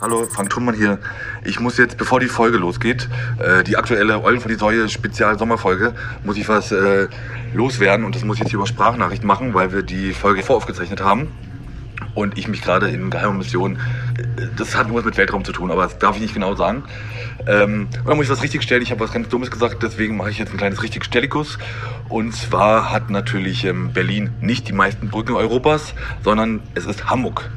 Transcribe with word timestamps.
Hallo, 0.00 0.26
Frank 0.28 0.50
Thunmann 0.50 0.74
hier. 0.74 0.98
Ich 1.44 1.60
muss 1.60 1.78
jetzt, 1.78 1.96
bevor 1.96 2.18
die 2.18 2.26
Folge 2.26 2.58
losgeht, 2.58 3.08
äh, 3.38 3.62
die 3.62 3.76
aktuelle 3.76 4.22
Eulen 4.22 4.40
vor 4.40 4.50
die 4.50 4.56
Säue 4.56 4.88
Spezial-Sommerfolge, 4.88 5.94
muss 6.24 6.36
ich 6.36 6.48
was 6.48 6.72
äh, 6.72 7.08
loswerden 7.54 8.04
und 8.04 8.14
das 8.14 8.24
muss 8.24 8.36
ich 8.36 8.40
jetzt 8.40 8.50
hier 8.50 8.58
über 8.58 8.66
Sprachnachricht 8.66 9.22
machen, 9.22 9.54
weil 9.54 9.72
wir 9.72 9.82
die 9.82 10.12
Folge 10.12 10.42
voraufgezeichnet 10.42 11.02
haben 11.02 11.28
und 12.14 12.36
ich 12.36 12.48
mich 12.48 12.62
gerade 12.62 12.88
in 12.88 13.10
geheimer 13.10 13.34
Mission, 13.34 13.76
äh, 14.18 14.46
das 14.56 14.76
hat 14.76 14.88
nur 14.88 14.96
was 14.96 15.04
mit 15.04 15.16
Weltraum 15.16 15.44
zu 15.44 15.52
tun, 15.52 15.70
aber 15.70 15.84
das 15.84 15.98
darf 15.98 16.16
ich 16.16 16.22
nicht 16.22 16.34
genau 16.34 16.54
sagen. 16.54 16.84
Ähm, 17.46 17.88
und 18.04 18.16
muss 18.16 18.26
ich 18.26 18.30
was 18.30 18.42
richtig 18.42 18.62
stellen. 18.62 18.82
Ich 18.82 18.90
habe 18.90 19.00
was 19.00 19.12
ganz 19.12 19.28
Dummes 19.28 19.50
gesagt, 19.50 19.82
deswegen 19.82 20.16
mache 20.16 20.30
ich 20.30 20.38
jetzt 20.38 20.52
ein 20.52 20.58
kleines 20.58 20.82
richtig 20.82 21.04
Stellikus. 21.04 21.58
Und 22.08 22.34
zwar 22.34 22.90
hat 22.90 23.10
natürlich 23.10 23.64
ähm, 23.64 23.92
Berlin 23.92 24.30
nicht 24.40 24.68
die 24.68 24.72
meisten 24.72 25.08
Brücken 25.10 25.34
Europas, 25.34 25.94
sondern 26.24 26.60
es 26.74 26.86
ist 26.86 27.08
Hamburg. 27.08 27.50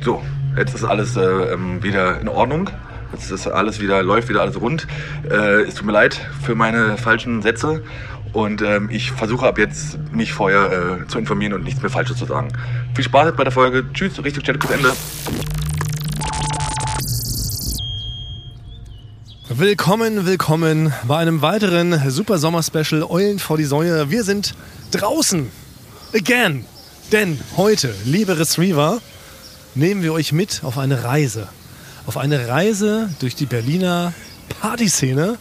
So, 0.00 0.22
jetzt 0.56 0.74
ist 0.74 0.84
alles 0.84 1.16
äh, 1.16 1.22
ähm, 1.22 1.82
wieder 1.82 2.20
in 2.20 2.28
Ordnung. 2.28 2.70
Jetzt 3.12 3.30
ist 3.30 3.46
alles 3.46 3.80
wieder, 3.80 4.02
läuft 4.02 4.28
wieder 4.28 4.42
alles 4.42 4.60
rund. 4.60 4.86
Äh, 5.30 5.62
es 5.62 5.74
tut 5.74 5.86
mir 5.86 5.92
leid 5.92 6.20
für 6.42 6.54
meine 6.54 6.96
falschen 6.96 7.42
Sätze. 7.42 7.82
Und 8.32 8.60
ähm, 8.60 8.90
ich 8.90 9.12
versuche 9.12 9.46
ab 9.46 9.58
jetzt, 9.58 9.98
mich 10.12 10.32
vorher 10.32 11.00
äh, 11.02 11.06
zu 11.06 11.18
informieren 11.18 11.54
und 11.54 11.64
nichts 11.64 11.80
mehr 11.80 11.90
Falsches 11.90 12.18
zu 12.18 12.26
sagen. 12.26 12.48
Viel 12.94 13.04
Spaß 13.04 13.34
bei 13.36 13.44
der 13.44 13.52
Folge. 13.52 13.84
Tschüss, 13.92 14.22
richtig 14.22 14.42
Stellikus 14.42 14.70
Ende. 14.70 14.92
Willkommen, 19.48 20.26
willkommen 20.26 20.92
bei 21.06 21.16
einem 21.18 21.40
weiteren 21.40 22.10
Super 22.10 22.36
Sommer 22.36 22.62
Special 22.62 23.04
Eulen 23.04 23.38
vor 23.38 23.56
die 23.56 23.64
Säue. 23.64 24.10
Wir 24.10 24.24
sind 24.24 24.54
draußen. 24.90 25.50
Again. 26.14 26.64
Denn 27.12 27.38
heute, 27.56 27.94
liebe 28.04 28.38
Retriever, 28.38 29.00
nehmen 29.76 30.02
wir 30.02 30.12
euch 30.12 30.32
mit 30.32 30.62
auf 30.64 30.78
eine 30.78 31.04
Reise. 31.04 31.48
Auf 32.06 32.16
eine 32.16 32.48
Reise 32.48 33.10
durch 33.20 33.34
die 33.34 33.46
Berliner 33.46 34.12
Partyszene. 34.60 35.36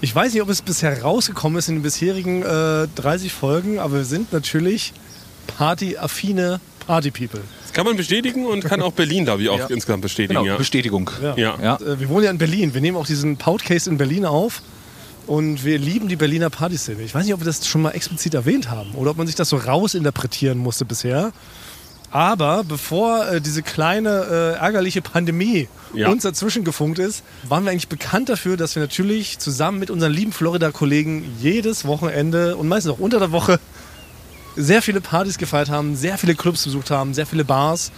Ich 0.00 0.14
weiß 0.14 0.32
nicht, 0.32 0.42
ob 0.42 0.48
es 0.48 0.62
bisher 0.62 1.02
rausgekommen 1.02 1.58
ist 1.58 1.68
in 1.68 1.76
den 1.76 1.82
bisherigen 1.82 2.42
äh, 2.42 2.86
30 2.94 3.32
Folgen, 3.32 3.78
aber 3.78 3.94
wir 3.98 4.04
sind 4.04 4.32
natürlich 4.32 4.92
partyaffine 5.56 6.60
Party-People. 6.86 7.40
Das 7.62 7.72
kann 7.72 7.86
man 7.86 7.96
bestätigen 7.96 8.46
und 8.46 8.64
kann 8.64 8.82
auch 8.82 8.92
Berlin, 8.92 9.24
glaube 9.24 9.42
ich, 9.42 9.48
auch 9.48 9.58
Ja. 9.58 9.66
insgesamt 9.66 10.02
bestätigen. 10.02 10.34
Genau, 10.40 10.44
ja. 10.52 10.56
Bestätigung. 10.56 11.10
Ja. 11.36 11.56
Ja. 11.60 11.76
Äh, 11.76 11.98
Wir 12.00 12.08
wohnen 12.08 12.24
ja 12.24 12.30
in 12.30 12.38
Berlin. 12.38 12.74
Wir 12.74 12.80
nehmen 12.80 12.96
auch 12.96 13.06
diesen 13.06 13.36
Podcast 13.36 13.86
in 13.88 13.96
Berlin 13.98 14.26
auf. 14.26 14.62
Und 15.26 15.64
wir 15.64 15.78
lieben 15.78 16.08
die 16.08 16.16
Berliner 16.16 16.50
Partyszene. 16.50 17.00
Ich 17.02 17.14
weiß 17.14 17.24
nicht, 17.24 17.32
ob 17.32 17.40
wir 17.40 17.46
das 17.46 17.66
schon 17.66 17.80
mal 17.80 17.92
explizit 17.92 18.34
erwähnt 18.34 18.70
haben 18.70 18.90
oder 18.92 19.12
ob 19.12 19.16
man 19.16 19.26
sich 19.26 19.34
das 19.36 19.48
so 19.48 19.56
rausinterpretieren 19.56 20.58
musste 20.58 20.84
bisher. 20.84 21.32
Aber 22.14 22.62
bevor 22.62 23.26
äh, 23.26 23.40
diese 23.40 23.64
kleine 23.64 24.54
äh, 24.56 24.60
ärgerliche 24.60 25.02
Pandemie 25.02 25.66
Ja. 25.92 26.10
uns 26.10 26.22
dazwischen 26.22 26.62
gefunkt 26.62 27.00
ist, 27.00 27.24
waren 27.48 27.64
wir 27.64 27.72
eigentlich 27.72 27.88
bekannt 27.88 28.28
dafür, 28.28 28.56
dass 28.56 28.76
wir 28.76 28.82
natürlich 28.82 29.40
zusammen 29.40 29.80
mit 29.80 29.90
unseren 29.90 30.12
lieben 30.12 30.30
Florida-Kollegen 30.30 31.24
jedes 31.40 31.84
Wochenende 31.86 32.56
und 32.56 32.68
meistens 32.68 32.92
auch 32.92 33.00
unter 33.00 33.18
der 33.18 33.32
Woche 33.32 33.58
sehr 34.54 34.80
viele 34.80 35.00
Partys 35.00 35.38
gefeiert 35.38 35.70
haben, 35.70 35.96
sehr 35.96 36.16
viele 36.16 36.36
Clubs 36.36 36.62
besucht 36.62 36.92
haben, 36.92 37.14
sehr 37.14 37.26
viele 37.26 37.44
Bars. 37.44 37.90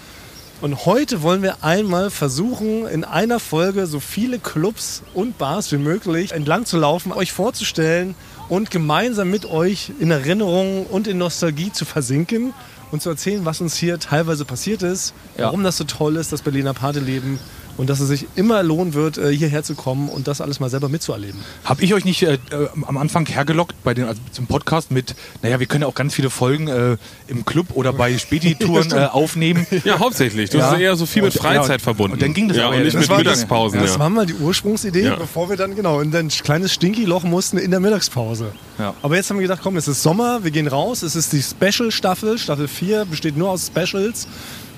Und 0.62 0.86
heute 0.86 1.20
wollen 1.20 1.42
wir 1.42 1.62
einmal 1.62 2.08
versuchen, 2.08 2.86
in 2.86 3.04
einer 3.04 3.38
Folge 3.38 3.86
so 3.86 4.00
viele 4.00 4.38
Clubs 4.38 5.02
und 5.12 5.36
Bars 5.36 5.70
wie 5.72 5.76
möglich 5.76 6.32
entlang 6.32 6.64
zu 6.64 6.78
laufen, 6.78 7.12
euch 7.12 7.32
vorzustellen 7.32 8.14
und 8.48 8.70
gemeinsam 8.70 9.28
mit 9.30 9.44
euch 9.44 9.92
in 10.00 10.10
Erinnerung 10.10 10.86
und 10.86 11.06
in 11.06 11.18
Nostalgie 11.18 11.70
zu 11.70 11.84
versinken 11.84 12.54
und 12.92 13.02
zu 13.02 13.10
erzählen, 13.10 13.44
was 13.44 13.60
uns 13.60 13.76
hier 13.76 13.98
teilweise 13.98 14.44
passiert 14.44 14.82
ist, 14.82 15.14
Ja. 15.36 15.46
warum 15.46 15.62
das 15.64 15.76
so 15.76 15.84
toll 15.84 16.16
ist, 16.16 16.32
das 16.32 16.42
Berliner 16.42 16.74
Partyleben 16.74 17.38
und 17.76 17.90
dass 17.90 18.00
es 18.00 18.08
sich 18.08 18.26
immer 18.36 18.62
lohnen 18.62 18.94
wird, 18.94 19.18
äh, 19.18 19.30
hierher 19.34 19.62
zu 19.62 19.74
kommen 19.74 20.08
und 20.08 20.26
das 20.28 20.40
alles 20.40 20.60
mal 20.60 20.70
selber 20.70 20.88
mitzuerleben. 20.88 21.40
Habe 21.64 21.82
ich 21.84 21.94
euch 21.94 22.04
nicht 22.04 22.22
äh, 22.22 22.34
äh, 22.34 22.38
am 22.86 22.96
Anfang 22.96 23.26
hergelockt 23.26 23.74
bei 23.84 23.94
den, 23.94 24.04
also 24.06 24.20
zum 24.32 24.46
Podcast 24.46 24.90
mit, 24.90 25.14
naja, 25.42 25.60
wir 25.60 25.66
können 25.66 25.82
ja 25.82 25.88
auch 25.88 25.94
ganz 25.94 26.14
viele 26.14 26.30
Folgen 26.30 26.68
äh, 26.68 26.96
im 27.28 27.44
Club 27.44 27.68
oder 27.74 27.92
bei 27.92 28.16
Späti-Touren 28.16 28.90
äh, 28.92 29.06
aufnehmen. 29.06 29.66
Ja, 29.84 29.98
hauptsächlich. 29.98 30.50
Du 30.50 30.58
Ja. 30.58 30.70
hast 30.70 30.78
eher 30.80 30.96
so 30.96 31.06
viel 31.06 31.22
mit 31.22 31.34
Freizeit 31.34 31.80
ja, 31.80 31.84
verbunden. 31.84 32.14
und 32.14 32.22
dann 32.22 32.32
ging 32.34 32.48
das 32.48 32.56
ja, 32.56 32.66
aber 32.66 32.76
ja, 32.76 32.82
nicht 32.82 32.94
das 32.94 33.02
mit 33.02 33.10
war- 33.10 33.18
Mittagspausen. 33.18 33.80
Das 33.80 33.94
ja. 33.94 33.98
war 33.98 34.08
mal 34.10 34.26
die 34.26 34.34
Ursprungsidee, 34.34 35.04
Ja. 35.04 35.16
bevor 35.16 35.48
wir 35.50 35.56
dann 35.56 35.74
genau 35.74 36.00
in 36.00 36.14
ein 36.14 36.28
kleines 36.28 36.72
Stinky-Loch 36.72 37.24
mussten 37.24 37.58
in 37.58 37.70
der 37.70 37.80
Mittagspause. 37.80 38.52
Ja. 38.78 38.94
Aber 39.02 39.16
jetzt 39.16 39.30
haben 39.30 39.36
wir 39.38 39.42
gedacht, 39.42 39.60
komm, 39.62 39.76
es 39.76 39.88
ist 39.88 40.02
Sommer, 40.02 40.44
wir 40.44 40.50
gehen 40.50 40.66
raus. 40.68 41.02
Es 41.02 41.16
ist 41.16 41.32
die 41.32 41.42
Special-Staffel. 41.42 42.38
Staffel 42.38 42.68
4 42.68 43.04
besteht 43.06 43.36
nur 43.36 43.50
aus 43.50 43.66
Specials. 43.66 44.26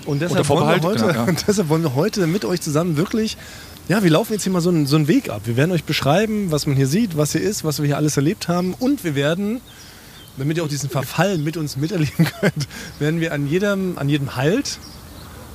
Und 0.09 0.23
deshalb, 0.23 0.49
wollen 0.49 0.67
wir 0.67 0.89
heute, 0.89 1.07
genau, 1.07 1.27
ja. 1.27 1.33
deshalb 1.47 1.69
wollen 1.69 1.83
wir 1.83 1.95
heute 1.95 2.27
mit 2.27 2.47
euch 2.47 2.63
zusammen 2.63 2.97
wirklich, 2.97 3.37
ja, 3.89 4.03
wir 4.03 4.11
laufen 4.11 4.33
jetzt 4.33 4.43
hier 4.43 4.53
mal 4.53 4.63
so 4.63 4.71
einen, 4.71 4.87
so 4.87 4.97
einen 4.97 5.07
Weg 5.07 5.29
ab. 5.29 5.43
Wir 5.45 5.59
werden 5.59 5.71
euch 5.71 5.85
beschreiben, 5.85 6.51
was 6.51 6.67
man 6.67 6.77
hier 6.77 6.87
sieht, 6.87 7.19
was 7.19 7.33
hier 7.33 7.43
ist, 7.43 7.63
was 7.63 7.79
wir 7.79 7.87
hier 7.87 7.99
alles 7.99 8.17
erlebt 8.17 8.49
haben. 8.49 8.73
Und 8.73 9.05
wir 9.05 9.15
werden, 9.15 9.61
damit 10.39 10.57
ihr 10.57 10.65
auch 10.65 10.69
diesen 10.69 10.89
Verfall 10.89 11.37
mit 11.37 11.59
uns 11.59 11.77
miterleben 11.77 12.27
könnt, 12.41 12.69
werden 12.99 13.21
wir 13.21 13.35
an 13.35 13.47
jedem, 13.47 13.99
an 13.99 14.09
jedem 14.09 14.35
Halt, 14.35 14.79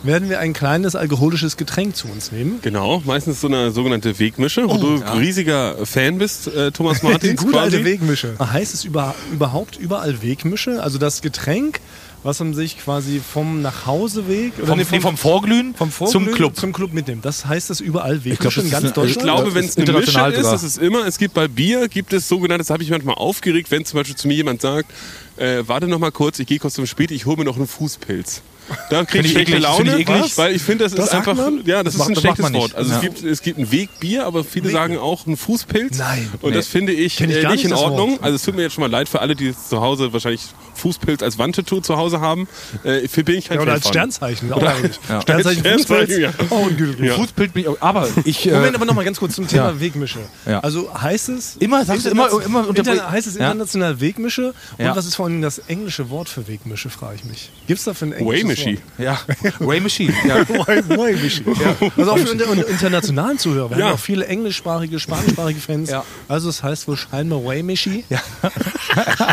werden 0.03 0.30
wir 0.30 0.40
ein 0.40 0.53
kleines 0.53 0.96
alkoholisches 0.96 1.58
Getränk 1.58 1.96
zu 1.96 2.08
uns 2.08 2.31
nehmen. 2.31 2.59
Genau, 2.62 3.02
meistens 3.06 3.41
so 3.41 3.47
eine 3.47 3.72
sogenannte 3.72 4.20
Wegmische, 4.20 4.70
wo 4.70 4.78
du 4.78 5.02
riesiger 5.18 5.84
Fan 5.84 6.20
bist, 6.20 6.47
äh, 6.47 6.72
Thomas 6.72 7.00
Die 7.00 7.08
Martins. 7.08 7.41
gute 7.44 7.59
alte 7.59 7.78
quasi. 7.78 7.90
Wegmische. 7.90 8.35
Heißt 8.38 8.75
es 8.75 8.84
über, 8.84 9.16
überhaupt 9.31 9.78
überall 9.78 10.22
Wegmische? 10.22 10.84
Also 10.84 11.00
das 11.00 11.24
Getränk, 11.24 11.80
was 12.23 12.39
man 12.39 12.53
sich 12.53 12.78
quasi 12.79 13.19
vom 13.19 13.61
Nachhauseweg 13.61 14.53
oder 14.57 14.67
Vom, 14.67 14.78
nee, 14.79 14.85
nee, 14.89 15.00
vom 15.00 15.17
Vorglühen, 15.17 15.75
vom 15.75 15.91
Vorglühen 15.91 16.25
zum 16.28 16.34
Club. 16.35 16.56
zum 16.56 16.73
Club 16.73 16.94
mitnimmt. 16.94 17.25
Das 17.25 17.45
heißt 17.45 17.69
das 17.69 17.79
überall 17.81 18.23
Wegmische 18.23 18.38
glaub, 18.39 18.53
das 18.53 18.57
in 18.63 18.66
ist 18.66 18.72
ganz 18.72 18.84
eine- 18.84 18.89
Ich 18.89 18.94
Deutschland? 19.16 19.23
glaube, 19.23 19.45
das 19.45 19.56
wenn 19.56 19.66
es 19.66 19.78
eine 19.78 19.85
international 19.85 20.31
ist, 20.31 20.38
sogar. 20.38 20.56
ist 20.56 20.63
es 20.63 20.78
immer, 20.78 21.06
es 21.06 21.17
gibt 21.17 21.34
bei 21.34 21.47
Bier, 21.47 21.88
gibt 21.88 22.13
es 22.13 22.28
sogenanntes, 22.28 22.69
habe 22.69 22.81
ich 22.84 22.89
manchmal 22.89 23.16
aufgeregt, 23.16 23.72
wenn 23.72 23.85
zum 23.85 23.97
Beispiel 24.00 24.16
zu 24.16 24.28
mir 24.28 24.35
jemand 24.35 24.61
sagt, 24.61 24.91
äh, 25.38 25.63
warte 25.67 25.88
noch 25.88 26.00
mal 26.00 26.11
kurz, 26.11 26.39
ich 26.39 26.47
gehe 26.47 26.59
kurz 26.59 26.75
zum 26.75 26.85
Spät, 26.85 27.11
ich 27.11 27.25
hole 27.25 27.38
mir 27.38 27.45
noch 27.45 27.57
einen 27.57 27.67
Fußpilz. 27.67 28.41
Da 28.90 29.03
kriege 29.03 29.19
ich 29.25 29.25
ich 29.25 29.31
schlechte 29.34 29.57
Laune, 29.57 29.97
ich 30.00 30.07
weil 30.38 30.55
ich 30.55 30.61
finde, 30.61 30.85
das, 30.85 30.94
Das 30.95 31.07
ist 31.07 31.13
einfach, 31.13 31.35
man? 31.35 31.66
ja, 31.66 31.84
das, 31.84 31.95
Das 31.97 32.03
ist 32.03 32.07
ein 32.07 32.13
das 32.13 32.22
schlechtes 32.22 32.44
man 32.44 32.51
nicht. 32.53 32.61
Wort. 32.61 32.75
Also 32.75 32.91
Ja. 32.91 32.95
es, 32.95 33.01
gibt, 33.01 33.23
es 33.23 33.41
gibt 33.41 33.59
ein 33.59 33.72
Wegbier, 33.73 34.25
aber 34.25 34.45
viele 34.45 34.67
Weg- 34.67 34.72
sagen 34.72 34.97
auch 34.97 35.28
ein 35.28 35.35
Fußpilz. 35.35 35.97
Nein. 35.97 36.29
Und 36.41 36.51
Nee. 36.51 36.55
das 36.55 36.67
finde 36.67 36.94
ich, 36.94 37.19
ich 37.19 37.22
äh, 37.22 37.28
nicht 37.28 37.50
nicht, 37.50 37.63
in 37.66 37.72
das 37.72 37.79
Ordnung. 37.81 38.11
Wort. 38.11 38.23
Also 38.23 38.35
es 38.38 38.41
tut 38.44 38.55
mir 38.55 38.61
jetzt 38.61 38.73
schon 38.75 38.84
mal 38.84 38.90
leid 38.90 39.09
für 39.09 39.19
alle, 39.19 39.35
die 39.35 39.53
zu 39.53 39.81
Hause 39.81 40.13
wahrscheinlich 40.13 40.44
Fußpilz 40.83 41.23
als 41.23 41.38
Wandtattoo 41.38 41.79
zu 41.81 41.95
Hause 41.97 42.19
haben. 42.19 42.47
Äh, 42.83 43.07
für 43.07 43.23
bin 43.23 43.38
ich 43.38 43.47
kein 43.47 43.57
Ja, 43.57 43.63
oder 43.63 43.73
als. 43.73 43.88
Sternzeichen. 43.88 44.51
Auch. 44.53 44.61
Ja. 45.09 45.21
Sternzeichen, 45.21 45.63
Fußpilz. 45.63 45.83
Sternzeichen, 45.85 46.21
ja. 46.21 46.31
Oh, 46.49 46.55
und 46.63 46.77
Güte. 46.77 47.05
Ja. 47.05 47.13
Fußbild 47.16 47.53
bin 47.53 47.61
ich 47.63 47.67
auch, 47.69 47.77
aber 47.79 48.07
ich. 48.25 48.45
Äh, 48.47 48.51
Moment, 48.53 48.75
aber 48.75 48.85
nochmal 48.85 49.05
ganz 49.05 49.17
kurz 49.19 49.35
zum 49.35 49.47
Thema 49.47 49.69
Ja. 49.69 49.79
Wegmische. 49.79 50.19
Ja. 50.45 50.59
Also 50.59 50.89
heißt 50.93 51.29
es... 51.29 51.55
Immer, 51.57 51.85
sagst 51.85 52.05
du 52.05 52.09
immer- 52.09 52.29
immer 52.45 52.67
unter- 52.67 53.11
heißt 53.11 53.27
es 53.27 53.35
Ja. 53.35 53.45
international 53.51 53.99
Wegmische? 54.01 54.53
Und 54.77 54.85
Ja. 54.85 54.95
was 54.95 55.05
ist 55.05 55.16
vor 55.16 55.25
allem 55.27 55.41
das 55.41 55.59
englische 55.59 56.09
Wort 56.09 56.27
für 56.29 56.47
Wegmische, 56.47 56.89
frage 56.89 57.16
ich 57.16 57.23
mich. 57.25 57.51
Gibt 57.67 57.79
es 57.79 57.85
dafür 57.85 58.07
ein 58.09 58.13
englisches 58.13 58.43
Waymishy. 58.43 58.79
ja, 58.97 59.17
Machine. 59.79 60.13
Ja. 60.27 60.45
Waymishy. 60.47 61.43
Ja. 61.47 61.75
Also 61.97 62.11
auch 62.11 62.17
für 62.17 62.31
internationalen 62.69 63.38
Zuhörer. 63.38 63.69
Wir 63.72 63.77
Ja. 63.77 63.85
haben 63.88 63.93
auch 63.93 63.99
viele 63.99 64.25
englischsprachige, 64.27 64.99
spanischsprachige 64.99 65.59
Fans. 65.59 65.89
Ja. 65.89 66.03
Also 66.27 66.49
es 66.49 66.61
heißt 66.63 66.88
wohl 66.88 66.97
scheinbar 66.97 67.43
Waymishy. 67.45 68.03
Ja. 68.09 68.19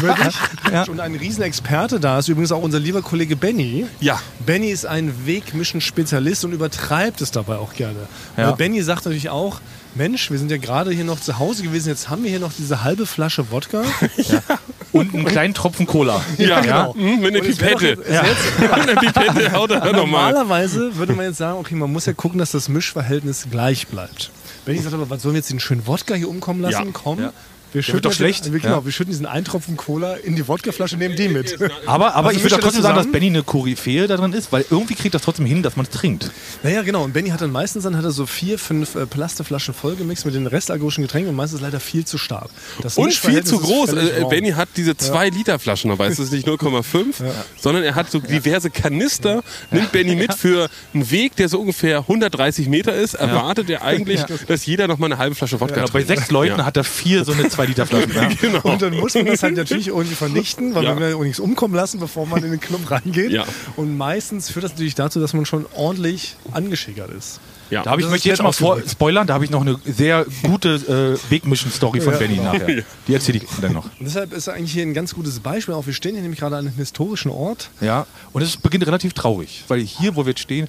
Wirklich. 0.01 0.89
Und 0.89 1.01
ein 1.01 1.15
Riesenexperte 1.41 1.99
da 2.01 2.19
ist 2.19 2.29
übrigens 2.29 2.53
auch 2.53 2.63
unser 2.63 2.79
lieber 2.79 3.01
Kollege 3.01 3.35
Benny. 3.35 3.87
Ja. 4.01 4.21
Benny 4.45 4.69
ist 4.69 4.85
ein 4.85 5.27
Wegmischen-Spezialist 5.27 6.45
und 6.45 6.53
übertreibt 6.53 7.23
es 7.23 7.31
dabei 7.31 7.57
auch 7.57 7.73
gerne. 7.73 8.01
Ja. 8.37 8.51
Benny 8.53 8.83
sagt 8.83 9.07
natürlich 9.07 9.31
auch, 9.31 9.61
Mensch, 9.95 10.31
wir 10.31 10.39
sind 10.39 10.51
ja 10.51 10.59
gerade 10.59 10.91
hier 10.91 11.05
noch 11.05 11.19
zu 11.19 11.39
Hause 11.39 11.63
gewesen, 11.63 11.89
jetzt 11.89 12.11
haben 12.11 12.23
wir 12.25 12.31
hier 12.31 12.41
noch 12.41 12.53
diese 12.53 12.85
halbe 12.85 13.07
Flasche 13.07 13.51
Wodka. 13.51 13.83
Und 14.93 15.15
einen 15.15 15.25
kleinen 15.25 15.55
Tropfen 15.55 15.87
Cola. 15.87 16.21
Ja, 16.37 16.61
genau. 16.61 16.93
Mhm, 16.95 17.21
mit 17.21 17.35
einer 17.35 17.41
Pipette. 17.45 17.97
doch- 17.97 18.05
es 18.05 18.11
wär 18.11 18.25
jetzt- 18.27 18.61
Mit 18.61 18.71
einer 18.73 18.97
Pipette 18.97 19.53
haut 19.53 19.71
er 19.71 19.79
nochmal. 19.93 20.33
Normalerweise 20.33 20.95
würde 20.97 21.15
man 21.15 21.25
jetzt 21.27 21.39
sagen, 21.39 21.59
okay, 21.59 21.75
man 21.75 21.91
muss 21.91 22.05
ja 22.07 22.13
gucken, 22.13 22.39
dass 22.39 22.51
das 22.51 22.69
Mischverhältnis 22.69 23.47
gleich 23.51 23.87
bleibt. 23.87 24.31
Benny 24.67 24.81
sagt 24.81 24.93
aber, 24.95 25.09
was 25.09 25.23
sollen 25.23 25.35
wir 25.35 25.39
jetzt 25.39 25.51
den 25.51 25.61
schönen 25.61 25.87
Wodka 25.87 26.15
hier 26.15 26.29
umkommen 26.29 26.61
lassen? 26.61 26.87
Ja. 26.87 26.91
Komm, 26.93 27.21
Ja. 27.21 27.33
Wir 27.73 27.83
schütten, 27.83 28.03
doch 28.03 28.13
schlecht. 28.13 28.53
Wir, 28.53 28.61
genau, 28.61 28.77
Ja. 28.79 28.85
wir 28.85 28.93
schütten 28.93 29.11
diesen 29.13 29.27
einen 29.27 29.45
Tropfen 29.45 29.77
Cola 29.77 30.15
in 30.15 30.37
die 30.37 30.47
Wodkaflasche, 30.49 30.97
nehmen 30.97 31.17
die 31.17 31.29
mit. 31.29 31.57
Aber, 31.87 32.15
aber 32.15 32.29
Also 32.29 32.39
ich 32.39 32.45
würde 32.45 32.61
trotzdem 32.61 32.83
sagen, 32.83 32.97
dass? 32.97 33.11
Benny 33.11 33.27
eine 33.27 33.43
Koryphäe 33.43 34.07
darin 34.07 34.33
ist, 34.33 34.53
weil 34.53 34.65
irgendwie 34.71 34.95
kriegt 34.95 35.15
das 35.15 35.23
trotzdem 35.23 35.47
hin, 35.47 35.63
dass 35.63 35.77
man 35.77 35.87
es 35.87 35.91
trinkt. 35.91 36.31
Naja, 36.63 36.83
genau. 36.83 37.05
Und 37.05 37.13
Benny 37.13 37.31
hat 37.31 37.41
dann 37.41 37.51
meistens 37.53 37.85
dann 37.85 37.97
hat 37.97 38.05
er 38.05 38.11
so 38.11 38.27
vier, 38.27 38.59
fünf 38.59 38.95
äh, 38.95 39.07
Plastikflaschen 39.07 39.75
vollgemixt 39.75 40.25
mit 40.27 40.35
den 40.35 40.47
restalkoholischen 40.47 41.03
Getränken 41.03 41.31
und 41.31 41.37
meistens 41.37 41.61
leider 41.61 41.81
viel 41.81 42.05
zu 42.05 42.19
stark. 42.19 42.51
Das 42.83 42.97
Und 42.99 43.13
viel 43.15 43.45
zu 43.45 43.59
groß. 43.59 43.91
Äh, 43.93 44.21
wrong. 44.23 44.31
Benny 44.31 44.51
hat 44.53 44.69
diese 44.77 44.93
2-Liter-Flaschen 44.93 45.91
dabei. 45.91 46.07
Es 46.09 46.19
ist 46.19 46.33
nicht 46.33 46.47
0,5, 46.49 47.15
sondern 47.61 47.83
er 47.85 47.95
hat 47.95 48.11
so 48.11 48.19
diverse 48.21 48.71
Kanister. 48.71 49.43
Nimmt 49.71 49.93
Benny 49.93 50.17
mit 50.17 50.35
für 50.35 50.69
einen 50.95 51.11
Weg, 51.11 51.37
der 51.37 51.49
so 51.49 51.61
ungefähr 51.61 51.99
130 52.01 52.69
Meter 52.69 52.95
ist. 52.95 53.15
Erwartet 53.15 53.71
er 53.71 53.83
eigentlich, 53.83 54.21
dass 54.49 54.67
jeder 54.67 54.87
noch 54.89 54.99
mal 54.99 55.07
eine 55.07 55.19
halbe 55.19 55.35
Flasche 55.35 55.61
Wodka 55.61 55.77
Ja, 55.77 55.83
bei 55.85 56.03
trinkt. 56.03 56.09
sechs 56.09 56.31
Leuten 56.31 56.59
Ja. 56.59 56.65
hat 56.65 56.77
er 56.77 56.85
vier 56.85 57.25
so 57.25 57.33
eine 57.33 57.49
zwei 57.61 57.67
Liter 57.67 57.87
Flaschen. 57.87 58.13
Ja. 58.15 58.29
Genau. 58.41 58.61
Und 58.63 58.81
dann 58.83 58.95
muss 58.97 59.15
man 59.15 59.27
das 59.27 59.43
halt 59.43 59.57
natürlich 59.57 59.89
irgendwie 59.89 60.15
vernichten, 60.15 60.75
weil 60.75 60.85
Ja. 60.85 60.91
man 60.95 61.03
will 61.03 61.11
ja 61.11 61.17
auch 61.17 61.23
nichts 61.23 61.41
umkommen 61.41 61.75
lassen, 61.75 62.01
bevor 62.01 62.27
man 62.27 62.43
in 62.43 62.51
den 62.51 62.61
Club 62.61 62.91
reingeht. 62.91 63.31
Ja. 63.31 63.45
Und 63.77 63.97
meistens 63.99 64.51
führt 64.51 64.65
das 64.65 64.73
natürlich 64.73 64.95
dazu, 64.95 65.21
dass 65.21 65.35
man 65.35 65.45
schon 65.45 65.67
ordentlich 65.75 66.37
angeschickert 66.53 67.11
ist. 67.11 67.41
Ja. 67.71 67.83
Da 67.83 67.91
habe 67.91 68.01
ich 68.01 68.09
möchte 68.09 68.29
jetzt 68.29 68.39
mal 68.43 68.49
nett 68.49 68.57
vor 68.57 68.81
spoilern, 68.89 69.27
da 69.27 69.35
habe 69.35 69.45
ich 69.45 69.51
noch 69.51 69.61
eine 69.61 69.79
sehr 69.85 70.27
gute 70.43 71.19
äh, 71.29 71.31
Wegmischen-Story 71.31 72.01
von 72.01 72.15
Ja. 72.15 72.19
Benny 72.19 72.37
nachher. 72.39 72.83
Die 73.07 73.15
erzähle 73.15 73.39
ich 73.39 73.45
dann 73.61 73.75
noch. 73.75 73.85
Und 73.85 74.07
deshalb 74.07 74.33
ist 74.33 74.49
eigentlich 74.49 74.73
hier 74.73 74.83
ein 74.83 74.95
ganz 74.95 75.15
gutes 75.15 75.39
Beispiel. 75.41 75.75
Auch 75.75 75.87
wir 75.87 75.93
stehen 75.93 76.13
hier 76.15 76.23
nämlich 76.23 76.41
gerade 76.41 76.57
an 76.57 76.67
einem 76.67 76.77
historischen 76.77 77.31
Ort. 77.31 77.71
Ja, 77.81 78.07
und 78.33 78.43
es 78.43 78.57
beginnt 78.57 78.87
relativ 78.87 79.13
traurig, 79.13 79.65
weil 79.69 79.81
hier, 79.81 80.17
wo 80.17 80.25
wir 80.25 80.31
jetzt 80.31 80.41
stehen, 80.41 80.69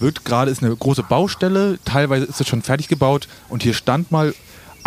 wird 0.00 0.24
gerade 0.24 0.50
ist 0.50 0.62
eine 0.62 0.74
große 0.74 1.02
Baustelle, 1.02 1.78
teilweise 1.84 2.24
ist 2.26 2.40
es 2.40 2.46
schon 2.48 2.62
fertig 2.62 2.86
gebaut 2.88 3.26
und 3.48 3.62
hier 3.64 3.74
stand 3.74 4.10
mal 4.12 4.32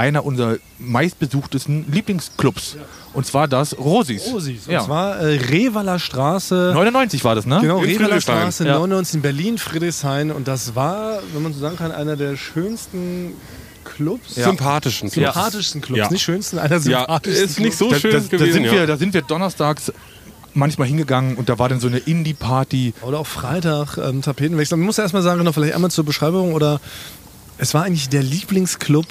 einer 0.02 0.26
unserer 0.26 0.58
meistbesuchtesten 0.80 1.86
Lieblingsclubs 1.92 2.76
und 3.14 3.26
zwar 3.28 3.48
das 3.48 3.78
Rosis. 3.78 4.26
Rosis. 4.34 4.66
Und 4.66 4.74
Ja. 4.74 4.84
zwar 4.84 5.18
äh, 5.20 5.38
Revaler 5.38 6.00
Straße. 6.00 6.72
99 6.74 7.24
war 7.24 7.36
das, 7.36 7.46
ne? 7.46 7.60
Genau, 7.62 7.80
Revaler. 7.80 8.20
Straße 8.20 8.66
Ja. 8.66 8.74
99 8.80 9.16
in 9.16 9.22
Berlin, 9.22 9.58
Friedrichshain. 9.60 10.32
Und 10.32 10.48
das 10.48 10.76
war, 10.76 11.20
wenn 11.34 11.44
man 11.44 11.54
so 11.54 11.60
sagen 11.60 11.78
kann, 11.78 11.92
einer 11.92 12.16
der 12.16 12.36
schönsten 12.36 13.34
Clubs. 13.84 14.38
Ja. 14.38 14.46
Sympathischen. 14.46 15.12
Clubs. 15.12 15.34
Sympathischsten 15.34 15.82
Clubs. 15.82 16.00
Ja. 16.00 16.10
Nicht 16.10 16.24
schönsten, 16.24 16.58
einer 16.58 16.80
der 16.80 16.92
Ja, 16.92 17.00
sympathischsten 17.02 17.46
ist 17.46 17.60
nicht 17.60 17.78
so 17.78 17.92
Da, 17.92 18.00
schön 18.00 18.12
da, 18.14 18.20
da, 18.20 18.26
gewesen. 18.28 18.54
sind 18.54 18.64
ja. 18.66 18.72
wir, 18.72 18.88
da 18.88 18.98
sind 18.98 19.14
wir 19.14 19.22
donnerstags 19.22 19.92
manchmal 20.56 20.88
hingegangen 20.88 21.38
und 21.38 21.48
da 21.48 21.60
war 21.60 21.70
dann 21.70 21.80
so 21.80 21.88
eine 21.88 22.00
Indie-Party. 22.00 22.94
Oder 23.04 23.20
auch 23.20 23.28
Freitag 23.28 23.98
ähm, 23.98 24.22
Tapetenwechsel. 24.24 24.78
Man 24.78 24.86
muss 24.88 24.98
ja 24.98 25.04
erstmal 25.04 25.22
sagen, 25.22 25.38
genau, 25.40 25.52
vielleicht 25.52 25.76
einmal 25.76 25.92
zur 25.92 26.06
Beschreibung 26.06 26.54
oder 26.54 26.82
es 27.60 27.74
war 27.76 27.84
eigentlich 27.84 28.10
der 28.10 28.24
Lieblingsclub 28.24 29.06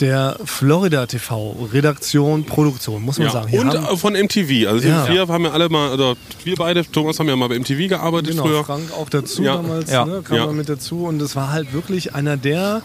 der 0.00 0.36
Florida 0.44 1.06
TV 1.06 1.56
Redaktion, 1.72 2.44
Produktion, 2.44 3.02
muss 3.02 3.18
man 3.18 3.26
Ja. 3.28 3.32
sagen. 3.32 3.48
Hier 3.48 3.60
Und 3.60 3.74
äh, 3.74 3.96
von 3.96 4.14
MTV. 4.14 4.68
Also 4.68 4.86
Ja. 4.88 5.08
wir 5.08 5.26
haben 5.28 5.44
ja 5.44 5.50
alle 5.50 5.68
mal, 5.68 5.92
oder 5.92 6.14
wir 6.44 6.56
beide, 6.56 6.84
Thomas 6.90 7.18
haben 7.18 7.28
ja 7.28 7.36
mal 7.36 7.48
bei 7.48 7.58
MTV 7.58 7.88
gearbeitet 7.88 8.30
genau, 8.32 8.44
früher. 8.44 8.64
Frank 8.64 8.92
auch 8.92 9.08
dazu 9.08 9.42
Ja. 9.42 9.56
damals. 9.56 9.90
Ne, 9.90 10.22
kam 10.24 10.36
Ja. 10.36 10.46
er 10.46 10.52
mit 10.52 10.68
dazu 10.68 11.04
und 11.04 11.20
es 11.22 11.34
war 11.36 11.50
halt 11.52 11.72
wirklich 11.72 12.14
einer 12.14 12.36
der 12.36 12.82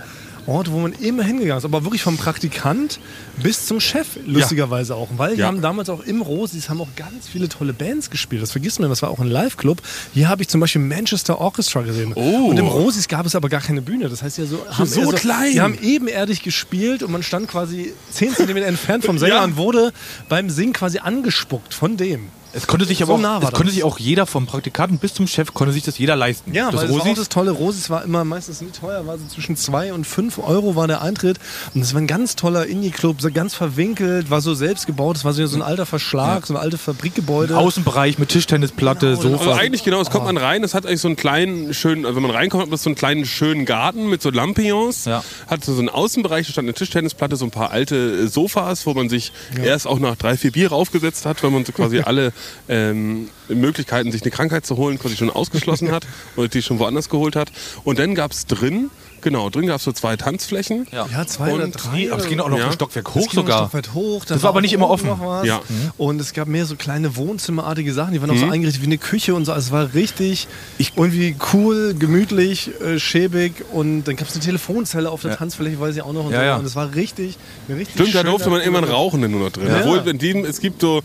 Orte, 0.48 0.72
wo 0.72 0.80
man 0.80 0.94
immer 0.94 1.24
hingegangen 1.24 1.58
ist, 1.58 1.66
aber 1.66 1.84
wirklich 1.84 2.04
vom 2.04 2.18
Praktikant 2.18 3.00
bis 3.42 3.66
zum 3.66 3.80
Chef, 3.80 4.08
lustigerweise 4.26 4.96
auch. 4.96 5.08
Weil 5.18 5.36
die 5.36 5.42
Ja. 5.42 5.48
haben 5.48 5.62
damals 5.62 5.90
auch 5.90 6.02
im 6.04 6.22
Rosis 6.22 6.70
haben 6.70 6.82
auch 6.82 6.90
ganz 6.96 7.28
viele 7.28 7.48
tolle 7.50 7.74
Bands 7.74 8.10
gespielt. 8.10 8.42
Das 8.42 8.52
vergisst 8.52 8.80
man, 8.80 8.90
das 8.90 9.02
war 9.02 9.10
auch 9.10 9.20
ein 9.20 9.28
Live-Club. 9.30 9.82
Hier 10.14 10.30
habe 10.30 10.42
ich 10.42 10.48
zum 10.50 10.60
Beispiel 10.62 10.82
Manchester 10.82 11.40
Orchestra 11.40 11.82
gesehen. 11.82 12.12
Oh. 12.16 12.48
Und 12.50 12.58
im 12.58 12.68
Rosis 12.68 13.08
gab 13.08 13.26
es 13.26 13.36
aber 13.36 13.50
gar 13.50 13.62
keine 13.62 13.82
Bühne. 13.82 14.10
Das 14.10 14.22
heißt 14.24 14.38
ja 14.38 14.46
so, 14.46 14.66
haben 14.70 14.86
so 14.86 15.02
eher 15.02 15.14
klein. 15.14 15.52
Die 15.54 15.62
haben 15.62 15.78
ebenerdig 15.82 16.44
gespielt 16.44 17.04
und 17.04 17.12
man 17.12 17.24
stand 17.24 17.48
quasi 17.48 17.94
10 18.12 18.36
Zentimeter 18.36 18.68
entfernt 18.68 19.06
vom 19.06 19.18
Sänger 19.20 19.36
Ja. 19.36 19.44
und 19.44 19.58
wurde 19.58 19.94
beim 20.30 20.50
Singen 20.50 20.74
quasi 20.74 21.00
angespuckt 21.00 21.74
von 21.74 21.98
dem. 21.98 22.28
Es 22.54 22.68
konnte 22.68 22.86
sich 22.86 23.00
So 23.00 23.06
aber 23.06 23.18
nah 23.18 23.38
auch, 23.38 23.44
es 23.44 23.50
konnte 23.52 23.66
das. 23.66 23.74
sich 23.74 23.84
auch 23.84 23.98
jeder 24.00 24.26
vom 24.26 24.46
Praktikanten 24.46 24.98
bis 25.00 25.14
zum 25.14 25.28
Chef 25.28 25.54
konnte 25.54 25.74
sich 25.74 25.84
das 25.84 25.98
jeder 25.98 26.16
leisten. 26.16 26.54
Ja, 26.54 26.72
das 26.72 26.82
weil 26.82 26.88
das 26.88 26.96
war 26.96 27.02
auch 27.02 27.06
Rosis, 27.08 27.20
das 27.20 27.30
tolle. 27.30 27.52
Rosis 27.52 27.90
war 27.90 28.04
immer 28.04 28.24
meistens 28.24 28.62
nicht 28.62 28.80
teuer, 28.80 29.06
war 29.08 29.18
so 29.18 29.26
zwischen 29.28 29.56
2 29.56 29.94
und 29.94 30.06
5 30.06 30.38
Euro 30.40 30.76
war 30.76 30.88
der 30.88 31.02
Eintritt. 31.02 31.40
Und 31.74 31.82
das 31.82 31.94
war 31.94 32.02
ein 32.02 32.08
ganz 32.08 32.36
toller 32.36 32.66
Indie-Club, 32.68 33.22
so 33.22 33.32
ganz 33.32 33.56
verwinkelt, 33.56 34.30
war 34.30 34.42
so 34.42 34.54
selbst 34.54 34.86
gebaut. 34.86 35.16
Das 35.16 35.26
war 35.26 35.34
so 35.34 35.44
ein 35.44 35.62
alter 35.62 35.86
Verschlag, 35.86 36.46
so 36.46 36.54
ein 36.54 36.60
altes 36.60 36.82
Fabrikgebäude. 36.82 37.58
Außenbereich 37.58 38.20
mit 38.20 38.30
Tischtennisplatte, 38.30 39.18
Genau, 39.18 39.22
Sofa. 39.22 39.50
Also 39.50 39.52
eigentlich 39.60 39.84
genau, 39.84 40.02
es 40.02 40.10
kommt 40.10 40.26
man 40.26 40.38
rein, 40.38 40.64
es 40.64 40.74
hat 40.74 40.86
eigentlich 40.86 41.02
so 41.02 41.08
einen 41.08 41.18
kleinen, 41.18 41.74
schönen, 41.74 42.06
also 42.06 42.16
wenn 42.16 42.24
man 42.24 42.32
reinkommt, 42.32 42.64
hat 42.64 42.70
man 42.70 42.78
so 42.78 42.90
einen 42.90 42.96
kleinen, 42.96 43.26
schönen 43.26 43.66
Garten 43.66 44.10
mit 44.10 44.22
so 44.22 44.30
Lampions. 44.30 45.06
Ja. 45.06 45.24
Hat 45.48 45.64
so 45.66 45.78
einen 45.78 45.90
Außenbereich, 45.90 46.46
da 46.48 46.52
stand 46.54 46.66
eine 46.68 46.74
Tischtennisplatte, 46.74 47.36
so 47.36 47.46
ein 47.46 47.52
paar 47.52 47.72
alte 47.72 47.96
äh, 47.96 48.28
Sofas, 48.28 48.86
wo 48.86 48.94
man 48.94 49.10
sich 49.10 49.32
erst 49.62 49.88
auch 49.88 50.00
nach 50.00 50.16
drei, 50.16 50.38
vier 50.38 50.52
Bier 50.52 50.72
aufgesetzt 50.72 51.26
hat, 51.26 51.42
weil 51.44 51.50
man 51.50 51.66
so 51.66 51.72
quasi 51.72 52.00
alle 52.06 52.32
ähm, 52.70 53.30
Möglichkeiten, 53.50 54.12
sich 54.12 54.22
eine 54.22 54.32
Krankheit 54.32 54.66
zu 54.66 54.78
holen, 54.78 55.00
quasi 55.00 55.16
schon 55.18 55.30
ausgeschlossen 55.30 55.92
hat 55.92 56.06
oder 56.36 56.48
die 56.48 56.62
schon 56.62 56.80
woanders 56.80 57.10
geholt 57.10 57.36
hat. 57.36 57.52
Und 57.84 58.00
dann 58.00 58.16
gab 58.16 58.32
es 58.32 58.46
drin, 58.46 58.90
genau, 59.22 59.50
drin 59.50 59.68
gab 59.68 59.78
es 59.78 59.84
so 59.84 59.92
zwei 59.92 60.16
Tanzflächen. 60.16 60.88
Ja. 60.92 61.08
ja, 61.12 61.26
zwei 61.28 61.54
oder 61.54 61.66
Und- 61.66 61.76
drei. 61.76 61.96
Nee, 61.98 62.10
aber 62.10 62.22
es 62.22 62.28
ging 62.30 62.40
auch 62.40 62.50
noch 62.50 62.58
Ja. 62.58 62.68
ein 62.68 62.74
Stockwerk 62.74 63.14
hoch 63.16 63.32
sogar. 63.32 63.60
Stockwerk 63.70 63.94
hoch. 63.94 64.26
Das 64.26 64.42
war 64.44 64.50
aber 64.50 64.62
nicht 64.62 64.74
immer 64.74 64.90
offen. 64.90 65.08
Noch 65.10 65.20
was. 65.26 65.46
Ja. 65.46 65.62
Und 65.98 66.20
es 66.22 66.34
gab 66.34 66.48
mehr 66.48 66.66
so 66.66 66.76
kleine 66.76 67.16
Wohnzimmerartige 67.16 67.94
Sachen, 67.94 68.14
die 68.14 68.22
waren 68.22 68.30
auch 68.30 68.36
Mhm. 68.36 68.40
so 68.40 68.50
eingerichtet 68.50 68.82
wie 68.82 68.88
eine 68.88 68.98
Küche 68.98 69.36
und 69.36 69.46
so. 69.46 69.52
Also 69.54 69.68
es 69.68 69.72
war 69.72 69.94
richtig 69.94 70.48
irgendwie 70.96 71.36
cool, 71.54 71.94
gemütlich, 71.98 72.70
äh, 72.82 73.00
schäbig. 73.00 73.54
Und 73.72 74.04
dann 74.06 74.16
gab 74.16 74.28
es 74.28 74.36
eine 74.36 74.44
Telefonzelle 74.44 75.10
auf 75.10 75.22
der 75.22 75.32
Ja. 75.32 75.38
Tanzfläche, 75.38 75.80
weiß 75.80 75.96
ich 75.96 76.02
auch 76.02 76.14
noch. 76.14 76.26
Und, 76.26 76.32
Ja, 76.32 76.40
so. 76.40 76.46
ja. 76.46 76.56
und 76.58 76.66
es 76.66 76.76
war 76.76 76.94
richtig, 76.96 77.38
eine 77.68 77.78
richtig 77.78 77.96
Stimmt, 77.96 78.16
da 78.16 78.24
durfte 78.24 78.50
man 78.50 78.62
irgendwann 78.62 78.84
rauchen 78.86 79.22
denn 79.22 79.32
nur 79.32 79.42
noch 79.42 79.52
drin. 79.52 79.68
Ja. 79.68 79.80
Obwohl 79.82 80.08
in 80.08 80.18
dem, 80.18 80.46
es 80.46 80.60
gibt 80.60 80.82
so, 80.82 81.02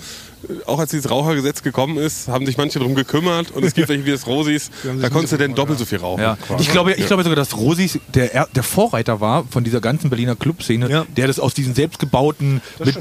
auch 0.66 0.78
als 0.78 0.90
dieses 0.90 1.10
Rauchergesetz 1.10 1.62
gekommen 1.62 1.98
ist, 1.98 2.28
haben 2.28 2.46
sich 2.46 2.56
manche 2.56 2.78
darum 2.78 2.94
gekümmert 2.94 3.50
und 3.50 3.64
es 3.64 3.74
gibt 3.74 3.88
welche 3.88 4.04
wie 4.06 4.10
das 4.10 4.26
Rosis, 4.26 4.70
da 5.00 5.08
konntest 5.10 5.32
du 5.32 5.36
dann 5.36 5.54
doppelt 5.54 5.78
so 5.78 5.84
viel 5.84 5.98
rauchen. 5.98 6.22
Ja. 6.22 6.36
Ich, 6.58 6.70
glaube, 6.70 6.92
ich 6.94 7.06
glaube 7.06 7.22
sogar, 7.22 7.36
dass 7.36 7.56
Rosis 7.56 7.98
der, 8.14 8.34
er- 8.34 8.48
der 8.54 8.62
Vorreiter 8.62 9.20
war 9.20 9.44
von 9.50 9.64
dieser 9.64 9.80
ganzen 9.80 10.10
Berliner 10.10 10.36
Clubszene, 10.36 10.88
Ja. 10.90 11.06
der 11.16 11.26
das 11.26 11.40
aus 11.40 11.54
diesen 11.54 11.74
selbstgebauten, 11.74 12.60
mit, 12.84 12.96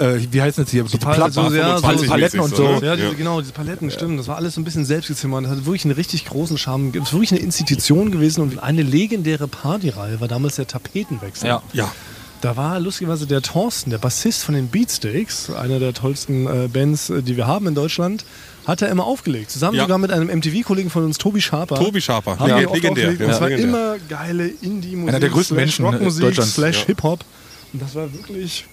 äh, 0.00 0.20
wie 0.32 0.40
heißt 0.42 0.58
das 0.58 0.70
hier, 0.70 0.86
so 0.86 0.98
Pal- 0.98 1.30
so, 1.30 1.42
ja, 1.54 1.76
so- 1.76 1.82
Pal- 1.82 1.96
Paletten 2.06 2.40
und 2.40 2.54
so. 2.56 2.78
so? 2.78 2.84
Ja, 2.84 2.96
diese, 2.96 3.14
genau, 3.14 3.40
diese 3.40 3.52
Paletten, 3.52 3.90
stimmt. 3.90 4.18
Das 4.18 4.28
war 4.28 4.36
alles 4.36 4.54
so 4.54 4.60
ein 4.60 4.64
bisschen 4.64 4.84
selbstgezimmert. 4.84 5.44
Das 5.44 5.50
hat 5.52 5.64
wirklich 5.66 5.84
einen 5.84 5.94
richtig 5.94 6.24
großen 6.26 6.58
Charme. 6.58 6.92
Es 6.94 7.08
ist 7.08 7.12
wirklich 7.12 7.32
eine 7.32 7.40
Institution 7.40 8.10
gewesen 8.10 8.40
und 8.42 8.58
eine 8.62 8.82
legendäre 8.82 9.48
Partyreihe 9.48 10.20
war 10.20 10.28
damals 10.28 10.56
der 10.56 10.66
Tapetenwechsel. 10.66 11.48
Ja. 11.48 11.62
Ja. 11.72 11.92
Da 12.40 12.56
war 12.56 12.78
lustigerweise 12.78 13.26
der 13.26 13.42
Thorsten, 13.42 13.90
der 13.90 13.98
Bassist 13.98 14.44
von 14.44 14.54
den 14.54 14.68
Beatsteaks, 14.68 15.50
einer 15.50 15.80
der 15.80 15.92
tollsten 15.92 16.46
äh, 16.46 16.68
Bands, 16.68 17.10
äh, 17.10 17.20
die 17.22 17.36
wir 17.36 17.48
haben 17.48 17.66
in 17.66 17.74
Deutschland, 17.74 18.24
hat 18.64 18.80
er 18.80 18.88
immer 18.90 19.04
aufgelegt. 19.06 19.50
Zusammen 19.50 19.76
Ja. 19.76 19.82
sogar 19.84 19.98
mit 19.98 20.12
einem 20.12 20.28
MTV-Kollegen 20.28 20.88
von 20.88 21.04
uns, 21.04 21.18
Tobi 21.18 21.40
Sharper. 21.40 21.74
Tobi 21.76 22.00
Schaper, 22.00 22.38
haben 22.38 22.52
oft 22.66 22.74
legendär. 22.76 23.08
aufgelegt. 23.08 23.20
Und 23.22 23.26
Ja, 23.28 23.34
es 23.34 23.40
war 23.40 23.48
legendär. 23.48 23.68
immer 23.94 23.96
geile 24.08 24.46
Indie-Musik. 24.46 25.08
Einer 25.08 25.20
der 25.20 25.30
größten 25.30 25.56
Menschen, 25.56 25.84
Rockmusik, 25.84 26.22
Deutschlands. 26.22 26.54
slash 26.54 26.80
Ja. 26.80 26.86
Hip-Hop. 26.86 27.24
Und 27.72 27.82
das 27.82 27.94
war 27.96 28.12
wirklich... 28.12 28.66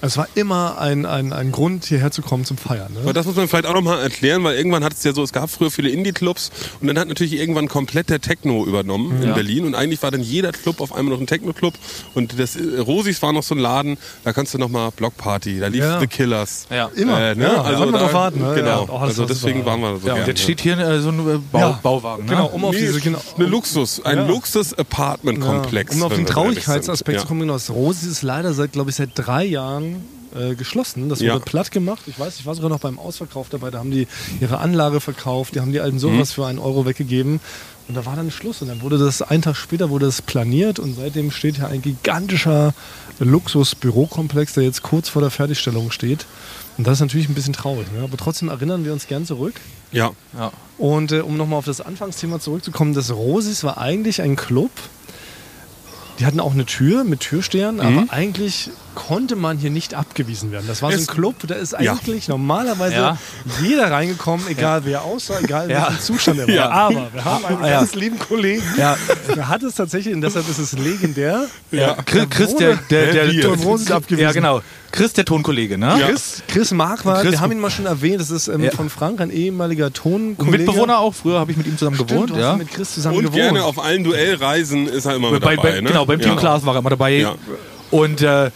Es 0.00 0.16
war 0.16 0.28
immer 0.34 0.78
ein, 0.78 1.06
ein, 1.06 1.32
ein 1.32 1.52
Grund, 1.52 1.84
hierher 1.86 2.10
zu 2.10 2.22
kommen 2.22 2.44
zum 2.44 2.56
Feiern. 2.58 2.92
Ne? 2.92 3.00
Aber 3.02 3.12
das 3.12 3.26
muss 3.26 3.36
man 3.36 3.48
vielleicht 3.48 3.66
auch 3.66 3.74
nochmal 3.74 4.00
erklären, 4.02 4.44
weil 4.44 4.56
irgendwann 4.56 4.84
hat 4.84 4.92
es 4.92 5.02
ja 5.04 5.12
so, 5.14 5.22
es 5.22 5.32
gab 5.32 5.48
früher 5.50 5.70
viele 5.70 5.88
Indie-Clubs 5.88 6.50
und 6.80 6.86
dann 6.88 6.98
hat 6.98 7.08
natürlich 7.08 7.34
irgendwann 7.34 7.68
komplett 7.68 8.10
der 8.10 8.20
Techno 8.20 8.64
übernommen 8.66 9.20
in 9.22 9.28
Ja. 9.28 9.34
Berlin 9.34 9.64
und 9.64 9.74
eigentlich 9.74 10.02
war 10.02 10.10
dann 10.10 10.20
jeder 10.22 10.52
Club 10.52 10.80
auf 10.80 10.92
einmal 10.94 11.14
noch 11.14 11.20
ein 11.20 11.26
Techno-Club 11.26 11.74
und 12.14 12.38
das 12.38 12.56
äh, 12.56 12.78
Rosis 12.80 13.22
war 13.22 13.32
noch 13.32 13.42
so 13.42 13.54
ein 13.54 13.58
Laden, 13.58 13.96
da 14.24 14.32
kannst 14.32 14.52
du 14.54 14.58
nochmal 14.58 14.90
Blockparty, 14.94 15.60
da 15.60 15.68
lief 15.68 15.80
Ja. 15.82 16.00
The 16.00 16.06
Killers. 16.06 16.66
Ja. 16.70 16.90
Immer. 16.94 17.20
Äh, 17.20 17.34
ne? 17.34 17.44
Ja, 17.44 17.62
also 17.62 17.78
konnte 17.78 17.84
man 17.84 17.92
da, 17.92 17.98
drauf 18.00 18.12
warten, 18.12 18.40
ne? 18.40 18.54
Genau. 18.54 18.68
Ja, 18.68 18.76
auch 18.80 19.00
alles 19.00 19.10
also 19.18 19.22
war 19.22 19.28
deswegen 19.28 19.58
super. 19.60 19.70
waren 19.70 19.80
wir 19.80 19.88
so 19.98 20.06
Ja, 20.06 20.12
und 20.12 20.18
gerne. 20.18 20.26
jetzt 20.28 20.40
steht 20.42 20.60
hier 20.60 20.78
äh, 20.78 21.00
so 21.00 21.08
ein 21.10 21.18
äh, 21.20 21.38
Bau, 21.52 21.58
Ja. 21.58 21.80
Bauwagen. 21.82 22.24
Ne? 22.24 22.30
Genau, 22.30 22.46
um 22.46 22.64
auf 22.64 22.74
Nee, 22.74 22.80
diese... 22.80 23.00
Genau, 23.00 23.20
eine 23.36 23.46
Luxus, 23.46 24.04
ein 24.04 24.16
Ja. 24.18 24.26
Luxus-Apartment-Komplex. 24.26 25.94
Um 25.96 26.02
auf 26.02 26.14
den 26.14 26.26
Traurigkeitsaspekt 26.26 27.20
zu 27.20 27.26
kommen, 27.26 27.40
genau, 27.40 27.54
das 27.54 27.70
Rosis 27.70 28.08
ist 28.10 28.22
leider 28.22 28.52
seit, 28.54 28.72
glaube 28.72 28.90
ich, 28.90 28.96
seit 28.96 29.10
drei 29.14 29.44
Jahren 29.44 29.93
äh, 30.36 30.54
geschlossen. 30.54 31.08
Das 31.08 31.20
Ja. 31.20 31.34
wurde 31.34 31.44
platt 31.44 31.70
gemacht. 31.70 32.02
Ich 32.06 32.18
weiß, 32.18 32.38
ich 32.40 32.46
war 32.46 32.54
sogar 32.54 32.70
noch 32.70 32.80
beim 32.80 32.98
Ausverkauf 32.98 33.48
dabei. 33.50 33.70
Da 33.70 33.78
haben 33.78 33.90
die 33.90 34.06
ihre 34.40 34.58
Anlage 34.58 35.00
verkauft, 35.00 35.54
die 35.54 35.60
haben 35.60 35.72
die 35.72 35.80
alten 35.80 35.98
Sofas 35.98 36.30
Mhm. 36.30 36.34
für 36.34 36.46
einen 36.46 36.58
Euro 36.58 36.84
weggegeben. 36.86 37.40
Und 37.86 37.94
da 37.96 38.06
war 38.06 38.16
dann 38.16 38.30
Schluss. 38.30 38.62
Und 38.62 38.68
dann 38.68 38.80
wurde 38.82 38.96
das, 38.98 39.20
einen 39.22 39.42
Tag 39.42 39.56
später 39.56 39.90
wurde 39.90 40.06
das 40.06 40.22
planiert 40.22 40.78
und 40.78 40.96
seitdem 40.96 41.30
steht 41.30 41.56
hier 41.56 41.68
ein 41.68 41.82
gigantischer 41.82 42.72
Luxus-Bürokomplex, 43.20 44.54
der 44.54 44.64
jetzt 44.64 44.82
kurz 44.82 45.08
vor 45.08 45.22
der 45.22 45.30
Fertigstellung 45.30 45.90
steht. 45.90 46.26
Und 46.78 46.86
das 46.86 46.94
ist 46.94 47.00
natürlich 47.00 47.28
ein 47.28 47.34
bisschen 47.34 47.52
traurig. 47.52 47.86
Ne? 47.92 48.02
Aber 48.02 48.16
trotzdem 48.16 48.48
erinnern 48.48 48.84
wir 48.84 48.92
uns 48.92 49.06
gern 49.06 49.26
zurück. 49.26 49.54
Ja. 49.92 50.10
Ja. 50.36 50.50
Und 50.78 51.12
äh, 51.12 51.20
um 51.20 51.36
nochmal 51.36 51.58
auf 51.58 51.64
das 51.66 51.80
Anfangsthema 51.80 52.40
zurückzukommen, 52.40 52.94
das 52.94 53.12
Rosis 53.12 53.62
war 53.62 53.78
eigentlich 53.78 54.22
ein 54.22 54.34
Club. 54.34 54.70
Die 56.18 56.26
hatten 56.26 56.40
auch 56.40 56.52
eine 56.52 56.64
Tür 56.64 57.04
mit 57.04 57.20
Türstehern, 57.20 57.80
aber 57.80 58.06
eigentlich 58.08 58.70
konnte 58.94 59.36
man 59.36 59.58
hier 59.58 59.70
nicht 59.70 59.94
abgewiesen 59.94 60.52
werden. 60.52 60.66
Das 60.66 60.82
war 60.82 60.90
so 60.90 60.96
ein 60.96 61.02
Es- 61.02 61.06
Club, 61.08 61.34
da 61.46 61.54
ist 61.54 61.74
Ja. 61.80 61.92
eigentlich 61.92 62.28
normalerweise 62.28 62.94
Ja. 62.94 63.18
jeder 63.62 63.90
reingekommen, 63.90 64.46
egal 64.48 64.82
wer 64.84 65.02
aussah, 65.02 65.40
egal 65.40 65.70
Ja. 65.70 65.88
welchem 65.88 66.00
Zustand 66.00 66.38
er 66.40 66.48
war. 66.48 66.54
Ja. 66.54 66.70
Aber 66.70 67.08
wir 67.12 67.24
haben 67.24 67.44
einen 67.44 67.64
Ja. 67.64 67.80
ganz 67.80 67.94
lieben 67.94 68.18
Kollegen, 68.18 68.62
Ja. 68.78 68.96
der 69.34 69.48
hat 69.48 69.62
es 69.62 69.74
tatsächlich, 69.74 70.14
und 70.14 70.20
deshalb 70.20 70.48
ist 70.48 70.58
es 70.58 70.72
legendär. 70.72 71.46
Ja. 71.70 71.96
Chris, 72.06 72.26
Chris 72.30 72.54
der, 72.56 72.76
der, 72.90 73.12
der, 73.12 73.26
der, 73.28 73.48
Rosis 73.50 73.90
abgewiesen. 73.90 74.22
Ja, 74.24 74.32
genau. 74.32 74.60
Chris, 74.92 75.12
der 75.12 75.24
Tonkollege, 75.24 75.76
ne? 75.76 75.96
Ja. 75.98 76.06
Chris, 76.06 76.42
Chris 76.46 76.70
Marquardt, 76.70 77.22
Chris- 77.22 77.32
wir 77.32 77.40
haben 77.40 77.50
ihn 77.50 77.58
mal 77.58 77.70
schon 77.70 77.86
erwähnt, 77.86 78.20
das 78.20 78.30
ist 78.30 78.46
ähm, 78.46 78.62
Ja. 78.62 78.70
von 78.70 78.88
Frank, 78.90 79.20
ein 79.20 79.30
ehemaliger 79.30 79.92
Tonkollege. 79.92 80.40
Und 80.42 80.50
Mitbewohner 80.50 80.98
auch. 80.98 81.12
Früher 81.14 81.40
habe 81.40 81.50
ich 81.50 81.56
mit 81.56 81.66
ihm 81.66 81.76
zusammen 81.76 81.96
Stimmt, 81.96 82.10
gewohnt. 82.10 82.36
ja. 82.36 82.54
mit 82.56 82.70
Chris 82.70 82.94
zusammen 82.94 83.16
Und 83.16 83.22
gewohnt. 83.24 83.36
gerne 83.42 83.64
auf 83.64 83.82
allen 83.82 84.04
Duellreisen 84.04 84.86
ist 84.86 85.06
er 85.06 85.16
immer 85.16 85.32
mit 85.32 85.42
bei, 85.42 85.56
dabei. 85.56 85.72
bei, 85.72 85.80
ne? 85.80 85.88
Genau, 85.88 86.06
beim 86.06 86.20
Team 86.20 86.34
ja. 86.34 86.36
Klaas 86.36 86.64
war 86.64 86.74
er 86.76 86.78
immer 86.78 86.90
dabei. 86.90 87.10
Ja. 87.18 87.34
Und 87.90 88.22
äh, 88.22 88.50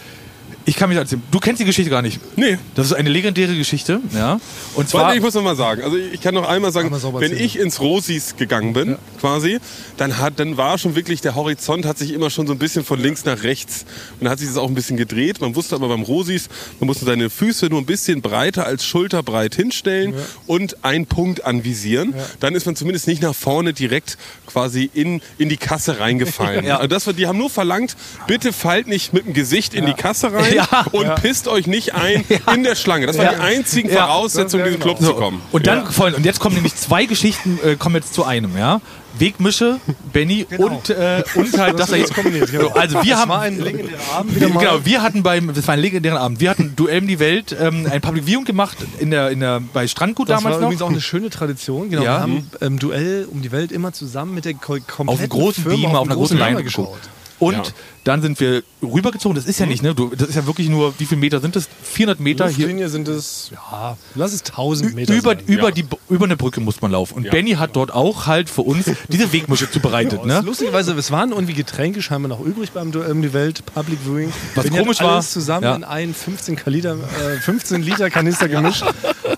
Ich 0.68 0.76
kann 0.76 0.90
mich 0.90 0.98
erzählen. 0.98 1.22
Du 1.30 1.38
kennst 1.38 1.62
die 1.62 1.64
Geschichte 1.64 1.90
gar 1.90 2.02
nicht. 2.02 2.20
Nee. 2.36 2.58
Das 2.74 2.84
ist 2.84 2.92
eine 2.92 3.08
legendäre 3.08 3.56
Geschichte, 3.56 4.02
ja. 4.14 4.34
Und 4.34 4.40
Warte, 4.74 4.88
zwar 4.88 5.16
ich 5.16 5.22
muss 5.22 5.32
noch 5.32 5.42
mal 5.42 5.56
sagen, 5.56 5.82
also 5.82 5.96
ich 5.96 6.20
kann 6.20 6.34
noch 6.34 6.46
einmal 6.46 6.72
sagen, 6.72 6.90
wenn 6.90 7.22
erzählen. 7.22 7.42
ich 7.42 7.58
ins 7.58 7.80
Rosis 7.80 8.36
gegangen 8.36 8.74
bin, 8.74 8.98
quasi, 9.18 9.60
dann 9.96 10.18
hat, 10.18 10.38
dann 10.38 10.58
war 10.58 10.76
schon 10.76 10.94
wirklich 10.94 11.22
der 11.22 11.36
Horizont 11.36 11.86
hat 11.86 11.96
sich 11.96 12.12
immer 12.12 12.28
schon 12.28 12.46
so 12.46 12.52
ein 12.52 12.58
bisschen 12.58 12.84
von 12.84 13.00
links 13.00 13.24
nach 13.24 13.44
rechts 13.44 13.86
und 14.20 14.24
dann 14.24 14.30
hat 14.30 14.40
sich 14.40 14.48
das 14.48 14.58
auch 14.58 14.68
ein 14.68 14.74
bisschen 14.74 14.98
gedreht. 14.98 15.40
Man 15.40 15.54
wusste 15.54 15.74
aber 15.74 15.88
beim 15.88 16.02
Rosis, 16.02 16.50
man 16.80 16.86
musste 16.88 17.06
seine 17.06 17.30
Füße 17.30 17.66
nur 17.66 17.80
ein 17.80 17.86
bisschen 17.86 18.20
breiter 18.20 18.66
als 18.66 18.84
schulterbreit 18.84 19.54
hinstellen 19.54 20.12
und 20.46 20.84
einen 20.84 21.06
Punkt 21.06 21.46
anvisieren. 21.46 22.12
Dann 22.40 22.54
ist 22.54 22.66
man 22.66 22.76
zumindest 22.76 23.08
nicht 23.08 23.22
nach 23.22 23.34
vorne 23.34 23.72
direkt 23.72 24.18
quasi 24.46 24.90
in, 24.92 25.22
in 25.38 25.48
die 25.48 25.56
Kasse 25.56 25.98
reingefallen. 25.98 26.58
Ja. 26.68 26.76
Also 26.76 26.88
das 26.88 27.04
die 27.16 27.26
haben 27.26 27.38
nur 27.38 27.48
verlangt, 27.48 27.96
bitte 28.26 28.52
fallt 28.52 28.88
nicht 28.88 29.14
mit 29.14 29.24
dem 29.24 29.32
Gesicht 29.32 29.72
in 29.72 29.86
die 29.86 29.94
Kasse 29.94 30.32
rein 30.32 30.57
Ja. 30.58 30.84
und 30.92 31.14
pisst 31.16 31.48
euch 31.48 31.66
nicht 31.66 31.94
ein 31.94 32.24
in 32.54 32.64
der 32.64 32.74
Schlange. 32.74 33.06
Das 33.06 33.16
war 33.18 33.24
Ja. 33.24 33.32
die 33.34 33.40
einzigen 33.40 33.88
Ja. 33.90 34.06
Voraussetzungen, 34.06 34.64
in 34.64 34.70
diesen 34.72 34.82
Club 34.82 35.00
zu 35.00 35.14
kommen. 35.14 35.40
Und 35.52 35.66
dann 35.66 35.90
folgen, 35.90 36.16
und 36.16 36.24
jetzt 36.26 36.40
kommen 36.40 36.54
nämlich 36.56 36.74
zwei 36.76 37.06
Geschichten, 37.06 37.58
äh, 37.64 37.76
kommen 37.76 37.94
jetzt 37.96 38.14
zu 38.14 38.24
einem, 38.24 38.56
ja. 38.56 38.80
Wegmische, 39.18 39.78
Benny 40.12 40.46
und, 40.58 40.90
äh, 40.90 41.24
und 41.34 41.58
halt, 41.58 41.80
dass 41.80 41.90
er 41.90 41.98
jetzt 41.98 42.14
kombiniert, 42.14 42.52
genau. 42.52 42.68
Also 42.68 43.02
wir 43.02 43.14
Es 43.14 43.18
haben 43.20 43.28
war 43.30 43.40
ein 43.40 43.58
legendärer 43.58 43.98
Abend 44.14 44.36
wieder 44.36 44.48
mal. 44.48 44.60
Genau, 44.60 44.84
wir 44.84 45.02
hatten 45.02 45.22
beim, 45.24 45.52
das 45.52 45.66
war 45.66 45.74
ein 45.74 45.80
legendärer 45.80 46.20
Abend. 46.20 46.38
Wir 46.40 46.50
hatten 46.50 46.76
Duell 46.76 47.00
um 47.00 47.08
die 47.08 47.18
Welt, 47.18 47.56
ähm, 47.58 47.88
ein 47.90 48.00
Public 48.00 48.26
Viewing 48.26 48.44
gemacht 48.44 48.76
in 49.00 49.10
der, 49.10 49.30
in 49.30 49.40
der, 49.40 49.60
bei 49.72 49.88
Strandgut 49.88 50.28
Das 50.28 50.44
war 50.44 50.50
damals 50.52 50.62
übrigens 50.62 50.80
noch. 50.80 50.86
auch 50.86 50.90
eine 50.92 51.00
schöne 51.00 51.30
Tradition. 51.30 51.90
Genau, 51.90 52.02
Ja. 52.04 52.16
wir 52.18 52.20
haben 52.20 52.50
ähm, 52.60 52.78
Duell 52.78 53.26
um 53.28 53.42
die 53.42 53.50
Welt 53.50 53.72
immer 53.72 53.92
zusammen 53.92 54.34
mit 54.34 54.44
der 54.44 54.54
ko- 54.54 54.76
kompletten 54.86 55.08
Auf 55.08 55.18
einem 55.18 55.28
großen 55.30 55.64
Firma 55.64 55.76
Beamer, 55.88 55.98
auf 56.00 56.06
einer 56.06 56.14
großen 56.16 56.38
Leinwand 56.38 56.64
geschaut. 56.66 56.98
Und 57.40 57.54
Ja. 57.56 57.62
Dann 58.04 58.22
sind 58.22 58.40
wir 58.40 58.62
rübergezogen. 58.82 59.34
Das 59.34 59.46
ist 59.46 59.58
ja 59.58 59.66
nicht, 59.66 59.82
ne? 59.82 59.94
Du, 59.94 60.10
das 60.14 60.28
ist 60.28 60.34
ja 60.36 60.46
wirklich 60.46 60.68
nur, 60.68 60.94
wie 60.98 61.04
viele 61.04 61.20
Meter 61.20 61.40
sind 61.40 61.56
das? 61.56 61.68
400 61.82 62.20
Meter 62.20 62.46
hier. 62.48 62.66
Luftlinie 62.66 62.88
sind 62.88 63.08
es, 63.08 63.50
ja, 63.52 63.96
lass 64.14 64.32
es 64.32 64.42
1000 64.44 64.94
Meter 64.94 65.14
Über, 65.14 65.30
sein. 65.34 65.44
über, 65.46 65.68
Ja. 65.68 65.74
die, 65.74 65.84
über 66.08 66.24
eine 66.24 66.36
Brücke 66.36 66.60
muss 66.60 66.80
man 66.80 66.92
laufen. 66.92 67.14
Und 67.14 67.24
Ja. 67.24 67.30
Benny 67.30 67.52
hat 67.52 67.76
dort 67.76 67.92
auch 67.92 68.26
halt 68.26 68.48
für 68.48 68.62
uns 68.62 68.86
diese 69.08 69.32
Wegmische 69.32 69.70
zubereitet. 69.70 70.24
Ne? 70.24 70.42
Lustigerweise, 70.44 70.92
es 70.94 71.10
waren 71.10 71.30
irgendwie 71.32 71.54
Getränke 71.54 72.00
scheinbar 72.02 72.28
noch 72.28 72.40
übrig 72.44 72.70
beim 72.72 72.92
Duell 72.92 73.14
die 73.20 73.32
Welt 73.32 73.64
Public 73.66 73.98
Viewing. 74.04 74.32
Was 74.54 74.64
Benny 74.64 74.76
hat 74.76 74.84
komisch 74.84 75.00
alles 75.00 75.10
war, 75.10 75.22
zusammen 75.22 75.64
ja. 75.64 75.74
in 75.76 75.84
einen 75.84 76.14
15 76.14 76.58
Liter, 76.66 76.94
äh, 76.94 77.40
15 77.40 77.82
Liter 77.82 78.10
Kanister 78.10 78.48
gemischt. 78.48 78.84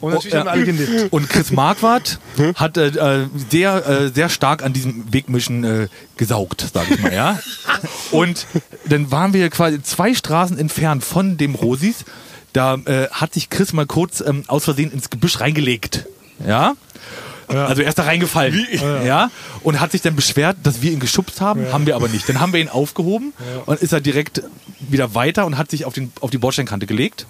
Und 0.00 0.12
natürlich 0.14 0.34
haben 0.36 0.46
wir 0.46 0.52
alle 0.52 0.64
genippt. 0.64 1.12
Und 1.12 1.28
Chris 1.28 1.50
Marquardt 1.50 2.18
hat 2.54 2.76
äh, 2.76 2.88
äh, 2.88 3.26
sehr, 3.50 3.86
äh, 3.88 4.08
sehr 4.08 4.28
stark 4.28 4.62
an 4.62 4.72
diesem 4.72 5.12
Wegmischen 5.12 5.64
äh, 5.64 5.88
gesaugt, 6.16 6.66
sag 6.72 6.90
ich 6.90 7.00
mal, 7.00 7.12
ja. 7.12 7.38
Und 8.10 8.46
dann 8.88 9.10
waren 9.10 9.32
wir 9.32 9.48
quasi 9.50 9.82
zwei 9.82 10.14
Straßen 10.14 10.58
entfernt 10.58 11.04
von 11.04 11.36
dem 11.36 11.54
Rosis. 11.54 12.04
Da 12.52 12.74
äh, 12.84 13.08
hat 13.10 13.34
sich 13.34 13.48
Chris 13.50 13.72
mal 13.72 13.86
kurz 13.86 14.20
ähm, 14.20 14.44
aus 14.48 14.64
Versehen 14.64 14.92
ins 14.92 15.10
Gebüsch 15.10 15.40
reingelegt. 15.40 16.06
Ja. 16.46 16.74
Also 17.48 17.82
er 17.82 17.88
ist 17.88 17.98
da 17.98 18.04
reingefallen. 18.04 18.64
Ja. 19.04 19.30
Und 19.62 19.80
hat 19.80 19.90
sich 19.90 20.02
dann 20.02 20.14
beschwert, 20.14 20.58
dass 20.62 20.82
wir 20.82 20.92
ihn 20.92 21.00
geschubst 21.00 21.40
haben. 21.40 21.72
Haben 21.72 21.84
wir 21.86 21.96
aber 21.96 22.08
nicht. 22.08 22.28
Dann 22.28 22.38
haben 22.38 22.52
wir 22.52 22.60
ihn 22.60 22.68
aufgehoben 22.68 23.32
und 23.66 23.80
ist 23.80 23.92
er 23.92 24.00
direkt 24.00 24.42
wieder 24.78 25.14
weiter 25.14 25.46
und 25.46 25.58
hat 25.58 25.70
sich 25.70 25.84
auf, 25.84 25.92
den, 25.92 26.12
auf 26.20 26.30
die 26.30 26.38
Bordsteinkante 26.38 26.86
gelegt. 26.86 27.26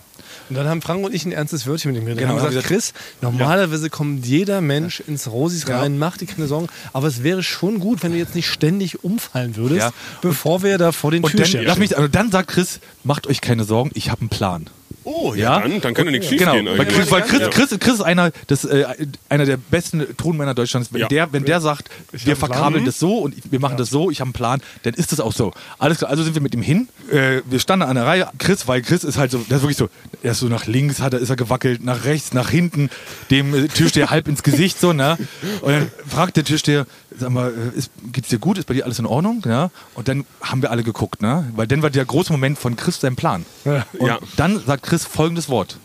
Und 0.51 0.57
dann 0.57 0.67
haben 0.69 0.83
Frank 0.83 1.05
und 1.05 1.15
ich 1.15 1.25
ein 1.25 1.33
ernstes 1.33 1.67
Wörtchen 1.67 1.93
mit 1.93 2.01
ihm 2.03 2.05
geredet. 2.07 2.25
Genau, 2.27 2.39
haben 2.41 2.49
gesagt, 2.49 2.67
Chris, 2.67 2.93
normalerweise 3.21 3.89
kommt 3.89 4.27
jeder 4.27 4.61
Mensch 4.61 5.01
ins 5.01 5.31
Rosis 5.31 5.69
rein, 5.69 5.97
mach 5.97 6.17
dir 6.17 6.27
keine 6.27 6.47
Sorgen. 6.49 6.67
Aber 6.93 7.07
es 7.07 7.23
wäre 7.23 7.43
schon 7.43 7.79
gut, 7.79 8.03
wenn 8.03 8.13
du 8.13 8.19
jetzt 8.19 8.35
nicht 8.35 8.49
ständig 8.49 9.05
umfallen 9.05 9.55
würdest, 9.57 9.81
Ja. 9.81 9.91
bevor 10.21 10.63
wir 10.63 10.77
da 10.77 10.91
vor 10.93 11.13
den 11.13 11.23
Türen 11.23 11.37
dann, 11.39 11.47
stehen. 11.47 11.79
mich, 11.79 11.97
also 11.97 12.09
dann 12.09 12.31
sagt 12.31 12.51
Chris, 12.51 12.81
macht 13.05 13.27
euch 13.29 13.41
keine 13.41 13.65
Sorgen, 13.65 13.91
ich 13.95 14.11
habe 14.11 14.21
einen 14.23 14.29
Plan. 14.29 14.69
Oh, 15.13 15.35
ja, 15.35 15.57
Ja? 15.57 15.61
Dann, 15.61 15.81
dann 15.81 15.95
kann 15.95 16.05
ja 16.07 16.13
nichts 16.13 16.29
schief 16.29 16.39
Genau, 16.39 16.53
gehen 16.55 16.67
weil. 16.67 16.87
Chris, 16.87 17.11
weil 17.11 17.23
Chris, 17.23 17.51
Chris, 17.51 17.71
Chris 17.81 17.95
ist 17.95 18.01
einer, 18.03 18.31
das, 18.47 18.65
äh, 18.65 18.85
einer 19.29 19.45
der 19.45 19.57
besten 19.57 20.07
Tonmänner 20.17 20.55
Deutschlands. 20.55 20.93
Wenn, 20.93 21.01
Ja. 21.03 21.09
der, 21.09 21.33
wenn 21.33 21.45
der 21.45 21.61
sagt, 21.61 21.89
wir 22.13 22.21
hab 22.21 22.27
einen 22.29 22.37
verkabeln 22.37 22.85
das 22.85 22.99
so 22.99 23.19
und 23.19 23.35
wir 23.51 23.59
machen 23.61 23.77
das 23.77 23.91
so, 23.91 24.11
ich 24.11 24.21
habe 24.21 24.29
einen 24.29 24.33
Plan, 24.35 24.61
dann 24.85 24.95
ist 24.95 25.13
das 25.13 25.21
auch 25.21 25.33
so. 25.33 25.53
Alles 25.79 25.99
klar, 25.99 26.11
also 26.11 26.23
sind 26.23 26.35
wir 26.35 26.43
mit 26.43 26.55
ihm 26.55 26.63
hin. 26.63 26.89
Äh, 27.11 27.41
wir 27.45 27.59
standen 27.59 27.87
an 27.87 27.97
der 27.97 28.07
Reihe. 28.07 28.29
Chris, 28.39 28.69
weil 28.69 28.83
Chris 28.83 29.05
ist 29.05 29.19
halt 29.19 29.31
so, 29.31 29.39
der 29.39 29.57
ist 29.57 29.63
wirklich 29.63 29.77
so, 29.79 29.89
er 30.23 30.33
ist 30.33 30.41
so 30.41 30.47
nach 30.47 30.67
links, 30.67 31.01
hat 31.01 31.13
er, 31.15 31.19
ist 31.21 31.31
er 31.31 31.37
gewackelt, 31.37 31.85
nach 31.85 32.05
rechts, 32.05 32.33
nach 32.33 32.51
hinten, 32.51 32.91
dem 33.31 33.55
äh, 33.55 33.69
Türsteher 33.69 34.11
halb 34.11 34.29
ins 34.29 34.43
Gesicht 34.43 34.79
so, 34.81 34.93
ne? 34.93 35.19
Und 35.63 35.73
dann 35.73 35.91
fragt 36.07 36.37
der 36.37 36.45
Türsteher, 36.45 36.87
sag 37.21 37.31
mal, 37.31 37.53
äh, 37.75 37.79
ist, 37.79 37.91
geht's 38.13 38.29
dir 38.29 38.39
gut? 38.39 38.59
Ist 38.59 38.67
bei 38.67 38.75
dir 38.75 38.85
alles 38.85 38.99
in 38.99 39.07
Ordnung? 39.07 39.43
Ja? 39.47 39.71
Und 39.95 40.09
dann 40.09 40.25
haben 40.43 40.63
wir 40.63 40.71
alle 40.71 40.83
geguckt, 40.83 41.23
ne? 41.23 41.49
Weil 41.55 41.67
dann 41.67 41.83
war 41.83 41.91
der 41.91 42.05
große 42.05 42.33
Moment 42.33 42.59
von 42.59 42.77
Chris 42.77 43.01
sein 43.01 43.15
Plan. 43.17 43.45
Und 43.65 44.07
Ja. 44.07 44.19
dann 44.37 44.59
sagt 44.65 44.83
Chris 44.85 45.05
folgendes 45.05 45.49
Wort. 45.49 45.79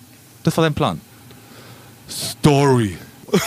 Das 0.43 0.55
war 0.57 0.63
sein 0.63 0.73
Plan. 0.73 1.01
Story. 2.09 2.97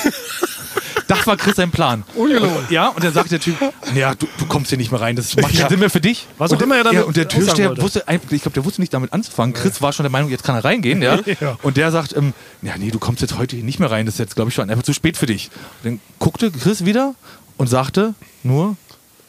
Das 1.07 1.27
war 1.27 1.39
Chris 1.39 1.57
sein 1.57 1.71
Plan. 1.71 2.05
Ungelogen. 2.17 2.67
Ja, 2.69 2.89
und 2.89 3.03
dann 3.03 3.15
sagt 3.15 3.31
der 3.31 3.41
Typ, 3.41 3.57
ja, 3.95 4.15
du, 4.15 4.27
du 4.39 4.45
kommst 4.45 4.69
hier 4.69 4.77
nicht 4.77 4.91
mehr 4.91 5.01
rein, 5.01 5.17
das 5.17 5.35
macht 5.37 5.57
keinen 5.57 5.71
Sinn 5.71 5.79
mehr 5.81 5.89
für 5.89 6.03
dich. 6.03 6.27
Was 6.37 6.53
und 6.53 6.61
immer 6.61 6.77
er 6.77 6.85
damit 6.85 7.01
ja, 7.01 7.07
Und 7.07 7.17
der 7.17 7.27
Türsteher 7.27 7.71
wollte. 7.71 7.81
wusste, 7.81 8.07
einfach- 8.07 8.31
ich 8.31 8.43
glaube, 8.43 8.53
der 8.53 8.65
wusste 8.67 8.83
nicht 8.83 8.93
damit 8.93 9.15
anzufangen. 9.15 9.55
Chris 9.55 9.81
war 9.81 9.95
schon 9.95 10.05
der 10.05 10.11
Meinung, 10.11 10.29
jetzt 10.31 10.45
kann 10.45 10.55
er 10.55 10.65
reingehen, 10.67 11.01
ja. 11.01 11.19
Ja. 11.41 11.57
Und 11.63 11.79
der 11.79 11.91
sagt, 11.93 12.15
ähm, 12.15 12.35
ja, 12.61 12.77
nee, 12.77 12.91
du 12.91 12.99
kommst 12.99 13.23
jetzt 13.23 13.39
heute 13.39 13.57
hier 13.57 13.65
nicht 13.65 13.79
mehr 13.81 13.91
rein, 13.91 14.05
das 14.05 14.17
ist 14.17 14.19
jetzt, 14.19 14.35
glaube 14.35 14.51
ich, 14.51 14.55
schon 14.55 14.69
einfach 14.69 14.83
zu 14.85 14.93
spät 14.93 15.17
für 15.17 15.25
dich. 15.25 15.51
Und 15.83 15.93
dann 15.93 16.01
guckte 16.19 16.51
Chris 16.51 16.85
wieder 16.85 17.15
und 17.59 17.67
sagte 17.67 18.15
nur 18.43 18.77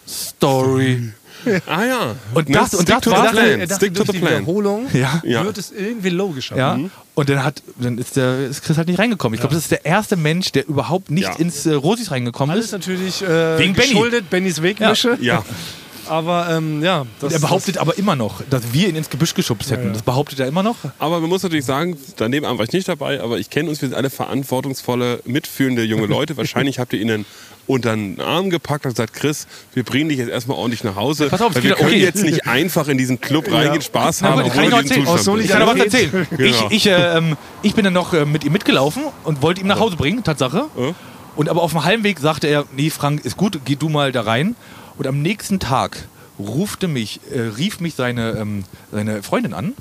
Story. 0.07 1.11
Ah 1.67 1.85
ja. 1.85 2.15
Und 2.33 2.49
Ne, 2.49 2.55
das- 2.57 2.73
und 2.73 2.81
stick 2.81 2.99
das 3.01 3.05
war- 3.13 3.21
the 3.31 3.37
er 3.37 3.43
plan. 3.55 3.59
dachte, 3.61 3.75
Stick 3.75 3.93
to 3.93 4.03
the 4.03 4.11
die 4.11 4.17
plan. 4.19 4.33
Wiederholung 4.41 4.87
Ja. 4.91 5.21
Ja. 5.23 5.45
wird 5.45 5.57
es 5.57 5.71
irgendwie 5.71 6.09
low 6.09 6.31
geschaffen. 6.31 6.59
Ja. 6.59 6.77
Und 7.15 7.29
dann 7.29 7.45
hat, 7.45 7.63
dann 7.77 7.97
ist 7.97 8.17
der 8.17 8.39
ist 8.47 8.61
Chris 8.61 8.75
halt 8.77 8.89
nicht 8.89 8.99
reingekommen. 8.99 9.35
Ich 9.35 9.39
glaube, 9.39 9.55
das 9.55 9.63
ist 9.63 9.71
der 9.71 9.85
erste 9.85 10.17
Mensch, 10.17 10.51
der 10.51 10.67
überhaupt 10.67 11.09
nicht 11.11 11.23
Ja. 11.29 11.35
ins 11.37 11.65
äh, 11.65 11.75
Rosis 11.75 12.11
reingekommen 12.11 12.51
Alles 12.51 12.65
ist. 12.65 12.71
natürlich 12.73 13.21
äh, 13.21 13.57
Wegen 13.57 13.73
Benny. 13.73 13.87
geschuldet, 13.87 14.29
Bennys 14.29 14.61
Wegmische. 14.61 15.17
Ja. 15.21 15.45
Aber 16.09 16.49
ähm, 16.49 16.83
ja, 16.83 17.05
das, 17.21 17.31
er 17.31 17.39
behauptet 17.39 17.77
aber 17.77 17.97
immer 17.99 18.15
noch, 18.15 18.41
dass 18.49 18.73
wir 18.73 18.89
ihn 18.89 18.95
ins 18.95 19.09
Gebüsch 19.11 19.33
geschubst 19.35 19.69
hätten. 19.71 19.93
Das 19.93 20.01
behauptet 20.01 20.39
er 20.39 20.47
immer 20.47 20.63
noch. 20.63 20.75
Aber 20.97 21.19
man 21.21 21.29
muss 21.29 21.43
natürlich 21.43 21.65
sagen, 21.65 21.97
daneben 22.17 22.45
war 22.47 22.65
ich 22.65 22.71
nicht 22.73 22.87
dabei, 22.89 23.21
aber 23.21 23.37
ich 23.37 23.49
kenne 23.51 23.69
uns, 23.69 23.79
wir 23.81 23.89
sind 23.89 23.95
alle 23.95 24.09
verantwortungsvolle, 24.09 25.21
mitfühlende 25.25 25.83
junge 25.83 26.05
Leute. 26.07 26.35
Wahrscheinlich 26.35 26.79
habt 26.79 26.91
ihr 26.93 26.99
ihnen 26.99 27.25
unter 27.69 27.95
den 27.95 28.19
Arm 28.19 28.49
gepackt 28.49 28.85
und 28.85 28.93
gesagt, 28.93 29.13
Chris, 29.13 29.45
wir 29.75 29.83
bringen 29.83 30.09
dich 30.09 30.17
jetzt 30.17 30.29
erstmal 30.29 30.57
ordentlich 30.57 30.83
nach 30.83 30.95
Hause. 30.95 31.27
Pass 31.29 31.41
auf, 31.41 31.53
weil 31.53 31.61
wir 31.61 31.75
können 31.75 31.89
okay. 31.89 31.99
jetzt 31.99 32.23
nicht 32.23 32.47
einfach 32.47 32.87
in 32.87 32.97
diesen 32.97 33.21
Club 33.21 33.51
reingehen, 33.51 33.83
Spaß 33.83 34.23
haben, 34.23 34.43
das 34.43 34.53
kann 34.53 34.63
ich 34.63 34.73
obwohl 34.73 35.03
noch 35.03 35.11
Aus 35.11 35.23
Zustand 35.23 35.43
Ich 35.43 35.51
kann 35.51 35.61
aber 35.61 35.73
was 35.75 35.81
erzählen. 35.81 36.27
Genau. 36.31 36.67
Ich, 36.69 36.71
ich, 36.71 36.87
äh, 36.87 37.17
ähm, 37.17 37.37
ich 37.61 37.75
bin 37.75 37.83
dann 37.83 37.93
noch 37.93 38.13
äh, 38.13 38.25
mit 38.25 38.43
ihm 38.43 38.53
mitgelaufen 38.53 39.03
und 39.23 39.43
wollte 39.43 39.61
ihn 39.61 39.67
nach 39.67 39.79
Hause 39.79 39.97
bringen, 39.97 40.23
Tatsache. 40.23 40.65
Ja. 40.75 40.95
Und 41.35 41.47
aber 41.47 41.61
auf 41.61 41.71
dem 41.71 41.83
Heimweg 41.83 42.19
sagte 42.19 42.47
er, 42.47 42.65
nee 42.75 42.89
Frank, 42.89 43.23
ist 43.23 43.37
gut, 43.37 43.59
geh 43.65 43.75
du 43.75 43.87
mal 43.87 44.11
da 44.11 44.21
rein. 44.21 44.55
Und 44.97 45.05
am 45.05 45.21
nächsten 45.21 45.59
Tag 45.59 46.07
rufte 46.39 46.87
mich, 46.87 47.19
äh, 47.31 47.39
rief 47.39 47.79
mich 47.81 47.93
seine, 47.93 48.31
ähm, 48.31 48.63
seine 48.91 49.21
Freundin 49.21 49.53
an 49.53 49.73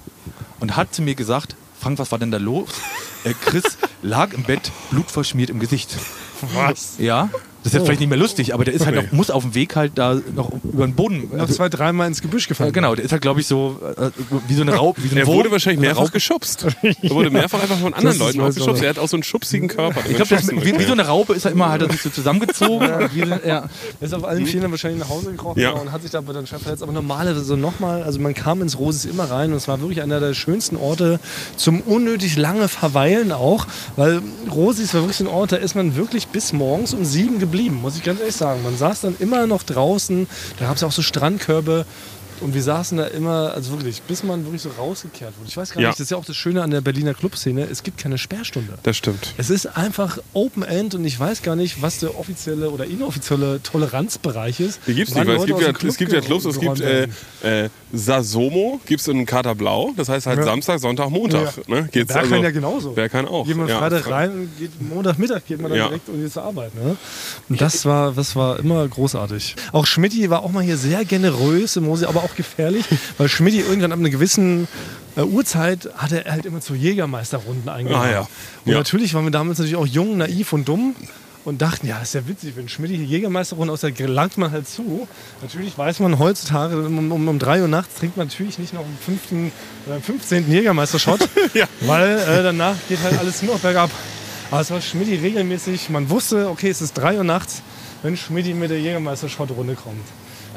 und 0.61 0.77
hat 0.77 0.95
zu 0.95 1.01
mir 1.01 1.15
gesagt, 1.15 1.57
Frank, 1.81 1.99
was 1.99 2.13
war 2.13 2.19
denn 2.19 2.31
da 2.31 2.39
los? 2.39 2.69
Äh, 3.25 3.33
Chris 3.33 3.79
lag 4.03 4.35
im 4.35 4.43
Bett, 4.43 4.73
blutverschmiert 4.91 5.49
im 5.49 5.59
Gesicht. 5.59 5.97
Was? 6.55 6.97
Ja, 6.99 7.31
das 7.69 7.75
ist 7.75 7.79
jetzt 7.81 7.87
vielleicht 7.87 8.01
nicht 8.01 8.09
mehr 8.09 8.19
lustig, 8.19 8.55
aber 8.55 8.65
der 8.65 8.75
ist 8.75 8.87
halt 8.87 8.97
noch, 8.97 9.13
muss 9.13 9.31
auf 9.31 9.43
dem 9.43 9.55
Weg 9.55 9.77
halt 9.77 9.93
da 9.97 10.19
noch 10.35 10.51
über 10.65 10.87
den 10.87 10.95
Boden. 10.95 11.29
Noch 11.33 11.41
Also, 11.41 11.55
zwei, 11.55 11.69
dreimal 11.69 12.07
ins 12.07 12.23
Gebüsch 12.23 12.45
ja, 12.45 12.49
gefallen. 12.49 12.73
genau, 12.73 12.95
der 12.95 13.05
ist 13.05 13.13
halt, 13.13 13.23
glaube 13.23 13.41
ich, 13.41 13.47
so 13.47 13.79
äh, 13.97 14.11
wie 14.49 14.55
so 14.55 14.63
eine 14.63 14.75
Raupe. 14.75 15.03
Wie 15.03 15.09
so 15.09 15.15
ein 15.15 15.19
Er 15.19 15.27
Wurm. 15.27 15.37
wurde 15.39 15.51
wahrscheinlich 15.51 15.79
Eine 15.79 15.89
mehrfach 15.89 16.03
Raupe. 16.03 16.13
geschubst. 16.13 16.67
Er 17.03 17.11
wurde 17.11 17.31
mehrfach 17.31 17.63
einfach 17.63 17.79
von 17.79 17.95
anderen 17.95 18.19
Leuten 18.19 18.41
aufgeschubst. 18.41 18.83
Er 18.83 18.91
hat 18.91 18.99
auch 18.99 19.09
so 19.09 19.17
einen 19.17 19.23
schubsigen 19.23 19.69
Körper. 19.69 20.01
Ich 20.09 20.17
glaube, 20.17 20.31
wie, 20.63 20.79
wie 20.79 20.85
so 20.85 20.93
eine 20.93 21.07
Raupe 21.07 21.35
ist 21.35 21.45
er 21.45 21.53
immer, 21.53 21.71
hat 21.71 21.83
er 21.83 21.91
sich 21.91 22.03
so 22.03 22.11
zusammengezogen. 22.11 22.89
So- 22.89 23.25
ja. 23.25 23.39
Er 23.47 23.69
ist 24.01 24.15
auf 24.15 24.25
allen 24.25 24.47
Vieren 24.47 24.71
wahrscheinlich 24.71 25.01
nach 25.01 25.09
Hause 25.09 25.31
gekrochen 25.33 25.61
Ja. 25.61 25.71
und 25.73 25.93
hat 25.93 26.03
sich 26.03 26.11
da 26.11 26.19
aber 26.19 26.33
dann 26.33 26.47
schwer 26.47 26.59
verletzt. 26.59 26.83
Aber 26.83 26.93
normalerweise 26.93 27.45
so 27.45 27.57
nochmal, 27.57 28.03
also 28.03 28.19
man 28.21 28.35
kam 28.35 28.63
ins 28.63 28.79
Rosis 28.79 29.05
immer 29.05 29.25
rein 29.31 29.51
und 29.51 29.57
es 29.57 29.69
war 29.69 29.81
wirklich 29.81 30.03
einer 30.03 30.21
der 30.21 30.35
schönsten 30.35 30.77
Orte 30.77 31.21
zum 31.57 31.81
unnötig 31.81 32.37
lange 32.37 32.69
Verweilen 32.69 33.33
auch, 33.33 33.67
weil 33.97 34.21
Rosis 34.51 34.95
war 34.95 35.03
wirklich 35.03 35.21
ein 35.21 35.27
Ort, 35.27 35.53
da 35.53 35.57
ist 35.57 35.75
man 35.75 35.97
wirklich 35.97 36.29
bis 36.29 36.53
morgens 36.53 36.95
um 36.95 37.05
sieben 37.05 37.39
geblieben, 37.39 37.58
muss 37.65 37.97
ich 37.97 38.03
ganz 38.05 38.21
ehrlich 38.21 38.37
sagen. 38.37 38.63
Man 38.63 38.77
saß 38.77 39.03
dann 39.03 39.17
immer 39.19 39.47
noch 39.47 39.63
draußen, 39.63 40.27
da 40.59 40.67
gab 40.67 40.77
es 40.77 40.83
auch 40.83 40.93
so 40.93 41.03
Strandkörbe. 41.03 41.85
Und 42.41 42.55
wir 42.55 42.63
saßen 42.63 42.97
da 42.99 43.07
immer, 43.07 43.53
also 43.53 43.73
wirklich, 43.73 44.01
bis 44.03 44.23
man 44.23 44.45
wirklich 44.45 44.63
so 44.63 44.69
rausgekehrt 44.79 45.33
wurde. 45.41 45.49
Ich 45.49 45.57
weiß 45.57 45.73
gar 45.73 45.81
Ja. 45.83 45.89
nicht, 45.89 45.99
das 45.99 46.05
ist 46.05 46.11
ja 46.13 46.17
auch 46.19 46.25
das 46.25 46.37
Schöne 46.37 46.63
an 46.63 46.71
der 46.71 46.81
Berliner 46.81 47.13
Clubszene, 47.13 47.65
es 47.69 47.83
gibt 47.83 47.99
keine 47.99 48.17
Sperrstunde. 48.17 48.75
Das 48.85 48.97
stimmt. 48.97 49.35
Es 49.39 49.51
ist 49.51 49.67
einfach 49.77 50.19
Open 50.35 50.63
End 50.63 50.95
und 50.95 51.05
ich 51.05 51.19
weiß 51.19 51.43
gar 51.43 51.57
nicht, 51.57 51.83
was 51.83 51.99
der 51.99 52.17
offizielle 52.17 52.71
oder 52.71 52.85
inoffizielle 52.85 53.61
Toleranzbereich 53.65 54.61
ist. 54.61 54.79
Die 54.87 54.95
gibt's 54.95 55.17
Wann 55.17 55.27
nicht, 55.27 55.31
weil 55.37 55.41
es 55.41 55.47
gibt, 55.47 55.61
ja, 55.61 55.89
es 55.89 55.97
gibt 55.97 56.13
ja 56.13 56.21
Clubs, 56.21 56.45
es 56.45 56.61
gibt 56.61 56.81
äh, 56.81 57.09
äh, 57.43 57.69
Sasomo, 57.93 58.81
gibt 58.87 59.01
es 59.01 59.09
in 59.09 59.25
Katerblau, 59.25 59.93
das 59.97 60.09
heißt 60.09 60.27
halt 60.27 60.39
Ja. 60.39 60.45
Samstag, 60.45 60.79
Sonntag, 60.79 61.09
Montag. 61.11 61.57
Ja. 61.67 61.75
Ne? 61.75 61.89
Geht's 61.91 62.15
Wer 62.15 62.23
kann 62.23 62.43
ja 62.43 62.51
genauso. 62.51 62.95
Wer 62.95 63.09
kann 63.09 63.27
auch. 63.27 63.47
Geht 63.47 63.57
man 63.57 63.69
Ja. 63.69 63.79
Freitag 63.79 64.11
rein 64.11 64.31
und 64.31 64.59
geht 64.59 64.71
Montagmittag 64.81 65.41
geht 65.47 65.61
man 65.61 65.71
dann 65.71 65.79
Ja. 65.79 65.87
direkt 65.89 66.09
und 66.09 66.21
geht 66.21 66.33
zur 66.33 66.43
Arbeit. 66.43 66.75
Ne? 66.75 66.97
Und 67.49 67.61
das 67.61 67.87
war, 67.87 68.13
das 68.13 68.37
war 68.37 68.59
immer 68.59 68.87
großartig. 68.87 69.57
Auch 69.73 69.87
Schmidti 69.87 70.29
war 70.29 70.43
auch 70.43 70.53
mal 70.53 70.63
hier 70.63 70.77
sehr 70.77 71.05
generös 71.05 71.77
im 71.77 71.85
Mose, 71.85 72.09
aber 72.09 72.23
auch 72.25 72.35
gefährlich, 72.35 72.85
weil 73.17 73.29
Schmidt 73.29 73.55
irgendwann 73.55 73.93
ab 73.93 73.99
einer 73.99 74.11
gewissen 74.11 74.69
äh, 75.17 75.23
Uhrzeit 75.23 75.89
hat 75.97 76.13
er 76.13 76.31
halt 76.31 76.45
immer 76.45 76.61
zu 76.61 76.75
Jägermeisterrunden 76.75 77.69
eingeladen. 77.69 78.07
Ah, 78.07 78.13
ja. 78.13 78.29
Und 78.67 78.73
natürlich 78.75 79.15
waren 79.15 79.25
wir 79.25 79.31
damals 79.31 79.59
natürlich 79.59 79.77
auch 79.77 79.87
jung, 79.87 80.19
naiv 80.19 80.53
und 80.53 80.69
dumm 80.69 80.95
und 81.49 81.61
dachten, 81.63 81.87
ja, 81.87 81.99
ist 82.01 82.15
ja 82.15 82.27
witzig, 82.29 82.55
wenn 82.57 82.69
Schmidt 82.69 82.91
die 82.91 83.05
Jägermeisterrunde 83.05 83.73
aus 83.73 83.81
der 83.81 83.91
gelangt 83.93 84.37
man 84.39 84.51
halt 84.51 84.69
zu. 84.69 85.09
Natürlich 85.43 85.77
weiß 85.77 85.99
man 86.01 86.19
heutzutage, 86.19 86.77
um, 86.77 87.11
um, 87.13 87.29
um 87.29 87.39
3 87.39 87.63
Uhr 87.63 87.69
nachts 87.69 87.95
trinkt 87.97 88.17
man 88.17 88.29
natürlich 88.29 88.59
nicht 88.59 88.75
noch 88.75 88.81
am 88.83 88.97
5. 89.05 89.53
oder 89.87 89.97
am 89.97 90.03
15. 90.03 90.51
Jägermeister-Shot, 90.51 91.29
Ja. 91.55 91.67
weil 91.81 92.19
äh, 92.19 92.43
danach 92.43 92.77
geht 92.89 93.03
halt 93.03 93.19
alles 93.19 93.43
nur 93.43 93.55
noch 93.55 93.61
bergab. 93.61 93.91
Aber 94.51 94.61
es 94.61 94.71
war 94.71 94.81
Schmidt 94.81 95.09
regelmäßig, 95.09 95.91
man 95.91 96.09
wusste, 96.11 96.49
okay, 96.49 96.69
es 96.71 96.81
ist 96.81 96.95
3 96.95 97.19
Uhr 97.19 97.25
nachts, 97.25 97.63
wenn 98.03 98.17
Schmidt 98.17 98.55
mit 98.55 98.71
der 98.71 98.81
Jägermeister-Shot-Runde 98.81 99.75
kommt. 99.75 100.05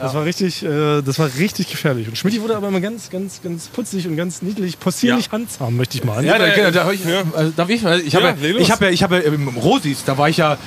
Das 0.01 0.13
war 0.13 0.25
richtig, 0.25 0.63
äh, 0.63 1.01
das 1.01 1.19
war 1.19 1.29
richtig 1.37 1.69
gefährlich. 1.69 2.07
Und 2.07 2.17
Schmidt 2.17 2.41
wurde 2.41 2.55
aber 2.55 2.67
immer 2.67 2.81
ganz, 2.81 3.09
ganz, 3.09 3.41
ganz 3.41 3.67
putzig 3.67 4.07
und 4.07 4.17
ganz 4.17 4.41
niedlich, 4.41 4.79
possierlich 4.79 5.27
Ja. 5.27 5.31
handsam, 5.33 5.77
möchte 5.77 5.97
ich 5.97 6.03
mal. 6.03 6.23
Ja, 6.25 6.37
da, 6.37 6.49
genau, 6.49 6.71
da 6.71 6.85
hab 6.85 6.93
ich, 6.93 7.01
also, 7.05 7.51
darf 7.55 7.69
ich, 7.69 7.83
ich 7.83 8.15
habe 8.15 8.35
Ja, 8.41 8.57
ich 8.59 8.71
habe 8.71 8.85
ja, 8.85 8.91
ich 8.91 9.03
habe 9.03 9.15
ja 9.17 9.21
im 9.21 9.47
Rosis, 9.49 10.03
da 10.03 10.17
war 10.17 10.29
ich 10.29 10.37
ja 10.37 10.57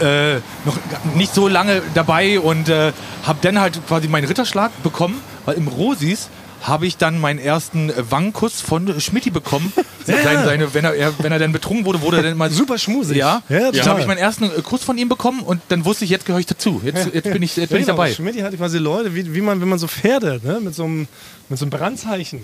äh, 0.00 0.36
noch 0.64 0.78
nicht 1.14 1.34
so 1.34 1.48
lange 1.48 1.82
dabei 1.94 2.38
und 2.40 2.68
äh, 2.68 2.92
habe 3.24 3.38
dann 3.42 3.60
halt 3.60 3.80
quasi 3.86 4.08
meinen 4.08 4.26
Ritterschlag 4.26 4.70
bekommen, 4.82 5.20
weil 5.44 5.56
im 5.56 5.68
Rosis 5.68 6.28
habe 6.62 6.86
ich 6.86 6.96
dann 6.96 7.20
meinen 7.20 7.38
ersten 7.38 7.92
Wangenkuss 8.10 8.60
von 8.60 9.00
Schmidti 9.00 9.30
bekommen. 9.30 9.72
Seine, 10.04 10.44
seine, 10.44 10.74
wenn, 10.74 10.84
er, 10.84 11.16
wenn 11.20 11.30
er 11.30 11.38
dann 11.38 11.52
betrunken 11.52 11.84
wurde, 11.84 12.00
wurde 12.00 12.16
er 12.16 12.22
dann 12.24 12.36
mal 12.36 12.50
Super 12.62 12.76
schmusig. 12.76 13.16
Ja, 13.16 13.40
Ja, 13.48 13.70
dann 13.70 13.86
habe 13.86 14.00
ich 14.00 14.06
meinen 14.08 14.18
ersten 14.18 14.50
Kuss 14.64 14.82
von 14.82 14.98
ihm 14.98 15.08
bekommen 15.08 15.42
und 15.42 15.62
dann 15.68 15.84
wusste 15.84 16.04
ich, 16.04 16.10
jetzt 16.10 16.26
gehöre 16.26 16.40
ich 16.40 16.46
dazu. 16.46 16.80
Jetzt, 16.84 17.14
jetzt 17.14 17.30
bin 17.30 17.40
ich, 17.40 17.56
jetzt 17.56 17.68
bin 17.68 17.78
ich 17.78 17.86
genau, 17.86 17.98
dabei. 17.98 18.12
Schmidt 18.12 18.42
hatte 18.42 18.56
quasi 18.56 18.78
Leute, 18.78 19.14
wie, 19.14 19.32
wie 19.32 19.40
man, 19.40 19.60
wenn 19.60 19.68
man 19.68 19.78
so 19.78 19.86
Pferde 19.86 20.40
ne, 20.42 20.58
mit, 20.60 20.74
so 20.74 20.82
einem, 20.82 21.06
mit 21.48 21.56
so 21.56 21.64
einem 21.66 21.70
Brandzeichen 21.70 22.40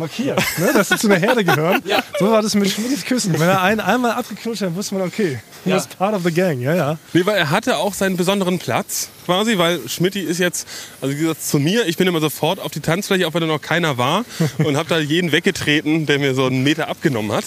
markiert, 0.00 0.42
ne, 0.58 0.70
dass 0.72 0.88
sie 0.88 0.96
zu 0.96 1.06
einer 1.06 1.18
Herde 1.18 1.44
gehören. 1.44 1.82
So 2.18 2.30
war 2.30 2.42
das 2.42 2.54
mit 2.54 2.70
Schmidtis 2.70 3.04
Küssen. 3.04 3.32
Wenn 3.38 3.48
er 3.48 3.62
einen 3.62 3.80
einmal 3.80 4.12
abgeknutscht 4.12 4.62
hat, 4.62 4.74
wusste 4.74 4.96
man, 4.96 5.06
okay, 5.06 5.38
he 5.64 5.72
was 5.72 5.86
part 5.86 6.14
of 6.14 6.22
the 6.24 6.32
gang. 6.32 6.60
Ja, 6.60 6.74
ja. 6.74 6.98
Nee, 7.12 7.24
weil 7.24 7.36
er 7.36 7.50
hatte 7.50 7.76
auch 7.76 7.94
seinen 7.94 8.16
besonderen 8.16 8.58
Platz 8.58 9.10
quasi, 9.30 9.58
weil 9.58 9.88
Schmidti 9.88 10.20
ist 10.20 10.38
jetzt, 10.38 10.66
also 11.00 11.14
wie 11.14 11.20
gesagt, 11.20 11.42
zu 11.42 11.60
mir, 11.60 11.86
ich 11.86 11.96
bin 11.96 12.08
immer 12.08 12.20
sofort 12.20 12.58
auf 12.58 12.72
die 12.72 12.80
Tanzfläche, 12.80 13.28
auch 13.28 13.34
wenn 13.34 13.42
da 13.42 13.46
noch 13.46 13.60
keiner 13.60 13.96
war 13.96 14.24
und 14.58 14.76
habe 14.76 14.88
da 14.88 14.98
jeden 14.98 15.30
weggetreten, 15.30 16.06
der 16.06 16.18
mir 16.18 16.34
so 16.34 16.46
einen 16.46 16.64
Meter 16.64 16.88
abgenommen 16.88 17.30
hat. 17.30 17.44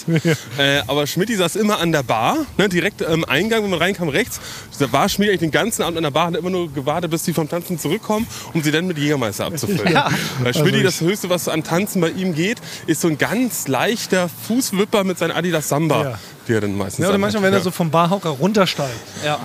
Äh, 0.56 0.80
aber 0.86 1.06
Schmidti 1.06 1.36
saß 1.36 1.56
immer 1.56 1.80
an 1.80 1.92
der 1.92 2.02
Bar, 2.02 2.46
ne, 2.56 2.68
direkt 2.68 3.04
am 3.04 3.24
Eingang, 3.24 3.64
wenn 3.64 3.70
man 3.70 3.80
reinkam, 3.80 4.08
rechts. 4.08 4.40
Da 4.78 4.90
war 4.92 5.08
Schmidti 5.08 5.30
eigentlich 5.30 5.40
den 5.40 5.50
ganzen 5.50 5.82
Abend 5.82 5.98
an 5.98 6.04
der 6.04 6.10
Bar, 6.10 6.28
hat 6.28 6.36
immer 6.36 6.50
nur 6.50 6.72
gewartet, 6.72 7.10
bis 7.10 7.24
die 7.24 7.34
vom 7.34 7.48
Tanzen 7.48 7.78
zurückkommen, 7.78 8.26
um 8.54 8.62
sie 8.62 8.70
dann 8.70 8.86
mit 8.86 8.96
Jägermeister 8.96 9.46
abzufüllen. 9.46 9.94
Weil 10.40 10.54
Schmidti, 10.54 10.82
das 10.82 11.00
Höchste, 11.00 11.28
was 11.28 11.48
an 11.48 11.64
Tanzen 11.64 12.00
bei 12.00 12.10
ihm 12.10 12.34
geht, 12.34 12.43
ist 12.86 13.00
so 13.00 13.08
ein 13.08 13.18
ganz 13.18 13.68
leichter 13.68 14.28
Fußwipper 14.48 15.04
mit 15.04 15.18
seinen 15.18 15.32
Adidas 15.32 15.68
Samba, 15.68 16.02
Ja. 16.02 16.18
die 16.48 16.52
er 16.54 16.60
dann 16.60 16.76
meistens 16.76 17.02
ja 17.02 17.08
oder 17.08 17.18
manchmal, 17.18 17.42
wenn 17.44 17.52
er 17.52 17.58
Ja. 17.58 17.64
so 17.64 17.70
vom 17.70 17.90
Barhocker 17.90 18.30
runtersteigt. 18.30 18.90
Ja, 19.24 19.38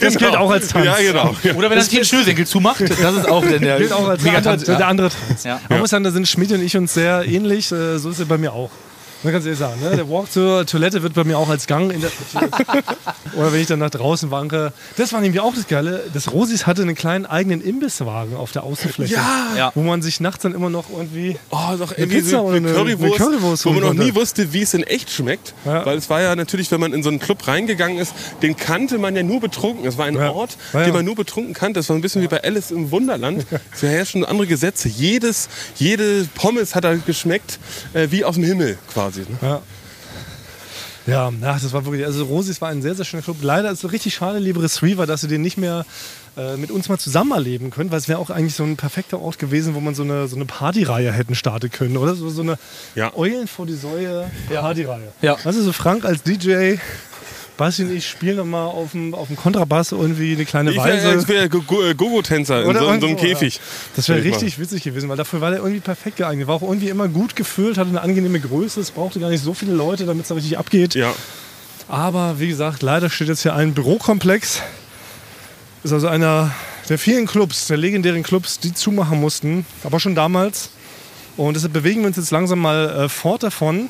Das 0.00 0.16
gilt 0.16 0.36
auch 0.36 0.50
als 0.50 0.68
Tanz. 0.68 0.84
Ja, 0.86 0.96
genau. 0.98 1.34
Ja. 1.42 1.54
Oder 1.54 1.70
wenn 1.70 1.78
er 1.78 1.84
sich 1.84 1.94
den 1.94 2.04
Schnürsenkel 2.04 2.46
zumacht, 2.46 2.80
das 2.82 2.90
ist 3.16 3.28
auch 3.28 3.44
dann 3.44 3.60
der 3.60 3.78
Gilt 3.78 3.92
auch 3.92 4.08
als 4.08 4.22
der 4.22 4.36
andere, 4.36 4.56
der 4.58 4.86
andere 4.88 5.10
Tanz. 5.10 5.44
Ja. 5.44 5.60
Man 5.68 5.80
muss 5.80 5.90
sagen, 5.90 6.04
da 6.04 6.10
sind 6.10 6.26
Schmidt 6.28 6.52
und 6.52 6.62
ich 6.62 6.76
uns 6.76 6.94
sehr 6.94 7.24
ähnlich. 7.26 7.70
Äh, 7.72 7.98
So 7.98 8.10
ist 8.10 8.18
es 8.20 8.26
bei 8.28 8.38
mir 8.38 8.52
auch. 8.52 8.70
Man 9.26 9.32
kann 9.32 9.40
es 9.40 9.46
ehrlich 9.46 9.58
sagen. 9.58 9.80
Ne? 9.82 9.96
Der 9.96 10.08
Walk 10.08 10.30
zur 10.30 10.64
Toilette 10.66 11.02
wird 11.02 11.14
bei 11.14 11.24
mir 11.24 11.36
auch 11.36 11.48
als 11.48 11.66
Gang 11.66 11.90
interpretiert. 11.92 12.54
Oder 13.36 13.52
wenn 13.52 13.60
ich 13.60 13.66
dann 13.66 13.80
nach 13.80 13.90
draußen 13.90 14.30
wanke. 14.30 14.72
Das 14.96 15.12
war 15.12 15.20
nämlich 15.20 15.40
auch 15.40 15.52
das 15.52 15.66
Geile. 15.66 16.04
Das 16.14 16.30
Rosis 16.30 16.64
hatte 16.68 16.82
einen 16.82 16.94
kleinen 16.94 17.26
eigenen 17.26 17.60
Imbisswagen 17.60 18.36
auf 18.36 18.52
der 18.52 18.62
Außenfläche. 18.62 19.14
Ja. 19.56 19.72
Wo 19.74 19.82
man 19.82 20.00
sich 20.00 20.20
nachts 20.20 20.44
dann 20.44 20.54
immer 20.54 20.70
noch 20.70 20.84
irgendwie. 20.90 21.36
Oh, 21.50 21.56
doch 21.76 21.90
irgendwie 21.90 22.18
Pizza 22.18 22.30
so 22.30 22.40
oder 22.42 22.56
eine, 22.58 22.68
eine- 22.68 22.76
Currywurst, 22.76 23.02
eine 23.20 23.30
Currywurst 23.30 23.66
wo 23.66 23.70
man 23.72 23.82
noch 23.82 23.94
nie 23.94 24.14
wusste, 24.14 24.52
wie 24.52 24.62
es 24.62 24.74
in 24.74 24.84
echt 24.84 25.10
schmeckt. 25.10 25.54
Ja. 25.64 25.84
Weil 25.84 25.98
es 25.98 26.08
war 26.08 26.20
ja 26.22 26.36
natürlich, 26.36 26.70
wenn 26.70 26.78
man 26.78 26.92
in 26.92 27.02
so 27.02 27.08
einen 27.08 27.18
Club 27.18 27.48
reingegangen 27.48 27.98
ist, 27.98 28.12
den 28.42 28.54
kannte 28.56 28.96
man 28.98 29.16
ja 29.16 29.24
nur 29.24 29.40
betrunken. 29.40 29.86
Es 29.86 29.98
war 29.98 30.06
ein 30.06 30.14
Ja. 30.14 30.30
Ort, 30.30 30.56
den 30.72 30.92
man 30.92 31.04
nur 31.04 31.16
betrunken 31.16 31.52
kannte. 31.52 31.80
Das 31.80 31.88
war 31.88 31.96
ein 31.96 32.00
bisschen 32.02 32.22
wie 32.22 32.28
bei 32.28 32.44
Alice 32.44 32.70
im 32.70 32.92
Wunderland. 32.92 33.44
Es 33.74 33.82
herrschen 33.82 34.24
andere 34.24 34.46
Gesetze. 34.46 34.88
Jedes, 34.88 35.48
jede 35.74 36.28
Pommes 36.36 36.76
hat 36.76 36.84
da 36.84 36.94
geschmeckt 36.94 37.58
äh, 37.92 38.06
wie 38.10 38.24
aus 38.24 38.36
dem 38.36 38.44
Himmel 38.44 38.78
quasi. 38.92 39.15
Ne? 39.24 39.38
Ja. 39.42 39.62
Ja, 41.06 41.32
ach, 41.42 41.60
das 41.60 41.72
war 41.72 41.84
wirklich, 41.84 42.04
also 42.04 42.24
Rosis 42.24 42.60
war 42.60 42.68
ein 42.68 42.82
sehr, 42.82 42.96
sehr 42.96 43.04
schöner 43.04 43.22
Club. 43.22 43.36
Leider 43.40 43.70
ist 43.70 43.84
es 43.84 43.92
richtig 43.92 44.14
schade, 44.14 44.40
liebe 44.40 44.60
Retriever, 44.60 45.06
dass 45.06 45.22
ihr 45.22 45.28
den 45.28 45.40
nicht 45.40 45.56
mehr 45.56 45.86
äh, 46.36 46.56
mit 46.56 46.72
uns 46.72 46.88
mal 46.88 46.98
zusammen 46.98 47.30
erleben 47.30 47.70
könnt, 47.70 47.92
weil 47.92 47.98
es 47.98 48.08
wäre 48.08 48.18
auch 48.18 48.28
eigentlich 48.28 48.56
so 48.56 48.64
ein 48.64 48.76
perfekter 48.76 49.20
Ort 49.20 49.38
gewesen, 49.38 49.74
wo 49.76 49.80
man 49.80 49.94
so 49.94 50.02
eine, 50.02 50.26
so 50.26 50.34
eine 50.34 50.46
Partyreihe 50.46 51.12
hätten 51.12 51.36
starten 51.36 51.70
können, 51.70 51.96
oder? 51.96 52.16
So, 52.16 52.28
so 52.28 52.42
eine 52.42 52.58
Ja. 52.96 53.14
Eulen 53.14 53.46
vor 53.46 53.66
die 53.66 53.74
Säue 53.74 54.28
Partyreihe. 54.52 55.12
Ja. 55.22 55.36
Also 55.44 55.62
so 55.62 55.72
Frank 55.72 56.04
als 56.04 56.24
DJ, 56.24 56.74
Basti 57.56 57.84
und 57.84 57.92
ich 57.96 58.06
spielen 58.06 58.36
nochmal 58.36 58.66
auf 58.66 58.90
dem, 58.92 59.14
auf 59.14 59.28
dem 59.28 59.36
Kontrabass 59.36 59.92
irgendwie 59.92 60.34
eine 60.34 60.44
kleine 60.44 60.70
Ich 60.72 60.76
wäre 60.76 61.02
Weise. 61.16 61.26
wär 61.28 61.48
Go- 61.48 61.62
Go- 61.62 61.94
Gogo-Tänzer 61.96 62.62
in 62.64 62.76
so, 62.76 62.88
in 62.90 63.00
so 63.00 63.06
einem 63.06 63.16
Käfig. 63.16 63.60
Das 63.96 64.08
wäre 64.08 64.18
ich 64.20 64.26
mal. 64.26 64.32
richtig 64.32 64.58
witzig 64.58 64.82
gewesen, 64.82 65.08
weil 65.08 65.16
dafür 65.16 65.40
war 65.40 65.50
der 65.50 65.60
irgendwie 65.60 65.80
perfekt 65.80 66.16
geeignet. 66.18 66.46
War 66.48 66.56
auch 66.56 66.62
irgendwie 66.62 66.88
immer 66.90 67.08
gut 67.08 67.34
gefüllt, 67.34 67.78
hatte 67.78 67.88
eine 67.88 68.02
angenehme 68.02 68.38
Größe. 68.40 68.80
Es 68.80 68.90
brauchte 68.90 69.20
gar 69.20 69.30
nicht 69.30 69.42
so 69.42 69.54
viele 69.54 69.72
Leute, 69.72 70.04
damit 70.04 70.22
es 70.24 70.28
da 70.28 70.34
richtig 70.34 70.58
abgeht. 70.58 70.94
Ja. 70.94 71.14
Aber 71.88 72.38
wie 72.40 72.48
gesagt, 72.48 72.82
leider 72.82 73.08
steht 73.08 73.28
jetzt 73.28 73.42
hier 73.42 73.54
ein 73.54 73.72
Bürokomplex. 73.72 74.60
Ist 75.82 75.92
also 75.92 76.08
einer 76.08 76.52
der 76.88 76.98
vielen 76.98 77.26
Clubs, 77.26 77.68
der 77.68 77.76
legendären 77.76 78.22
Clubs, 78.22 78.58
die 78.60 78.74
zumachen 78.74 79.20
mussten. 79.20 79.64
Aber 79.84 79.98
schon 80.00 80.14
damals. 80.14 80.70
Und 81.36 81.54
deshalb 81.54 81.72
bewegen 81.72 82.00
wir 82.00 82.08
uns 82.08 82.16
jetzt 82.16 82.30
langsam 82.32 82.58
mal 82.60 83.04
äh, 83.04 83.08
fort 83.08 83.42
davon. 83.42 83.88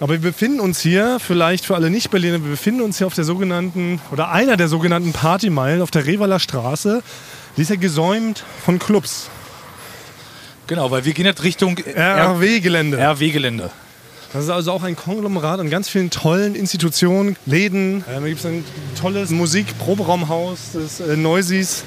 Aber 0.00 0.14
wir 0.14 0.20
befinden 0.20 0.60
uns 0.60 0.80
hier, 0.80 1.18
vielleicht 1.20 1.64
für 1.64 1.74
alle 1.74 1.90
Nicht-Berliner, 1.90 2.42
wir 2.42 2.50
befinden 2.50 2.80
uns 2.82 2.98
hier 2.98 3.06
auf 3.06 3.14
der 3.14 3.24
sogenannten, 3.24 4.00
oder 4.10 4.30
einer 4.30 4.56
der 4.56 4.68
sogenannten 4.68 5.12
Partymeilen 5.12 5.82
auf 5.82 5.90
der 5.90 6.06
Revaler 6.06 6.40
Straße. 6.40 7.02
Die 7.56 7.62
ist 7.62 7.70
ja 7.70 7.76
gesäumt 7.76 8.44
von 8.64 8.78
Clubs. 8.78 9.28
Genau, 10.66 10.90
weil 10.90 11.04
wir 11.04 11.12
gehen 11.12 11.26
jetzt 11.26 11.42
Richtung 11.44 11.76
RW-Gelände. 11.78 12.98
RW-Gelände. 12.98 13.70
Das 14.32 14.44
ist 14.44 14.50
also 14.50 14.72
auch 14.72 14.82
ein 14.82 14.96
Konglomerat 14.96 15.60
an 15.60 15.68
ganz 15.68 15.90
vielen 15.90 16.08
tollen 16.08 16.54
Institutionen, 16.54 17.36
Läden. 17.44 18.02
Ähm, 18.08 18.22
da 18.22 18.28
gibt 18.28 18.40
es 18.40 18.46
ein 18.46 18.64
tolles 18.98 19.30
Musik-Proberaumhaus, 19.30 20.70
das 20.72 21.00
äh, 21.00 21.16
Neusis. 21.16 21.84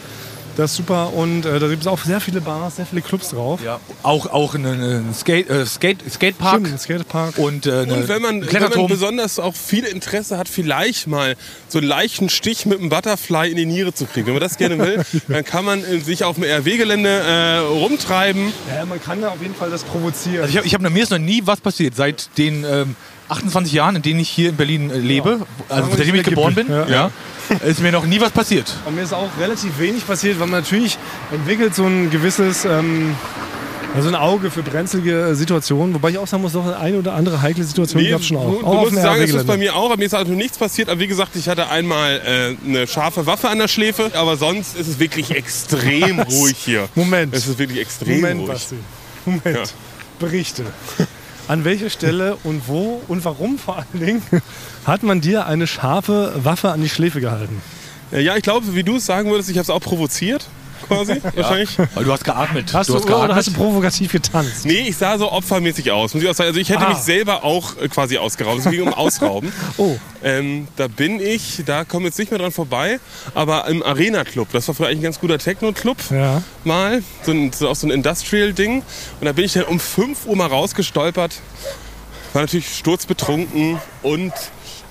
Das 0.55 0.71
ist 0.71 0.77
super. 0.77 1.13
Und 1.13 1.45
äh, 1.45 1.59
da 1.59 1.67
gibt 1.67 1.81
es 1.81 1.87
auch 1.87 1.99
sehr 1.99 2.21
viele 2.21 2.39
Bars, 2.41 2.77
sehr 2.77 2.85
viele 2.85 3.01
Clubs 3.01 3.29
drauf. 3.29 3.59
Ja, 3.63 3.79
auch, 4.03 4.27
auch 4.27 4.55
ein 4.55 5.13
Skate, 5.13 5.49
äh, 5.49 5.65
Skate, 5.65 5.97
Skatepark 6.09 6.65
Stimmt, 6.65 6.81
Skatepark. 6.81 7.37
und, 7.37 7.65
äh, 7.65 7.85
Und 7.89 8.07
wenn 8.07 8.21
man, 8.21 8.51
wenn 8.51 8.61
man 8.61 8.87
besonders 8.87 9.39
auch 9.39 9.53
viel 9.53 9.83
Interesse 9.83 10.37
hat, 10.37 10.47
vielleicht 10.47 11.07
mal 11.07 11.35
so 11.67 11.79
einen 11.79 11.87
leichten 11.87 12.29
Stich 12.29 12.65
mit 12.65 12.79
einem 12.79 12.89
Butterfly 12.89 13.49
in 13.51 13.57
die 13.57 13.65
Niere 13.65 13.93
zu 13.93 14.05
kriegen, 14.05 14.27
wenn 14.27 14.33
man 14.33 14.43
das 14.43 14.57
gerne 14.57 14.77
will, 14.79 15.03
dann 15.27 15.43
kann 15.43 15.65
man 15.65 15.83
äh, 15.83 15.99
sich 15.99 16.23
auf 16.23 16.35
dem 16.35 16.45
RW-Gelände 16.45 17.09
äh, 17.09 17.57
rumtreiben. 17.57 18.53
Ja, 18.73 18.85
man 18.85 19.01
kann 19.01 19.21
da 19.21 19.29
auf 19.29 19.41
jeden 19.41 19.55
Fall 19.55 19.69
das 19.69 19.83
provozieren. 19.83 20.43
Also 20.43 20.51
ich 20.51 20.57
hab, 20.57 20.65
ich 20.65 20.73
hab, 20.73 20.81
mir 20.81 21.03
ist 21.03 21.11
noch 21.11 21.17
nie 21.17 21.41
was 21.45 21.59
passiert 21.59 21.95
seit 21.95 22.29
den 22.37 22.63
ähm, 22.63 22.95
28 23.29 23.73
Jahren, 23.73 23.95
in 23.95 24.01
denen 24.01 24.19
ich 24.19 24.29
hier 24.29 24.49
in 24.49 24.55
Berlin 24.55 24.91
äh, 24.91 24.97
lebe. 24.99 25.45
Also 25.67 25.81
Sagen 25.81 25.89
wir 25.89 25.97
seitdem 25.97 26.15
ich 26.15 26.23
geboren 26.23 26.55
bin, 26.55 26.67
weggeblieben. 26.67 26.93
ja. 26.93 27.11
ist 27.65 27.81
mir 27.81 27.91
noch 27.91 28.05
nie 28.05 28.19
was 28.19 28.31
passiert. 28.31 28.75
Und 28.85 28.95
mir 28.95 29.03
ist 29.03 29.13
auch 29.13 29.29
relativ 29.39 29.79
wenig 29.79 30.05
passiert, 30.05 30.39
weil 30.39 30.47
man 30.47 30.61
natürlich 30.61 30.97
entwickelt 31.31 31.75
so 31.75 31.85
ein 31.85 32.09
gewisses, 32.09 32.65
ähm, 32.65 33.15
also 33.95 34.09
ein 34.09 34.15
Auge 34.15 34.51
für 34.51 34.61
brenzlige 34.61 35.27
äh, 35.27 35.35
Situationen. 35.35 35.93
Wobei 35.93 36.09
ich 36.09 36.17
auch 36.17 36.27
sagen 36.27 36.43
muss, 36.43 36.53
doch 36.53 36.65
eine 36.77 36.97
oder 36.97 37.13
andere 37.13 37.41
heikle 37.41 37.63
Situation 37.63 38.01
Nee, 38.01 38.09
gab 38.09 38.21
es 38.21 38.27
schon 38.27 38.37
auch. 38.37 38.59
Du, 38.59 38.65
auch 38.65 38.81
musst 38.81 38.95
sagen, 38.95 39.21
es 39.21 39.33
ist 39.33 39.47
bei 39.47 39.57
mir 39.57 39.75
auch, 39.75 39.85
aber 39.85 39.97
mir 39.97 40.05
ist 40.05 40.13
also 40.13 40.33
nichts 40.33 40.57
passiert. 40.57 40.89
Aber 40.89 40.99
wie 40.99 41.07
gesagt, 41.07 41.35
ich 41.35 41.47
hatte 41.47 41.69
einmal 41.69 42.21
äh, 42.25 42.67
eine 42.67 42.87
scharfe 42.87 43.25
Waffe 43.25 43.49
an 43.49 43.59
der 43.59 43.67
Schläfe, 43.67 44.11
aber 44.13 44.35
sonst 44.37 44.77
ist 44.77 44.87
es 44.87 44.99
wirklich 44.99 45.31
extrem 45.31 46.19
ruhig 46.31 46.57
hier. 46.57 46.89
Moment. 46.95 47.33
Es 47.33 47.47
ist 47.47 47.57
wirklich 47.57 47.79
extrem 47.79 48.15
Moment, 48.15 48.41
ruhig. 48.41 48.49
Basti. 48.49 48.75
Moment. 49.25 49.45
Ja. 49.45 49.63
Berichte. 50.19 50.63
An 51.47 51.63
welcher 51.63 51.89
Stelle 51.89 52.37
und 52.43 52.67
wo 52.67 53.01
und 53.07 53.23
warum 53.25 53.57
vor 53.57 53.77
allen 53.77 54.05
Dingen 54.05 54.21
hat 54.85 55.03
man 55.03 55.21
dir 55.21 55.45
eine 55.45 55.67
scharfe 55.67 56.33
Waffe 56.43 56.71
an 56.71 56.81
die 56.81 56.89
Schläfe 56.89 57.21
gehalten? 57.21 57.61
Äh, 58.11 58.21
Ja, 58.21 58.35
ich 58.35 58.43
glaube, 58.43 58.75
wie 58.75 58.83
du 58.83 58.97
es 58.97 59.05
sagen 59.05 59.29
würdest, 59.29 59.49
ich 59.49 59.57
habe 59.57 59.63
es 59.63 59.69
auch 59.69 59.81
provoziert, 59.81 60.47
quasi, 60.87 61.21
wahrscheinlich. 61.35 61.69
Weil 61.93 62.03
du 62.03 62.11
hast 62.11 62.23
geatmet. 62.23 62.73
Hast 62.73 62.89
du, 62.89 62.95
hast 62.95 63.03
oder 63.05 63.15
geatmet. 63.15 63.35
hast 63.37 63.47
du 63.47 63.53
provokativ 63.53 64.11
getanzt? 64.11 64.65
Nee, 64.65 64.85
ich 64.89 64.97
sah 64.97 65.17
so 65.17 65.31
opfermäßig 65.31 65.91
aus. 65.91 66.13
Muss 66.13 66.23
ich 66.23 66.29
auch 66.29 66.33
sagen. 66.33 66.49
Also 66.49 66.59
ich 66.59 66.69
hätte 66.69 66.85
Ah. 66.85 66.89
mich 66.89 66.99
selber 66.99 67.43
auch 67.43 67.77
äh, 67.81 67.87
quasi 67.87 68.17
ausgeraubt. 68.17 68.59
Es 68.59 68.69
ging 68.69 68.81
um 68.81 68.93
Ausrauben. 68.93 69.51
Oh, 69.77 69.97
Ähm, 70.23 70.67
da 70.75 70.87
bin 70.87 71.19
ich, 71.19 71.63
da 71.65 71.83
kommen 71.83 72.05
wir 72.05 72.09
jetzt 72.09 72.17
nicht 72.19 72.31
mehr 72.31 72.39
dran 72.39 72.51
vorbei, 72.51 72.99
aber 73.33 73.67
im 73.67 73.83
Arena 73.83 74.23
Club, 74.23 74.47
das 74.53 74.67
war 74.67 74.75
früher 74.75 74.87
eigentlich 74.87 74.99
ein 74.99 75.03
ganz 75.03 75.19
guter 75.19 75.37
Techno-Club 75.37 75.97
ja. 76.11 76.41
mal, 76.63 77.03
so 77.23 77.31
ein, 77.31 77.51
so 77.51 77.69
auch 77.69 77.75
so 77.75 77.87
ein 77.87 77.91
Industrial-Ding. 77.91 78.77
Und 79.19 79.25
da 79.25 79.31
bin 79.33 79.43
ich 79.45 79.53
dann 79.53 79.63
um 79.65 79.79
5 79.79 80.25
Uhr 80.25 80.35
mal 80.35 80.47
rausgestolpert, 80.47 81.41
war 82.33 82.41
natürlich 82.41 82.75
sturzbetrunken 82.77 83.79
und 84.01 84.33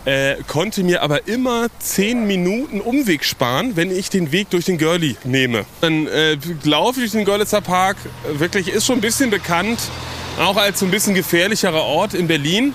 Äh, 0.04 0.36
konnte 0.46 0.82
mir 0.82 1.02
aber 1.02 1.26
immer 1.26 1.68
10 1.78 2.26
Minuten 2.26 2.80
Umweg 2.80 3.24
sparen, 3.24 3.74
wenn 3.74 3.90
ich 3.90 4.10
den 4.10 4.32
Weg 4.32 4.50
durch 4.50 4.66
den 4.66 4.76
Görli 4.76 5.16
nehme. 5.24 5.64
Dann 5.80 6.06
äh, 6.06 6.36
laufe 6.64 7.00
ich 7.00 7.10
durch 7.10 7.22
den 7.22 7.24
Görlitzer 7.24 7.62
Park. 7.62 7.96
Wirklich 8.30 8.68
ist 8.68 8.84
schon 8.84 8.98
ein 8.98 9.00
bisschen 9.00 9.30
bekannt, 9.30 9.80
auch 10.38 10.56
als 10.56 10.80
so 10.80 10.84
ein 10.84 10.90
bisschen 10.90 11.14
gefährlicherer 11.14 11.82
Ort 11.82 12.12
in 12.12 12.26
Berlin. 12.26 12.74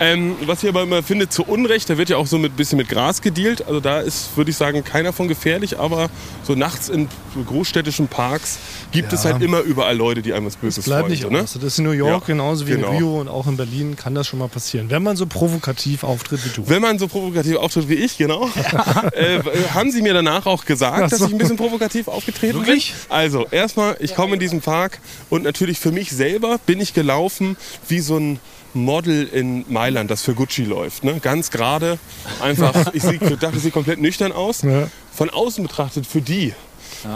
Ähm, 0.00 0.36
was 0.46 0.62
ich 0.62 0.68
aber 0.68 0.82
immer 0.82 1.02
finde, 1.02 1.28
zu 1.28 1.44
Unrecht, 1.44 1.90
da 1.90 1.98
wird 1.98 2.08
ja 2.08 2.16
auch 2.16 2.26
so 2.26 2.36
ein 2.36 2.50
bisschen 2.52 2.78
mit 2.78 2.88
Gras 2.88 3.20
gedealt. 3.20 3.66
Also 3.66 3.80
da 3.80 4.00
ist, 4.00 4.36
würde 4.36 4.50
ich 4.50 4.56
sagen, 4.56 4.84
keiner 4.84 5.12
von 5.12 5.28
gefährlich, 5.28 5.78
aber 5.78 6.08
so 6.44 6.54
nachts 6.54 6.88
in 6.88 7.08
großstädtischen 7.46 8.08
Parks 8.08 8.58
gibt 8.92 9.12
es 9.12 9.24
Ja. 9.24 9.32
halt 9.32 9.42
immer 9.42 9.60
überall 9.60 9.96
Leute, 9.96 10.22
die 10.22 10.32
einem 10.32 10.46
was 10.46 10.56
Böses 10.56 10.84
Bleibt 10.84 11.02
wollen. 11.02 11.10
nicht 11.12 11.22
so, 11.22 11.30
ne? 11.30 11.42
aus. 11.42 11.54
Das 11.54 11.62
ist 11.64 11.78
in 11.78 11.84
New 11.84 11.90
York 11.92 12.22
Ja, 12.22 12.26
genauso 12.26 12.66
wie 12.66 12.72
genau. 12.72 12.90
in 12.90 12.96
Rio 12.96 13.20
und 13.20 13.28
auch 13.28 13.46
in 13.46 13.56
Berlin 13.56 13.96
kann 13.96 14.14
das 14.14 14.26
schon 14.26 14.38
mal 14.38 14.48
passieren. 14.48 14.88
Wenn 14.90 15.02
man 15.02 15.16
so 15.16 15.26
provokativ 15.26 16.04
auftritt 16.04 16.44
wie 16.44 16.50
du. 16.50 16.68
Wenn 16.68 16.82
man 16.82 16.98
so 16.98 17.08
provokativ 17.08 17.56
auftritt 17.56 17.88
wie 17.88 17.94
ich, 17.94 18.18
genau, 18.18 18.48
äh, 19.12 19.40
haben 19.74 19.90
sie 19.90 20.02
mir 20.02 20.14
danach 20.14 20.46
auch 20.46 20.64
gesagt, 20.64 21.10
so. 21.10 21.16
dass 21.18 21.26
ich 21.28 21.34
ein 21.34 21.38
bisschen 21.38 21.56
provokativ 21.56 22.08
aufgetreten 22.08 22.58
Wirklich? 22.58 22.92
bin. 22.92 23.16
Also, 23.16 23.46
erstmal, 23.50 23.96
ich 24.00 24.14
komme 24.14 24.34
in 24.34 24.40
diesen 24.40 24.60
Park 24.60 25.00
und 25.30 25.44
natürlich 25.44 25.78
für 25.78 25.92
mich 25.92 26.10
selber 26.10 26.58
bin 26.66 26.80
ich 26.80 26.94
gelaufen 26.94 27.56
wie 27.88 28.00
so 28.00 28.16
ein 28.16 28.38
Model 28.74 29.26
in 29.26 29.64
Mailand, 29.68 30.10
das 30.10 30.22
für 30.22 30.34
Gucci 30.34 30.64
läuft. 30.64 31.04
Ne? 31.04 31.18
Ganz 31.20 31.50
gerade, 31.50 31.98
einfach, 32.40 32.74
ich 32.92 33.02
sie, 33.02 33.18
dachte, 33.18 33.56
ich 33.56 33.62
sehe 33.62 33.70
komplett 33.70 34.00
nüchtern 34.00 34.32
aus. 34.32 34.62
Ja. 34.62 34.88
Von 35.12 35.30
außen 35.30 35.62
betrachtet, 35.62 36.06
für 36.06 36.20
die 36.20 36.54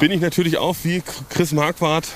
bin 0.00 0.12
ich 0.12 0.20
natürlich 0.20 0.58
auch 0.58 0.76
wie 0.84 1.02
Chris 1.28 1.52
Marquardt 1.52 2.06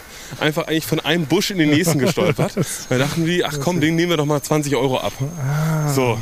einfach 0.40 0.66
eigentlich 0.66 0.86
von 0.86 1.00
einem 1.00 1.26
Busch 1.26 1.50
in 1.50 1.58
den 1.58 1.70
nächsten 1.70 1.98
gestolpert. 1.98 2.54
Da 2.88 2.98
dachten 2.98 3.24
die, 3.24 3.44
ach 3.44 3.58
komm, 3.60 3.80
den 3.80 3.96
nehmen 3.96 4.10
wir 4.10 4.16
doch 4.16 4.26
mal 4.26 4.42
20 4.42 4.76
Euro 4.76 4.98
ab. 4.98 5.12
So. 5.94 6.18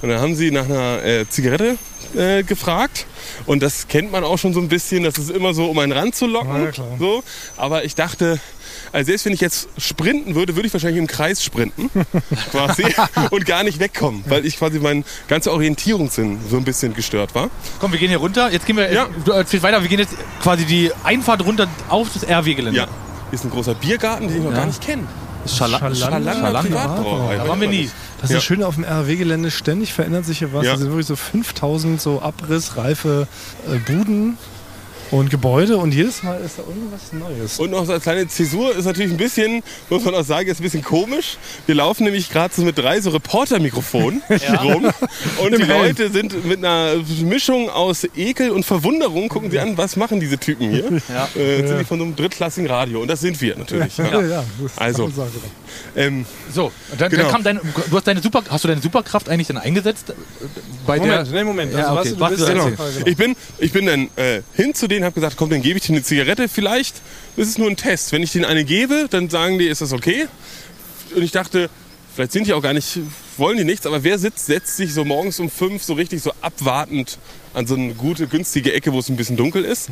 Und 0.00 0.08
dann 0.08 0.20
haben 0.20 0.34
sie 0.34 0.50
nach 0.50 0.64
einer 0.64 1.04
äh, 1.04 1.28
Zigarette 1.28 1.76
äh, 2.16 2.42
gefragt. 2.42 3.06
Und 3.46 3.62
das 3.62 3.88
kennt 3.88 4.12
man 4.12 4.24
auch 4.24 4.38
schon 4.38 4.52
so 4.52 4.60
ein 4.60 4.68
bisschen. 4.68 5.04
Das 5.04 5.18
ist 5.18 5.30
immer 5.30 5.54
so, 5.54 5.66
um 5.66 5.78
einen 5.78 5.92
ranzulocken. 5.92 6.64
Ja, 6.64 6.72
so. 6.98 7.22
Aber 7.56 7.84
ich 7.84 7.94
dachte, 7.94 8.40
also 8.92 9.06
selbst 9.06 9.24
wenn 9.24 9.32
ich 9.32 9.40
jetzt 9.40 9.68
sprinten 9.78 10.34
würde, 10.34 10.54
würde 10.56 10.66
ich 10.66 10.72
wahrscheinlich 10.72 10.98
im 10.98 11.06
Kreis 11.06 11.42
sprinten. 11.42 11.90
quasi. 12.50 12.84
Und 13.30 13.46
gar 13.46 13.64
nicht 13.64 13.78
wegkommen. 13.80 14.22
Weil 14.26 14.44
ich 14.46 14.58
quasi 14.58 14.78
mein 14.78 15.04
ganzer 15.28 15.52
Orientierungssinn 15.52 16.38
so 16.50 16.56
ein 16.56 16.64
bisschen 16.64 16.94
gestört 16.94 17.34
war. 17.34 17.50
Komm, 17.80 17.92
wir 17.92 17.98
gehen 17.98 18.08
hier 18.10 18.18
runter. 18.18 18.50
Jetzt 18.52 18.66
gehen 18.66 18.76
wir 18.76 18.92
Ja. 18.92 19.06
du 19.24 19.32
erzählst 19.32 19.62
weiter. 19.64 19.80
Wir 19.82 19.88
gehen 19.88 19.98
jetzt 20.00 20.14
quasi 20.42 20.64
die 20.64 20.90
Einfahrt 21.04 21.44
runter 21.44 21.66
auf 21.88 22.08
das 22.12 22.24
RW-Gelände. 22.28 22.78
Ja. 22.80 22.86
Ist 23.30 23.44
ein 23.44 23.50
großer 23.50 23.74
Biergarten, 23.74 24.28
den 24.28 24.36
ich 24.38 24.42
noch 24.44 24.52
gar 24.54 24.66
nicht 24.66 24.80
kenne. 24.82 25.04
Schala 25.46 25.78
Schalander 25.78 25.96
Schalander 25.96 26.32
Schalander 26.34 26.60
Privatbrauerei. 26.62 27.36
Da 27.36 27.48
waren 27.48 27.60
wir 27.60 27.68
nie. 27.68 27.90
Das 28.20 28.24
ist 28.24 28.30
Ja. 28.30 28.36
das 28.36 28.44
Schöne 28.44 28.66
auf 28.66 28.76
dem 28.76 28.84
RW-Gelände, 28.84 29.50
ständig 29.50 29.92
verändert 29.92 30.24
sich 30.24 30.38
hier 30.38 30.52
was. 30.52 30.64
Ja. 30.64 30.74
Es 30.74 30.78
sind 30.80 30.88
wirklich 30.90 31.06
so 31.08 31.16
5000 31.16 32.00
so 32.00 32.22
abrissreife 32.22 33.26
äh, 33.68 33.78
Buden 33.78 34.38
und 35.12 35.30
Gebäude 35.30 35.76
und 35.76 35.94
jedes 35.94 36.22
Mal 36.24 36.40
ist 36.40 36.58
da 36.58 36.62
irgendwas 36.62 37.12
Neues. 37.12 37.58
Und 37.60 37.70
noch 37.70 37.84
so 37.86 37.92
als 37.92 38.02
kleine 38.02 38.26
Zäsur 38.26 38.74
ist 38.74 38.86
natürlich 38.86 39.12
ein 39.12 39.18
bisschen, 39.18 39.62
muss 39.90 40.04
man 40.04 40.14
auch 40.14 40.24
sagen, 40.24 40.48
ist 40.48 40.58
ein 40.58 40.64
bisschen 40.64 40.82
komisch. 40.82 41.36
Wir 41.66 41.74
laufen 41.76 42.04
nämlich 42.04 42.30
gerade 42.30 42.52
so 42.52 42.62
mit 42.62 42.76
drei 42.78 43.00
so 43.00 43.10
Reporter-Mikrofonen 43.10 44.22
rum. 44.62 44.86
Und 45.38 45.58
die 45.58 45.64
Helm. 45.64 45.68
Leute 45.68 46.10
sind 46.10 46.44
mit 46.46 46.58
einer 46.58 46.94
Mischung 47.22 47.68
aus 47.70 48.04
Ekel 48.16 48.50
und 48.50 48.64
Verwunderung, 48.64 49.28
gucken 49.28 49.50
sie 49.50 49.60
an, 49.60 49.76
was 49.78 49.96
machen 49.96 50.18
diese 50.18 50.38
Typen 50.38 50.70
hier? 50.70 50.82
Ja. 51.12 51.28
Äh, 51.40 51.66
sind 51.66 51.78
die 51.80 51.84
von 51.84 51.98
so 51.98 52.04
einem 52.04 52.16
drittklassigen 52.16 52.70
Radio. 52.70 53.02
Und 53.02 53.08
das 53.08 53.20
sind 53.20 53.38
wir 53.40 53.56
natürlich. 53.56 53.98
Ja. 53.98 54.06
ja, 54.06 54.20
ja, 54.22 54.44
Also. 54.76 55.04
eine. 55.04 55.12
Ähm, 55.96 56.26
So, 56.52 56.72
dann, 56.96 57.10
Genau. 57.10 57.22
dann 57.24 57.32
kam 57.32 57.42
deine, 57.42 57.60
du 57.90 57.96
hast 57.96 58.06
deine 58.06 58.22
Super, 58.22 58.42
hast 58.48 58.64
du 58.64 58.68
deine 58.68 58.80
Superkraft 58.80 59.28
eigentlich 59.28 59.48
dann 59.48 59.58
eingesetzt? 59.58 60.10
äh, 60.10 60.14
Bei 60.86 60.98
Moment, 60.98 61.26
der, 61.26 61.34
nee, 61.34 61.44
Moment. 61.44 61.72
Ja, 61.74 61.94
Also, 61.94 62.00
okay. 62.00 62.10
was, 62.12 62.20
Warte, 62.20 62.36
du 62.36 62.40
bist, 62.40 62.52
genau. 62.52 62.64
genau. 62.66 63.06
Ich 63.06 63.16
bin, 63.16 63.36
ich 63.58 63.72
bin 63.72 63.86
dann 63.86 64.08
äh, 64.16 64.42
hin 64.54 64.74
zu 64.74 64.88
denen, 65.02 65.06
habe 65.06 65.14
gesagt, 65.14 65.36
komm, 65.36 65.50
dann 65.50 65.62
gebe 65.62 65.78
ich 65.78 65.86
dir 65.86 65.92
eine 65.92 66.02
Zigarette. 66.02 66.48
Vielleicht 66.48 66.96
ist 67.36 67.48
es 67.48 67.58
nur 67.58 67.68
ein 67.68 67.76
Test. 67.76 68.12
Wenn 68.12 68.22
ich 68.22 68.32
denen 68.32 68.44
eine 68.44 68.64
gebe, 68.64 69.08
dann 69.10 69.28
sagen 69.28 69.58
die, 69.58 69.66
ist 69.66 69.80
das 69.80 69.92
okay? 69.92 70.28
Und 71.14 71.22
ich 71.22 71.32
dachte, 71.32 71.68
vielleicht 72.14 72.32
sind 72.32 72.46
die 72.46 72.52
auch 72.52 72.62
gar 72.62 72.72
nicht, 72.72 73.00
wollen 73.36 73.58
die 73.58 73.64
nichts, 73.64 73.86
aber 73.86 74.04
wer 74.04 74.18
sitzt, 74.18 74.46
setzt 74.46 74.76
sich 74.76 74.94
so 74.94 75.04
morgens 75.04 75.40
um 75.40 75.50
fünf 75.50 75.82
so 75.82 75.94
richtig 75.94 76.22
so 76.22 76.32
abwartend 76.40 77.18
an 77.54 77.66
so 77.66 77.74
eine 77.74 77.92
gute, 77.94 78.28
günstige 78.28 78.72
Ecke, 78.72 78.92
wo 78.92 79.00
es 79.00 79.10
ein 79.10 79.16
bisschen 79.16 79.36
dunkel 79.36 79.64
ist. 79.64 79.90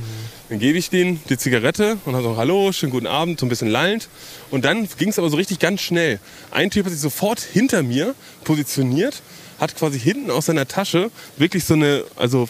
Dann 0.49 0.61
gebe 0.61 0.79
ich 0.79 0.89
denen 0.89 1.21
die 1.29 1.37
Zigarette 1.37 1.99
und 2.07 2.15
dann 2.15 2.23
so, 2.23 2.37
hallo, 2.37 2.73
schönen 2.73 2.93
guten 2.93 3.07
Abend, 3.07 3.41
so 3.41 3.45
ein 3.45 3.51
bisschen 3.51 3.69
lallend. 3.69 4.09
Und 4.51 4.65
dann 4.65 4.89
ging 4.97 5.11
es 5.11 5.19
aber 5.19 5.29
so 5.29 5.37
richtig 5.37 5.59
ganz 5.59 5.83
schnell. 5.83 6.21
Ein 6.51 6.71
Typ 6.71 6.87
hat 6.87 6.93
sich 6.93 7.03
sofort 7.03 7.41
hinter 7.41 7.83
mir 7.83 8.15
positioniert, 8.45 9.21
hat 9.59 9.77
quasi 9.77 9.99
hinten 9.99 10.31
aus 10.31 10.47
seiner 10.47 10.69
Tasche 10.69 11.11
wirklich 11.37 11.65
so 11.65 11.75
eine, 11.75 12.05
also 12.17 12.49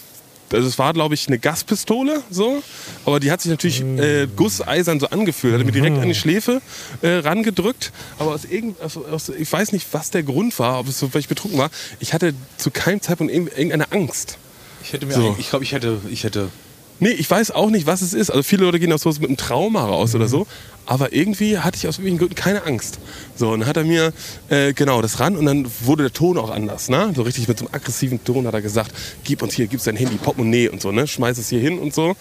also 0.53 0.67
es 0.67 0.77
war, 0.79 0.93
glaube 0.93 1.13
ich, 1.15 1.27
eine 1.27 1.39
Gaspistole, 1.39 2.21
so. 2.29 2.61
Aber 3.05 3.19
die 3.19 3.31
hat 3.31 3.41
sich 3.41 3.49
natürlich 3.51 3.81
äh, 3.81 4.27
gusseisern 4.35 4.99
so 4.99 5.07
angefühlt. 5.09 5.53
Hat 5.57 5.65
mir 5.65 5.71
direkt 5.71 5.97
an 5.97 6.07
die 6.07 6.15
Schläfe 6.15 6.61
äh, 7.01 7.07
rangedrückt. 7.17 7.91
Aber 8.19 8.33
aus 8.33 8.45
irgend, 8.45 8.79
aus, 8.81 8.97
aus, 8.97 9.29
ich 9.29 9.51
weiß 9.51 9.71
nicht, 9.71 9.87
was 9.91 10.09
der 10.11 10.23
Grund 10.23 10.57
war, 10.59 10.79
ob 10.79 10.87
es 10.87 10.99
so, 10.99 11.13
weil 11.13 11.19
ich 11.21 11.27
betrunken 11.27 11.57
war. 11.59 11.69
Ich 11.99 12.13
hatte 12.13 12.33
zu 12.57 12.71
keinem 12.71 13.01
Zeitpunkt 13.01 13.33
irgend- 13.33 13.51
irgendeine 13.57 13.91
Angst. 13.91 14.37
ich 14.83 14.93
hätte 14.93 15.05
mir, 15.05 15.13
So. 15.13 15.35
ich 15.39 15.49
glaube, 15.49 15.63
ich 15.65 15.71
hätte, 15.71 15.99
ich 16.09 16.23
hätte. 16.23 16.49
Nee, 17.01 17.09
ich 17.09 17.29
weiß 17.29 17.49
auch 17.49 17.71
nicht, 17.71 17.87
was 17.87 18.03
es 18.03 18.13
ist. 18.13 18.29
Also 18.29 18.43
viele 18.43 18.63
Leute 18.63 18.79
gehen 18.79 18.93
aus 18.93 19.01
sowas 19.01 19.19
mit 19.19 19.27
einem 19.27 19.37
Trauma 19.37 19.83
raus 19.83 20.13
oder 20.13 20.27
so. 20.27 20.45
Aber 20.85 21.13
irgendwie 21.13 21.57
hatte 21.57 21.75
ich 21.77 21.87
aus 21.87 21.95
irgendwelchen 21.95 22.19
Gründen 22.19 22.35
keine 22.35 22.63
Angst. 22.63 22.99
So, 23.35 23.49
und 23.49 23.61
dann 23.61 23.69
hat 23.69 23.77
er 23.77 23.85
mir, 23.85 24.13
äh, 24.49 24.73
genau, 24.73 25.01
das 25.01 25.19
ran 25.19 25.35
und 25.35 25.45
dann 25.45 25.65
wurde 25.81 26.03
der 26.03 26.13
Ton 26.13 26.37
auch 26.37 26.51
anders, 26.51 26.89
ne? 26.89 27.11
So 27.15 27.23
richtig 27.23 27.47
mit 27.47 27.57
so 27.57 27.65
einem 27.65 27.73
aggressiven 27.73 28.23
Ton 28.23 28.45
hat 28.45 28.53
er 28.53 28.61
gesagt, 28.61 28.91
gib 29.23 29.41
uns 29.41 29.55
hier, 29.55 29.65
gib 29.65 29.83
dein 29.83 29.95
Handy, 29.95 30.17
Portemonnaie 30.17 30.69
und 30.69 30.79
so, 30.79 30.91
ne? 30.91 31.07
Schmeiß 31.07 31.39
es 31.39 31.49
hier 31.49 31.59
hin 31.59 31.79
und 31.79 31.91
so. 31.91 32.15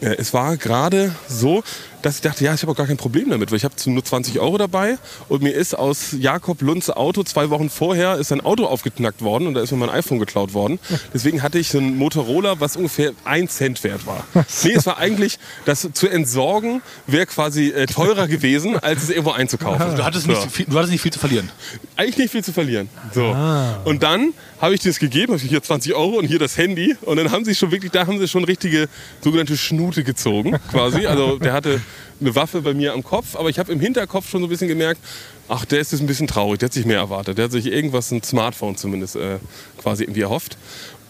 Äh, 0.00 0.16
es 0.16 0.32
war 0.32 0.56
gerade 0.56 1.14
so, 1.28 1.62
dass 2.02 2.16
ich 2.16 2.20
dachte, 2.20 2.44
ja, 2.44 2.52
ich 2.54 2.62
habe 2.62 2.72
auch 2.72 2.76
gar 2.76 2.86
kein 2.86 2.96
Problem 2.96 3.30
damit, 3.30 3.50
weil 3.50 3.56
ich 3.56 3.64
habe 3.64 3.74
nur 3.86 4.04
20 4.04 4.38
Euro 4.40 4.58
dabei 4.58 4.98
und 5.28 5.42
mir 5.42 5.52
ist 5.52 5.74
aus 5.78 6.08
Jakob 6.18 6.60
Lunze 6.62 6.96
Auto 6.96 7.22
zwei 7.22 7.50
Wochen 7.50 7.70
vorher 7.70 8.16
ist 8.16 8.32
ein 8.32 8.40
Auto 8.40 8.66
aufgeknackt 8.66 9.22
worden 9.22 9.46
und 9.46 9.54
da 9.54 9.60
ist 9.62 9.70
mir 9.70 9.78
mein 9.78 9.90
iPhone 9.90 10.18
geklaut 10.18 10.52
worden. 10.54 10.78
Deswegen 11.14 11.42
hatte 11.42 11.58
ich 11.58 11.68
so 11.68 11.78
ein 11.78 11.96
Motorola, 11.96 12.60
was 12.60 12.76
ungefähr 12.76 13.12
ein 13.24 13.48
Cent 13.48 13.82
wert 13.84 14.06
war. 14.06 14.24
Nee, 14.64 14.72
es 14.72 14.86
war 14.86 14.98
eigentlich, 14.98 15.38
das 15.64 15.88
zu 15.92 16.08
entsorgen 16.08 16.82
wäre 17.06 17.26
quasi 17.26 17.68
äh, 17.68 17.86
teurer 17.86 18.26
gewesen, 18.28 18.78
als 18.78 19.04
es 19.04 19.10
irgendwo 19.10 19.30
einzukaufen. 19.32 19.96
Du 19.96 20.04
hattest, 20.04 20.26
So 20.26 20.32
nicht, 20.32 20.50
viel, 20.50 20.66
du 20.66 20.76
hattest 20.76 20.92
nicht 20.92 21.02
viel 21.02 21.12
zu 21.12 21.18
verlieren. 21.18 21.50
eigentlich 21.96 22.18
nicht 22.18 22.32
viel 22.32 22.44
zu 22.44 22.52
verlieren. 22.52 22.88
So. 23.14 23.34
Und 23.84 24.02
dann 24.02 24.34
habe 24.62 24.76
ich 24.76 24.80
das 24.80 25.00
gegeben, 25.00 25.32
also 25.32 25.44
hier 25.44 25.60
20 25.60 25.92
Euro 25.92 26.18
und 26.18 26.24
hier 26.24 26.38
das 26.38 26.56
Handy. 26.56 26.96
Und 27.00 27.16
dann 27.16 27.32
haben 27.32 27.44
sie 27.44 27.54
schon 27.56 27.72
wirklich, 27.72 27.90
da 27.90 28.06
haben 28.06 28.20
sie 28.20 28.28
schon 28.28 28.44
richtige 28.44 28.88
sogenannte 29.20 29.56
Schnute 29.56 30.04
gezogen, 30.04 30.56
quasi. 30.70 31.04
Also 31.04 31.38
der 31.38 31.52
hatte 31.52 31.80
eine 32.20 32.34
Waffe 32.36 32.62
bei 32.62 32.72
mir 32.72 32.92
am 32.92 33.02
Kopf, 33.02 33.34
aber 33.34 33.50
ich 33.50 33.58
habe 33.58 33.72
im 33.72 33.80
Hinterkopf 33.80 34.30
schon 34.30 34.40
so 34.40 34.46
ein 34.46 34.50
bisschen 34.50 34.68
gemerkt, 34.68 35.00
ach, 35.48 35.64
der 35.64 35.80
ist 35.80 35.90
jetzt 35.90 36.00
ein 36.00 36.06
bisschen 36.06 36.28
traurig, 36.28 36.60
der 36.60 36.68
hat 36.68 36.72
sich 36.72 36.86
mehr 36.86 36.98
erwartet. 36.98 37.38
Der 37.38 37.46
hat 37.46 37.52
sich 37.52 37.66
irgendwas, 37.66 38.12
ein 38.12 38.22
Smartphone 38.22 38.76
zumindest, 38.76 39.16
äh, 39.16 39.38
quasi 39.78 40.04
irgendwie 40.04 40.20
erhofft. 40.20 40.56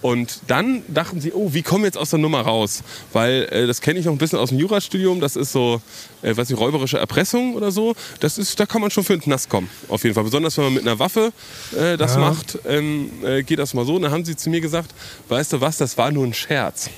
Und 0.03 0.41
dann 0.49 0.83
dachten 0.89 1.21
sie, 1.21 1.33
oh, 1.33 1.55
wie 1.55 1.63
kommen 1.63 1.85
wir 1.85 1.87
jetzt 1.87 1.97
aus 1.97 2.11
der 2.11 2.19
Nummer 2.19 2.41
raus? 2.41 2.83
Weil 3.13 3.49
äh, 3.51 3.67
das 3.67 3.81
kenne 3.81 4.01
ich 4.01 4.05
noch 4.05 4.13
ein 4.13 4.19
bisschen 4.19 4.39
aus 4.39 4.51
dem 4.51 4.59
Jurastudium. 4.59 5.21
Das 5.21 5.37
ist 5.37 5.53
so, 5.53 5.81
äh, 6.23 6.37
weiß 6.37 6.51
nicht, 6.51 6.59
räuberische 6.59 6.99
Erpressung 6.99 7.55
oder 7.55 7.71
so. 7.71 7.95
Das 8.21 8.37
ist, 8.37 8.59
da 8.59 8.67
kann 8.67 8.81
man 8.81 8.91
schon 8.91 9.05
für 9.05 9.17
den 9.17 9.23
Knast 9.23 9.49
kommen, 9.49 9.71
auf 9.89 10.03
jeden 10.03 10.15
Fall. 10.15 10.25
Besonders 10.25 10.59
wenn 10.59 10.65
man 10.65 10.75
mit 10.75 10.83
einer 10.83 10.99
Waffe 10.99 11.33
äh, 11.79 11.97
das 11.97 12.17
macht, 12.17 12.59
ähm, 12.67 13.11
äh, 13.25 13.43
geht 13.45 13.61
das 13.61 13.75
mal 13.75 13.87
so. 13.87 13.95
Und 13.95 14.03
dann 14.03 14.11
haben 14.11 14.25
sie 14.25 14.37
zu 14.37 14.51
mir 14.51 14.61
gesagt, 14.61 14.93
weißt 15.29 15.53
du 15.55 15.61
was, 15.61 15.79
das 15.79 15.97
war 15.97 16.11
nur 16.11 16.27
ein 16.27 16.35
Scherz. 16.35 16.91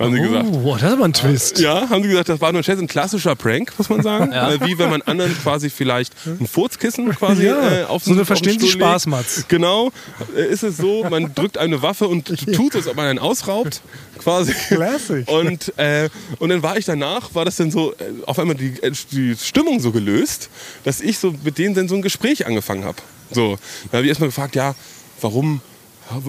Haben 0.00 0.14
sie 0.14 0.20
gesagt. 0.22 0.46
Oh, 0.52 0.72
das 0.74 0.82
ist 0.82 0.92
aber 0.96 1.04
ein 1.04 1.12
Twist. 1.12 1.58
Ja, 1.60 1.88
haben 1.90 2.02
sie 2.02 2.08
gesagt, 2.08 2.30
das 2.30 2.40
war 2.40 2.52
nur 2.52 2.62
ein 2.62 2.64
Scherz, 2.64 2.80
ein 2.80 2.86
klassischer 2.86 3.36
Prank, 3.36 3.72
muss 3.78 3.88
man 3.88 4.02
sagen. 4.02 4.32
Äh, 4.40 4.58
Wie 4.66 4.78
wenn 4.78 4.88
man 4.90 5.02
anderen 5.02 5.36
quasi 5.42 5.68
vielleicht 5.70 6.14
ein 6.26 6.46
Furzkissen 6.46 7.10
quasi 7.10 7.46
Ja, 7.46 7.82
äh, 7.82 7.84
auf 7.84 8.02
so 8.04 8.12
eine 8.12 8.24
Verstehen 8.24 8.58
Sie 8.58 8.66
legt. 8.66 8.72
Spaß-Matz. 8.78 9.44
Genau, 9.48 9.90
äh, 10.34 10.46
ist 10.46 10.62
es 10.62 10.78
so, 10.78 11.04
man 11.08 11.34
drückt 11.34 11.58
eine 11.58 11.82
Waffe 11.82 12.08
und 12.08 12.26
tut 12.54 12.74
es, 12.74 12.86
ob 12.88 12.96
man 12.96 13.06
einen 13.06 13.18
ausraubt, 13.18 13.82
quasi. 14.18 14.52
Classic. 14.68 15.28
Und, 15.28 15.76
äh, 15.78 16.08
und 16.38 16.48
dann 16.48 16.62
war 16.62 16.78
ich 16.78 16.86
danach, 16.86 17.34
war 17.34 17.44
das 17.44 17.56
dann 17.56 17.70
so, 17.70 17.92
äh, 17.92 17.96
auf 18.26 18.38
einmal 18.38 18.56
die, 18.56 18.74
die 19.12 19.36
Stimmung 19.36 19.80
so 19.80 19.90
gelöst, 19.92 20.48
dass 20.84 21.00
ich 21.00 21.18
so 21.18 21.34
mit 21.44 21.58
denen 21.58 21.74
dann 21.74 21.88
so 21.88 21.94
ein 21.96 22.02
Gespräch 22.02 22.46
angefangen 22.46 22.84
habe. 22.84 22.98
So, 23.30 23.58
dann 23.90 23.98
habe 23.98 24.02
ich 24.04 24.08
erstmal 24.08 24.28
gefragt, 24.30 24.54
ja, 24.56 24.74
warum, 25.20 25.60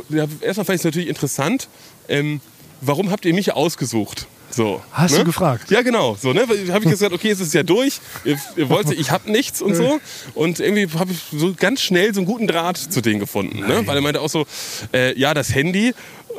ja, 0.10 0.26
erstmal 0.42 0.66
fand 0.66 0.76
ich 0.76 0.82
es 0.82 0.84
natürlich 0.86 1.10
interessant, 1.10 1.68
ähm, 2.10 2.42
warum 2.82 3.12
habt 3.12 3.26
ihr 3.26 3.34
mich 3.34 3.54
ausgesucht? 3.54 4.28
So, 4.54 4.82
Hast 4.92 5.14
ne? 5.14 5.20
du 5.20 5.26
gefragt? 5.26 5.72
Ja, 5.72 5.82
genau. 5.82 6.18
So, 6.20 6.34
ne? 6.34 6.42
Habe 6.42 6.84
ich 6.84 6.90
gesagt, 6.90 7.14
okay, 7.14 7.30
es 7.30 7.40
ist 7.40 7.54
ja 7.54 7.64
durch. 7.64 8.00
Ihr, 8.26 8.38
ihr 8.58 8.70
wollt, 8.70 8.92
ich 8.92 9.10
habe 9.10 9.32
nichts 9.32 9.62
und 9.62 9.76
so. 9.76 10.00
Und 10.34 10.60
irgendwie 10.60 10.88
habe 10.98 11.12
ich 11.14 11.20
so 11.32 11.54
ganz 11.58 11.82
schnell 11.82 12.14
so 12.14 12.20
einen 12.20 12.28
guten 12.28 12.48
Draht 12.48 12.78
zu 12.78 13.02
denen 13.02 13.20
gefunden. 13.20 13.60
Ne? 13.60 13.88
Weil 13.88 13.96
er 13.96 14.02
meinte 14.02 14.20
auch 14.20 14.30
so, 14.30 14.46
äh, 14.94 15.18
ja, 15.18 15.34
das 15.34 15.56
Handy. 15.56 15.94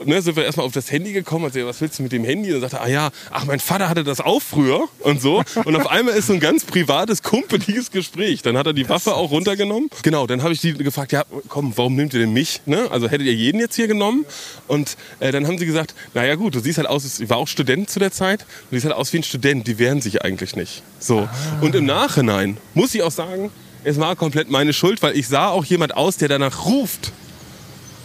Ne, 0.04 0.22
sind 0.22 0.36
wir 0.36 0.44
erstmal 0.44 0.66
auf 0.66 0.72
das 0.72 0.90
Handy 0.90 1.12
gekommen, 1.12 1.44
also 1.44 1.66
was 1.66 1.80
willst 1.80 1.98
du 1.98 2.02
mit 2.02 2.12
dem 2.12 2.24
Handy? 2.24 2.52
Und 2.52 2.60
dann 2.60 2.70
sagte 2.70 2.76
er, 2.76 2.82
ah 2.84 2.88
ja, 2.88 3.10
ach 3.30 3.44
mein 3.44 3.60
Vater 3.60 3.88
hatte 3.88 4.04
das 4.04 4.20
auch 4.20 4.40
früher 4.40 4.88
und 5.00 5.20
so. 5.20 5.42
Und 5.64 5.76
auf 5.76 5.86
einmal 5.88 6.14
ist 6.14 6.26
so 6.26 6.32
ein 6.32 6.40
ganz 6.40 6.64
privates, 6.64 7.22
kumpeliges 7.22 7.90
Gespräch. 7.90 8.42
Dann 8.42 8.56
hat 8.56 8.66
er 8.66 8.72
die 8.72 8.88
Waffe 8.88 9.14
auch 9.14 9.30
runtergenommen. 9.30 9.88
Genau, 10.02 10.26
dann 10.26 10.42
habe 10.42 10.52
ich 10.52 10.60
die 10.60 10.74
gefragt, 10.74 11.12
ja 11.12 11.24
komm, 11.48 11.72
warum 11.76 11.96
nimmt 11.96 12.14
ihr 12.14 12.20
denn 12.20 12.32
mich? 12.32 12.62
Ne? 12.66 12.88
Also 12.90 13.08
hättet 13.08 13.26
ihr 13.26 13.34
jeden 13.34 13.60
jetzt 13.60 13.76
hier 13.76 13.88
genommen? 13.88 14.24
Und 14.68 14.96
äh, 15.20 15.32
dann 15.32 15.46
haben 15.46 15.58
sie 15.58 15.66
gesagt, 15.66 15.94
naja 16.14 16.34
gut, 16.34 16.54
du 16.54 16.60
siehst 16.60 16.78
halt 16.78 16.88
aus, 16.88 17.20
ich 17.20 17.28
war 17.28 17.36
auch 17.36 17.48
Student 17.48 17.90
zu 17.90 17.98
der 17.98 18.12
Zeit, 18.12 18.40
du 18.70 18.76
siehst 18.76 18.84
halt 18.84 18.94
aus 18.94 19.12
wie 19.12 19.18
ein 19.18 19.22
Student, 19.22 19.66
die 19.66 19.78
wehren 19.78 20.00
sich 20.00 20.22
eigentlich 20.22 20.56
nicht. 20.56 20.82
So. 20.98 21.28
Und 21.60 21.74
im 21.74 21.86
Nachhinein 21.86 22.56
muss 22.74 22.94
ich 22.94 23.02
auch 23.02 23.10
sagen, 23.10 23.50
es 23.84 23.98
war 23.98 24.14
komplett 24.16 24.50
meine 24.50 24.72
Schuld, 24.72 25.02
weil 25.02 25.16
ich 25.16 25.28
sah 25.28 25.48
auch 25.48 25.64
jemand 25.64 25.96
aus, 25.96 26.16
der 26.16 26.28
danach 26.28 26.66
ruft, 26.66 27.12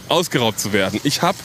ausgeraubt 0.09 0.59
zu 0.59 0.73
werden. 0.73 0.99
Ich 1.03 1.21
habe 1.21 1.37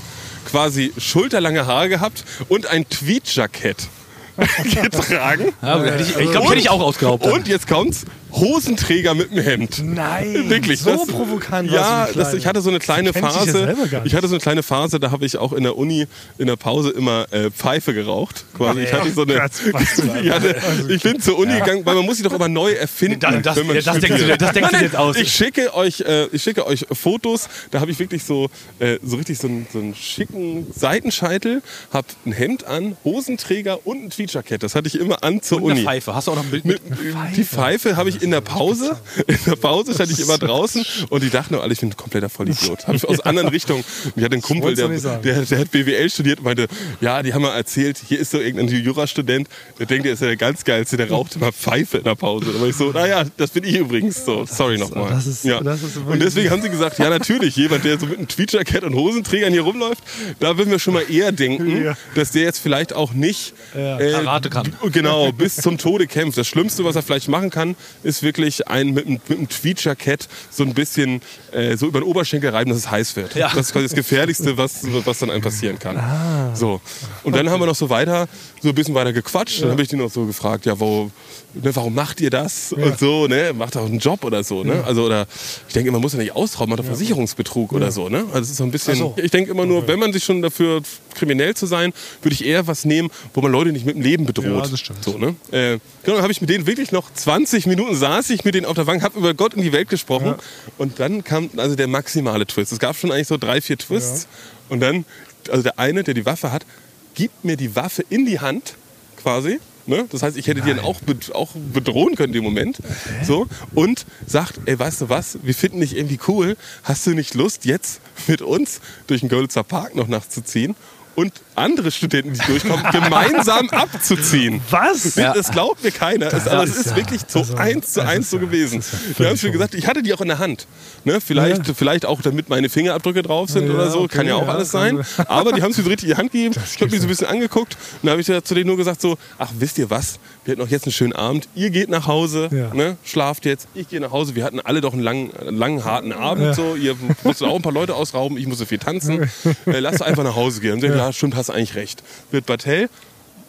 quasi 0.51 0.93
schulterlange 0.99 1.67
Haare 1.67 1.89
gehabt 1.89 2.25
und 2.49 2.67
ein 2.67 2.89
Tweetjackett 2.89 3.89
getragen. 4.65 5.53
Ja, 5.63 5.85
ich 5.97 6.31
glaube, 6.31 6.49
hätte 6.49 6.59
ich 6.59 6.71
auch 6.71 6.81
ausgeraubt. 6.81 7.27
Und 7.27 7.49
jetzt 7.49 7.69
kommt's, 7.69 8.05
Hosenträger 8.33 9.15
mit 9.15 9.31
dem 9.31 9.43
Hemd. 9.43 9.83
Nein, 9.85 10.45
Wirklich, 10.49 10.81
so 10.81 10.91
das- 10.91 11.07
provokant 11.07 11.71
Ja, 11.71 12.07
du, 12.07 12.19
das, 12.19 12.35
ich 12.35 12.47
hatte 12.47 12.61
so 12.63 12.71
eine 12.71 12.79
kleine 12.79 13.11
ja 13.13 13.21
Phase. 13.21 13.77
nicht. 13.81 13.93
Ich 14.07 14.15
hatte 14.15 14.29
so 14.29 14.35
eine 14.35 14.41
kleine 14.41 14.63
Phase, 14.63 14.99
da 14.99 15.11
habe 15.11 15.27
ich 15.27 15.37
auch 15.37 15.53
in 15.53 15.63
der 15.63 15.77
Uni 15.77 16.07
in 16.39 16.47
der 16.47 16.57
Pause 16.57 16.91
immer 16.91 17.27
äh, 17.33 17.51
Pfeife 17.51 17.95
geraucht. 17.95 18.45
Quasi. 18.57 18.81
Ich 18.83 18.93
hatte 18.93 19.11
so 19.11 19.23
eine. 19.23 19.35
Gott, 19.35 19.51
ich, 20.23 20.31
hatte, 20.31 20.57
ich 20.89 21.03
bin 21.03 21.21
zur 21.21 21.39
Uni 21.39 21.53
gegangen, 21.59 21.85
weil 21.85 21.95
man 21.95 22.05
muss 22.07 22.17
sich 22.17 22.25
doch 22.27 22.33
immer 22.33 22.49
neu 22.49 22.73
erfinden. 22.73 23.21
Das- 23.21 23.43
das- 23.43 23.57
wenn 23.57 23.67
man 23.67 23.77
das 23.77 23.99
denkst 24.01 24.21
du 24.23 24.37
das 24.37 24.53
denkst 24.53 24.71
du 24.71 24.77
jetzt 24.79 24.97
aus. 24.97 25.17
Ich 25.17 25.33
schicke 25.33 25.75
euch, 25.75 26.01
äh, 26.01 26.27
ich 26.33 26.43
schicke 26.43 26.67
euch 26.67 26.87
Fotos. 26.93 27.49
Da 27.71 27.81
habe 27.81 27.91
ich 27.91 27.99
wirklich 27.99 28.25
so, 28.25 28.49
äh, 28.79 28.99
so 29.03 29.17
richtig 29.17 29.39
so 29.39 29.47
einen, 29.49 29.67
so 29.73 29.79
einen 29.79 29.95
schicken 29.95 30.67
Seitenscheitel, 30.75 31.63
habe 31.93 32.07
ein 32.27 32.33
Hemd 32.33 32.65
an, 32.65 32.97
Hosenträger 33.05 33.87
und 33.87 34.05
ein 34.05 34.11
Tweetjackett. 34.11 34.63
Das 34.63 34.75
hatte 34.75 34.89
ich 34.89 34.99
immer 34.99 35.23
an 35.23 35.43
zur 35.43 35.59
Und 35.59 35.65
Uni. 35.65 35.73
eine 35.81 35.83
Pfeife. 35.85 36.15
Hast 36.15 36.27
du 36.29 36.33
auch 36.33 36.37
noch 36.37 36.45
ein 36.45 36.51
Bild 36.51 36.65
mit? 36.65 36.89
Mit, 36.89 37.37
die 37.37 37.45
Pfeife 37.45 37.97
habe 37.97 38.09
ich 38.09 38.22
in 38.23 38.31
der 38.31 38.41
Pause. 38.41 38.97
In 39.27 39.39
der 39.47 39.57
Pause 39.57 39.95
stand 39.95 40.11
ich 40.11 40.21
immer 40.21 40.39
draußen 40.39 40.85
und 41.11 41.23
die 41.23 41.31
dachten 41.31 41.55
nur 41.55 41.63
alle, 41.63 41.73
ich 41.73 41.81
bin 41.81 41.91
ein 41.91 41.97
kompletter 41.97 42.29
Vollidiot. 42.29 42.87
Habe 42.87 42.97
ich 42.97 43.07
aus 43.09 43.21
anderen 43.21 43.49
Richtungen. 43.49 43.85
Ich 44.17 44.23
hatte 44.23 44.35
einen 44.35 44.43
Kumpel, 44.43 44.75
der, 44.75 44.89
der, 44.89 45.43
der 45.43 45.59
hat 45.59 45.71
BWL 45.71 46.09
studiert 46.11 46.39
und 46.39 46.45
meinte, 46.45 46.67
ja, 47.01 47.23
die 47.23 47.35
haben 47.35 47.43
mal 47.43 47.55
erzählt, 47.57 48.01
hier 48.07 48.19
ist 48.21 48.31
so 48.31 48.39
irgendein 48.41 48.69
Jurastudent, 48.83 49.49
der 49.79 49.87
denkt, 49.87 50.07
er 50.07 50.13
ist 50.15 50.21
ja 50.21 50.29
der 50.29 50.37
ganz 50.37 50.65
geilste, 50.65 50.97
der 50.97 51.11
raucht 51.11 51.37
immer 51.37 51.53
Pfeife 51.53 51.99
in 51.99 52.05
der 52.05 52.15
Pause. 52.15 52.51
Und 52.51 52.69
ich 52.69 52.77
so, 52.77 52.91
naja, 52.93 53.25
das 53.37 53.51
bin 53.51 53.65
ich 53.65 53.77
übrigens. 53.77 54.25
So, 54.25 54.47
sorry 54.47 54.79
nochmal. 54.79 55.11
das 55.11 55.27
ist- 55.27 55.45
ja. 55.45 55.61
das 55.61 55.83
ist 55.83 55.97
und 55.97 56.21
deswegen 56.23 56.51
haben 56.51 56.63
sie 56.63 56.71
gesagt, 56.71 56.99
ja 56.99 57.11
natürlich, 57.11 57.57
jemand, 57.57 57.85
der 57.85 57.99
so 57.99 58.07
mit 58.07 58.19
einem 58.19 58.29
Tweetjacket 58.29 58.85
und 58.85 58.95
Hosenträgern 58.95 59.53
hier 59.53 59.63
rumläuft, 59.63 60.03
da 60.41 60.57
würden 60.59 60.71
wir 60.71 60.79
schon 60.79 60.95
mal 60.95 61.05
eher 61.11 61.33
denken, 61.33 61.85
Ja. 61.85 61.97
dass 62.15 62.31
der 62.33 62.43
jetzt 62.43 62.59
vielleicht 62.61 62.93
auch 62.93 63.13
nicht 63.13 63.55
Ja. 63.77 63.99
Karate 63.99 64.51
kann. 64.51 64.73
Genau, 64.93 65.33
bis 65.33 65.57
zum 65.57 65.79
Tode 65.79 66.07
kämpft. 66.07 66.39
Das 66.39 66.47
Schlimmste, 66.47 66.85
was 66.85 66.97
er 66.97 67.03
vielleicht 67.03 67.29
machen 67.29 67.51
kann, 67.51 67.75
ist 68.03 68.12
wirklich 68.21 68.67
ein 68.69 68.91
mit, 68.91 69.07
einem- 69.07 69.21
mit 69.29 69.39
einem 69.39 69.49
Tweetjackett 69.49 70.29
so 70.51 70.65
ein 70.65 70.75
bisschen 70.75 71.21
äh, 71.53 71.77
so 71.77 71.87
über 71.87 72.01
den 72.01 72.09
Oberschenkel 72.09 72.51
reiben, 72.51 72.71
dass 72.71 72.79
es 72.81 72.91
heiß 72.91 73.15
wird. 73.15 73.37
Ja. 73.37 73.49
Das 73.55 73.67
ist 73.69 73.73
quasi 73.73 73.87
das 73.87 73.95
Gefährlichste, 73.95 74.57
was, 74.59 74.81
was 75.05 75.19
dann 75.21 75.31
einem 75.31 75.43
passieren 75.43 75.79
kann. 75.79 76.55
So. 76.57 76.81
Und 77.23 77.37
dann 77.37 77.49
haben 77.49 77.61
wir 77.61 77.67
noch 77.67 77.77
so 77.77 77.89
weiter, 77.89 78.27
so 78.61 78.71
ein 78.71 78.75
bisschen 78.75 78.95
weiter 78.95 79.13
gequatscht. 79.13 79.63
Dann 79.63 79.71
habe 79.71 79.83
ich 79.83 79.89
die 79.89 79.97
noch 79.97 80.11
so 80.11 80.27
gefragt, 80.27 80.67
ja, 80.67 80.79
wo, 80.81 81.11
ne, 81.55 81.75
warum 81.77 81.95
macht 81.95 82.21
ihr 82.21 82.31
das? 82.31 82.73
Und 82.73 82.99
so, 82.99 83.27
ne? 83.29 83.53
Macht 83.55 83.77
auch 83.77 83.87
einen 83.87 83.99
Job 83.99 84.25
oder 84.25 84.43
so, 84.43 84.65
ne? 84.65 84.83
Also, 84.85 85.05
oder 85.05 85.27
ich 85.69 85.75
denke, 85.75 85.93
man 85.93 86.01
muss 86.01 86.13
ja 86.15 86.19
nicht 86.19 86.35
ausrauben, 86.35 86.71
man 86.71 86.79
hat 86.79 86.87
Versicherungsbetrug 86.87 87.73
oder 87.73 87.93
so, 87.93 88.09
ne? 88.09 88.25
Also 88.29 88.41
es 88.41 88.51
ist 88.51 88.57
so 88.57 88.65
ein 88.65 88.71
bisschen. 88.71 88.97
so. 88.97 89.15
Ich 89.17 89.31
denke 89.31 89.51
immer 89.51 89.67
nur, 89.67 89.87
wenn 89.87 89.99
man 89.99 90.13
sich 90.13 90.25
schon 90.25 90.43
dafür 90.43 90.83
kriminell 91.15 91.55
zu 91.55 91.67
sein, 91.67 91.93
würde 92.23 92.35
ich 92.35 92.45
eher 92.45 92.67
was 92.67 92.85
nehmen, 92.85 93.11
wo 93.35 93.41
man 93.43 93.53
Leute 93.53 93.71
nicht 93.73 93.85
mit 93.85 93.95
dem 93.97 94.03
Leben 94.03 94.25
bedroht. 94.27 94.47
Ja, 94.47 94.61
das 94.67 94.81
stimmt. 94.81 95.05
So, 95.05 95.19
ne? 95.19 95.35
äh, 95.51 95.79
genau, 96.03 96.17
dann 96.17 96.23
habe 96.23 96.33
ich 96.33 96.41
mit 96.41 96.49
denen 96.51 96.67
wirklich 96.67 96.91
noch 96.91 97.13
20 97.13 97.67
Minuten 97.67 97.95
saß 98.03 98.31
ich 98.31 98.45
mit 98.45 98.57
denen 98.57 98.67
auf 98.67 98.75
der 98.75 98.83
Bank, 98.83 99.05
habe 99.05 99.17
über 99.17 99.33
Gott 99.33 99.55
und 99.55 99.63
die 99.63 99.73
Welt 99.73 99.89
gesprochen 99.89 100.35
und 100.77 100.99
dann 100.99 101.23
kam 101.23 101.51
also 101.57 101.77
der 101.77 101.87
maximale 101.87 102.45
Twist. 102.49 102.73
Es 102.73 102.81
gab 102.81 102.97
schon 102.97 103.13
eigentlich 103.13 103.29
so 103.29 103.37
drei, 103.37 103.61
vier 103.61 103.79
Twists 103.79 104.27
und 104.69 104.81
dann, 104.81 105.05
also 105.49 105.63
der 105.63 105.79
eine, 105.79 106.03
der 106.03 106.15
die 106.15 106.27
Waffe 106.27 106.51
hat, 106.51 106.67
gibt 107.15 107.45
mir 107.45 107.57
die 107.57 107.77
Waffe 107.77 108.05
in 108.09 108.27
die 108.27 108.41
Hand 108.41 108.75
quasi. 109.23 109.61
Ne? 109.87 110.07
Das 110.11 110.25
heißt, 110.25 110.37
ich 110.37 110.49
hätte 110.49 110.63
die 110.63 110.71
dann 110.71 110.81
auch, 110.81 110.97
auch 111.33 111.51
bedrohen 111.73 112.17
können 112.17 112.33
dem 112.33 112.43
Moment. 112.43 112.79
So, 113.23 113.47
und 113.73 114.05
sagt, 114.27 114.59
ey, 114.65 114.77
weißt 114.77 115.03
du 115.03 115.09
was, 115.09 115.39
wir 115.45 115.55
finden 115.55 115.79
dich 115.79 115.97
irgendwie 115.97 116.19
cool. 116.27 116.57
Hast 116.83 117.07
du 117.07 117.11
nicht 117.11 117.35
Lust, 117.35 117.67
jetzt 117.67 118.01
mit 118.27 118.43
uns 118.43 118.81
durch 119.07 119.21
den 119.21 119.29
Görlitzer 119.29 119.63
Park 119.63 119.95
noch 119.95 120.09
nachts 120.09 120.35
zu 120.35 120.43
ziehen 120.43 120.75
und 121.15 121.33
andere 121.57 121.91
Studenten, 121.91 122.33
die 122.35 122.47
durchkommen, 122.47 122.85
gemeinsam 122.93 123.69
abzuziehen? 123.71 124.61
Was? 124.71 125.15
Das, 125.15 125.35
das 125.35 125.51
glaubt 125.51 125.83
mir 125.83 125.91
keiner. 125.91 126.33
Es- 126.33 126.47
aber 126.47 126.65
es 126.65 126.71
ist 126.71 126.77
ist 126.79 126.87
ja- 126.91 126.97
wirklich 126.97 127.21
so 127.29 127.41
also, 127.41 127.55
eins 127.57 127.93
zu 127.93 128.01
das 128.01 128.09
eins 128.09 128.31
so 128.31 128.37
ja- 128.39 128.43
gewesen. 128.45 128.79
das 128.81 128.93
ja 128.93 128.99
Wir 128.99 129.09
haben 129.09 129.17
völlig 129.17 129.41
schon 129.41 129.53
gesagt, 129.53 129.75
ich 129.75 129.87
hatte 129.87 130.03
die 130.03 130.13
auch 130.15 130.21
in 130.21 130.29
der 130.29 130.39
Hand. 130.39 130.67
Ne? 131.05 131.21
Vielleicht, 131.21 131.69
Ja. 131.69 131.75
vielleicht 131.75 132.07
auch, 132.07 132.23
damit 132.23 132.49
meine 132.49 132.69
Fingerabdrücke 132.69 133.23
drauf 133.23 133.51
sind 133.51 133.69
Ja, 133.69 133.75
oder 133.75 133.91
so. 133.91 134.01
okay, 134.03 134.17
Kann 134.19 134.27
ja 134.27 134.37
auch 134.37 134.47
ja, 134.47 134.55
alles 134.55 134.71
sein. 134.71 134.99
also- 134.99 135.23
Aber 135.29 135.53
die 135.53 135.63
haben 135.63 135.71
es 135.73 135.77
mir 135.79 135.85
so 135.85 135.91
richtig 135.91 136.09
in 136.09 136.15
die 136.15 136.19
Hand 136.21 136.33
gegeben. 136.33 136.55
Ich 136.75 136.81
habe 136.81 136.91
mich 136.91 137.01
so 137.01 137.07
ein 137.07 137.09
bisschen 137.09 137.27
angeguckt. 137.29 137.77
Und 138.01 138.07
da 138.07 138.13
habe 138.13 138.21
ich 138.21 138.27
ja 138.29 138.43
zu 138.43 138.55
denen 138.55 138.67
nur 138.69 138.77
gesagt 138.77 139.01
so, 139.01 139.17
ach, 139.39 139.51
wisst 139.59 139.79
ihr 139.79 139.91
was? 139.91 140.19
Wir 140.45 140.53
hatten 140.53 140.63
auch 140.63 140.69
jetzt 140.69 140.87
einen 140.87 140.93
schönen 140.93 141.13
Abend. 141.13 141.49
Ihr 141.55 141.71
geht 141.71 141.89
nach 141.89 142.07
Hause, 142.07 142.49
Ja. 142.51 142.75
ne? 142.75 142.97
schlaft 143.05 143.45
jetzt. 143.45 143.69
Ich 143.75 143.89
gehe 143.89 144.01
nach 144.01 144.11
Hause. 144.11 144.35
Wir 144.35 144.45
hatten 144.45 144.61
alle 144.61 144.81
doch 144.81 144.93
einen 144.93 145.03
langen, 145.03 145.31
langen 145.51 145.85
harten 145.85 146.13
Abend. 146.13 146.45
Ja. 146.45 146.55
So. 146.55 146.75
Ihr 146.75 146.97
musstet 147.25 147.47
auch 147.47 147.55
ein 147.57 147.63
paar 147.63 147.73
Leute 147.73 147.95
ausrauben. 147.95 148.37
Ich 148.39 148.47
musste 148.47 148.67
viel 148.67 148.79
tanzen. 148.79 149.31
Äh, 149.67 149.79
lasst 149.81 150.03
einfach 150.03 150.25
nach 150.25 150.35
Hause 150.37 150.61
gehen. 150.61 150.73
Und 150.75 150.83
ja. 150.83 150.95
ja, 150.95 151.13
stimmt, 151.13 151.37
hast 151.49 151.55
eigentlich 151.55 151.75
recht. 151.75 152.03
Wird 152.31 152.47
Bartell. 152.47 152.89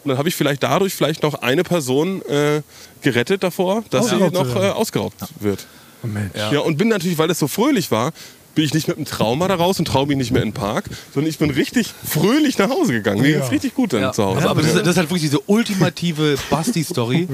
Und 0.04 0.10
dann 0.10 0.18
habe 0.18 0.28
ich 0.28 0.36
vielleicht 0.36 0.62
dadurch 0.62 0.94
vielleicht 0.94 1.22
noch 1.22 1.34
eine 1.34 1.64
Person 1.64 2.20
äh, 2.26 2.60
gerettet 3.00 3.42
davor, 3.42 3.84
dass 3.90 4.10
sie 4.10 4.16
noch 4.16 4.54
äh, 4.54 4.70
ausgeraubt 4.70 5.16
wird. 5.40 5.66
Oh, 6.02 6.06
Mensch. 6.06 6.32
Ja. 6.34 6.60
und 6.60 6.76
bin 6.76 6.88
natürlich, 6.88 7.16
weil 7.16 7.30
es 7.30 7.38
so 7.38 7.48
fröhlich 7.48 7.90
war, 7.90 8.12
bin 8.54 8.64
ich 8.64 8.74
nicht 8.74 8.88
mit 8.88 8.96
einem 8.96 9.06
Trauma 9.06 9.48
da 9.48 9.54
raus 9.56 9.78
und 9.78 9.84
traue 9.86 10.06
mich 10.06 10.16
nicht 10.16 10.30
mehr 10.30 10.42
in 10.42 10.48
den 10.50 10.54
Park, 10.54 10.84
sondern 11.12 11.28
ich 11.30 11.38
bin 11.38 11.50
richtig 11.50 11.92
fröhlich 12.06 12.58
nach 12.58 12.70
Hause 12.70 12.92
gegangen. 12.92 13.20
Mir 13.22 13.30
Ja. 13.30 13.38
ging's 13.40 13.50
richtig 13.52 13.74
gut 13.74 13.92
dann 13.92 14.00
Ja. 14.02 14.12
zu 14.12 14.24
Hause. 14.24 14.40
Aber, 14.42 14.50
aber 14.50 14.62
das, 14.62 14.70
ist, 14.74 14.80
das 14.80 14.88
ist 14.88 14.96
halt 14.96 15.10
wirklich 15.10 15.22
diese 15.22 15.40
ultimative 15.46 16.36
Basti-Story, 16.50 17.28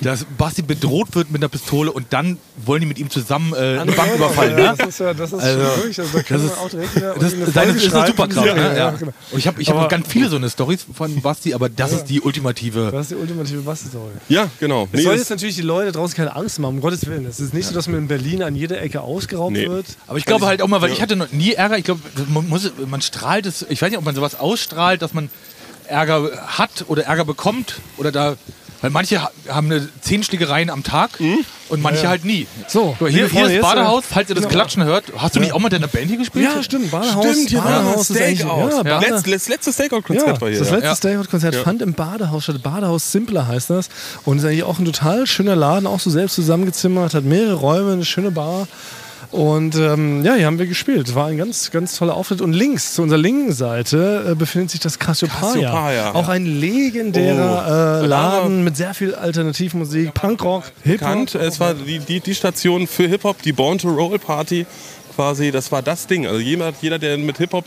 dass 0.00 0.24
Basti 0.38 0.62
bedroht 0.62 1.08
wird 1.14 1.30
mit 1.30 1.42
einer 1.42 1.48
Pistole 1.48 1.92
und 1.92 2.06
dann 2.10 2.38
wollen 2.64 2.80
die 2.80 2.86
mit 2.86 2.98
ihm 2.98 3.10
zusammen 3.10 3.52
äh, 3.52 3.78
eine 3.80 3.92
Bank 3.92 4.14
überfallen. 4.14 4.58
Ja, 4.58 4.70
Ne? 4.72 4.74
das 4.78 4.88
ist 4.88 5.00
ja, 5.00 5.12
das 5.14 5.32
ist 5.32 5.40
Also, 5.40 5.58
schon 5.60 5.74
wirklich, 5.74 5.98
also 6.00 6.10
da 6.12 6.22
das 6.22 6.30
man 6.30 6.46
ist- 6.46 6.58
auch 6.58 6.68
direkt 6.70 6.96
wieder 6.96 7.14
Das, 7.14 7.32
eine 7.34 7.44
das, 7.46 7.76
ist 7.84 7.94
eine. 7.94 8.06
Superkraft. 8.06 8.46
Ja, 8.46 8.54
ne? 8.54 8.60
ja, 8.62 8.74
Ja. 8.76 8.90
genau. 8.92 9.12
Und 9.32 9.38
ich 9.38 9.46
habe 9.46 9.60
ich 9.60 9.70
hab 9.70 9.88
ganz 9.88 10.08
viele 10.08 10.28
so 10.28 10.36
eine 10.36 10.48
Stories 10.48 10.86
von 10.94 11.20
Basti, 11.20 11.52
aber 11.54 11.68
das 11.68 11.92
ist 11.92 12.04
die 12.04 12.20
ultimative. 12.20 12.90
Das 12.92 13.02
ist 13.02 13.10
die 13.10 13.16
ultimative 13.16 13.60
Basti-Story. 13.60 14.12
ja, 14.28 14.48
genau. 14.58 14.84
Es 14.92 14.98
Nee, 14.98 15.02
soll 15.02 15.16
jetzt 15.16 15.30
natürlich 15.30 15.56
die 15.56 15.62
Leute 15.62 15.92
draußen 15.92 16.16
keine 16.16 16.34
Angst 16.36 16.58
machen, 16.58 16.76
um 16.76 16.80
Gottes 16.80 17.06
Willen. 17.06 17.26
Es 17.26 17.40
ist 17.40 17.52
nicht 17.54 17.66
so, 17.66 17.74
dass 17.74 17.86
man 17.88 17.98
in 18.00 18.08
Berlin 18.08 18.42
an 18.42 18.54
jeder 18.54 18.80
Ecke 18.80 19.00
ausgeraubt 19.02 19.52
Nee. 19.52 19.68
wird. 19.68 19.86
Aber 20.06 20.18
ich 20.18 20.24
glaube 20.24 20.46
halt 20.46 20.59
auch 20.62 20.68
mal, 20.68 20.80
weil 20.82 20.92
ich 20.92 21.02
hatte 21.02 21.16
noch 21.16 21.30
nie 21.32 21.52
Ärger. 21.54 21.78
Ich 21.78 21.84
glaube, 21.84 22.00
man, 22.28 22.48
muss, 22.48 22.70
man 22.86 23.00
strahlt 23.02 23.46
es. 23.46 23.64
Ich 23.68 23.80
weiß 23.82 23.90
nicht, 23.90 23.98
ob 23.98 24.04
man 24.04 24.14
sowas 24.14 24.38
ausstrahlt, 24.38 25.02
dass 25.02 25.12
man 25.14 25.30
Ärger 25.86 26.30
hat 26.46 26.84
oder 26.88 27.04
Ärger 27.04 27.24
bekommt 27.24 27.76
oder 27.96 28.12
da. 28.12 28.36
Weil 28.82 28.88
manche 28.88 29.20
ha- 29.22 29.30
haben 29.50 29.66
eine 29.70 29.86
zehn 30.00 30.22
Schlägereien 30.22 30.70
am 30.70 30.82
Tag 30.82 31.10
und 31.68 31.82
manche 31.82 32.08
halt 32.08 32.24
nie. 32.24 32.46
So, 32.66 32.96
hier, 32.98 33.08
hier 33.10 33.28
Freunde, 33.28 33.56
ist 33.56 33.60
Badehaus, 33.60 34.04
falls 34.08 34.30
ihr 34.30 34.34
das 34.34 34.44
genau. 34.44 34.54
Klatschen 34.54 34.84
hört. 34.84 35.04
Hast 35.18 35.36
du 35.36 35.40
nicht 35.40 35.52
auch 35.52 35.58
mal 35.58 35.68
deine 35.68 35.86
Band 35.86 36.06
hier 36.06 36.16
gespielt? 36.16 36.48
Ja, 36.50 36.62
stimmt. 36.62 36.90
Badehaus. 36.90 37.26
Stimmt, 37.26 37.50
hier 37.50 37.58
war 37.58 37.82
Badehaus 37.82 38.08
das 38.08 38.16
ist 38.16 38.38
Stakeout. 38.38 38.70
Ja, 38.70 38.82
Bade, 38.82 39.06
Letz, 39.06 39.22
das 39.22 39.48
letzte 39.48 39.68
ja, 39.68 39.74
Stakeout-Konzert 39.74 40.40
war 40.40 40.48
hier. 40.48 40.58
das 40.60 40.68
ja. 40.70 40.74
letzte 40.76 40.88
Ja. 40.88 40.96
Stakeout-Konzert 40.96 41.54
Ja. 41.56 41.62
fand 41.62 41.82
im 41.82 41.92
Badehaus 41.92 42.44
statt. 42.44 42.62
Badehaus 42.62 43.12
Simpler 43.12 43.46
heißt 43.46 43.68
das. 43.68 43.90
Und 44.24 44.38
ist 44.38 44.46
eigentlich 44.46 44.62
auch 44.62 44.78
ein 44.78 44.86
total 44.86 45.26
schöner 45.26 45.56
Laden, 45.56 45.86
auch 45.86 46.00
so 46.00 46.08
selbst 46.08 46.36
zusammengezimmert, 46.36 47.12
hat 47.12 47.24
mehrere 47.24 47.56
Räume, 47.56 47.92
eine 47.92 48.06
schöne 48.06 48.30
Bar. 48.30 48.66
Und 49.30 49.76
ähm, 49.76 50.24
ja, 50.24 50.34
hier 50.34 50.46
haben 50.46 50.58
wir 50.58 50.66
gespielt. 50.66 51.14
War 51.14 51.26
ein 51.28 51.38
ganz, 51.38 51.70
ganz 51.70 51.96
toller 51.96 52.16
Auftritt. 52.16 52.40
Und 52.40 52.52
links, 52.52 52.94
zu 52.94 53.02
unserer 53.02 53.18
linken 53.20 53.52
Seite, 53.52 54.30
äh, 54.30 54.34
befindet 54.34 54.70
sich 54.70 54.80
das 54.80 54.98
Cassiopeia. 54.98 55.40
Cassiopeia. 55.70 56.12
Auch 56.14 56.28
ein 56.28 56.46
legendärer 56.46 58.00
Oh. 58.00 58.04
äh, 58.04 58.06
Laden 58.06 58.64
mit 58.64 58.76
sehr 58.76 58.92
viel 58.92 59.14
Alternativmusik, 59.14 60.14
Punkrock, 60.14 60.64
Hip-Hop. 60.82 60.98
bekannt. 60.98 61.34
Es 61.36 61.60
war 61.60 61.74
die, 61.74 62.00
die, 62.00 62.18
die 62.20 62.34
Station 62.34 62.86
für 62.88 63.06
Hip-Hop, 63.06 63.40
die 63.42 63.52
Born 63.52 63.78
to 63.78 63.88
Roll 63.88 64.18
Party 64.18 64.66
quasi. 65.14 65.52
Das 65.52 65.70
war 65.70 65.82
das 65.82 66.08
Ding. 66.08 66.26
Also 66.26 66.40
jeder, 66.40 66.72
jeder 66.80 66.98
der 66.98 67.16
mit 67.18 67.38
Hip-Hop 67.38 67.64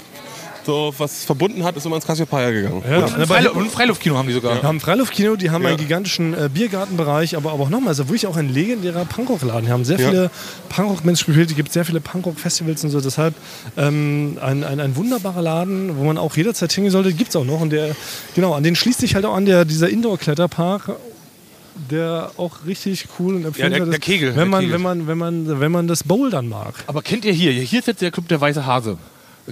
so 0.65 0.93
was 0.97 1.25
verbunden 1.25 1.63
hat, 1.63 1.75
ist 1.75 1.85
immer 1.85 1.95
ins 1.97 2.05
Cassiopeia 2.05 2.51
gegangen. 2.51 2.83
Ja, 2.89 2.97
Und 3.05 3.15
ein, 3.19 3.27
Freilu 3.27 3.51
und 3.51 3.63
ein 3.65 3.69
Freiluftkino 3.69 4.17
haben 4.17 4.27
die 4.27 4.33
sogar. 4.33 4.55
Wir 4.55 4.63
haben 4.63 4.77
ein 4.77 4.79
Freiluftkino, 4.79 5.35
die 5.35 5.49
haben 5.51 5.63
Ja. 5.63 5.69
einen 5.69 5.77
gigantischen 5.77 6.33
äh, 6.33 6.49
Biergartenbereich, 6.53 7.35
aber, 7.35 7.51
aber 7.51 7.63
auch 7.63 7.69
nochmal, 7.69 7.89
also 7.89 8.07
wirklich 8.07 8.27
auch 8.27 8.37
ein 8.37 8.49
legendärer 8.53 9.05
Punkrock-Laden. 9.05 9.65
Die 9.65 9.71
haben 9.71 9.85
sehr 9.85 9.99
Ja. 9.99 10.09
viele 10.09 10.31
Punkrock-Menschen 10.69 11.25
gespielt, 11.27 11.49
es 11.51 11.55
gibt 11.55 11.71
sehr 11.73 11.85
viele 11.85 11.99
Punkrock-Festivals 12.01 12.83
und 12.83 12.89
so. 12.91 13.01
Deshalb 13.01 13.33
ähm, 13.77 14.37
ein, 14.41 14.63
ein, 14.63 14.79
ein 14.79 14.95
wunderbarer 14.95 15.41
Laden, 15.41 15.97
wo 15.97 16.03
man 16.03 16.17
auch 16.17 16.35
jederzeit 16.37 16.71
hingehen 16.71 16.91
sollte, 16.91 17.13
gibt 17.13 17.29
es 17.31 17.35
auch 17.35 17.45
noch. 17.45 17.61
Und 17.61 17.71
der, 17.71 17.95
genau, 18.35 18.53
an 18.53 18.63
den 18.63 18.75
schließt 18.75 18.99
sich 19.01 19.15
halt 19.15 19.25
auch 19.25 19.35
an 19.35 19.45
der, 19.45 19.65
dieser 19.65 19.89
Indoor-Kletterpark. 19.89 20.91
Der 21.89 22.29
auch 22.37 22.67
richtig 22.67 23.07
cool 23.17 23.33
und 23.35 23.45
empfindlich 23.45 23.77
der- 23.79 23.85
der 23.87 23.95
ist, 23.95 24.01
Kegel, 24.01 24.29
wenn 24.29 24.35
der 24.35 24.45
man, 24.45 24.59
Kegel. 24.61 24.73
wenn 24.75 24.81
man, 24.81 25.07
wenn 25.07 25.17
man, 25.17 25.59
wenn 25.59 25.71
man 25.71 25.87
das 25.87 26.03
Bouldern 26.03 26.47
mag. 26.47 26.75
Aber 26.85 27.01
kennt 27.01 27.25
ihr 27.25 27.33
hier? 27.33 27.51
Hier 27.51 27.79
ist 27.79 27.87
jetzt 27.87 28.01
der 28.03 28.11
Club 28.11 28.27
der 28.27 28.39
Weiße 28.39 28.63
Hase. 28.67 28.97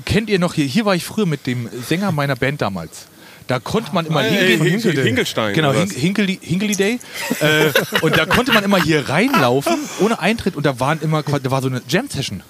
Kennt 0.05 0.29
ihr 0.29 0.39
noch 0.39 0.53
hier? 0.53 0.65
Hier 0.65 0.85
war 0.85 0.95
ich 0.95 1.03
früher 1.03 1.25
mit 1.25 1.45
dem 1.47 1.69
Sänger 1.87 2.11
meiner 2.11 2.35
Band 2.35 2.61
damals. 2.61 3.07
Da 3.47 3.59
konnte 3.59 3.93
man 3.93 4.05
immer 4.05 4.21
hingehen. 4.21 4.61
Hinkel- 4.61 5.03
Hinkelstein. 5.03 5.53
Genau, 5.53 5.73
Hin? 5.73 5.89
Hinkeli, 5.89 6.39
Hinkeli 6.41 6.75
Day. 6.75 6.99
äh, 7.41 7.71
und 8.01 8.15
da 8.17 8.25
konnte 8.25 8.53
man 8.53 8.63
immer 8.63 8.81
hier 8.81 9.09
reinlaufen, 9.09 9.75
ohne 9.99 10.19
Eintritt. 10.19 10.55
Und 10.55 10.65
da 10.65 10.79
waren 10.79 11.01
immer, 11.01 11.23
da 11.23 11.51
war 11.51 11.61
so 11.61 11.67
eine 11.67 11.81
Jam-Session. 11.87 12.43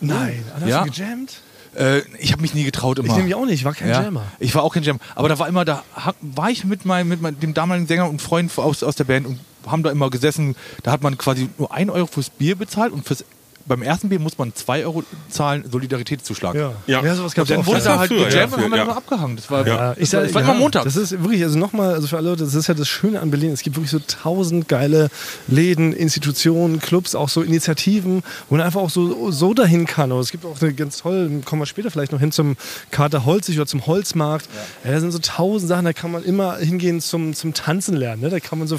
Nein, 0.00 0.44
hast 0.54 0.66
Ja. 0.68 0.84
du 0.84 0.90
gejammt? 0.90 1.40
Äh, 1.76 2.02
ich 2.18 2.32
habe 2.32 2.42
mich 2.42 2.54
nie 2.54 2.64
getraut 2.64 2.98
immer. 2.98 3.08
Ich 3.08 3.14
nämlich 3.16 3.34
auch 3.34 3.44
nicht, 3.44 3.54
ich 3.54 3.64
war 3.64 3.74
kein 3.74 3.88
ja, 3.88 4.02
Jammer. 4.02 4.24
Ich 4.38 4.54
war 4.54 4.62
auch 4.62 4.72
kein 4.74 4.82
Jam. 4.82 4.98
Aber 5.14 5.28
da 5.28 5.38
war 5.38 5.46
immer, 5.48 5.64
da 5.64 5.82
war 6.20 6.50
ich 6.50 6.64
mit, 6.64 6.84
meinem, 6.84 7.08
mit 7.08 7.20
meinem, 7.22 7.38
dem 7.40 7.54
damaligen 7.54 7.86
Sänger 7.86 8.08
und 8.08 8.20
Freund 8.20 8.50
aus, 8.58 8.82
aus 8.82 8.96
der 8.96 9.04
Band 9.04 9.26
und 9.26 9.38
haben 9.66 9.82
da 9.82 9.90
immer 9.90 10.10
gesessen. 10.10 10.56
Da 10.82 10.90
hat 10.92 11.02
man 11.02 11.16
quasi 11.18 11.48
nur 11.58 11.72
1 11.72 11.90
Euro 11.90 12.06
fürs 12.06 12.30
Bier 12.30 12.56
bezahlt 12.56 12.92
und 12.92 13.06
fürs, 13.06 13.24
beim 13.70 13.82
ersten 13.82 14.08
Bier 14.08 14.18
muss 14.18 14.36
man 14.36 14.52
2 14.52 14.84
Euro 14.84 15.04
zahlen, 15.28 15.64
Solidaritätszuschlag. 15.70 16.56
Ja, 16.56 16.72
Ja. 16.88 17.02
sowas 17.14 17.32
Und 17.32 17.34
gab's 17.36 17.48
dann 17.50 17.64
wurde 17.64 17.76
Das 17.76 17.84
da 17.84 17.90
war 17.92 17.98
halt 18.00 18.10
gejammt 18.10 18.32
ja, 18.34 18.44
und 18.44 18.52
haben 18.52 18.62
dann 18.62 18.72
ja. 18.74 18.82
immer 18.82 18.96
abgehangen. 18.96 19.36
Das 19.36 19.48
war, 19.48 19.64
Ja. 19.66 19.94
Ich 19.96 20.10
sag, 20.10 20.24
das 20.24 20.34
war 20.34 20.42
ja, 20.42 20.50
immer 20.50 20.58
Montag. 20.58 20.82
Das 20.84 20.96
ist 20.96 21.12
wirklich, 21.12 21.42
also 21.44 21.56
nochmal, 21.56 21.94
also 21.94 22.08
für 22.08 22.16
alle 22.16 22.30
Leute, 22.30 22.42
das 22.42 22.54
ist 22.56 22.66
ja 22.66 22.74
das 22.74 22.88
Schöne 22.88 23.20
an 23.20 23.30
Berlin. 23.30 23.52
Es 23.52 23.62
gibt 23.62 23.76
wirklich 23.76 23.92
so 23.92 24.00
tausend 24.00 24.66
geile 24.66 25.08
Läden, 25.46 25.92
Institutionen, 25.92 26.80
Clubs, 26.80 27.14
auch 27.14 27.28
so 27.28 27.42
Initiativen, 27.42 28.22
wo 28.48 28.56
man 28.56 28.66
einfach 28.66 28.80
auch 28.80 28.90
so, 28.90 29.30
so 29.30 29.54
dahin 29.54 29.86
kann. 29.86 30.10
Aber 30.10 30.20
es 30.20 30.32
gibt 30.32 30.44
auch 30.44 30.60
eine 30.60 30.74
ganz 30.74 30.98
tolle, 30.98 31.30
kommen 31.44 31.62
wir 31.62 31.66
später 31.66 31.92
vielleicht 31.92 32.10
noch 32.10 32.20
hin 32.20 32.32
zum 32.32 32.56
Kater 32.90 33.24
Holzig 33.24 33.56
oder 33.56 33.66
zum 33.66 33.86
Holzmarkt. 33.86 34.48
Ja. 34.84 34.90
da 34.92 35.00
sind 35.00 35.12
so 35.12 35.20
tausend 35.20 35.68
Sachen, 35.68 35.84
da 35.84 35.92
kann 35.92 36.10
man 36.10 36.24
immer 36.24 36.56
hingehen 36.56 37.00
zum, 37.00 37.34
zum 37.34 37.54
Tanzen 37.54 37.96
lernen. 37.96 38.22
Ne? 38.22 38.30
Da 38.30 38.40
kann 38.40 38.58
man 38.58 38.66
so 38.66 38.76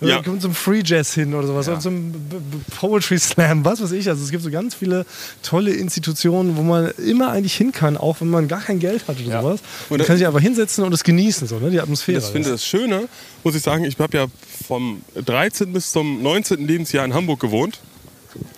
Ja. 0.00 0.16
da 0.18 0.22
kann 0.22 0.34
man 0.34 0.40
zum 0.40 0.54
Free 0.54 0.82
Jazz 0.84 1.14
hin 1.14 1.34
oder 1.34 1.48
sowas, 1.48 1.68
oder 1.68 1.80
zum 1.80 2.12
B 2.12 2.36
B 2.38 2.56
Poetry 2.78 3.18
Slam, 3.18 3.64
was 3.64 3.82
weiß 3.82 3.90
ich. 3.92 4.08
Also 4.08 4.19
es 4.24 4.30
gibt 4.30 4.42
so 4.42 4.50
ganz 4.50 4.74
viele 4.74 5.06
tolle 5.42 5.72
Institutionen, 5.72 6.56
wo 6.56 6.62
man 6.62 6.90
immer 6.98 7.30
eigentlich 7.30 7.54
hin 7.54 7.72
kann, 7.72 7.96
auch 7.96 8.20
wenn 8.20 8.28
man 8.30 8.48
gar 8.48 8.60
kein 8.60 8.78
Geld 8.78 9.06
hat 9.08 9.16
oder 9.20 9.28
Ja. 9.28 9.42
sowas. 9.42 9.60
Und 9.88 9.98
Man 9.98 10.06
kann 10.06 10.16
sich 10.16 10.26
einfach 10.26 10.40
hinsetzen 10.40 10.84
und 10.84 10.92
es 10.92 11.04
genießen, 11.04 11.46
so, 11.48 11.58
ne? 11.58 11.70
die 11.70 11.80
Atmosphäre. 11.80 12.20
Das 12.20 12.30
finde 12.30 12.50
das 12.50 12.64
Schöne, 12.64 13.08
muss 13.44 13.54
ich 13.54 13.62
sagen, 13.62 13.84
ich 13.84 13.98
habe 13.98 14.16
ja 14.16 14.26
vom 14.66 15.02
13. 15.24 15.72
bis 15.72 15.92
zum 15.92 16.22
19. 16.22 16.66
Lebensjahr 16.66 17.04
in 17.04 17.14
Hamburg 17.14 17.40
gewohnt. 17.40 17.80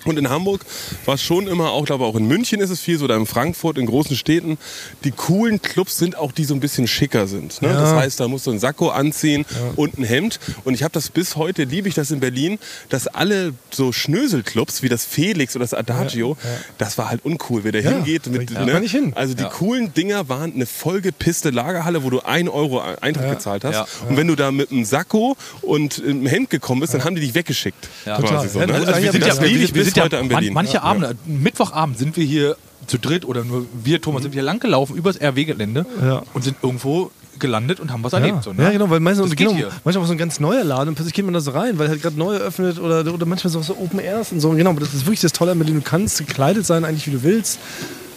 Und 0.04 0.18
in 0.18 0.28
Hamburg 0.28 0.64
war 1.04 1.14
es 1.14 1.22
schon 1.22 1.46
immer, 1.46 1.70
auch 1.70 1.84
glaube 1.84 2.04
auch 2.04 2.16
in 2.16 2.26
München 2.26 2.60
ist 2.60 2.70
es 2.70 2.80
viel 2.80 2.98
so, 2.98 3.04
oder 3.04 3.16
in 3.16 3.26
Frankfurt, 3.26 3.78
in 3.78 3.86
großen 3.86 4.16
Städten, 4.16 4.58
die 5.04 5.10
coolen 5.12 5.62
Clubs 5.62 5.96
sind 5.98 6.16
auch 6.16 6.32
die 6.32 6.44
so 6.44 6.54
ein 6.54 6.60
bisschen 6.60 6.86
schicker 6.88 7.26
sind. 7.26 7.62
Ne? 7.62 7.68
Ja. 7.68 7.80
Das 7.80 7.92
heißt, 7.92 8.20
da 8.20 8.28
musst 8.28 8.46
du 8.46 8.50
ein 8.50 8.58
Sakko 8.58 8.88
anziehen 8.90 9.44
und 9.76 9.98
ein 9.98 10.04
Hemd. 10.04 10.40
Und 10.64 10.74
ich 10.74 10.82
habe 10.82 10.92
das 10.92 11.08
bis 11.10 11.36
heute, 11.36 11.64
liebe 11.64 11.88
ich 11.88 11.94
das 11.94 12.10
in 12.10 12.20
Berlin, 12.20 12.58
dass 12.88 13.06
alle 13.06 13.54
so 13.70 13.92
Schnöselclubs 13.92 14.82
wie 14.82 14.88
das 14.88 15.04
Felix 15.04 15.54
oder 15.56 15.64
das 15.64 15.74
Adagio, 15.74 16.36
das 16.78 16.98
war 16.98 17.08
halt 17.08 17.24
uncool, 17.24 17.64
wer 17.64 17.72
da 17.72 17.78
Ja, 17.78 17.90
hingeht. 17.90 18.26
Mit, 18.26 18.50
ne? 18.50 18.72
kann 18.72 18.82
ich 18.82 18.92
hin. 18.92 19.12
Also 19.14 19.34
die 19.34 19.44
coolen 19.44 19.94
Dinger 19.94 20.28
waren 20.28 20.52
eine 20.54 20.66
vollgepisste 20.66 21.50
Lagerhalle, 21.50 22.02
wo 22.02 22.10
du 22.10 22.20
1 22.20 22.48
Euro 22.50 22.80
Eintritt 22.80 23.26
Ja. 23.26 23.34
gezahlt 23.34 23.64
hast. 23.64 23.74
Ja. 23.74 23.86
Und 24.08 24.16
wenn 24.16 24.26
du 24.28 24.34
da 24.36 24.50
mit 24.50 24.70
einem 24.70 24.84
Sakko 24.84 25.36
und 25.62 26.02
einem 26.02 26.26
Hemd 26.26 26.50
gekommen 26.50 26.80
bist, 26.80 26.94
dann 26.94 27.04
haben 27.04 27.14
die 27.14 27.20
dich 27.20 27.34
weggeschickt. 27.34 27.88
Ja. 28.04 28.16
Total. 28.18 28.48
so, 28.48 28.58
Ja, 28.60 28.66
ne? 28.66 28.74
Also 28.74 29.02
wir 29.02 29.12
sind 29.12 29.24
aber 29.30 29.46
das 29.62 29.74
witzig. 29.74 29.74
liebe 29.74 29.88
ich 29.88 29.94
bis 29.94 30.02
heute 30.04 30.16
an 30.18 30.22
man- 30.26 30.28
Berlin. 30.30 30.52
Manche 30.54 30.82
Abende, 30.82 31.14
Mittwochabend 31.26 31.98
sind 31.98 32.16
wir 32.16 32.24
hier 32.24 32.56
zu 32.86 32.98
dritt 32.98 33.24
oder 33.24 33.44
nur 33.44 33.66
wir, 33.84 34.00
Thomas, 34.00 34.22
sind 34.22 34.34
wir 34.34 34.42
langgelaufen 34.42 34.96
übers 34.96 35.20
RW-Gelände 35.20 35.86
Ja. 36.02 36.22
und 36.34 36.42
sind 36.42 36.56
irgendwo 36.62 37.10
gelandet 37.38 37.80
und 37.80 37.92
haben 37.92 38.04
was 38.04 38.12
Ja. 38.12 38.18
erlebt. 38.18 38.42
So, 38.44 38.52
ne? 38.52 38.62
ja, 38.62 38.70
genau, 38.70 38.90
weil 38.90 39.00
meistens, 39.00 39.34
genau, 39.34 39.54
hier. 39.54 39.68
manchmal 39.84 40.04
auch 40.04 40.08
so 40.08 40.12
ein 40.14 40.18
ganz 40.18 40.38
neuer 40.40 40.62
Laden 40.64 40.90
und 40.90 40.94
plötzlich 40.96 41.14
geht 41.14 41.24
man 41.24 41.32
da 41.34 41.40
so 41.40 41.52
rein, 41.52 41.78
weil 41.78 41.88
halt 41.88 42.02
gerade 42.02 42.16
neu 42.18 42.34
eröffnet 42.34 42.78
oder, 42.78 43.00
oder 43.12 43.26
manchmal 43.26 43.50
so, 43.52 43.62
so 43.62 43.76
Open 43.78 43.98
Airs 44.00 44.32
und 44.32 44.40
so. 44.40 44.50
Genau, 44.50 44.70
aber 44.70 44.80
das 44.80 44.94
ist 44.94 45.06
wirklich 45.06 45.20
das 45.20 45.32
Tolle 45.32 45.52
an 45.52 45.58
Berlin. 45.58 45.76
Du 45.76 45.80
kannst 45.82 46.18
gekleidet 46.18 46.66
sein, 46.66 46.84
eigentlich 46.84 47.06
wie 47.06 47.12
du 47.12 47.22
willst. 47.22 47.58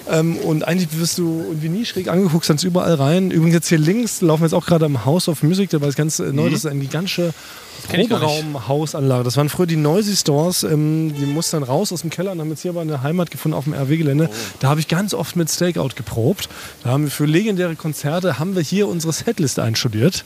Ähm, 0.10 0.38
und 0.38 0.68
eigentlich 0.68 1.00
wirst 1.00 1.18
du 1.18 1.44
irgendwie 1.48 1.70
nie 1.70 1.86
schräg 1.86 2.08
angeguckt, 2.08 2.46
kannst 2.46 2.64
überall 2.64 2.94
rein. 2.96 3.32
Übrigens 3.32 3.56
jetzt 3.56 3.70
hier 3.70 3.80
links 3.80 4.22
laufen 4.22 4.42
wir 4.42 4.48
jetzt 4.48 4.54
auch 4.54 4.66
gerade 4.66 4.86
am 4.86 5.06
House 5.06 5.28
of 5.28 5.42
Music, 5.44 5.70
dabei 5.72 5.88
ist 5.88 5.96
ganz 5.96 6.20
äh, 6.20 6.32
neu, 6.32 6.50
das 6.50 6.60
ist 6.60 6.66
eine 6.68 6.80
gigantische 6.80 7.34
kenn 7.90 8.02
ich 8.02 8.10
gar 8.10 8.20
nicht. 8.20 8.28
Proberaum-Hausanlage. 8.28 9.24
Das 9.24 9.38
waren 9.38 9.50
früher 9.50 9.66
die 9.66 9.76
Noisy 9.76 10.16
Stores, 10.16 10.64
ähm, 10.64 11.14
die 11.18 11.26
mussten 11.26 11.58
dann 11.60 11.64
raus 11.64 11.92
aus 11.92 12.02
dem 12.02 12.10
Keller 12.10 12.32
und 12.32 12.40
haben 12.40 12.50
jetzt 12.50 12.62
hier 12.62 12.72
aber 12.72 12.82
eine 12.82 13.02
Heimat 13.02 13.32
gefunden 13.32 13.58
auf 13.58 13.66
dem 13.66 13.74
RW-Gelände. 13.74 14.30
Da 14.60 14.70
habe 14.70 14.80
ich 14.80 14.88
ganz 14.88 15.14
oft 15.14 15.36
mit 15.36 15.50
Stakeout 15.50 15.90
geprobt. 15.96 16.50
Da 16.84 16.92
haben 16.92 17.06
wir 17.06 17.12
für 17.12 17.26
legendäre 17.26 17.76
Konzerte 17.76 18.40
haben 18.40 18.56
wir 18.56 18.62
hier 18.62 18.88
unsere 18.88 19.14
Setlist 19.14 19.60
einstudiert. 19.60 20.24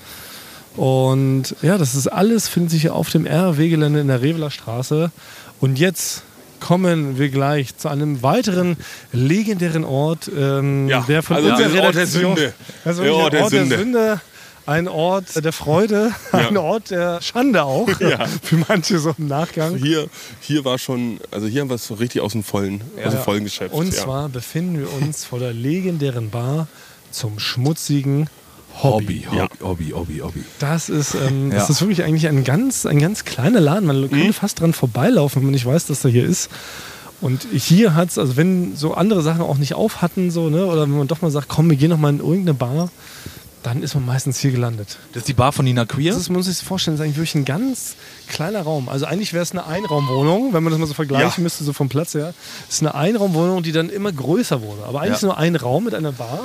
Und 0.75 1.55
ja, 1.61 1.77
das 1.77 1.95
ist 1.95 2.07
alles, 2.07 2.47
findet 2.47 2.71
sich 2.71 2.81
hier 2.81 2.95
auf 2.95 3.09
dem 3.09 3.25
RW-Gelände 3.25 3.99
in 3.99 4.07
der 4.07 4.21
Reveler 4.21 4.51
Straße. 4.51 5.11
Und 5.59 5.79
jetzt 5.79 6.23
kommen 6.60 7.17
wir 7.17 7.30
gleich 7.30 7.76
zu 7.78 7.89
einem 7.89 8.22
weiteren 8.24 8.78
legendären 9.12 9.84
Ort, 9.84 10.30
ähm, 10.36 10.88
Ja, 10.88 11.02
der 11.08 11.24
von 11.24 11.38
also 11.38 11.50
unserer 11.50 11.69
der 11.69 11.84
Ort 11.84 11.95
der 11.95 12.02
Redaktion- 12.04 12.36
Sünde. 12.36 12.54
Also 12.86 13.04
Der 13.04 13.13
Ort 13.15 13.34
der 13.34 13.50
Sünde. 13.50 13.78
Sünde. 13.78 14.22
Ein 14.65 14.88
Ort 14.88 15.43
der 15.43 15.52
Freude, 15.52 16.12
ein 16.32 16.56
Ort 16.56 16.91
der 16.91 17.22
Schande 17.24 17.63
auch, 17.63 17.88
Ja. 18.00 18.28
für 18.43 18.58
manche 18.67 19.00
so 19.00 19.15
im 19.17 19.26
Nachgang. 19.28 19.76
Hier, 19.78 20.08
hier 20.41 20.63
war 20.63 20.78
schon, 20.78 21.19
also 21.32 21.48
hier 21.48 21.62
haben 21.62 21.69
wir 21.69 21.76
es 21.76 21.88
so 21.88 21.95
richtig 21.95 22.22
aus 22.22 22.34
dem 22.34 22.43
vollen, 22.43 22.82
aus 23.04 23.13
dem 23.13 23.22
vollen 23.24 23.43
Geschäft. 23.45 23.74
Und 23.74 23.88
ja. 23.88 24.04
zwar 24.04 24.30
befinden 24.30 24.78
wir 24.80 24.93
uns 24.93 25.26
vor 25.26 25.39
der 25.39 25.54
legendären 25.54 26.30
Bar 26.30 26.67
zum 27.10 27.39
schmutzigen 27.39 28.30
Hobby. 28.82 29.25
Hobby, 29.29 29.38
Ja. 29.38 29.47
Hobby, 29.62 29.89
Hobby, 29.95 30.17
Hobby. 30.19 30.43
Das 30.60 30.89
ist, 30.89 31.15
ähm, 31.15 31.51
Ja. 31.51 31.58
das 31.58 31.69
ist 31.69 31.82
wirklich 31.82 32.03
eigentlich 32.03 32.27
ein 32.27 32.43
ganz, 32.43 32.86
ein 32.86 32.99
ganz 32.99 33.25
kleiner 33.25 33.60
Laden. 33.60 33.86
Man 33.88 34.01
Mhm. 34.01 34.10
könnte 34.10 34.34
fast 34.34 34.60
dran 34.62 34.73
vorbeilaufen, 34.73 35.41
wenn 35.41 35.47
man 35.47 35.53
nicht 35.53 35.65
weiß, 35.65 35.88
dass 35.88 36.03
er 36.05 36.12
hier 36.12 36.25
ist. 36.25 36.49
Und 37.21 37.45
hier 37.53 37.95
hat 37.95 38.10
es, 38.10 38.17
also 38.17 38.38
wenn 38.38 38.77
so 38.77 38.93
andere 38.93 39.21
Sachen 39.21 39.41
auch 39.41 39.58
nicht 39.58 39.73
auf 39.73 40.01
hatten, 40.01 40.32
so, 40.32 40.49
ne, 40.49 40.65
oder 40.65 40.84
wenn 40.84 40.97
man 40.97 41.08
doch 41.08 41.21
mal 41.21 41.32
sagt, 41.32 41.49
komm, 41.49 41.69
wir 41.69 41.75
gehen 41.75 41.89
noch 41.89 41.97
mal 41.97 42.10
in 42.10 42.19
irgendeine 42.19 42.53
Bar, 42.53 42.89
dann 43.62 43.84
ist 43.84 43.93
man 43.93 44.05
meistens 44.05 44.39
hier 44.39 44.51
gelandet. 44.51 44.97
Das 45.12 45.23
ist 45.23 45.27
die 45.27 45.34
Bar 45.34 45.51
von 45.51 45.65
Nina 45.65 45.84
Queer. 45.86 46.13
Das 46.13 46.21
ist, 46.21 46.29
man 46.29 46.38
muss 46.38 46.45
sich 46.45 46.65
vorstellen, 46.65 46.95
das 46.95 47.01
ist 47.01 47.05
eigentlich 47.08 47.17
wirklich 47.17 47.36
ein 47.36 47.43
ganz 47.43 47.95
kleiner 48.29 48.62
Raum. 48.62 48.88
Also 48.88 49.05
eigentlich 49.05 49.34
wäre 49.34 49.43
es 49.43 49.51
eine 49.51 49.67
Einraumwohnung, 49.67 50.53
wenn 50.53 50.63
man 50.63 50.71
das 50.71 50.79
mal 50.79 50.86
so 50.86 50.93
vergleichen 50.93 51.34
Ja. 51.41 51.43
müsste, 51.43 51.65
so 51.65 51.73
vom 51.73 51.89
Platz 51.89 52.13
her. 52.13 52.34
Es 52.69 52.75
ist 52.75 52.82
eine 52.84 52.95
Einraumwohnung, 52.95 53.62
die 53.63 53.73
dann 53.73 53.89
immer 53.89 54.13
größer 54.13 54.62
wurde. 54.62 54.84
Aber 54.88 54.99
eigentlich 55.01 55.10
Ja. 55.10 55.15
ist 55.17 55.23
nur 55.23 55.38
ein 55.38 55.58
Raum 55.58 55.84
mit 55.84 55.93
einer 55.95 56.13
Bar 56.13 56.39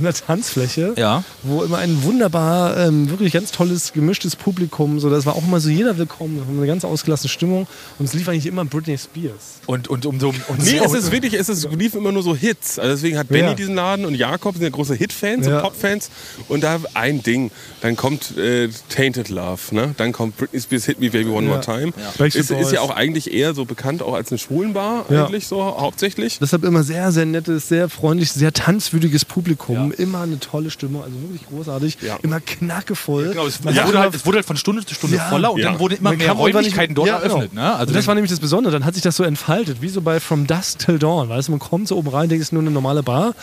und 0.00 0.06
einer 0.06 0.14
Tanzfläche, 0.14 0.94
Ja. 0.96 1.22
wo 1.42 1.62
immer 1.62 1.78
ein 1.78 2.02
wunderbar, 2.02 2.76
ähm, 2.76 3.10
wirklich 3.10 3.32
ganz 3.32 3.52
tolles, 3.52 3.92
gemischtes 3.92 4.36
Publikum, 4.36 4.98
so 5.00 5.10
das 5.10 5.26
war 5.26 5.36
auch 5.36 5.42
immer 5.46 5.60
so 5.60 5.68
jeder 5.68 5.96
willkommen, 5.98 6.42
eine 6.56 6.66
ganz 6.66 6.84
ausgelassene 6.84 7.28
Stimmung 7.28 7.66
und 7.98 8.04
es 8.06 8.14
lief 8.14 8.28
eigentlich 8.28 8.46
immer 8.46 8.64
Britney 8.64 8.96
Spears. 8.98 9.60
Und, 9.66 9.88
und 9.88 10.06
um 10.06 10.18
so. 10.18 10.28
Und 10.48 10.58
Nee, 10.64 10.78
so 10.78 10.84
es 10.84 10.94
ist 10.94 11.12
wirklich, 11.12 11.34
es 11.34 11.48
ist, 11.48 11.68
lief 11.72 11.94
immer 11.94 12.10
nur 12.12 12.22
so 12.22 12.34
Hits. 12.34 12.78
Also 12.78 12.92
deswegen 12.94 13.18
hat 13.18 13.28
Benny 13.28 13.48
Ja. 13.48 13.54
diesen 13.54 13.74
Laden 13.76 14.04
und 14.04 14.14
Jakob 14.14 14.54
sind 14.54 14.64
ja 14.64 14.70
große 14.70 14.94
Hit-Fans 14.94 15.46
Ja. 15.46 15.56
und 15.56 15.62
Pop-Fans. 15.62 16.10
Und 16.48 16.64
da 16.64 16.80
ein 16.94 17.22
Ding, 17.22 17.50
dann 17.80 17.96
kommt 17.96 18.36
äh, 18.36 18.68
Tainted 18.88 19.28
Love, 19.28 19.60
ne? 19.74 19.94
Dann 19.96 20.12
kommt 20.12 20.36
Britney 20.36 20.60
Spears 20.60 20.86
Hit 20.86 20.98
Me 21.00 21.10
Baby 21.10 21.30
One 21.30 21.46
Ja. 21.46 21.52
More 21.54 21.60
Time. 21.60 21.92
Ist, 22.26 22.50
ist 22.50 22.72
ja 22.72 22.80
auch 22.80 22.90
eigentlich 22.90 23.32
eher 23.32 23.54
so 23.54 23.64
bekannt 23.64 24.02
auch 24.02 24.14
als 24.14 24.30
eine 24.32 24.38
Schwulenbar 24.38 25.04
Ja. 25.08 25.26
eigentlich 25.26 25.46
so 25.46 25.62
hauptsächlich. 25.62 26.38
Deshalb 26.40 26.64
immer 26.64 26.82
sehr, 26.82 27.12
sehr 27.12 27.26
nettes, 27.26 27.68
sehr 27.68 27.88
freundliches, 27.88 28.34
sehr 28.34 28.52
tanzwürdiges 28.52 29.24
Publikum. 29.24 29.89
Immer 29.92 30.22
eine 30.22 30.38
tolle 30.40 30.70
Stimmung, 30.70 31.02
also 31.02 31.14
wirklich 31.22 31.46
großartig. 31.48 31.98
Ja. 32.02 32.16
Immer 32.22 32.40
knackevoll. 32.40 33.30
Genau, 33.30 33.46
es, 33.46 33.62
wurde 33.64 33.78
immer- 33.78 33.98
halt, 34.00 34.14
es 34.14 34.26
wurde 34.26 34.36
halt 34.36 34.46
von 34.46 34.56
Stunde 34.56 34.84
zu 34.84 34.94
Stunde 34.94 35.16
Ja. 35.16 35.24
voller 35.28 35.52
und 35.52 35.60
Ja. 35.60 35.70
dann 35.70 35.78
wurden 35.80 35.94
immer 35.98 36.10
Man 36.10 36.18
mehr 36.18 36.32
Räumlichkeiten 36.32 36.92
nicht- 36.92 36.98
dort 36.98 37.08
ja, 37.08 37.18
genau. 37.18 37.34
eröffnet. 37.36 37.54
Ne? 37.54 37.74
Also 37.74 37.88
und 37.90 37.96
das 37.96 38.06
war 38.06 38.14
nämlich 38.14 38.30
das 38.30 38.40
Besondere. 38.40 38.72
Dann 38.72 38.84
hat 38.84 38.94
sich 38.94 39.02
das 39.02 39.16
so 39.16 39.24
entfaltet, 39.24 39.82
wie 39.82 39.88
so 39.88 40.00
bei 40.00 40.20
From 40.20 40.46
Dusk 40.46 40.78
Till 40.80 40.98
Dawn. 40.98 41.28
Weißt 41.28 41.48
du, 41.48 41.52
man 41.52 41.58
kommt 41.60 41.88
so 41.88 41.96
oben 41.96 42.08
rein, 42.08 42.28
denkt, 42.28 42.42
es 42.42 42.48
ist 42.48 42.52
nur 42.52 42.62
eine 42.62 42.70
normale 42.70 43.02
Bar. 43.02 43.34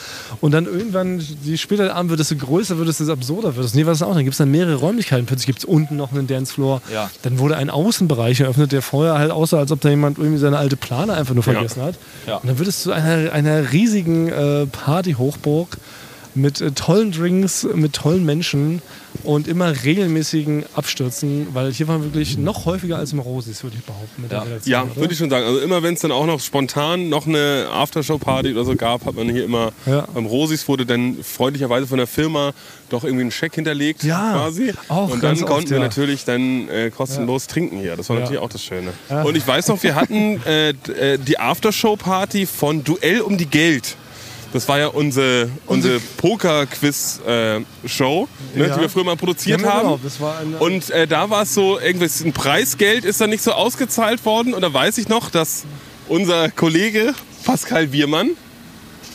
Und 0.42 0.52
dann 0.52 0.66
irgendwann, 0.66 1.22
je 1.44 1.58
später 1.58 1.84
der 1.86 1.96
Abend 1.96 2.10
wird, 2.10 2.20
desto 2.20 2.36
größer 2.36 2.78
wird 2.78 2.88
es, 2.90 2.98
desto 2.98 3.14
absurder 3.14 3.56
wird 3.56 3.66
es. 3.66 3.74
Nee, 3.74 3.86
war 3.86 3.94
das 3.94 4.02
auch. 4.02 4.14
Dann 4.14 4.24
gibt 4.24 4.34
es 4.34 4.38
dann 4.38 4.52
mehrere 4.52 4.76
Räumlichkeiten. 4.76 5.26
Plötzlich 5.26 5.48
gibt 5.48 5.60
es 5.60 5.66
unten 5.66 5.96
noch 5.96 6.12
einen 6.12 6.28
Dancefloor. 6.28 6.82
Ja. 6.94 7.10
Dann 7.24 7.40
wurde 7.40 7.58
ein 7.58 7.70
Außenbereich 7.70 8.40
eröffnet, 8.40 8.72
der 8.72 8.82
vorher 8.82 9.16
halt 9.20 9.32
aussah, 9.32 9.60
als 9.60 9.72
ob 9.72 9.82
da 9.82 9.90
jemand 9.90 10.18
irgendwie 10.18 10.38
seine 10.40 10.58
alte 10.58 10.78
Plane 10.78 11.14
einfach 11.14 11.34
nur 11.36 11.44
Ja. 11.46 11.52
vergessen 11.54 11.82
hat. 11.82 11.96
Ja. 12.26 12.38
Und 12.38 12.48
dann 12.48 12.58
wird 12.60 12.68
es 12.68 12.84
zu 12.84 12.92
einer, 12.92 13.32
einer 13.34 13.72
riesigen 13.72 14.28
äh, 14.30 14.66
Party-Hochburg 14.68 15.78
mit 16.38 16.62
äh, 16.62 16.72
tollen 16.72 17.12
Drinks, 17.12 17.68
mit 17.74 17.94
tollen 17.94 18.24
Menschen 18.26 18.82
und 19.24 19.48
immer 19.48 19.74
regelmäßigen 19.84 20.64
Abstürzen, 20.76 21.48
weil 21.54 21.74
hier 21.74 21.88
waren 21.88 22.04
wirklich 22.04 22.38
noch 22.38 22.66
häufiger 22.66 22.98
als 22.98 23.12
im 23.14 23.20
Rosis, 23.20 23.64
würde 23.64 23.76
ich 23.80 23.84
behaupten. 23.84 24.22
Mit 24.22 24.32
Ja. 24.32 24.46
Ja, 24.66 24.96
würde 24.96 25.12
ich 25.14 25.18
schon 25.20 25.30
sagen. 25.30 25.46
Also 25.46 25.60
immer 25.60 25.82
wenn 25.84 25.96
es 25.96 26.02
dann 26.02 26.12
auch 26.12 26.26
noch 26.28 26.40
spontan 26.40 27.10
noch 27.10 27.26
eine 27.26 27.68
Aftershow-Party 27.72 28.52
oder 28.54 28.64
so 28.64 28.76
gab, 28.76 29.06
hat 29.06 29.16
man 29.16 29.30
hier 29.30 29.44
immer 29.44 29.72
Ja. 29.86 30.08
beim 30.14 30.26
Rosis 30.28 30.68
wurde 30.68 30.86
dann 30.86 31.18
freundlicherweise 31.24 31.88
von 31.88 31.98
der 31.98 32.08
Firma 32.08 32.54
doch 32.90 33.04
irgendwie 33.04 33.26
ein 33.26 33.32
Scheck 33.32 33.56
hinterlegt 33.56 34.04
Ja, 34.04 34.34
quasi. 34.34 34.74
auch 34.88 35.06
Und 35.10 35.12
dann 35.24 35.32
ganz 35.32 35.42
oft, 35.44 35.52
konnten 35.52 35.70
wir 35.72 35.78
ja. 35.78 35.84
natürlich 35.84 36.24
dann 36.26 36.70
äh, 36.70 36.92
kostenlos 36.92 37.48
trinken 37.48 37.80
hier. 37.80 37.96
Das 37.98 38.08
war 38.10 38.18
Ja. 38.18 38.22
natürlich 38.22 38.42
auch 38.42 38.50
das 38.50 38.64
Schöne. 38.64 38.92
Und 39.26 39.36
ich 39.36 39.46
weiß 39.48 39.68
noch, 39.70 39.82
wir 39.82 39.96
hatten 39.96 40.40
äh, 40.46 40.70
äh, 40.70 41.18
die 41.18 41.40
Aftershow-Party 41.40 42.46
von 42.46 42.84
Duell 42.84 43.22
um 43.22 43.38
die 43.38 43.48
Geld. 43.48 43.96
Das 44.54 44.68
war 44.68 44.80
ja 44.80 44.88
unsere, 44.88 45.50
unsere 45.66 46.00
Poker-Quiz-Show, 46.18 48.28
ne, 48.56 48.68
Ja. 48.68 48.76
die 48.76 48.82
wir 48.82 48.90
früher 48.90 49.04
mal 49.04 49.16
produziert 49.16 49.62
Ja, 49.62 49.74
haben. 49.74 50.00
genau, 50.02 50.58
Und 50.60 50.90
äh, 50.90 51.08
da 51.08 51.30
war 51.30 51.44
es 51.44 51.54
so, 51.54 51.80
irgendwas, 51.80 52.22
ein 52.22 52.34
Preisgeld 52.34 53.06
ist 53.06 53.22
da 53.22 53.28
nicht 53.28 53.44
so 53.44 53.52
ausgezahlt 53.52 54.26
worden. 54.26 54.54
Und 54.54 54.62
da 54.62 54.74
weiß 54.74 54.98
ich 54.98 55.10
noch, 55.10 55.30
dass 55.30 55.64
unser 56.08 56.50
Kollege 56.50 57.14
Pascal 57.46 57.92
Wiermann 57.92 58.32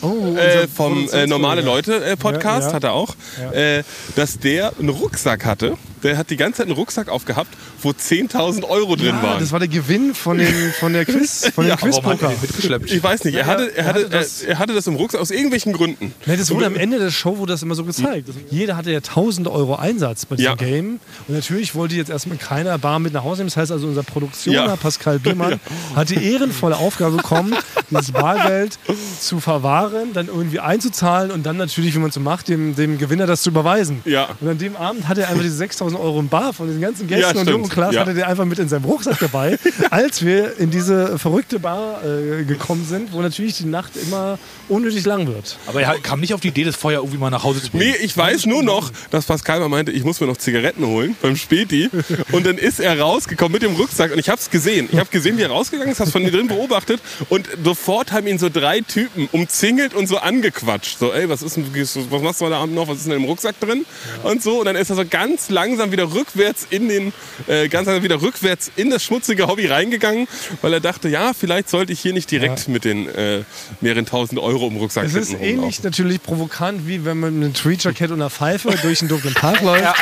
Oh, 0.01 0.35
äh, 0.35 0.67
vom 0.67 1.07
äh. 1.13 1.27
Normale 1.27 1.61
Leute 1.61 2.03
äh, 2.03 2.17
Podcast, 2.17 2.63
Ja, 2.63 2.67
ja. 2.69 2.73
hat 2.73 2.83
er 2.83 2.91
auch, 2.91 3.15
äh, 3.53 3.83
dass 4.17 4.37
der 4.37 4.73
einen 4.77 4.89
Rucksack 4.89 5.45
hatte. 5.45 5.77
Der 6.03 6.17
hat 6.17 6.29
die 6.29 6.37
ganze 6.37 6.57
Zeit 6.57 6.67
einen 6.67 6.75
Rucksack 6.75 7.09
aufgehabt, 7.09 7.49
wo 7.81 7.89
10.000 7.91 8.63
Euro 8.67 8.95
drin 8.95 9.07
Ja, 9.07 9.23
waren. 9.23 9.39
das 9.39 9.51
war 9.51 9.59
der 9.59 9.67
Gewinn 9.69 10.13
von, 10.13 10.37
den, 10.37 10.53
von 10.79 10.93
der 10.93 11.05
Quiz, 11.05 11.49
von 11.55 11.65
Ja, 11.65 11.73
hat 11.73 11.81
er 11.83 11.87
Quizpoker. 11.89 12.31
mitgeschleppt? 12.41 12.91
ich 12.91 13.03
weiß 13.03 13.23
nicht, 13.23 13.35
er 13.35 13.41
Ja, 13.41 13.47
hatte, 13.47 13.75
er, 13.75 13.85
hatte, 13.85 14.07
er, 14.11 14.25
er 14.49 14.59
hatte 14.59 14.73
das 14.73 14.87
im 14.87 14.95
Rucksack 14.95 15.21
aus 15.21 15.31
irgendwelchen 15.31 15.73
Gründen. 15.73 16.13
Nee, 16.25 16.37
das 16.37 16.51
wurde 16.51 16.65
am 16.65 16.75
Ende 16.75 16.99
der 16.99 17.09
Show 17.11 17.37
wurde 17.37 17.53
das 17.53 17.63
immer 17.63 17.75
so 17.75 17.83
gezeigt. 17.85 18.29
Jeder 18.51 18.75
hatte 18.77 18.91
ja 18.91 18.97
1000 18.97 19.47
Euro 19.47 19.75
Einsatz 19.75 20.25
bei 20.25 20.35
diesem 20.35 20.51
Ja. 20.51 20.55
Game. 20.55 20.99
Und 21.27 21.35
natürlich 21.35 21.73
wollte 21.75 21.95
jetzt 21.95 22.09
erstmal 22.09 22.37
keiner 22.37 22.77
Bar 22.77 22.99
mit 22.99 23.13
nach 23.13 23.23
Hause 23.23 23.41
nehmen. 23.41 23.49
Das 23.49 23.57
heißt 23.57 23.71
also, 23.71 23.87
unser 23.87 24.03
Produktioner 24.03 24.65
Ja. 24.65 24.75
Pascal 24.75 25.19
Bimmann 25.19 25.59
hat 25.95 26.09
die 26.09 26.23
ehrenvolle 26.23 26.77
Aufgabe 26.77 27.17
bekommen, 27.17 27.55
dieses 27.89 28.11
Bargeld 28.11 28.77
zu 29.19 29.39
verwahren, 29.39 30.13
dann 30.13 30.27
irgendwie 30.27 30.59
einzuzahlen 30.59 31.31
und 31.31 31.43
dann 31.45 31.57
natürlich, 31.57 31.95
wie 31.95 31.99
man 31.99 32.11
so 32.11 32.19
macht, 32.19 32.47
dem, 32.49 32.75
dem 32.75 32.97
Gewinner 32.97 33.25
das 33.25 33.41
zu 33.43 33.49
überweisen. 33.49 34.01
Ja. 34.05 34.29
Und 34.41 34.49
an 34.49 34.57
dem 34.57 34.75
Abend 34.75 35.07
hatte 35.07 35.21
er 35.21 35.29
einfach 35.29 35.43
diese 35.43 35.55
6000 35.55 35.92
Euro 35.95 36.19
im 36.19 36.29
Bar 36.29 36.53
von 36.53 36.67
den 36.67 36.79
ganzen 36.81 37.07
Gästen 37.07 37.21
Ja, 37.21 37.27
und 37.29 37.35
stimmt. 37.37 37.49
Jung 37.49 37.63
und 37.63 37.69
Klaas 37.69 37.93
Ja. 37.95 38.01
hatte 38.01 38.13
der 38.13 38.27
einfach 38.27 38.45
mit 38.45 38.59
in 38.59 38.69
seinem 38.69 38.85
Rucksack 38.85 39.17
dabei, 39.19 39.57
als 39.89 40.23
wir 40.25 40.57
in 40.59 40.71
diese 40.71 41.17
verrückte 41.19 41.59
Bar 41.59 42.01
äh, 42.03 42.43
gekommen 42.43 42.85
sind, 42.87 43.13
wo 43.13 43.21
natürlich 43.21 43.57
die 43.57 43.65
Nacht 43.65 43.91
immer 43.97 44.37
unnötig 44.69 45.05
lang 45.05 45.27
wird. 45.27 45.57
Aber 45.67 45.81
er 45.81 45.99
kam 45.99 46.19
nicht 46.19 46.33
auf 46.33 46.41
die 46.41 46.49
Idee, 46.49 46.63
das 46.63 46.75
Feuer 46.75 46.99
irgendwie 46.99 47.17
mal 47.17 47.29
nach 47.29 47.43
Hause 47.43 47.61
zu 47.61 47.71
bringen. 47.71 47.91
Nee, 47.99 48.05
ich 48.05 48.15
weiß 48.17 48.45
nur 48.45 48.63
noch, 48.63 48.91
dass 49.11 49.25
Pascal 49.25 49.59
mal 49.59 49.69
meinte, 49.69 49.91
ich 49.91 50.03
muss 50.03 50.19
mir 50.19 50.27
noch 50.27 50.37
Zigaretten 50.37 50.85
holen 50.85 51.15
beim 51.21 51.35
Späti. 51.35 51.89
Und 52.31 52.45
dann 52.45 52.57
ist 52.57 52.79
er 52.79 52.99
rausgekommen 52.99 53.53
mit 53.53 53.63
dem 53.63 53.75
Rucksack 53.75 54.11
und 54.11 54.19
ich 54.19 54.29
habe 54.29 54.39
es 54.39 54.49
gesehen. 54.49 54.87
Ich 54.91 54.97
habe 54.99 55.09
gesehen, 55.09 55.37
wie 55.37 55.41
er 55.41 55.49
rausgegangen 55.49 55.91
ist, 55.91 55.99
habe 55.99 56.09
von 56.11 56.23
drin 56.25 56.47
beobachtet 56.47 57.01
und 57.29 57.47
sofort 57.63 58.11
haben 58.11 58.27
ihn 58.27 58.39
so 58.39 58.49
drei 58.49 58.81
Typen 58.81 59.27
umzingelt 59.31 59.93
und 59.93 60.07
so 60.07 60.17
angequatscht. 60.17 60.97
So, 60.99 61.11
ey, 61.13 61.29
was 61.29 61.41
ist 61.41 61.57
denn, 61.57 61.65
was 62.09 62.21
machst 62.21 62.41
du 62.41 62.45
heute 62.45 62.55
Abend 62.55 62.75
noch? 62.75 62.87
Was 62.87 62.97
ist 62.97 63.07
denn 63.07 63.13
im 63.15 63.23
Rucksack 63.25 63.59
drin? 63.59 63.85
Und 64.23 64.41
so. 64.41 64.59
Und 64.59 64.65
dann 64.65 64.75
ist 64.75 64.89
er 64.89 64.95
so 64.95 65.03
ganz 65.09 65.49
langsam 65.49 65.82
wieder 65.91 66.13
rückwärts 66.13 66.65
in 66.69 66.87
den, 66.89 67.13
äh, 67.47 67.67
ganz 67.67 67.87
langsam 67.87 68.03
wieder 68.03 68.21
rückwärts 68.21 68.71
in 68.75 68.89
das 68.89 69.03
schmutzige 69.03 69.47
Hobby 69.47 69.67
reingegangen, 69.67 70.27
weil 70.61 70.73
er 70.73 70.79
dachte, 70.79 71.09
ja, 71.09 71.33
vielleicht 71.33 71.69
sollte 71.69 71.93
ich 71.93 71.99
hier 71.99 72.13
nicht 72.13 72.29
direkt 72.31 72.67
mit 72.67 72.85
den 72.85 73.07
äh, 73.09 73.43
mehreren 73.81 74.05
tausend 74.05 74.39
Euro 74.39 74.67
im 74.67 74.77
Rucksack 74.77 75.05
Es 75.05 75.13
ist 75.15 75.33
ähnlich 75.33 75.83
natürlich 75.83 76.21
provokant, 76.21 76.87
wie 76.87 77.05
wenn 77.05 77.19
man 77.19 77.33
mit 77.35 77.43
einem 77.45 77.53
Tweetjacket 77.53 78.11
und 78.11 78.21
einer 78.21 78.29
Pfeife 78.29 78.69
durch 78.81 79.01
einen 79.01 79.09
dunklen 79.09 79.33
Park 79.33 79.61
läuft. 79.61 79.93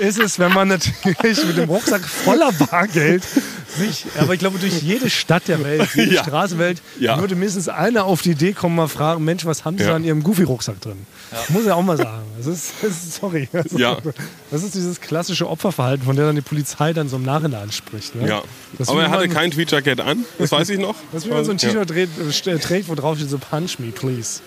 Ist 0.00 0.18
es, 0.18 0.38
wenn 0.38 0.52
man 0.52 0.68
natürlich 0.68 1.44
mit 1.44 1.56
dem 1.56 1.68
Rucksack 1.68 2.02
voller 2.04 2.52
Bargeld 2.52 3.24
sich, 3.76 4.06
aber 4.18 4.32
ich 4.34 4.38
glaube, 4.40 4.58
durch 4.58 4.80
jede 4.80 5.10
Stadt 5.10 5.46
der 5.48 5.62
Welt, 5.62 5.88
jede 5.94 6.14
Ja. 6.14 6.22
Straße 6.22 6.56
der 6.56 6.64
Welt, 6.66 6.82
Ja. 6.98 7.18
würde 7.20 7.34
mindestens 7.34 7.68
einer 7.68 8.04
auf 8.04 8.22
die 8.22 8.30
Idee 8.30 8.52
kommen, 8.52 8.76
mal 8.76 8.88
fragen, 8.88 9.24
Mensch, 9.24 9.44
was 9.44 9.64
haben 9.64 9.76
Sie 9.76 9.84
Ja. 9.84 9.90
da 9.90 9.96
in 9.96 10.04
Ihrem 10.04 10.22
Goofy-Rucksack 10.22 10.80
drin? 10.80 11.06
Muss 11.50 11.64
ich 11.64 11.70
auch 11.70 11.82
mal 11.82 11.96
sagen. 11.96 12.22
Das 12.38 12.46
ist, 12.46 12.72
das 12.82 12.90
ist 12.92 13.14
sorry. 13.16 13.48
Das 13.52 13.66
ist, 13.66 13.78
Ja. 13.78 13.98
das 14.50 14.62
ist 14.62 14.74
dieses 14.74 15.00
klassische 15.00 15.48
Opferverhalten, 15.48 16.04
von 16.06 16.16
der 16.16 16.26
dann 16.26 16.36
die 16.36 16.40
Polizei 16.42 16.92
dann 16.94 17.08
so 17.08 17.16
im 17.16 17.24
Nachhinein 17.24 17.70
spricht. 17.70 18.14
Ne? 18.14 18.26
Ja. 18.28 18.42
Das 18.78 18.88
Aber 18.88 19.02
er 19.02 19.10
hatte 19.10 19.26
man- 19.26 19.36
kein 19.36 19.50
Tweetjacket 19.50 20.00
an, 20.00 20.24
das 20.38 20.50
weiß 20.52 20.70
ich 20.70 20.78
noch. 20.78 20.94
Das 21.12 21.26
wie 21.26 21.30
man 21.30 21.44
so 21.44 21.50
ein 21.50 21.58
Ja. 21.58 21.68
T-Shirt 21.68 21.88
trägt, 21.88 22.46
äh, 22.46 22.58
trägt, 22.58 22.88
wo 22.88 22.94
drauf 22.94 23.16
steht 23.18 23.28
so 23.30 23.38
Punch 23.38 23.78
me, 23.78 23.88
please. 23.92 24.40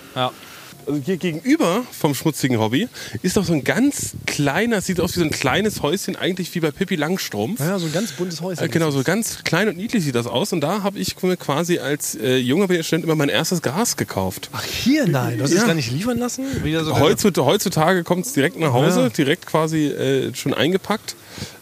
Also 0.86 1.00
hier 1.04 1.16
gegenüber 1.16 1.84
vom 1.92 2.14
schmutzigen 2.14 2.58
Hobby 2.58 2.88
ist 3.22 3.36
doch 3.36 3.44
so 3.44 3.52
ein 3.52 3.64
ganz 3.64 4.12
kleiner, 4.26 4.80
sieht 4.80 5.00
aus 5.00 5.14
wie 5.14 5.20
so 5.20 5.24
ein 5.24 5.30
kleines 5.30 5.82
Häuschen, 5.82 6.16
eigentlich 6.16 6.54
wie 6.54 6.60
bei 6.60 6.70
Pippi 6.70 6.96
Langstrumpf. 6.96 7.60
Ja, 7.60 7.78
so 7.78 7.86
ein 7.86 7.92
ganz 7.92 8.12
buntes 8.12 8.40
Häuschen. 8.40 8.64
Äh, 8.64 8.68
Genau, 8.68 8.90
so 8.90 9.02
ganz 9.02 9.44
klein 9.44 9.68
und 9.68 9.76
niedlich 9.76 10.02
sieht 10.04 10.14
das 10.14 10.26
aus. 10.26 10.52
Und 10.52 10.60
da 10.62 10.82
habe 10.82 10.98
ich 10.98 11.20
mir 11.22 11.36
quasi 11.36 11.78
als 11.78 12.14
äh, 12.16 12.36
junger 12.36 12.64
Student 12.82 13.04
immer 13.04 13.14
mein 13.14 13.28
erstes 13.28 13.62
Gas 13.62 13.96
gekauft. 13.96 14.48
Ach, 14.52 14.64
hier 14.64 15.06
nein. 15.06 15.38
Du 15.38 15.44
hast 15.44 15.52
es 15.52 15.58
Ja. 15.60 15.66
gar 15.66 15.74
nicht 15.74 15.90
liefern 15.92 16.18
lassen? 16.18 16.44
So 16.64 16.98
Heutzutage, 16.98 17.46
heutzutage 17.46 18.02
kommt 18.04 18.26
es 18.26 18.32
direkt 18.32 18.58
nach 18.58 18.72
Hause, 18.72 19.02
Ja. 19.02 19.08
direkt 19.10 19.46
quasi 19.46 19.86
äh, 19.86 20.34
schon 20.34 20.54
eingepackt. 20.54 21.14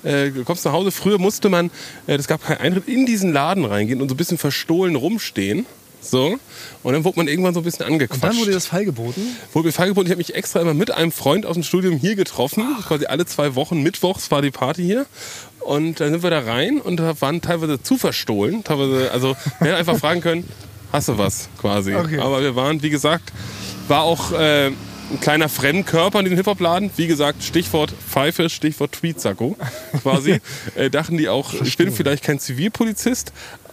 Äh, 0.02 0.30
du 0.30 0.44
kommst 0.44 0.64
nach 0.64 0.72
Hause. 0.72 0.90
Früher 0.90 1.18
musste 1.18 1.48
man, 1.48 1.70
äh, 2.06 2.16
das 2.16 2.26
gab 2.26 2.42
keinen 2.44 2.58
Eintritt, 2.58 2.88
in 2.88 3.06
diesen 3.06 3.32
Laden 3.32 3.64
reingehen 3.64 4.00
und 4.00 4.08
so 4.08 4.14
ein 4.14 4.18
bisschen 4.18 4.38
verstohlen 4.38 4.96
rumstehen. 4.96 5.66
So. 6.00 6.38
Und 6.82 6.92
dann 6.92 7.04
wurde 7.04 7.18
man 7.18 7.28
irgendwann 7.28 7.54
so 7.54 7.60
ein 7.60 7.64
bisschen 7.64 7.86
angequatscht. 7.86 8.22
Und 8.22 8.30
dann 8.30 8.36
wurde 8.38 8.50
dir 8.50 8.54
das 8.54 8.66
Fall 8.66 8.84
geboten. 8.84 9.20
Wurde 9.52 9.68
mir 9.68 9.72
feilgeboten. 9.72 10.06
Ich 10.06 10.10
habe 10.10 10.18
mich 10.18 10.34
extra 10.34 10.60
immer 10.60 10.74
mit 10.74 10.90
einem 10.90 11.12
Freund 11.12 11.46
aus 11.46 11.54
dem 11.54 11.62
Studium 11.62 11.96
hier 11.96 12.14
getroffen. 12.14 12.64
Quasi 12.86 13.06
alle 13.06 13.26
zwei 13.26 13.54
Wochen, 13.54 13.82
mittwochs 13.82 14.30
war 14.30 14.42
die 14.42 14.50
Party 14.50 14.82
hier. 14.82 15.06
Und 15.60 16.00
dann 16.00 16.10
sind 16.10 16.22
wir 16.22 16.30
da 16.30 16.40
rein 16.40 16.80
und 16.80 16.96
da 16.96 17.20
waren 17.20 17.42
teilweise 17.42 17.82
zu 17.82 17.98
verstohlen. 17.98 18.64
Teilweise, 18.64 19.10
also 19.12 19.36
wir 19.58 19.68
hätten 19.68 19.78
einfach 19.78 19.98
fragen 19.98 20.20
können, 20.20 20.48
hast 20.92 21.08
du 21.08 21.18
was 21.18 21.48
quasi. 21.58 21.94
Okay. 21.94 22.18
Aber 22.18 22.42
wir 22.42 22.56
waren, 22.56 22.82
wie 22.82 22.90
gesagt, 22.90 23.32
war 23.86 24.02
auch 24.02 24.32
äh, 24.32 24.70
ein 25.10 25.20
kleiner 25.20 25.48
Fremdkörper 25.48 26.18
in 26.20 26.24
diesem 26.24 26.36
Hip-Hop-Laden. 26.38 26.90
Wie 26.96 27.06
gesagt, 27.06 27.42
Stichwort 27.42 27.92
Pfeife, 28.08 28.48
Stichwort 28.48 28.92
Tweetsacko 28.92 29.56
quasi. 30.02 30.40
äh, 30.76 30.88
dachten 30.90 31.18
die 31.18 31.28
auch, 31.28 31.52
ich 31.54 31.76
bin 31.76 31.92
vielleicht 31.92 32.24
kein 32.24 32.38
Zivilpolizist, 32.38 33.32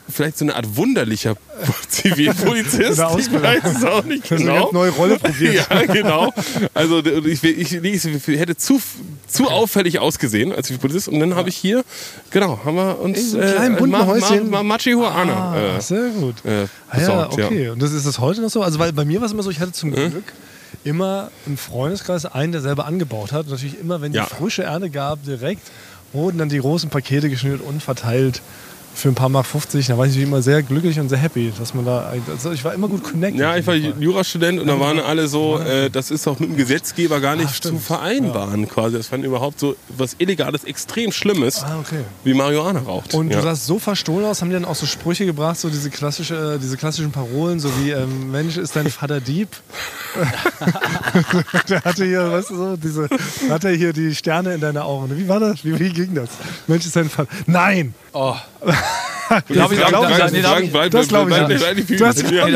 vielleicht 0.09 0.37
so 0.37 0.45
eine 0.45 0.55
Art 0.55 0.75
wunderlicher 0.77 1.35
Zivilpolizist. 1.89 2.99
Oder 2.99 3.17
ich 3.19 3.31
weiß 3.31 3.63
es 3.77 3.83
auch 3.83 4.03
nicht 4.03 4.31
eine 4.31 4.41
genau. 4.41 4.61
ganz 4.63 4.71
neue 4.73 4.91
Rolle 4.91 5.19
probiert. 5.19 5.67
Ja, 5.69 5.85
genau. 5.85 6.33
Also 6.73 6.99
ich, 7.05 7.43
ich, 7.43 7.73
ich, 7.73 8.39
hätte 8.39 8.55
zu, 8.57 8.81
zu 9.27 9.47
auffällig 9.49 9.99
ausgesehen 9.99 10.51
als 10.53 10.71
Polizist. 10.71 11.07
Und 11.07 11.19
dann 11.19 11.35
habe 11.35 11.49
ich 11.49 11.55
hier, 11.57 11.83
genau, 12.31 12.59
haben 12.63 12.75
wir 12.75 12.99
uns 12.99 13.17
In 13.19 13.25
so 13.29 13.37
kleinen 13.39 13.75
bunten 13.75 14.05
Häuschen. 14.05 14.49
Ma, 14.49 14.57
Ma, 14.63 14.75
Machihuana 14.75 15.51
Ah, 15.53 15.77
äh, 15.77 15.81
sehr 15.81 16.09
gut. 16.09 16.35
äh, 16.45 16.65
Ah, 16.89 16.99
ja, 16.99 17.25
besorgt. 17.27 17.33
okay. 17.33 17.69
Und 17.69 17.81
das 17.81 17.91
ist 17.91 18.05
das 18.05 18.19
heute 18.19 18.41
noch 18.41 18.49
so? 18.49 18.61
Also, 18.61 18.79
weil 18.79 18.93
bei 18.93 19.05
mir 19.05 19.19
war 19.19 19.25
es 19.25 19.33
immer 19.33 19.43
so, 19.43 19.49
ich 19.49 19.59
hatte 19.59 19.71
zum 19.73 19.91
Glück 19.91 20.33
immer 20.83 21.31
im 21.45 21.57
Freundeskreis 21.57 22.25
einen, 22.25 22.51
der 22.51 22.61
selber 22.61 22.85
angebaut 22.85 23.31
hat. 23.31 23.45
Und 23.45 23.51
natürlich 23.51 23.79
immer, 23.79 24.01
wenn 24.01 24.13
Ja. 24.13 24.25
die 24.29 24.35
frische 24.35 24.63
Ernte 24.63 24.89
gab, 24.89 25.23
direkt 25.23 25.63
wurden 26.13 26.37
dann 26.37 26.49
die 26.49 26.59
großen 26.59 26.89
Pakete 26.89 27.29
geschnürt 27.29 27.61
und 27.61 27.83
verteilt 27.83 28.41
für 28.97 29.09
ein 29.09 29.15
paar 29.15 29.29
Mark 29.29 29.45
50. 29.45 29.85
Da 29.87 29.97
war 29.97 30.07
ich 30.07 30.17
immer 30.17 30.41
sehr 30.41 30.63
glücklich 30.63 30.99
und 30.99 31.07
sehr 31.09 31.19
happy, 31.19 31.53
dass 31.57 31.73
man 31.75 31.85
da. 31.85 32.11
Also 32.29 32.51
ich 32.51 32.63
war 32.63 32.73
immer 32.73 32.87
gut 32.87 33.03
connected. 33.03 33.39
Ja, 33.39 33.55
ich 33.55 33.65
war. 33.67 33.75
Jurastudent 33.75 34.59
und 34.59 34.65
da 34.67 34.79
waren 34.79 34.99
alle 34.99 35.27
so, 35.27 35.59
äh, 35.59 35.89
das 35.91 36.09
ist 36.09 36.27
auch 36.27 36.39
mit 36.39 36.49
dem 36.49 36.57
Gesetzgeber 36.57 37.19
gar 37.21 37.35
nicht 37.35 37.49
Ah, 37.49 37.53
stimmt. 37.53 37.79
zu 37.79 37.83
vereinbaren 37.85 38.67
quasi. 38.67 38.97
Das 38.97 39.07
fand 39.07 39.23
überhaupt 39.23 39.59
so 39.59 39.75
was 39.95 40.15
Illegales, 40.17 40.63
extrem 40.63 41.11
Schlimmes, 41.11 41.63
Ah, 41.63 41.77
okay. 41.79 42.01
wie 42.23 42.33
Marihuana 42.33 42.79
raucht. 42.79 43.13
Und 43.13 43.29
ja. 43.29 43.37
du 43.37 43.43
sahst 43.43 43.67
so 43.67 43.77
verstohlen 43.77 44.25
aus, 44.25 44.41
haben 44.41 44.49
die 44.49 44.55
dann 44.55 44.65
auch 44.65 44.75
so 44.75 44.87
Sprüche 44.87 45.25
gebracht, 45.27 45.59
so 45.59 45.69
diese, 45.69 45.91
klassische, 45.91 46.57
diese 46.61 46.75
klassischen 46.75 47.11
Parolen, 47.11 47.59
so 47.59 47.69
wie 47.79 47.91
ähm, 47.91 48.31
Mensch, 48.31 48.57
ist 48.57 48.75
dein 48.75 48.89
Vater 48.89 49.21
Dieb? 49.21 49.49
Der 51.69 51.83
hatte 51.83 52.05
hier, 52.05 52.31
weißt 52.31 52.49
du 52.49 52.55
so, 52.55 52.77
diese, 52.77 53.07
hatte 53.49 53.69
hier 53.69 53.93
die 53.93 54.15
Sterne 54.15 54.53
in 54.55 54.61
deinen 54.61 54.77
Augen. 54.77 55.15
Wie 55.17 55.27
war 55.27 55.39
das? 55.39 55.63
Wie, 55.63 55.77
wie 55.79 55.89
ging 55.89 56.15
das? 56.15 56.29
Mensch, 56.67 56.85
ist 56.85 56.95
dein 56.95 57.09
Vater. 57.09 57.29
Nein! 57.45 57.93
Oh. 58.13 58.35
Glaub 59.49 59.73
ich- 59.73 59.77
glaub 59.85 60.09
ich 60.09 60.71
bleib- 60.71 60.91
Das 60.91 61.07
glaub 61.09 61.27
ich 61.29 61.35
ja 61.35 61.43
bleib- 61.47 61.75
nicht. 61.75 61.91
das 61.91 62.15
da 62.15 62.23
bin 62.23 62.47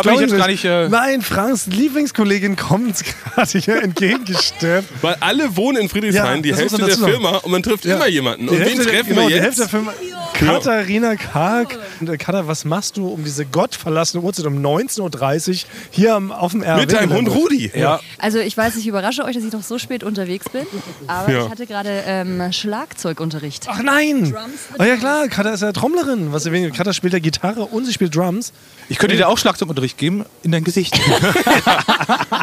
glaub 0.00 0.20
ich 0.22 0.36
gar 0.38 0.46
nicht, 0.46 0.64
äh, 0.64 0.88
Nein, 0.88 1.20
Franks 1.20 1.66
Lieblingskollegin 1.66 2.56
kommt 2.56 3.02
gerade 3.34 3.58
hier 3.58 3.82
entgegengesteppt. 3.82 4.88
Weil 5.02 5.16
alle 5.20 5.54
wohnen 5.56 5.76
in 5.82 5.88
Friedrichshain, 5.90 6.36
Ja, 6.36 6.42
die 6.42 6.54
Hälfte 6.54 6.78
der 6.78 6.94
sagen. 6.96 7.12
Firma 7.12 7.36
und 7.38 7.50
man 7.52 7.62
trifft 7.62 7.84
Ja. 7.84 7.96
immer 7.96 8.06
jemanden. 8.08 8.46
Die 8.46 8.48
Und 8.54 8.60
wen 8.60 8.66
Hälfte 8.68 8.86
treffen 8.86 9.08
genau, 9.10 9.20
wir 9.22 9.28
Die 9.28 9.34
jetzt? 9.34 9.42
Hälfte 9.44 9.60
der 9.60 9.68
Firma. 9.68 9.92
Katharina 10.32 11.16
Karg. 11.16 11.78
Und 12.00 12.08
äh, 12.08 12.16
Katha, 12.16 12.46
was 12.46 12.64
machst 12.64 12.96
du 12.96 13.08
um 13.08 13.22
diese 13.22 13.44
gottverlassene 13.44 14.22
Uhrzeit 14.22 14.46
um 14.46 14.54
19.30 14.64 15.64
Uhr 15.64 15.68
hier 15.90 16.14
am, 16.14 16.32
auf 16.32 16.52
dem 16.52 16.62
RW? 16.62 16.80
Mit 16.80 16.92
deinem 16.92 17.12
Hund 17.12 17.28
Rudi. 17.28 17.70
Ja. 17.74 18.00
Also 18.16 18.38
ich 18.38 18.56
weiß, 18.56 18.76
ich 18.76 18.86
überrasche 18.86 19.22
euch, 19.24 19.34
dass 19.34 19.44
ich 19.44 19.52
noch 19.52 19.62
so 19.62 19.78
spät 19.78 20.02
unterwegs 20.02 20.48
bin, 20.48 20.64
aber 21.06 21.30
Ja. 21.30 21.44
ich 21.44 21.50
hatte 21.50 21.66
gerade 21.66 22.04
ähm, 22.06 22.50
Schlagzeugunterricht. 22.52 23.66
Ach 23.68 23.82
nein! 23.82 24.34
Oh 24.78 24.82
ja 24.82 24.96
klar, 24.96 25.28
Katha 25.28 25.49
ist 25.54 25.62
ja 25.62 25.72
Trommlerin. 25.72 26.32
Was 26.32 26.46
erwähnt, 26.46 26.74
Katha 26.74 26.92
spielt 26.92 27.12
ja 27.12 27.18
Gitarre 27.18 27.62
und 27.62 27.84
sie 27.86 27.92
spielt 27.92 28.14
Drums. 28.14 28.52
Ich 28.88 28.98
könnte 28.98 29.16
dir 29.16 29.28
auch 29.28 29.38
Schlagzeugunterricht 29.38 29.98
geben 29.98 30.24
in 30.42 30.52
dein 30.52 30.64
Gesicht. 30.64 30.98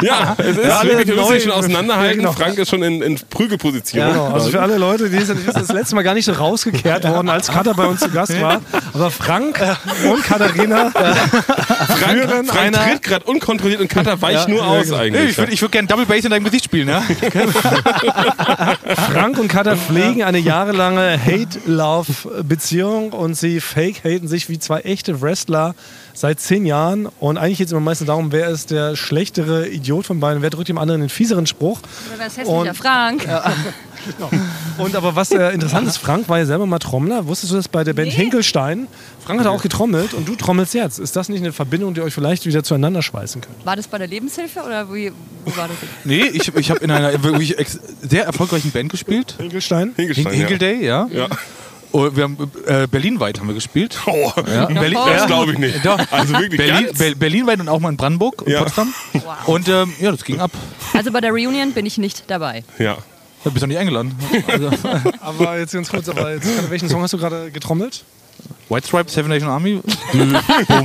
Ja, 0.00 0.36
es 0.38 0.56
ist 0.56 0.56
wirklich, 0.84 1.08
wir 1.08 1.16
müssen 1.16 1.32
sich 1.32 1.42
schon 1.42 1.52
auseinanderhalten. 1.52 2.20
Ja, 2.20 2.28
genau. 2.28 2.32
Frank 2.32 2.56
ist 2.56 2.70
schon 2.70 2.82
in, 2.84 3.02
in 3.02 3.18
Prügelposition. 3.30 4.06
Genau, 4.06 4.28
also 4.28 4.50
für 4.50 4.62
alle 4.62 4.78
Leute, 4.78 5.10
die 5.10 5.18
sind 5.18 5.40
das 5.52 5.72
letzte 5.72 5.96
Mal 5.96 6.02
gar 6.02 6.14
nicht 6.14 6.24
so 6.24 6.32
rausgekehrt 6.32 7.02
worden, 7.02 7.28
als 7.28 7.48
Katha 7.48 7.72
bei 7.72 7.84
uns 7.84 8.00
zu 8.00 8.08
Gast 8.10 8.40
war. 8.40 8.60
Aber 8.94 9.10
Frank 9.10 9.60
und 10.08 10.22
Katharina 10.22 10.90
Frank, 10.90 11.16
führen 12.12 12.46
Frank 12.46 12.60
einer- 12.76 12.90
tritt 12.90 13.02
gerade 13.02 13.24
unkontrolliert 13.24 13.80
und 13.80 13.88
Cutter 13.88 14.22
weicht 14.22 14.48
nur 14.48 14.64
aus 14.64 14.84
genau. 14.86 14.98
Eigentlich. 14.98 15.30
ich 15.30 15.38
würde 15.38 15.52
ich 15.52 15.60
würd 15.62 15.72
gerne 15.72 15.88
Double 15.88 16.06
Bass 16.06 16.24
in 16.24 16.30
deinem 16.30 16.44
Gesicht 16.44 16.66
spielen. 16.66 16.88
Ja? 16.88 17.02
Frank 19.12 19.38
und 19.38 19.48
Katha 19.48 19.74
pflegen 19.76 20.22
eine 20.22 20.38
jahrelange 20.38 21.18
Hate-Love-Beziehung 21.24 22.87
und 22.88 23.34
sie 23.34 23.60
fake-haten 23.60 24.28
sich 24.28 24.48
wie 24.48 24.58
zwei 24.58 24.80
echte 24.80 25.20
Wrestler 25.20 25.74
seit 26.14 26.40
zehn 26.40 26.66
Jahren. 26.66 27.06
Und 27.20 27.38
eigentlich 27.38 27.58
geht 27.58 27.66
es 27.68 27.72
immer 27.72 27.80
meistens 27.80 28.06
darum, 28.08 28.32
wer 28.32 28.48
ist 28.48 28.70
der 28.70 28.96
schlechtere 28.96 29.68
Idiot 29.68 30.06
von 30.06 30.20
beiden, 30.20 30.42
wer 30.42 30.50
drückt 30.50 30.68
dem 30.68 30.78
anderen 30.78 31.00
den 31.00 31.10
fieseren 31.10 31.46
Spruch. 31.46 31.78
Oder 31.80 32.18
wer 32.18 32.26
ist 32.26 32.36
hässlicher? 32.38 32.58
Und- 32.60 32.76
Frank. 32.76 33.26
Und 34.78 34.94
aber 34.96 35.16
was 35.16 35.32
äh, 35.32 35.50
interessant 35.52 35.86
ist, 35.88 35.98
Frank 35.98 36.28
war 36.28 36.38
ja 36.38 36.46
selber 36.46 36.66
mal 36.66 36.78
Trommler. 36.78 37.26
Wusstest 37.26 37.52
du 37.52 37.56
das 37.56 37.68
bei 37.68 37.84
der 37.84 37.92
Band 37.94 38.08
Nee. 38.08 38.14
Hinkelstein? 38.14 38.86
Frank 39.24 39.40
hat 39.40 39.46
auch 39.48 39.60
getrommelt 39.60 40.14
und 40.14 40.26
du 40.26 40.34
trommelst 40.36 40.72
jetzt. 40.72 40.98
Ist 40.98 41.14
das 41.16 41.28
nicht 41.28 41.40
eine 41.40 41.52
Verbindung, 41.52 41.94
die 41.94 42.00
euch 42.00 42.14
vielleicht 42.14 42.46
wieder 42.46 42.62
zueinander 42.62 43.02
schweißen 43.02 43.40
könnte? 43.42 43.66
War 43.66 43.76
das 43.76 43.86
bei 43.88 43.98
der 43.98 44.06
Lebenshilfe 44.06 44.60
oder 44.62 44.92
wie, 44.94 45.12
wo 45.44 45.56
war 45.56 45.68
das? 45.68 45.76
Nee, 46.04 46.22
ich, 46.32 46.54
ich 46.54 46.70
habe 46.70 46.80
in 46.80 46.90
einer 46.90 47.22
wirklich 47.22 47.56
sehr 48.02 48.24
erfolgreichen 48.24 48.70
Band 48.70 48.90
gespielt. 48.90 49.34
Hinkelstein? 49.38 49.92
Hinkelstein, 49.96 50.26
Hin 50.32 50.38
Hinkel 50.40 50.58
Day, 50.58 50.84
ja. 50.86 51.08
Ja. 51.12 51.26
Und 51.92 52.16
wir 52.16 52.24
haben 52.24 52.36
äh, 52.66 52.86
Berlinweit 52.86 53.38
haben 53.40 53.48
wir 53.48 53.54
gespielt. 53.54 53.98
Oh, 54.06 54.30
Berlin, 54.42 54.96
Oh. 54.98 55.06
das 55.08 55.26
glaube 55.26 55.52
ich 55.52 55.58
nicht. 55.58 55.84
Doch. 55.84 55.98
Also 56.10 56.34
wirklich 56.34 56.56
Berlin, 56.58 56.86
ganz? 56.86 56.98
Be 56.98 57.14
Berlinweit 57.16 57.60
und 57.60 57.68
auch 57.68 57.80
mal 57.80 57.88
in 57.90 57.96
Brandenburg 57.96 58.42
und 58.42 58.50
Ja. 58.52 58.62
Potsdam. 58.62 58.92
Und 59.46 59.68
ähm, 59.68 59.92
ja, 60.00 60.10
das 60.10 60.24
ging 60.24 60.38
ab. 60.40 60.50
Also 60.92 61.10
bei 61.12 61.20
der 61.20 61.30
Reunion 61.30 61.72
bin 61.72 61.86
ich 61.86 61.98
nicht 61.98 62.24
dabei. 62.28 62.64
Ja. 62.78 62.98
Da 63.44 63.50
bist 63.50 63.62
du 63.62 63.66
nicht 63.68 63.78
eingeladen. 63.78 64.14
Also, 64.48 64.70
Aber 65.20 65.58
jetzt 65.58 65.72
ganz 65.72 65.88
kurz, 65.88 66.08
aber 66.08 66.32
jetzt, 66.34 66.48
welchen 66.70 66.88
Song 66.88 67.00
hast 67.02 67.12
du 67.12 67.18
gerade 67.18 67.50
getrommelt? 67.50 68.04
White 68.68 68.86
Stripe, 68.86 69.10
Seven 69.10 69.30
Nation 69.30 69.48
Army. 69.48 69.80
bum, 70.12 70.32
bum, 70.68 70.84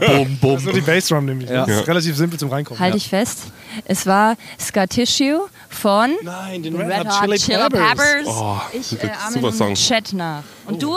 bum, 0.00 0.38
bum. 0.40 0.50
Das 0.54 0.60
ist 0.60 0.64
nur 0.64 0.74
die 0.74 0.80
Bassdrum 0.80 1.24
nämlich. 1.24 1.48
Ja. 1.48 1.64
Das 1.66 1.80
ist 1.80 1.88
relativ 1.88 2.16
simpel 2.16 2.38
zum 2.38 2.50
Reinkommen. 2.50 2.80
Halte 2.80 2.96
ich 2.96 3.08
fest. 3.08 3.44
Es 3.84 4.06
war 4.06 4.36
Scar 4.58 4.88
Tissue 4.88 5.48
von 5.68 6.16
Nein, 6.22 6.62
den 6.62 6.76
Red 6.76 7.08
Hot 7.08 7.38
Chili 7.38 7.38
Peppers. 7.38 8.26
Oh, 8.26 8.60
ich 8.72 8.92
äh, 9.02 9.10
ahme 9.10 9.74
Chat 9.74 10.12
nach. 10.12 10.42
Und 10.66 10.82
du? 10.82 10.96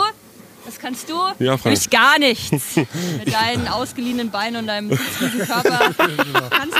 Was 0.66 0.78
kannst 0.78 1.08
du? 1.10 1.14
Ja, 1.44 1.56
Frank. 1.58 1.76
Ich 1.76 1.90
gar 1.90 2.18
nichts. 2.18 2.50
Mit 2.76 3.32
deinen 3.32 3.68
ausgeliehenen 3.68 4.30
Beinen 4.30 4.56
und 4.60 4.66
deinem 4.66 4.90
Körper. 4.90 5.80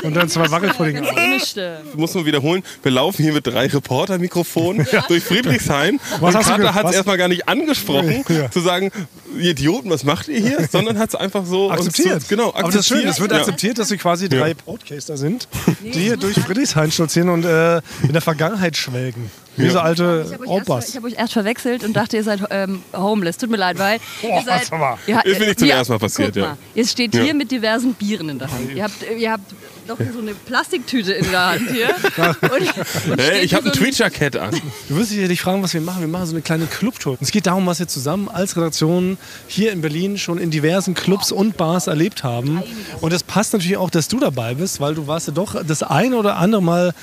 Du 0.01 0.09
Und 0.09 0.15
dann 0.15 0.29
zwei 0.29 0.51
Wackelpudding. 0.51 1.05
Ähnlichste. 1.17 1.81
muss 1.95 2.15
man 2.15 2.25
wiederholen, 2.27 2.63
wir 2.83 2.91
laufen 2.93 3.23
hier 3.23 3.33
mit 3.33 3.47
drei 3.47 3.67
Reporter-Mikrofonen 3.67 4.87
durch 5.09 5.23
Friedrichshain. 5.25 6.01
Was 6.21 6.35
und 6.35 6.41
hast 6.41 6.51
du 6.51 6.55
ge- 6.57 6.65
Carter 6.65 6.75
hat 6.75 6.87
es 6.91 6.95
erstmal 6.97 7.17
gar 7.19 7.29
nicht 7.29 7.49
angesprochen, 7.49 8.25
Ja. 8.29 8.51
zu 8.51 8.61
sagen, 8.61 8.91
ihr 9.39 9.51
Idioten, 9.51 9.91
was 9.91 10.05
macht 10.05 10.29
ihr 10.29 10.41
hier? 10.41 10.69
Sondern 10.71 10.99
hat 10.99 11.11
es 11.11 11.15
einfach 11.15 11.45
so 11.47 11.71
Akzeptiert. 11.71 12.23
So, 12.23 12.29
genau, 12.29 12.49
Aber 12.55 12.65
das 12.65 12.77
ist 12.77 12.89
schön, 12.89 13.07
es 13.07 13.21
wird 13.21 13.33
Ja. 13.33 13.39
akzeptiert, 13.39 13.79
dass 13.79 13.91
wir 13.91 13.99
quasi 13.99 14.29
drei 14.29 14.55
Podcaster 14.55 15.17
sind, 15.17 15.49
die 15.83 15.93
hier 16.01 16.17
durch 16.17 16.35
Friedrichshain 16.39 16.91
stolzieren 16.91 17.29
und 17.29 17.45
äh, 17.45 17.77
in 18.03 18.13
der 18.13 18.23
Vergangenheit 18.23 18.77
schwelgen. 18.77 19.31
Wie 19.57 19.69
so 19.71 19.79
alte 19.81 20.25
Ich 20.27 20.33
habe 20.33 20.43
euch, 20.45 20.51
erst- 20.51 20.69
Opas. 20.69 20.89
ich 20.91 20.97
hab 20.97 21.05
euch 21.05 21.15
erst 21.17 21.33
verwechselt 21.33 21.85
und 21.85 21.93
dachte, 21.95 22.17
ihr 22.17 22.25
seid 22.25 22.41
ähm, 22.51 22.83
homeless. 22.93 23.37
Tut 23.39 23.51
mir 23.51 23.57
leid, 23.57 23.79
weil 23.79 23.99
ihr 24.23 24.43
seid. 24.45 24.71
Ihr, 25.07 25.25
Ist 25.25 25.39
mir 25.41 25.47
nicht 25.47 25.59
zum 25.59 25.69
ersten 25.71 25.93
Mal 25.93 25.99
passiert, 25.99 26.29
guck 26.35 26.37
ja. 26.43 26.49
Mal, 26.49 26.57
ihr 26.75 26.87
steht 26.87 27.15
Ja. 27.15 27.23
hier 27.23 27.35
mit 27.35 27.51
diversen 27.51 27.95
Bieren 27.95 28.29
in 28.29 28.39
der 28.39 28.51
Hand. 28.51 28.73
Ihr 28.75 28.83
habt, 28.85 28.95
ihr 29.17 29.31
habt 29.33 29.55
noch 29.87 29.99
so 29.99 30.19
eine 30.21 30.33
Plastiktüte 30.35 31.13
in 31.13 31.31
der 31.31 31.47
Hand 31.47 31.71
hier. 31.71 31.89
Und, 32.43 33.11
und 33.13 33.21
Hey, 33.21 33.41
ich 33.45 33.53
habe 33.55 33.67
ein 33.69 33.75
so 33.75 33.81
Tweet-Jacket 33.81 34.37
an. 34.37 34.59
Du 34.89 34.97
wirst 34.97 35.11
dich 35.11 35.41
fragen, 35.43 35.63
was 35.63 35.75
wir 35.75 35.83
machen. 35.83 36.01
Wir 36.01 36.09
machen 36.09 36.25
so 36.27 36.33
eine 36.33 36.41
kleine 36.41 36.65
Clubtour. 36.67 37.19
Es 37.21 37.31
geht 37.31 37.47
darum, 37.47 37.67
was 37.67 37.81
wir 37.81 37.87
zusammen 37.89 38.29
als 38.31 38.57
Redaktion 38.57 39.19
hier 39.47 39.73
in 39.73 39.83
Berlin 39.83 40.17
schon 40.17 40.39
in 40.39 40.51
diversen 40.51 40.95
Clubs 40.95 41.33
und 41.33 41.57
Bars 41.59 41.87
erlebt 41.87 42.25
haben. 42.25 42.63
Und 43.03 43.13
es 43.13 43.23
passt 43.23 43.53
natürlich 43.53 43.77
auch, 43.77 43.91
dass 43.91 44.09
du 44.09 44.19
dabei 44.19 44.55
bist, 44.55 44.81
weil 44.81 44.95
du 44.95 45.07
warst 45.07 45.27
ja 45.29 45.35
doch 45.35 45.63
das 45.63 45.83
eine 45.83 46.17
oder 46.17 46.37
andere 46.37 46.63
Mal 46.63 46.95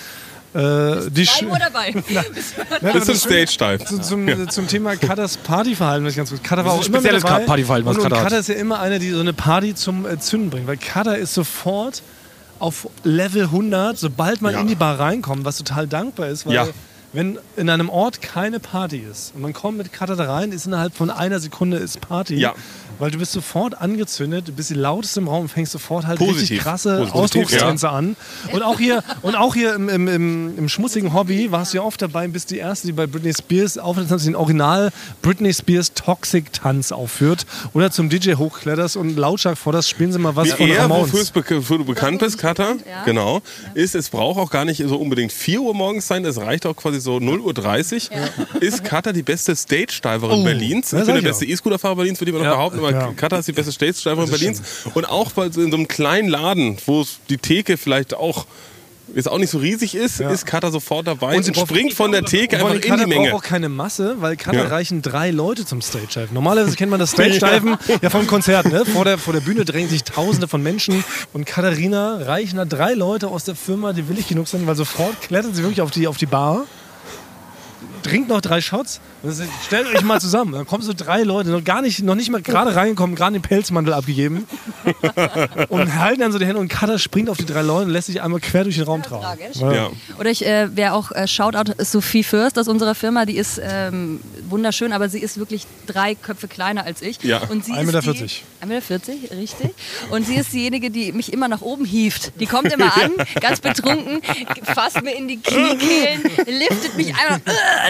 äh, 0.53 1.09
die 1.09 1.25
Sch- 1.25 1.59
dabei. 1.59 1.93
Das 2.81 3.07
ist 3.07 3.09
ein 3.09 3.15
Stage-Dive. 3.47 3.85
Zu, 3.85 3.99
zum, 4.01 4.49
zum 4.49 4.67
Thema 4.67 4.95
Katas 4.95 5.37
Partyverhalten, 5.37 6.05
was 6.05 6.11
ich 6.13 6.17
ganz 6.17 6.29
gut. 6.31 6.43
Kata 6.43 6.65
war 6.65 6.65
Das 6.65 6.73
auch 6.73 6.81
ist 6.81 6.87
immer 6.87 6.97
mit 6.97 7.03
spezielles 7.11 7.23
dabei. 7.23 7.45
Partyverhalten, 7.45 7.89
was 7.89 7.97
Kata 8.03 8.15
hat. 8.17 8.23
Kata 8.23 8.37
ist 8.37 8.49
ja 8.49 8.55
immer 8.55 8.79
eine, 8.79 8.99
die 8.99 9.09
so 9.11 9.19
eine 9.19 9.33
Party 9.33 9.75
zum 9.75 10.05
äh, 10.05 10.19
Zünden 10.19 10.49
bringt, 10.49 10.67
weil 10.67 10.77
Kata 10.77 11.13
ist 11.13 11.33
sofort 11.33 12.01
auf 12.59 12.87
Level 13.03 13.43
100, 13.43 13.97
sobald 13.97 14.41
man 14.41 14.53
Ja. 14.53 14.61
in 14.61 14.67
die 14.67 14.75
Bar 14.75 14.99
reinkommt, 14.99 15.45
was 15.45 15.57
total 15.57 15.87
dankbar 15.87 16.27
ist, 16.27 16.45
weil 16.45 16.53
Ja. 16.53 16.67
Wenn 17.13 17.39
in 17.57 17.69
einem 17.69 17.89
Ort 17.89 18.21
keine 18.21 18.59
Party 18.59 18.97
ist 18.99 19.33
und 19.35 19.41
man 19.41 19.53
kommt 19.53 19.77
mit 19.77 19.91
Kata 19.91 20.15
da 20.15 20.31
rein, 20.33 20.51
ist 20.51 20.65
innerhalb 20.65 20.95
von 20.95 21.09
einer 21.09 21.39
Sekunde 21.39 21.77
ist 21.77 21.99
Party. 22.01 22.35
Ja. 22.35 22.53
Weil 22.99 23.09
du 23.09 23.17
bist 23.17 23.31
sofort 23.31 23.81
angezündet, 23.81 24.47
du 24.47 24.51
bist 24.51 24.69
die 24.69 24.75
lauteste 24.75 25.21
im 25.21 25.27
Raum 25.27 25.43
und 25.43 25.49
fängst 25.49 25.71
sofort 25.71 26.05
halt 26.05 26.19
richtig 26.19 26.35
Positiv. 26.35 26.61
krasse 26.61 26.97
Positiv, 26.97 27.15
Ausdruckstänze 27.15 27.89
an. 27.89 28.15
Und 28.51 28.61
auch 28.61 28.77
hier, 28.77 29.03
und 29.23 29.35
auch 29.35 29.55
hier 29.55 29.73
im, 29.73 29.89
im, 29.89 30.07
im, 30.07 30.57
im 30.57 30.69
schmutzigen 30.69 31.11
Hobby 31.13 31.51
warst 31.51 31.73
du 31.73 31.77
ja 31.77 31.83
oft 31.83 31.99
dabei 32.01 32.25
und 32.25 32.33
bist 32.33 32.51
die 32.51 32.59
Erste, 32.59 32.87
die 32.87 32.93
bei 32.93 33.07
Britney 33.07 33.33
Spears 33.33 33.77
auftritt, 33.79 34.09
den 34.23 34.35
Original 34.35 34.91
Britney 35.23 35.51
Spears 35.51 35.93
Toxic 35.93 36.53
Tanz 36.53 36.91
aufführt 36.91 37.45
oder 37.73 37.91
zum 37.91 38.09
DJ 38.09 38.35
hochkletterst 38.35 38.95
und 38.97 39.17
lautstark 39.17 39.57
forderst, 39.57 39.89
spielen 39.89 40.13
sie 40.13 40.19
mal 40.19 40.35
was 40.35 40.53
von 40.53 40.67
eher, 40.67 40.83
Ramones. 40.83 41.33
wofür, 41.33 41.77
du 41.79 41.85
bekannt 41.85 42.19
bist, 42.19 42.37
Katha, 42.37 42.75
ja. 42.87 43.03
genau, 43.03 43.41
ist, 43.73 43.95
es 43.95 44.09
braucht 44.09 44.39
auch 44.39 44.51
gar 44.51 44.63
nicht 44.63 44.83
so 44.87 44.95
unbedingt 44.97 45.31
4 45.31 45.61
Uhr 45.61 45.73
morgens 45.73 46.07
sein, 46.07 46.23
es 46.23 46.37
reicht 46.39 46.67
auch 46.67 46.75
quasi 46.75 47.00
so 47.01 47.17
0.30 47.17 48.09
Uhr. 48.11 48.61
Ist 48.61 48.83
Katha 48.83 49.11
die 49.11 49.23
beste 49.23 49.55
Stage-Diverin 49.55 50.39
Oh, 50.39 50.43
Berlins? 50.43 50.91
ja, 50.91 50.99
Ich 50.99 51.05
bin 51.05 51.15
der 51.15 51.21
beste 51.21 51.45
E-Scooter-Fahrer 51.45 51.95
Berlins, 51.97 52.21
würde 52.21 52.31
ich 52.31 52.35
immer 52.35 52.45
noch 52.45 52.51
Ja, 52.51 52.57
behaupten, 52.57 52.79
aber 52.79 52.91
ja. 52.91 53.11
Katha 53.15 53.37
ist 53.39 53.47
die 53.47 53.51
beste 53.53 53.71
Stage-Diverin 53.71 54.29
Berlins. 54.29 54.61
Und 54.93 55.05
auch 55.09 55.31
bei 55.31 55.49
so 55.51 55.61
in 55.61 55.71
so 55.71 55.77
einem 55.77 55.87
kleinen 55.87 56.29
Laden, 56.29 56.77
wo 56.85 57.05
die 57.29 57.37
Theke 57.37 57.77
vielleicht 57.77 58.13
auch 58.13 58.45
jetzt 59.13 59.27
auch 59.27 59.39
nicht 59.39 59.49
so 59.49 59.57
riesig 59.57 59.93
ist, 59.93 60.21
Ja. 60.21 60.29
ist 60.29 60.45
Katha 60.45 60.71
sofort 60.71 61.05
dabei 61.05 61.35
Und 61.35 61.45
und, 61.45 61.57
springt 61.57 61.93
von 61.93 62.13
der 62.13 62.23
Theke 62.23 62.55
einfach 62.57 62.75
in 62.75 62.81
die 62.97 63.05
Menge. 63.07 63.29
braucht 63.31 63.43
auch 63.43 63.45
keine 63.45 63.67
Masse, 63.67 64.15
weil 64.19 64.37
Cutter 64.37 64.59
Ja. 64.59 64.67
reichen 64.67 65.01
drei 65.01 65.31
Leute 65.31 65.65
zum 65.65 65.81
Stage-Diven. 65.81 66.33
Normalerweise 66.33 66.77
kennt 66.77 66.91
man 66.91 66.99
das 67.01 67.11
Stage-Diven 67.11 67.75
ja. 68.01 68.09
vom 68.09 68.25
Konzert. 68.25 68.67
Ne? 68.71 68.85
Vor, 68.85 69.03
der, 69.03 69.17
vor 69.17 69.33
der 69.33 69.41
Bühne 69.41 69.65
drängen 69.65 69.89
sich 69.89 70.05
Tausende 70.05 70.47
von 70.47 70.63
Menschen 70.63 71.03
und 71.33 71.45
Katharina 71.45 72.19
reichen 72.21 72.55
da 72.55 72.63
drei 72.63 72.93
Leute 72.93 73.27
aus 73.27 73.43
der 73.43 73.55
Firma, 73.55 73.91
die 73.91 74.07
willig 74.07 74.29
genug 74.29 74.47
sind, 74.47 74.65
weil 74.65 74.77
sofort 74.77 75.19
klettert 75.19 75.57
sie 75.57 75.63
wirklich 75.63 75.81
auf 75.81 75.91
die, 75.91 76.07
auf 76.07 76.15
die 76.15 76.25
Bar. 76.25 76.63
Trinkt 78.03 78.29
noch 78.29 78.41
drei 78.41 78.61
Shots. 78.61 78.99
Stellt 79.65 79.87
euch 79.87 80.01
mal 80.01 80.19
zusammen. 80.19 80.53
Dann 80.53 80.65
kommen 80.65 80.83
so 80.83 80.93
drei 80.95 81.21
Leute, 81.23 81.49
noch 81.49 81.63
gar 81.63 81.81
nicht, 81.81 82.01
noch 82.01 82.15
nicht 82.15 82.29
mal 82.29 82.41
gerade 82.41 82.75
reingekommen, 82.75 83.15
gerade 83.15 83.33
den 83.33 83.41
Pelzmantel 83.41 83.93
abgegeben. 83.93 84.47
und 85.69 85.95
halten 85.95 86.21
dann 86.21 86.31
so 86.31 86.39
die 86.39 86.45
Hände 86.45 86.59
und 86.59 86.67
Cutter 86.67 86.97
springt 86.99 87.29
auf 87.29 87.37
die 87.37 87.45
drei 87.45 87.61
Leute 87.61 87.85
und 87.85 87.91
lässt 87.91 88.07
sich 88.07 88.21
einmal 88.21 88.39
quer 88.39 88.63
durch 88.63 88.75
den 88.75 88.85
Raum 88.85 89.03
tragen. 89.03 89.39
Ja. 89.53 89.89
Oder 90.19 90.31
ich, 90.31 90.45
äh, 90.45 90.69
wer 90.73 90.95
auch 90.95 91.11
äh, 91.11 91.27
Shoutout 91.27 91.73
ist 91.77 91.91
Sophie 91.91 92.23
Fürst 92.23 92.57
aus 92.57 92.67
unserer 92.67 92.95
Firma, 92.95 93.25
die 93.25 93.37
ist 93.37 93.61
ähm, 93.63 94.19
wunderschön, 94.49 94.93
aber 94.93 95.09
sie 95.09 95.19
ist 95.19 95.37
wirklich 95.37 95.67
drei 95.85 96.15
Köpfe 96.15 96.47
kleiner 96.47 96.83
als 96.83 97.01
ich. 97.01 97.21
Ja. 97.23 97.41
Und 97.49 97.65
sie 97.65 97.73
1,40 97.73 97.79
ist 97.81 97.85
Meter. 97.85 98.01
die- 98.13 98.65
1,40 98.65 98.67
Meter, 98.67 99.37
richtig. 99.37 99.69
Und 100.11 100.25
sie 100.25 100.35
ist 100.35 100.53
diejenige, 100.53 100.89
die 100.91 101.11
mich 101.11 101.31
immer 101.33 101.47
nach 101.47 101.61
oben 101.61 101.85
hieft. 101.85 102.33
Die 102.39 102.45
kommt 102.45 102.71
immer 102.71 102.95
an, 102.97 103.11
ganz 103.41 103.59
betrunken, 103.59 104.21
fasst 104.63 105.01
mir 105.03 105.15
in 105.15 105.27
die 105.27 105.37
Kniekehlen, 105.37 106.23
liftet 106.47 106.95
mich 106.95 107.13
einmal 107.15 107.41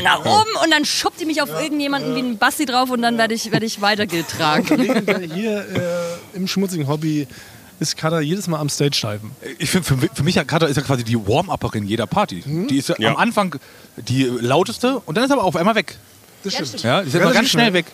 äh, 0.01 0.03
nach 0.03 0.19
oben 0.25 0.49
und 0.63 0.71
dann 0.71 0.85
schubbt 0.85 1.19
die 1.19 1.25
mich 1.25 1.41
auf 1.41 1.49
irgendjemanden 1.49 2.15
wie 2.15 2.19
ein 2.19 2.37
Basti 2.37 2.65
drauf 2.65 2.89
und 2.89 3.01
dann 3.01 3.17
werde 3.17 3.33
ich, 3.33 3.51
werd 3.51 3.63
ich 3.63 3.81
weitergetragen. 3.81 4.81
Hier 5.33 5.59
äh, 6.33 6.37
im 6.37 6.47
schmutzigen 6.47 6.87
Hobby 6.87 7.27
ist 7.79 7.97
Cutter 7.97 8.21
jedes 8.21 8.47
Mal 8.47 8.59
am 8.59 8.69
Stage-Diven. 8.69 9.31
Ich 9.57 9.71
finde, 9.71 9.87
für, 9.87 9.97
für 10.13 10.23
mich, 10.23 10.35
Kata 10.45 10.67
ist 10.67 10.75
ja 10.77 10.83
quasi 10.83 11.03
die 11.03 11.17
Warm-Upperin 11.17 11.85
jeder 11.87 12.05
Party. 12.05 12.43
Mhm. 12.45 12.67
Die 12.67 12.77
ist 12.77 12.89
ja, 12.89 12.95
Ja. 12.99 13.09
am 13.11 13.17
Anfang 13.17 13.55
die 13.97 14.23
lauteste 14.23 15.01
und 15.05 15.17
dann 15.17 15.23
ist 15.25 15.31
aber 15.31 15.43
auf 15.43 15.55
einmal 15.55 15.75
weg. 15.75 15.97
Das 16.43 16.53
stimmt. 16.53 16.83
Ja, 16.83 17.01
die 17.01 17.07
ist 17.07 17.13
immer 17.15 17.23
Relativ 17.23 17.39
ganz 17.39 17.49
schnell 17.49 17.73
weg. 17.73 17.85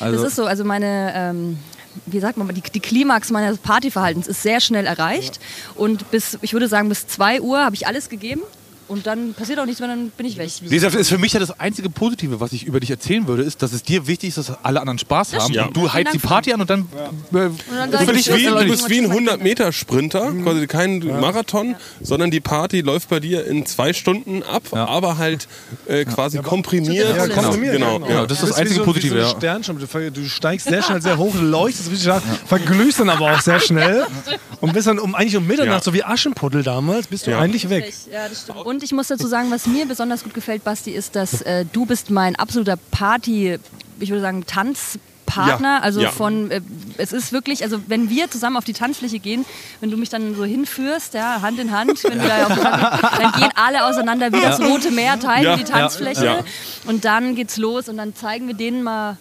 Also, 0.00 0.18
Das 0.22 0.28
ist 0.28 0.36
so, 0.36 0.46
also 0.46 0.64
meine, 0.64 1.12
ähm, 1.14 1.58
wie 2.06 2.20
sagt 2.20 2.36
man, 2.38 2.48
die, 2.54 2.60
die 2.62 2.80
Klimax 2.80 3.30
meines 3.30 3.58
Partyverhaltens 3.58 4.26
ist 4.26 4.42
sehr 4.42 4.60
schnell 4.60 4.86
erreicht. 4.86 5.38
Und 5.74 6.10
bis, 6.10 6.38
ich 6.42 6.52
würde 6.52 6.68
sagen, 6.68 6.88
bis 6.88 7.06
2 7.06 7.40
Uhr 7.40 7.64
habe 7.64 7.74
ich 7.74 7.86
alles 7.86 8.08
gegeben. 8.08 8.42
Und 8.88 9.06
dann 9.06 9.34
passiert 9.34 9.58
auch 9.58 9.64
nichts 9.66 9.80
mehr, 9.80 9.88
dann 9.88 10.10
bin 10.10 10.26
ich 10.26 10.36
weg. 10.38 10.48
Deshalb 10.62 10.94
ist 10.94 11.08
für 11.08 11.18
mich 11.18 11.32
ja 11.32 11.40
das 11.40 11.58
einzige 11.58 11.90
Positive, 11.90 12.38
was 12.40 12.52
ich 12.52 12.64
über 12.64 12.78
dich 12.80 12.90
erzählen 12.90 13.26
würde, 13.26 13.42
ist, 13.42 13.60
dass 13.62 13.72
es 13.72 13.82
dir 13.82 14.06
wichtig 14.06 14.28
ist, 14.30 14.38
dass 14.38 14.52
alle 14.64 14.80
anderen 14.80 14.98
Spaß 14.98 15.34
haben. 15.34 15.52
stimmt. 15.52 15.68
Und 15.68 15.76
du 15.76 15.92
heizt 15.92 16.12
die 16.14 16.18
Dank, 16.18 16.22
Party 16.28 16.52
an 16.52 16.60
und 16.60 16.70
dann. 16.70 16.80
Äh, 16.82 16.84
dann 17.32 18.06
Du 18.06 18.12
bist, 18.12 18.34
wie, 18.36 18.44
du 18.44 18.64
bist 18.68 18.88
wie 18.88 18.98
ein 18.98 19.04
irgendwann 19.10 19.40
100-Meter-Sprinter, 19.40 20.32
quasi 20.42 20.66
kein 20.66 20.98
Marathon, 21.20 21.74
sondern 22.00 22.30
die 22.30 22.40
Party 22.40 22.80
läuft 22.80 23.08
bei 23.08 23.20
dir 23.20 23.44
in 23.46 23.66
zwei 23.66 23.92
Stunden 23.92 24.42
ab, 24.42 24.62
aber 24.72 25.18
halt 25.18 25.48
äh, 25.88 26.04
quasi 26.04 26.38
komprimiert. 26.38 27.08
Ja, 27.16 27.26
Ja, 27.26 27.28
komprimiert, 27.34 27.74
genau. 27.74 28.00
ja, 28.00 28.08
Ja. 28.08 28.26
das 28.26 28.42
ist 28.42 28.50
das 28.50 28.56
einzige 28.58 28.80
so, 28.80 28.84
Positive, 28.84 29.14
Wie 29.16 29.18
so 29.20 29.24
ja. 29.26 29.30
ein 29.32 29.36
Sternschnuppe. 29.38 30.10
Du, 30.12 30.24
steigst 30.28 30.68
sehr 30.68 30.82
schnell 30.82 31.02
sehr 31.02 31.18
hoch, 31.18 31.34
leuchtest 31.34 31.86
richtig 31.90 32.04
stark, 32.04 32.22
verglühst 32.46 33.00
dann 33.00 33.08
aber 33.10 33.32
auch 33.34 33.40
sehr 33.40 33.60
schnell 33.60 34.04
und 34.60 34.72
bist 34.72 34.86
dann 34.86 34.98
um, 34.98 35.14
eigentlich 35.14 35.36
um 35.36 35.46
Mitternacht, 35.46 35.78
Ja. 35.78 35.82
so 35.82 35.92
wie 35.94 36.04
Aschenputtel 36.04 36.62
damals, 36.62 37.06
bist 37.08 37.26
du 37.26 37.32
Ja. 37.32 37.38
eigentlich 37.40 37.68
weg. 37.68 37.92
Ja, 38.12 38.28
das 38.28 38.42
stimmt. 38.42 38.58
Und 38.64 38.75
ich 38.82 38.92
muss 38.92 39.08
dazu 39.08 39.26
sagen, 39.26 39.50
was 39.50 39.66
mir 39.66 39.86
besonders 39.86 40.22
gut 40.24 40.34
gefällt, 40.34 40.64
Basti, 40.64 40.90
ist, 40.92 41.16
dass 41.16 41.42
äh, 41.42 41.64
du 41.72 41.86
bist 41.86 42.10
mein 42.10 42.36
absoluter 42.36 42.76
Party, 42.90 43.58
ich 44.00 44.10
würde 44.10 44.22
sagen, 44.22 44.44
Tanzpartner. 44.46 45.76
Ja, 45.76 45.78
Also 45.80 46.00
ja. 46.00 46.10
von, 46.10 46.50
äh, 46.50 46.60
es 46.98 47.12
ist 47.12 47.32
wirklich, 47.32 47.62
also 47.62 47.80
wenn 47.88 48.08
wir 48.10 48.30
zusammen 48.30 48.56
auf 48.56 48.64
die 48.64 48.72
Tanzfläche 48.72 49.18
gehen, 49.18 49.44
wenn 49.80 49.90
du 49.90 49.96
mich 49.96 50.08
dann 50.08 50.34
so 50.36 50.44
hinführst, 50.44 51.14
ja, 51.14 51.42
Hand 51.42 51.58
in 51.58 51.72
Hand, 51.72 52.02
wenn 52.04 52.20
wir 52.20 52.28
da 52.28 52.46
auf 52.46 52.54
die 52.54 52.60
Tanzfläche, 52.60 53.16
dann 53.22 53.32
gehen 53.32 53.50
alle 53.56 53.84
auseinander 53.84 54.32
wie 54.32 54.40
das 54.40 54.60
Rote 54.60 54.90
Meer, 54.90 55.18
teilen 55.18 55.44
Ja, 55.44 55.56
die 55.56 55.64
Tanzfläche. 55.64 56.24
ja. 56.24 56.38
Und 56.86 57.04
dann 57.04 57.34
geht's 57.34 57.56
los 57.56 57.88
und 57.88 57.96
dann 57.96 58.14
zeigen 58.14 58.46
wir 58.46 58.54
denen 58.54 58.82
mal, 58.82 59.16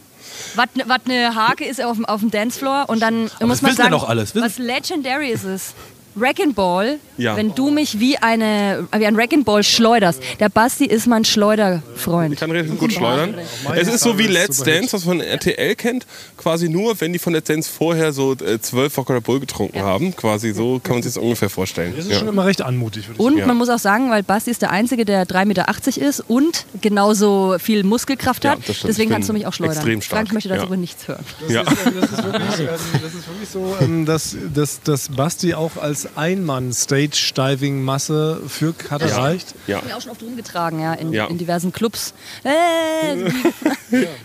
was 0.56 0.68
eine 1.06 1.36
Hake 1.36 1.66
ist 1.66 1.82
auf, 1.84 1.98
dem- 1.98 2.06
auf 2.06 2.20
dem 2.22 2.32
Dancefloor. 2.32 2.86
Und 2.88 3.00
dann 3.02 3.30
muss 3.42 3.62
man 3.62 3.72
ja 3.72 3.78
sagen, 3.78 3.94
alles. 3.96 4.36
Was 4.36 4.58
legendary 4.58 5.30
ist 5.32 5.44
es. 5.44 5.74
Wreck-and-Ball, 6.16 6.98
Ja. 7.18 7.36
wenn 7.38 7.54
du 7.56 7.72
mich 7.72 8.00
wie, 8.00 8.18
eine, 8.18 8.88
wie 8.96 9.06
ein 9.06 9.16
Wreck-and-Ball 9.18 9.64
schleuderst. 9.64 10.22
Der 10.40 10.50
Basti 10.50 10.86
ist 10.86 11.08
mein 11.08 11.26
Schleuderfreund. 11.26 12.34
Ich 12.34 12.40
kann 12.40 12.52
relativ 12.52 12.78
gut 12.80 12.94
schleudern. 12.94 13.36
Es 13.76 13.88
ist 13.88 14.02
so 14.02 14.18
wie 14.18 14.28
Let's 14.28 14.64
Dance, 14.64 14.94
was 14.94 15.06
man 15.06 15.18
von 15.20 15.28
RTL 15.28 15.76
kennt. 15.76 16.06
Quasi 16.38 16.70
nur, 16.70 17.00
wenn 17.02 17.14
die 17.14 17.20
von 17.20 17.34
Let's 17.34 17.48
Dance 17.48 17.70
vorher 17.70 18.14
so 18.14 18.34
äh, 18.34 18.60
zwölf 18.60 18.96
Wodka 18.98 19.20
Bull 19.20 19.40
getrunken 19.40 19.82
haben. 19.82 20.16
Quasi 20.16 20.54
so 20.54 20.80
kann 20.84 20.96
man 20.96 21.04
sich 21.04 21.14
das 21.14 21.22
ungefähr 21.22 21.50
vorstellen. 21.50 21.94
Das 21.96 22.06
ist 22.06 22.12
Ja. 22.12 22.20
schon 22.20 22.28
immer 22.28 22.46
recht 22.46 22.62
anmutig, 22.62 23.08
würde 23.08 23.14
ich 23.14 23.20
Und 23.20 23.38
Ja. 23.38 23.46
man 23.48 23.58
muss 23.58 23.70
auch 23.70 23.80
sagen, 23.80 24.10
weil 24.10 24.24
Basti 24.24 24.52
ist 24.52 24.62
der 24.62 24.72
Einzige, 24.72 25.06
der 25.06 25.26
3,80 25.26 25.46
Meter 25.46 26.08
ist 26.08 26.24
und 26.28 26.66
genauso 26.82 27.58
viel 27.60 27.84
Muskelkraft 27.84 28.44
Ja, 28.44 28.52
hat. 28.52 28.60
Deswegen 28.88 29.12
kannst 29.12 29.30
du 29.30 29.34
mich 29.34 29.46
auch 29.48 29.54
schleudern. 29.54 29.76
extrem 29.78 30.02
stark. 30.02 30.20
Frank 30.22 30.34
möchte 30.34 30.50
dazu 30.50 30.62
Ja. 30.62 30.68
aber 30.68 30.78
nichts 30.78 31.08
hören. 31.08 31.24
Ja. 31.50 31.64
Das 31.64 31.74
ist, 31.74 31.86
das 31.86 32.12
ist, 32.12 32.24
wirklich, 32.24 32.60
ähm, 32.60 32.68
das 33.04 33.14
ist 33.14 33.28
wirklich 33.28 33.50
so, 33.52 33.76
ähm, 33.82 34.06
dass, 34.06 34.36
dass, 34.54 34.82
dass 34.82 35.10
Basti 35.10 35.54
auch 35.54 35.72
als 35.78 36.05
Einmann-Stage-Diving-Masse 36.16 38.42
für 38.48 38.74
Cutter 38.74 39.08
Ja. 39.08 39.18
reicht. 39.18 39.54
Ja. 39.68 39.78
Ich 39.78 39.84
bin 39.84 39.94
auch 39.94 40.02
schon 40.02 40.12
oft 40.12 40.22
rumgetragen, 40.22 40.80
ja, 40.80 40.94
in, 40.94 41.14
Ja. 41.14 41.26
in 41.28 41.38
diversen 41.38 41.72
Clubs. 41.72 42.14
Äh, 42.44 42.50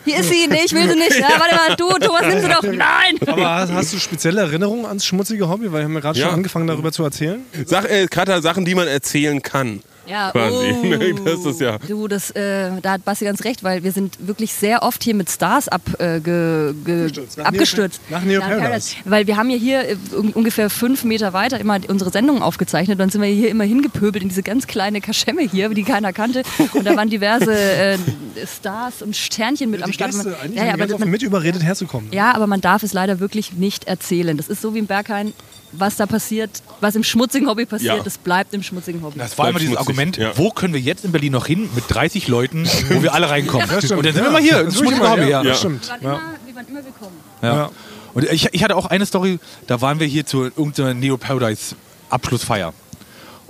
hier 0.05 0.19
ist 0.19 0.29
sie, 0.31 0.47
nee, 0.49 0.63
ich 0.65 0.73
will 0.73 0.89
sie 0.89 0.97
nicht. 0.97 1.19
Ja, 1.19 1.29
warte 1.39 1.55
mal, 1.55 1.77
du, 1.77 1.89
Thomas, 1.99 2.23
nimm 2.27 2.41
sie 2.41 2.49
doch. 2.49 2.63
Nein! 2.63 3.19
Aber 3.27 3.51
hast, 3.57 3.73
hast 3.73 3.93
du 3.93 3.99
spezielle 3.99 4.41
Erinnerungen 4.43 4.87
ans 4.87 5.05
schmutzige 5.05 5.49
Hobby? 5.49 5.71
Weil 5.73 5.81
wir 5.81 5.85
haben 5.85 5.95
ja 5.95 6.01
gerade 6.01 6.19
Ja. 6.19 6.27
schon 6.27 6.35
angefangen, 6.37 6.67
darüber 6.67 6.93
zu 6.93 7.03
erzählen. 7.05 7.43
Sach, 7.67 7.85
äh, 7.85 8.07
Cutter, 8.07 8.41
Sachen, 8.43 8.65
die 8.65 8.75
man 8.75 8.89
erzählen 8.89 9.43
kann. 9.43 9.83
Ja, 10.07 10.31
Quasi. 10.33 10.57
oh. 10.57 11.19
Das 11.25 11.45
ist 11.45 11.61
ja- 11.61 11.79
Du, 11.87 12.09
das, 12.09 12.31
äh, 12.33 12.71
da 12.83 12.93
hat 12.93 13.05
Basti 13.05 13.25
ganz 13.25 13.45
recht, 13.45 13.63
weil 13.63 13.83
wir 13.85 13.93
sind 13.93 14.27
wirklich 14.27 14.53
sehr 14.53 14.83
oft 14.83 15.03
hier 15.05 15.15
mit 15.15 15.31
Stars 15.31 15.69
ab, 15.69 15.83
äh, 15.99 16.21
ge, 16.21 16.75
ge, 16.85 17.05
Abgestürzt. 17.07 17.39
Nach 17.39 17.45
abgestürzt. 17.47 18.01
Neo- 18.09 18.17
nach 18.19 18.25
Neo 18.25 18.41
Paradise. 18.41 18.97
Weil 19.05 19.27
wir 19.27 19.37
haben 19.37 19.51
ja 19.51 19.57
hier 19.57 19.89
äh, 19.89 19.97
un- 20.17 20.33
ungefähr 20.33 20.71
fünf 20.71 21.05
Meter 21.05 21.33
weiter 21.33 21.61
immer 21.61 21.79
unsere 21.89 22.11
Sendungen 22.11 22.43
aufgezeichnet. 22.43 22.99
Dann 22.99 23.11
sind 23.11 23.21
wir 23.23 23.29
hier 23.29 23.51
immer 23.51 23.65
hingepöbelt 23.65 24.23
in 24.23 24.29
diese 24.31 24.43
ganz 24.43 24.67
kleine 24.67 25.01
Kaschemme 25.01 25.43
hier, 25.43 25.69
die 25.71 25.85
keiner 25.85 26.13
kannte. 26.13 26.43
Und 26.75 26.87
da 26.87 26.97
waren 26.97 27.11
diverse 27.11 27.53
äh, 27.55 27.99
Stars 28.47 29.03
und 29.03 29.17
Sternchen 29.17 29.71
mit 29.71 29.83
am 29.83 29.91
Die 29.91 29.95
Start. 29.95 30.13
Gäste, 30.13 30.31
Man- 30.43 30.55
ja, 30.55 30.65
ja, 30.67 30.75
aber 30.75 30.99
man, 30.99 31.11
mit 31.11 31.23
überredet 31.23 31.63
herzukommen. 31.63 32.11
ja, 32.13 32.35
aber 32.35 32.47
man 32.47 32.61
darf 32.61 32.83
es 32.83 32.93
leider 32.93 33.21
wirklich 33.21 33.53
nicht 33.53 33.85
erzählen. 33.85 34.37
Das 34.37 34.49
ist 34.49 34.63
so 34.63 34.75
wie 34.75 34.79
im 34.79 34.87
Berghain. 34.87 35.33
Was 35.73 35.97
da 35.97 36.07
passiert, 36.07 36.51
was 36.81 36.97
im 36.97 37.05
schmutzigen 37.05 37.49
Hobby 37.49 37.65
passiert, 37.65 37.97
Ja. 37.99 38.03
das 38.03 38.19
bleibt 38.19 38.53
im 38.55 38.63
schmutzigen 38.63 39.03
Hobby. 39.03 39.19
Das 39.19 39.39
war 39.39 39.49
immer 39.51 39.59
dieses 39.61 39.75
schmutzig, 39.77 39.89
Argument, 39.89 40.17
ja. 40.17 40.37
wo 40.37 40.51
können 40.51 40.75
wir 40.75 40.81
jetzt 40.81 41.05
in 41.05 41.13
Berlin 41.13 41.33
noch 41.33 41.47
hin 41.47 41.69
mit 41.75 41.85
30 41.89 42.27
Leuten, 42.29 42.67
wo 42.89 43.03
wir 43.03 43.15
alle 43.15 43.31
reinkommen. 43.31 43.69
stimmt. 43.79 43.93
Und 43.93 44.07
dann 44.07 44.15
sind 44.15 44.25
Ja, 44.25 44.29
wir 44.29 44.31
mal 44.33 44.43
hier, 44.43 44.53
das 44.55 44.65
das 44.65 44.75
ist 44.75 44.81
wirklich 44.81 44.99
schmutzige 44.99 45.03
mal, 45.09 45.21
Hobby. 45.21 45.31
ja. 45.31 45.43
Ja. 45.45 45.55
Stimmt. 45.55 45.87
Wir 45.87 45.91
waren, 45.91 46.03
Ja. 46.03 46.11
immer, 46.19 46.23
wir 46.47 46.55
waren 46.57 46.67
immer 46.69 46.85
willkommen. 46.85 47.17
Ja. 47.43 47.55
Ja. 47.55 47.71
Und 48.15 48.25
ich, 48.25 48.49
ich 48.53 48.65
hatte 48.65 48.75
auch 48.77 48.87
eine 48.87 49.07
Story, 49.07 49.39
da 49.69 49.81
waren 49.81 50.01
wir 50.01 50.07
hier 50.09 50.27
zu 50.27 50.43
irgendeiner 50.45 50.95
Neo 50.95 51.17
Paradise 51.17 51.77
Abschlussfeier. 52.09 52.75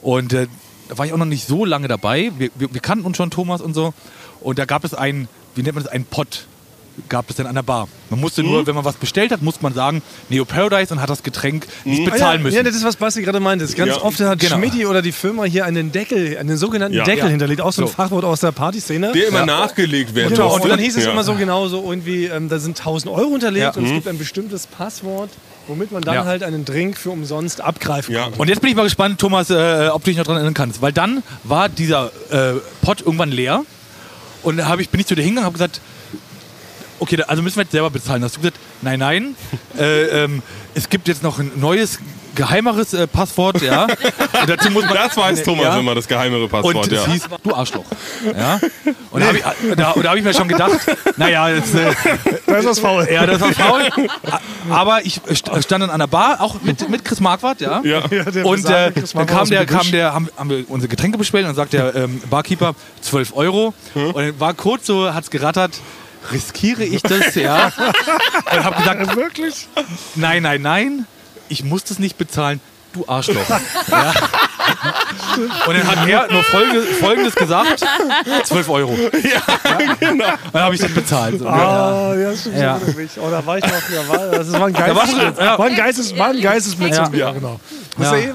Und 0.03 0.33
äh, 0.35 0.47
da 0.91 0.99
war 0.99 1.07
ich 1.07 1.13
auch 1.15 1.19
noch 1.19 1.25
nicht 1.25 1.47
so 1.47 1.65
lange 1.65 1.89
dabei. 1.89 2.33
Wir, 2.37 2.51
wir, 2.57 2.73
wir 2.75 2.81
kannten 2.83 3.07
uns 3.07 3.17
schon, 3.17 3.31
Thomas 3.31 3.63
und 3.63 3.73
so. 3.75 3.95
Und 4.41 4.59
da 4.59 4.67
gab 4.67 4.85
es 4.85 4.93
einen, 4.93 5.29
wie 5.55 5.63
nennt 5.63 5.75
man 5.77 5.85
das, 5.85 5.93
einen 5.93 6.05
Pott. 6.05 6.47
Gab 7.09 7.31
es 7.31 7.37
dann 7.37 7.47
an 7.47 7.55
der 7.55 7.63
Bar. 7.63 7.89
Man 8.11 8.21
musste 8.21 8.43
nur, 8.43 8.67
wenn 8.67 8.75
man 8.75 8.85
was 8.85 8.97
bestellt 8.97 9.31
hat, 9.33 9.41
musste 9.43 9.63
man 9.63 9.73
sagen, 9.73 10.03
Neo 10.29 10.45
Paradise 10.45 10.93
und 10.93 11.01
hat 11.01 11.09
das 11.09 11.23
Getränk 11.23 11.67
nicht 11.85 12.05
bezahlen 12.05 12.23
Ah, 12.23 12.33
ja, 12.35 12.39
müssen. 12.41 12.57
Ja, 12.57 12.63
das 12.63 12.75
ist, 12.75 12.85
was 12.85 12.97
Basti 12.97 13.23
gerade 13.23 13.41
meinte. 13.41 13.63
Das 13.65 13.71
ist 13.71 13.77
Ganz 13.77 13.93
Ja. 13.97 14.03
oft 14.03 14.21
hat 14.21 14.39
Genau. 14.39 14.57
Schmidti 14.57 14.85
oder 14.87 15.01
die 15.01 15.13
Firma 15.13 15.45
hier 15.45 15.65
einen 15.65 15.93
Deckel, 15.93 16.37
einen 16.37 16.57
sogenannten 16.59 16.97
Ja. 16.99 17.05
Deckel 17.05 17.25
Ja. 17.25 17.31
hinterlegt. 17.31 17.61
Auch 17.63 17.73
so 17.73 17.83
ein 17.83 17.89
So. 17.89 17.95
Fachwort 17.95 18.25
aus 18.25 18.41
der 18.41 18.53
Partyszene. 18.53 19.13
Der 19.13 19.29
immer 19.29 19.47
nachgelegt 19.47 20.15
werden 20.15 20.35
Genau, 20.35 20.51
muss. 20.51 20.61
und 20.61 20.69
dann 20.69 20.79
hieß 20.79 20.97
es 20.97 21.05
Ja. 21.05 21.13
immer 21.13 21.25
so 21.25 21.35
genau 21.37 21.69
so 21.69 21.83
irgendwie, 21.91 22.27
ähm, 22.27 22.49
da 22.49 22.59
sind 22.59 22.77
1000 22.77 23.13
Euro 23.13 23.31
hinterlegt 23.31 23.63
Ja. 23.77 23.81
und 23.81 23.87
es 23.87 23.93
gibt 23.93 24.09
ein 24.09 24.19
bestimmtes 24.19 24.67
Passwort, 24.67 25.31
womit 25.69 25.93
man 25.93 26.03
dann 26.03 26.15
Ja. 26.17 26.25
halt 26.27 26.43
einen 26.43 26.65
Drink 26.67 26.99
für 26.99 27.11
umsonst 27.11 27.61
abgreifen 27.63 28.13
Ja. 28.15 28.25
kann. 28.25 28.35
Und 28.35 28.49
jetzt 28.49 28.61
bin 28.61 28.69
ich 28.71 28.77
mal 28.77 28.83
gespannt, 28.85 29.19
Thomas, 29.21 29.49
äh, 29.49 29.89
ob 29.93 30.05
du 30.05 30.11
dich 30.11 30.19
noch 30.19 30.25
daran 30.25 30.39
erinnern 30.39 30.55
kannst. 30.55 30.83
Weil 30.83 30.93
dann 30.93 31.23
war 31.45 31.69
dieser 31.71 32.11
äh, 32.31 32.55
Pott 32.83 33.01
irgendwann 33.01 33.31
leer. 33.31 33.63
Und 34.43 34.57
da 34.59 34.75
ich, 34.79 34.89
bin 34.91 35.01
ich 35.01 35.07
zu 35.07 35.15
dir 35.15 35.23
hingegangen 35.23 35.45
und 35.47 35.47
habe 35.47 35.53
gesagt, 35.55 35.81
okay, 37.01 37.21
also 37.27 37.43
müssen 37.43 37.57
wir 37.57 37.63
jetzt 37.63 37.73
selber 37.73 37.91
bezahlen. 37.91 38.23
Hast 38.23 38.37
du 38.37 38.41
gesagt, 38.41 38.59
nein, 38.83 38.99
nein, 39.01 39.35
äh, 39.79 40.25
ähm, 40.25 40.43
es 40.75 40.89
gibt 40.89 41.09
jetzt 41.09 41.23
noch 41.23 41.39
ein 41.39 41.51
neues, 41.57 41.99
geheimeres 42.37 42.95
äh, 42.95 43.07
Passwort, 43.09 43.61
ja. 43.61 43.85
Und 44.41 44.49
dazu 44.49 44.71
muss 44.71 44.85
man, 44.85 44.95
Das 44.95 45.17
weiß 45.17 45.43
Thomas 45.43 45.65
ja. 45.65 45.79
immer, 45.81 45.97
das 45.97 46.07
geheimere 46.07 46.45
Und 46.45 46.51
Passwort. 46.51 46.87
es 46.87 46.93
ja. 46.93 47.07
hieß, 47.13 47.25
du 47.43 47.55
Arschloch. 47.55 47.85
Ja? 48.39 48.61
Und 49.11 49.21
da 49.21 49.27
habe 49.27 49.39
ich, 49.39 49.45
da, 49.77 49.91
und 49.91 50.05
da 50.05 50.11
hab 50.11 50.17
ich 50.17 50.23
mir 50.23 50.33
schon 50.33 50.47
gedacht, 50.47 50.79
naja, 51.17 51.49
jetzt, 51.49 51.75
äh, 51.75 51.93
Da 52.47 52.59
ist 52.59 52.67
was 52.67 52.79
faul. 52.79 53.09
ja, 53.13 53.27
das 53.27 53.41
war 53.41 53.53
faul. 53.53 53.83
Aber 54.71 55.05
ich 55.05 55.17
st- 55.29 55.63
stand 55.63 55.83
dann 55.83 55.91
an 55.91 55.99
der 55.99 56.07
Bar, 56.07 56.41
auch 56.41 56.63
mit, 56.63 56.89
mit 56.89 57.05
Chris 57.05 57.19
Marquardt, 57.21 57.61
ja. 57.61 57.81
Ja. 57.83 58.01
der 58.09 58.47
Und 58.47 58.65
äh, 58.65 58.93
dann 58.93 58.93
Marquardt 59.15 59.29
kam 59.29 59.49
der, 59.51 59.67
kam 59.67 59.91
der, 59.91 60.15
haben, 60.15 60.29
haben 60.37 60.51
wir 60.51 60.65
unsere 60.71 60.89
Getränke 60.89 61.19
bestellt 61.19 61.45
und 61.45 61.49
dann 61.49 61.57
sagt 61.57 61.73
der 61.73 61.95
ähm, 61.97 62.23
Barkeeper 62.31 62.75
12 63.01 63.35
Euro. 63.37 63.75
Und 63.95 64.15
dann 64.17 64.39
war 64.39 64.55
kurz 64.55 64.87
so, 64.87 65.13
hat's 65.13 65.31
gerattert. 65.31 65.73
Riskiere 66.33 66.85
ich 66.85 67.03
das, 67.03 67.35
ja? 67.35 67.73
Und 68.53 68.65
hab 68.65 68.77
gesagt, 68.77 69.17
Wirklich? 69.17 69.69
nein, 70.15 70.43
nein, 70.43 70.63
nein, 70.63 71.07
ich 71.49 71.65
muss 71.65 71.85
das 71.85 71.99
nicht 71.99 72.19
bezahlen. 72.19 72.61
Du 72.93 73.07
Arschloch. 73.09 73.49
Ja. 73.89 74.13
Und 75.67 75.75
dann 75.77 75.87
hat 75.87 76.09
er 76.09 76.29
nur 76.33 76.43
Folge, 76.45 76.83
Folgendes 76.83 77.35
gesagt: 77.35 77.85
12 78.45 78.69
Euro. 78.69 78.97
Ja, 79.23 79.95
genau. 79.99 80.25
Dann 80.53 80.63
habe 80.63 80.75
ich 80.75 80.81
das 80.81 80.93
bezahlt. 80.93 81.39
So, 81.39 81.45
ja. 81.45 81.51
Ah, 81.51 82.15
ja, 82.17 82.37
stimmt. 82.37 82.57
Ja. 82.59 82.79
Oh, 83.21 83.31
da 83.31 83.45
war 83.45 83.59
ich 83.59 83.65
noch. 83.65 83.71
Da 83.71 84.09
war, 84.09 84.27
das 84.29 84.53
war 84.53 84.67
ein 84.67 84.73
Geistesblitz. 84.73 85.39
ja. 85.39 85.59
War 85.59 85.67
ein 85.67 85.77
Geistes, 85.77 86.19
war 86.19 86.29
ein 86.29 86.41
Geistesblitz 86.41 86.97
Ja. 86.97 87.11
Ja. 87.13 87.33
genau. 87.33 87.61
Ja. 87.99 88.05
Das 88.05 88.13
ja 88.13 88.17
eh, 88.19 88.33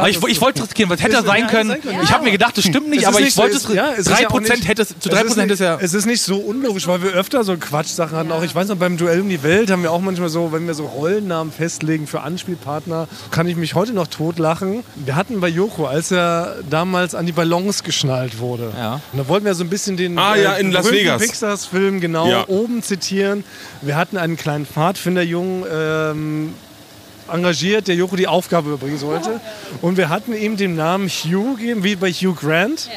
hatten 0.00 0.10
ich, 0.10 0.22
ich 0.28 0.40
wollte 0.40 0.60
es 0.60 0.66
riskieren, 0.68 0.90
was 0.90 1.02
hätte 1.02 1.16
Ist- 1.16 1.26
sein 1.26 1.40
ja, 1.42 1.48
können. 1.48 1.76
Ich 2.02 2.12
habe 2.12 2.24
mir 2.24 2.30
gedacht, 2.30 2.56
das 2.56 2.64
stimmt 2.64 2.88
nicht, 2.90 3.02
Es 3.02 3.08
aber 3.08 3.20
ich 3.20 3.36
wollte 3.36 3.56
es- 3.56 3.64
es. 3.68 3.74
ja, 3.74 3.88
es 3.92 4.00
ist 4.00 4.10
3% 4.10 4.20
ja 4.20 4.28
auch 4.30 4.40
nicht- 4.40 4.68
hätte 4.68 4.82
es, 4.82 4.88
zu 4.88 5.08
Es 5.10 5.16
3% 5.16 5.24
ist 5.26 5.36
hätte 5.38 5.52
es 5.54 5.58
ja. 5.60 5.78
Es 5.80 5.94
ist 5.94 6.06
nicht 6.06 6.22
so 6.22 6.36
unlogisch, 6.36 6.86
weil 6.86 7.02
wir 7.02 7.10
öfter 7.12 7.42
so 7.42 7.56
Quatschsachen 7.56 8.16
hatten. 8.16 8.30
Auch 8.30 8.42
ich 8.42 8.54
weiß 8.54 8.68
noch, 8.68 8.76
beim 8.76 8.96
Duell 8.98 9.20
um 9.22 9.28
die 9.28 9.42
Welt 9.42 9.70
haben 9.70 9.82
wir 9.82 9.90
auch 9.90 10.00
manchmal 10.00 10.28
so, 10.28 10.52
wenn 10.52 10.66
wir 10.66 10.74
so 10.74 10.84
Rollennamen 10.84 11.52
festlegen 11.52 12.06
für 12.06 12.20
Anspielpartner, 12.20 13.08
kann 13.30 13.48
ich 13.48 13.56
mich 13.56 13.74
heute 13.74 13.92
noch 13.92 14.06
totlachen. 14.06 14.84
Wir 14.94 15.16
hatten 15.16 15.40
bei 15.40 15.48
Joko, 15.62 15.86
als 15.86 16.10
er 16.10 16.56
damals 16.68 17.14
an 17.14 17.24
die 17.24 17.30
Ballons 17.32 17.84
geschnallt 17.84 18.38
wurde. 18.40 18.72
Ja. 18.76 19.00
Und 19.12 19.18
da 19.20 19.28
wollten 19.28 19.46
wir 19.46 19.54
so 19.54 19.62
ein 19.62 19.70
bisschen 19.70 19.96
den 19.96 20.18
Ah, 20.18 20.34
ja, 20.34 20.54
in 20.54 20.72
Las 20.72 20.90
Vegas. 20.90 21.22
Pixars-Film 21.22 22.00
genau 22.00 22.26
Ja. 22.28 22.48
oben 22.48 22.82
zitieren. 22.82 23.44
Wir 23.80 23.94
hatten 23.96 24.16
einen 24.16 24.36
kleinen 24.36 24.66
Pfadfinderjungen 24.66 25.64
ähm, 25.72 26.54
engagiert, 27.32 27.86
der 27.86 27.94
Joko 27.94 28.16
die 28.16 28.26
Aufgabe 28.26 28.70
überbringen 28.70 28.98
sollte. 28.98 29.40
Und 29.82 29.96
wir 29.96 30.08
hatten 30.08 30.34
ihm 30.34 30.56
den 30.56 30.74
Namen 30.74 31.08
Hugh 31.08 31.54
gegeben, 31.56 31.84
wie 31.84 31.94
bei 31.94 32.10
Hugh 32.10 32.34
Grant. 32.34 32.88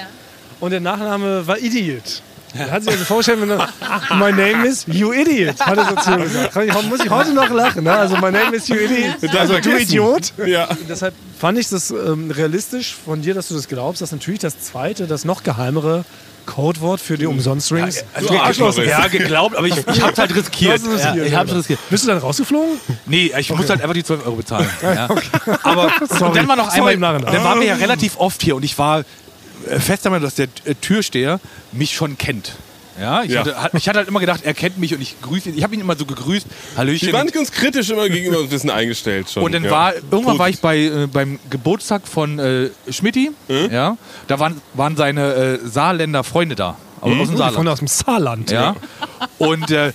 Und 0.59 0.71
der 0.71 0.79
Nachname 0.79 1.45
war 1.45 1.59
Idiot. 1.59 2.23
Er 2.57 2.71
hat 2.71 2.83
sich 2.83 2.91
also 2.93 3.05
vorgestellt, 3.05 3.41
wenn 3.41 3.49
er, 3.51 3.69
My 4.15 4.31
name 4.31 4.65
is 4.67 4.85
You 4.87 5.11
Idiot, 5.13 5.59
hat 5.59 5.77
er 5.77 5.85
so 5.85 5.95
zu 5.95 6.09
mir 6.11 6.23
gesagt. 6.23 6.55
Ich, 6.55 6.89
muss 6.89 6.99
ich 7.03 7.09
heute 7.09 7.33
noch 7.33 7.49
lachen. 7.49 7.83
Ne? 7.83 7.91
Also, 7.91 8.15
My 8.17 8.31
name 8.31 8.55
is 8.55 8.67
You 8.67 8.75
Idiot. 8.75 9.35
Also, 9.35 9.59
du. 9.59 9.77
Idiot. 9.77 10.33
Ja. 10.45 10.67
Deshalb 10.87 11.13
fand 11.39 11.57
ich 11.57 11.69
das 11.69 11.91
ähm, 11.91 12.31
realistisch 12.31 12.95
von 12.95 13.21
dir, 13.21 13.33
dass 13.33 13.49
du 13.49 13.55
das 13.55 13.67
glaubst, 13.67 14.01
dass 14.01 14.11
natürlich 14.11 14.39
das 14.39 14.59
zweite, 14.59 15.07
das 15.07 15.25
noch 15.25 15.43
geheimere 15.43 16.05
Codewort 16.45 17.01
für 17.01 17.17
die 17.17 17.25
Umsonstrings. 17.25 18.05
Also, 18.13 18.29
Du 18.29 18.39
Arschloch. 18.39 18.77
ja, 18.77 19.07
geglaubt, 19.07 19.55
aber 19.55 19.67
ich, 19.67 19.75
ich 19.93 20.01
hab's 20.01 20.17
halt 20.17 20.35
riskiert. 20.35 20.81
Ja, 20.83 21.15
ich 21.15 21.35
hab's 21.35 21.51
ja. 21.51 21.57
riskiert. 21.57 21.79
Bist 21.89 22.03
du 22.03 22.07
dann 22.07 22.19
rausgeflogen? 22.19 22.79
Nee, 23.05 23.31
ich 23.37 23.49
muss 23.49 23.69
halt 23.69 23.81
einfach 23.81 23.93
die 23.93 24.03
12 24.03 24.25
Euro 24.25 24.35
bezahlen. 24.35 24.69
Ja. 24.81 25.09
Aber 25.63 25.91
Sorry. 26.07 26.23
und 26.25 26.35
dann 26.35 26.47
war 26.47 26.55
noch 26.55 26.69
einmal, 26.69 26.97
dann 26.97 27.43
waren 27.43 27.59
wir 27.59 27.67
ja 27.67 27.75
relativ 27.75 28.17
oft 28.17 28.41
hier 28.41 28.55
und 28.55 28.63
ich 28.63 28.77
war 28.77 29.03
fest 29.79 30.05
damit, 30.05 30.23
dass 30.23 30.35
der 30.35 30.47
äh, 30.65 30.75
Türsteher 30.75 31.39
mich 31.71 31.93
schon 31.93 32.17
kennt. 32.17 32.53
Ja, 32.99 33.23
ich, 33.23 33.31
Ja. 33.31 33.41
Hatte, 33.41 33.61
hat- 33.61 33.73
ich 33.73 33.89
hatte 33.89 33.99
halt 33.99 34.07
immer 34.07 34.21
gedacht, 34.21 34.41
er 34.43 34.53
kennt 34.53 34.77
mich 34.77 34.93
und 34.93 35.01
ich 35.01 35.19
grüße 35.21 35.49
ihn. 35.49 35.57
Ich 35.57 35.63
habe 35.63 35.73
ihn 35.75 35.81
immer 35.81 35.97
so 35.97 36.05
gegrüßt. 36.05 36.47
Hallöchen. 36.77 37.07
Die 37.09 37.13
waren 37.13 37.27
ganz 37.27 37.51
kritisch 37.51 37.89
immer 37.89 38.07
gegenüber 38.07 38.39
ein 38.39 38.47
bisschen 38.47 38.69
eingestellt 38.69 39.29
schon. 39.29 39.43
Und 39.43 39.51
dann 39.53 39.65
ja. 39.65 39.71
war, 39.71 39.93
irgendwann 40.11 40.39
war 40.39 40.47
ich 40.47 40.61
bei, 40.61 40.77
äh, 40.79 41.07
beim 41.11 41.39
Geburtstag 41.49 42.07
von 42.07 42.39
äh, 42.39 42.69
Schmidti. 42.89 43.31
Ja, 43.49 43.97
da 44.27 44.39
waren, 44.39 44.61
waren 44.75 44.95
seine 44.95 45.33
äh, 45.33 45.59
Saarländer 45.67 46.23
Freunde 46.23 46.55
da. 46.55 46.77
Aus, 47.01 47.11
aus 47.11 47.17
dem 47.17 47.27
Von 47.27 47.37
Saarland. 47.37 47.67
aus 47.69 47.79
dem 47.79 47.87
Saarland. 47.87 48.51
Ja. 48.51 48.75
Und 49.37 49.69
äh, 49.71 49.91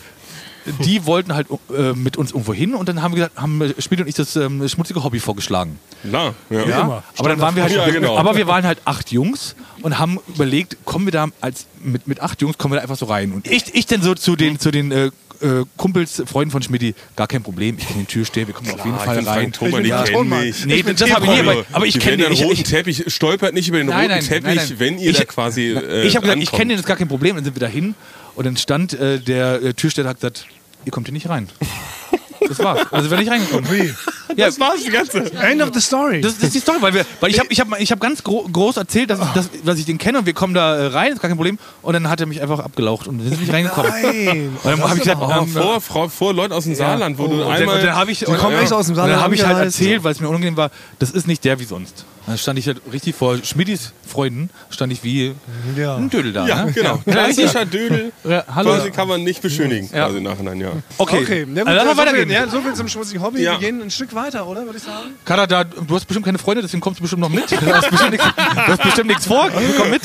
die 0.84 1.06
wollten 1.06 1.34
halt 1.34 1.48
äh, 1.76 1.92
mit 1.92 2.16
uns 2.16 2.32
irgendwo 2.32 2.52
hin 2.52 2.74
und 2.74 2.88
dann 2.88 3.02
haben 3.02 3.12
wir 3.12 3.16
gesagt, 3.28 3.40
haben 3.40 3.74
Schmidt 3.78 4.00
und 4.00 4.06
ich 4.06 4.14
das 4.14 4.36
ähm, 4.36 4.66
schmutzige 4.68 5.02
Hobby 5.02 5.20
vorgeschlagen. 5.20 5.78
Na, 6.02 6.34
ja. 6.50 6.66
Ja? 6.66 7.02
Aber 7.18 7.28
dann 7.28 7.40
waren 7.40 7.56
wir 7.56 7.62
halt, 7.62 7.74
Ja, 7.74 7.88
genau. 7.88 8.16
aber 8.16 8.36
wir 8.36 8.46
waren 8.46 8.64
halt 8.64 8.80
acht 8.84 9.10
Jungs 9.10 9.56
und 9.82 9.98
haben 9.98 10.18
überlegt, 10.28 10.76
kommen 10.84 11.06
wir 11.06 11.12
da 11.12 11.28
als 11.40 11.66
mit, 11.82 12.06
mit 12.06 12.20
acht 12.20 12.40
Jungs 12.42 12.58
kommen 12.58 12.72
wir 12.72 12.76
da 12.76 12.82
einfach 12.82 12.96
so 12.96 13.06
rein. 13.06 13.32
Und 13.32 13.46
ich, 13.50 13.74
ich 13.74 13.86
dann 13.86 14.02
so 14.02 14.14
zu 14.14 14.36
den 14.36 14.58
zu 14.58 14.70
den 14.70 14.92
äh, 14.92 15.10
äh, 15.42 15.64
Kumpels, 15.76 16.22
Freunden 16.26 16.50
von 16.50 16.62
Schmidt, 16.62 16.94
gar 17.16 17.26
kein 17.26 17.42
Problem, 17.42 17.76
ich 17.78 17.86
kenne 17.86 18.00
den 18.00 18.06
Türsteher, 18.06 18.46
wir 18.46 18.54
kommen 18.54 18.70
auf 18.70 18.84
jeden 18.84 18.98
Fall 18.98 19.20
ich 19.20 19.26
rein. 19.26 19.52
Frank 19.52 19.52
Thoma, 19.54 19.78
Ich 19.80 19.88
kennen 19.90 20.04
Tonmann. 20.06 20.44
mich. 20.44 20.66
Nee, 20.66 20.82
bin 20.82 20.96
das 20.96 21.10
habe 21.10 21.24
ich 21.26 21.30
nie, 21.32 21.38
aber, 21.40 21.64
aber 21.72 21.86
ich 21.86 21.98
kenne 21.98 22.18
den. 22.24 22.32
Ich, 22.32 22.42
roten 22.42 22.52
ich, 22.54 22.62
Teppich, 22.64 23.04
stolpert 23.08 23.54
nicht 23.54 23.68
über 23.68 23.78
den 23.78 23.86
Nein, 23.88 24.10
roten 24.10 24.10
nein, 24.10 24.20
Teppich, 24.24 24.44
nein, 24.44 24.56
nein. 24.56 24.74
wenn 24.78 24.98
ihr 24.98 25.10
Ich- 25.10 25.16
da 25.18 25.24
quasi 25.24 25.72
äh, 25.72 26.02
ich 26.06 26.16
habe 26.16 26.26
gesagt, 26.26 26.42
ich 26.42 26.50
kenne 26.50 26.66
den, 26.66 26.70
das 26.76 26.80
ist 26.80 26.86
gar 26.86 26.96
kein 26.96 27.08
Problem. 27.08 27.36
Dann 27.36 27.44
sind 27.44 27.54
wir 27.56 27.60
da 27.60 27.66
hin 27.66 27.94
und 28.34 28.46
dann 28.46 28.56
stand 28.56 28.92
äh, 28.94 29.18
der 29.18 29.62
äh, 29.62 29.74
Türsteher 29.74 30.04
hat 30.06 30.16
gesagt, 30.16 30.46
ihr 30.84 30.92
kommt 30.92 31.06
hier 31.06 31.14
nicht 31.14 31.28
rein. 31.28 31.48
Das 32.50 32.58
war's. 32.58 32.80
Also 32.90 33.08
wir 33.08 33.16
sind 33.16 33.20
nicht 33.20 33.30
reingekommen. 33.30 33.70
Wie? 33.70 33.94
Das 34.36 34.60
war's, 34.60 34.82
die 34.84 34.90
ganze. 34.90 35.18
End 35.42 35.60
of 35.60 35.70
the 35.74 35.80
story. 35.80 36.20
Das, 36.20 36.34
das 36.36 36.44
ist 36.44 36.54
die 36.54 36.60
Story, 36.60 36.78
weil, 36.80 36.94
wir, 36.94 37.04
weil 37.18 37.30
ich 37.30 37.38
habe 37.40 37.48
ich 37.50 37.60
hab, 37.60 37.80
ich 37.80 37.90
hab 37.90 38.00
ganz 38.00 38.22
gro 38.22 38.48
groß 38.50 38.76
erzählt, 38.76 39.10
dass 39.10 39.18
ich, 39.18 39.26
dass, 39.32 39.50
dass 39.64 39.78
ich 39.78 39.86
den 39.86 39.98
kenne 39.98 40.18
und 40.18 40.26
wir 40.26 40.34
kommen 40.34 40.54
da 40.54 40.76
äh, 40.76 40.86
rein, 40.86 41.12
ist 41.12 41.20
gar 41.20 41.28
kein 41.28 41.36
Problem. 41.36 41.58
Und 41.82 41.94
dann 41.94 42.08
hat 42.08 42.20
er 42.20 42.26
mich 42.26 42.40
einfach 42.40 42.60
abgelaucht 42.60 43.08
und 43.08 43.22
wir 43.22 43.28
sind 43.28 43.40
nicht 43.40 43.52
reingekommen. 43.52 43.90
Nein. 43.90 44.58
Und 44.62 44.70
dann 44.70 44.82
habe 44.82 44.94
ich 44.94 45.00
gesagt, 45.00 45.20
Oh, 45.20 45.30
ähm, 45.42 45.48
vor, 45.48 45.80
vor, 45.80 46.10
vor 46.10 46.32
Leuten 46.32 46.52
aus 46.52 46.64
dem 46.64 46.76
Saarland, 46.76 47.18
wo 47.18 47.26
du 47.26 47.34
und 47.34 47.40
dann, 47.40 47.50
einmal. 47.50 47.76
und 47.76 47.84
dann 47.84 47.96
habe 47.96 48.12
ich, 48.12 48.26
und, 48.26 48.38
kommen 48.38 48.56
echt 48.56 48.72
aus 48.72 48.86
dem 48.86 48.92
und 48.92 48.96
Saarland 48.96 49.16
dann 49.16 49.24
habe 49.24 49.34
ich 49.34 49.44
halt 49.44 49.58
erzählt, 49.58 50.04
weil 50.04 50.12
es 50.12 50.20
mir 50.20 50.28
unangenehm 50.28 50.56
war, 50.56 50.70
das 51.00 51.10
ist 51.10 51.26
nicht 51.26 51.44
der 51.44 51.58
wie 51.58 51.64
sonst. 51.64 52.04
Dann 52.26 52.38
stand 52.38 52.58
ich 52.58 52.66
halt 52.66 52.80
richtig 52.92 53.14
vor 53.16 53.38
Schmidis 53.42 53.92
Freunden, 54.06 54.50
stand 54.70 54.92
ich 54.92 55.02
wie 55.04 55.34
Ja. 55.76 55.96
ein 55.96 56.10
Dödel 56.10 56.32
da. 56.32 56.46
ja, 56.46 56.64
ne? 56.64 56.72
genau. 56.72 56.98
Klassischer 56.98 57.64
Dödel. 57.64 58.12
Ja, 58.24 58.44
hallo. 58.54 58.70
Quasi 58.74 58.90
kann 58.90 59.08
man 59.08 59.24
nicht 59.24 59.40
beschönigen, 59.42 59.88
Ja. 59.92 60.04
quasi 60.06 60.18
im 60.18 60.24
Nachhinein, 60.24 60.60
ja. 60.60 60.72
Okay, 60.98 61.20
Okay, 61.22 61.44
gut, 61.44 61.58
also 61.58 61.70
lass 61.72 61.84
mal 61.86 61.94
so, 61.94 62.00
weitergehen. 62.02 62.28
viel, 62.28 62.32
ja, 62.36 62.48
so 62.48 62.60
viel 62.60 62.74
zum 62.74 62.88
schmutzigen 62.88 63.22
Hobby. 63.22 63.42
Ja. 63.42 63.52
Wir 63.52 63.58
gehen 63.60 63.80
ein 63.82 63.90
Stück 63.90 64.14
weiter, 64.14 64.46
oder? 64.46 64.64
Würde 64.66 64.76
ich 64.78 64.84
sagen. 64.84 65.10
Kader, 65.24 65.46
da, 65.46 65.64
du 65.64 65.94
hast 65.94 66.04
bestimmt 66.06 66.26
keine 66.26 66.38
Freunde, 66.38 66.62
deswegen 66.62 66.80
kommst 66.80 67.00
du 67.00 67.02
bestimmt 67.02 67.22
noch 67.22 67.28
mit. 67.30 67.50
Du 67.60 67.74
hast 67.74 67.90
bestimmt 67.90 68.10
nichts, 68.12 68.26
du 68.26 68.72
hast 68.72 68.82
bestimmt 68.82 69.06
nichts 69.08 69.26
vor. 69.26 69.48
Komm 69.76 69.90
mit. 69.90 70.02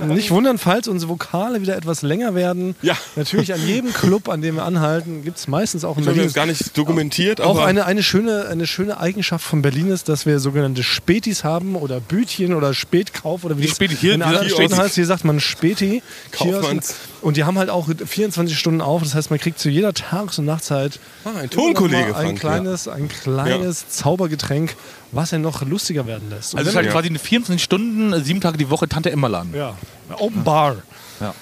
Nicht 0.14 0.30
wundern, 0.30 0.58
falls 0.58 0.88
unsere 0.88 1.10
Vokale 1.10 1.60
wieder 1.60 1.76
etwas 1.76 2.02
länger 2.02 2.34
werden. 2.34 2.74
Ja. 2.82 2.96
Natürlich 3.16 3.52
an 3.52 3.64
jedem 3.66 3.92
Club, 3.92 4.28
an 4.28 4.40
dem 4.42 4.56
wir 4.56 4.64
anhalten, 4.64 5.22
gibt 5.24 5.38
es 5.38 5.48
meistens 5.48 5.84
auch 5.84 5.96
in 5.96 6.02
Ich 6.02 6.06
habe 6.08 6.14
Berlin. 6.16 6.28
das 6.28 6.34
gar 6.34 6.46
nicht 6.46 6.76
dokumentiert, 6.76 7.40
Auch 7.40 7.50
aber 7.56 7.66
eine, 7.66 7.84
eine, 7.86 8.02
schöne, 8.02 8.46
eine 8.50 8.66
schöne 8.66 8.98
Eigenschaft 8.98 9.44
von 9.44 9.62
Berlin 9.62 9.90
ist, 9.90 10.08
dass 10.08 10.26
wir 10.26 10.38
sogenannte 10.38 10.82
Spätis 10.82 11.41
haben 11.44 11.76
oder 11.76 12.00
Bütchen 12.00 12.54
oder 12.54 12.74
Spätkauf 12.74 13.44
oder 13.44 13.58
wie 13.58 13.62
das 13.66 13.76
Späti 13.76 13.96
hier, 13.96 14.14
in 14.14 14.22
anderen 14.22 14.48
Städten 14.50 14.76
heißt. 14.76 14.94
Hier 14.94 15.06
sagt 15.06 15.24
man 15.24 15.40
Späti. 15.40 16.02
Kaufmanns. 16.30 16.88
Kiosk. 16.88 16.94
Und 17.22 17.36
die 17.36 17.44
haben 17.44 17.58
halt 17.58 17.70
auch 17.70 17.88
24 18.04 18.58
Stunden 18.58 18.80
auf. 18.80 19.02
Das 19.02 19.14
heißt, 19.14 19.30
man 19.30 19.38
kriegt 19.38 19.58
zu 19.58 19.68
jeder 19.68 19.92
Tages- 19.94 20.38
und 20.38 20.44
Nachtzeit 20.46 20.98
Ah, 21.24 21.30
ein 21.40 21.50
Tonkollege, 21.50 22.14
ein 22.16 22.26
Frank, 22.26 22.40
kleines, 22.40 22.88
ein 22.88 23.08
kleines 23.08 23.88
Zaubergetränk, 23.90 24.74
was 25.12 25.30
ja 25.30 25.38
noch 25.38 25.62
lustiger 25.64 26.06
werden 26.06 26.30
lässt. 26.30 26.54
Und 26.54 26.58
Also 26.58 26.68
es 26.70 26.74
ist 26.74 26.76
halt 26.82 26.90
quasi 26.90 27.08
eine 27.08 27.18
24 27.18 27.62
Stunden, 27.62 28.12
äh, 28.12 28.20
sieben 28.20 28.40
Tage 28.40 28.58
die 28.58 28.70
Woche 28.70 28.88
Tante 28.88 29.10
Emma 29.10 29.28
Laden. 29.28 29.54
ja, 29.54 29.76
Open 30.18 30.42
Bar. 30.44 30.76
Ja. 31.20 31.28
Und 31.28 31.34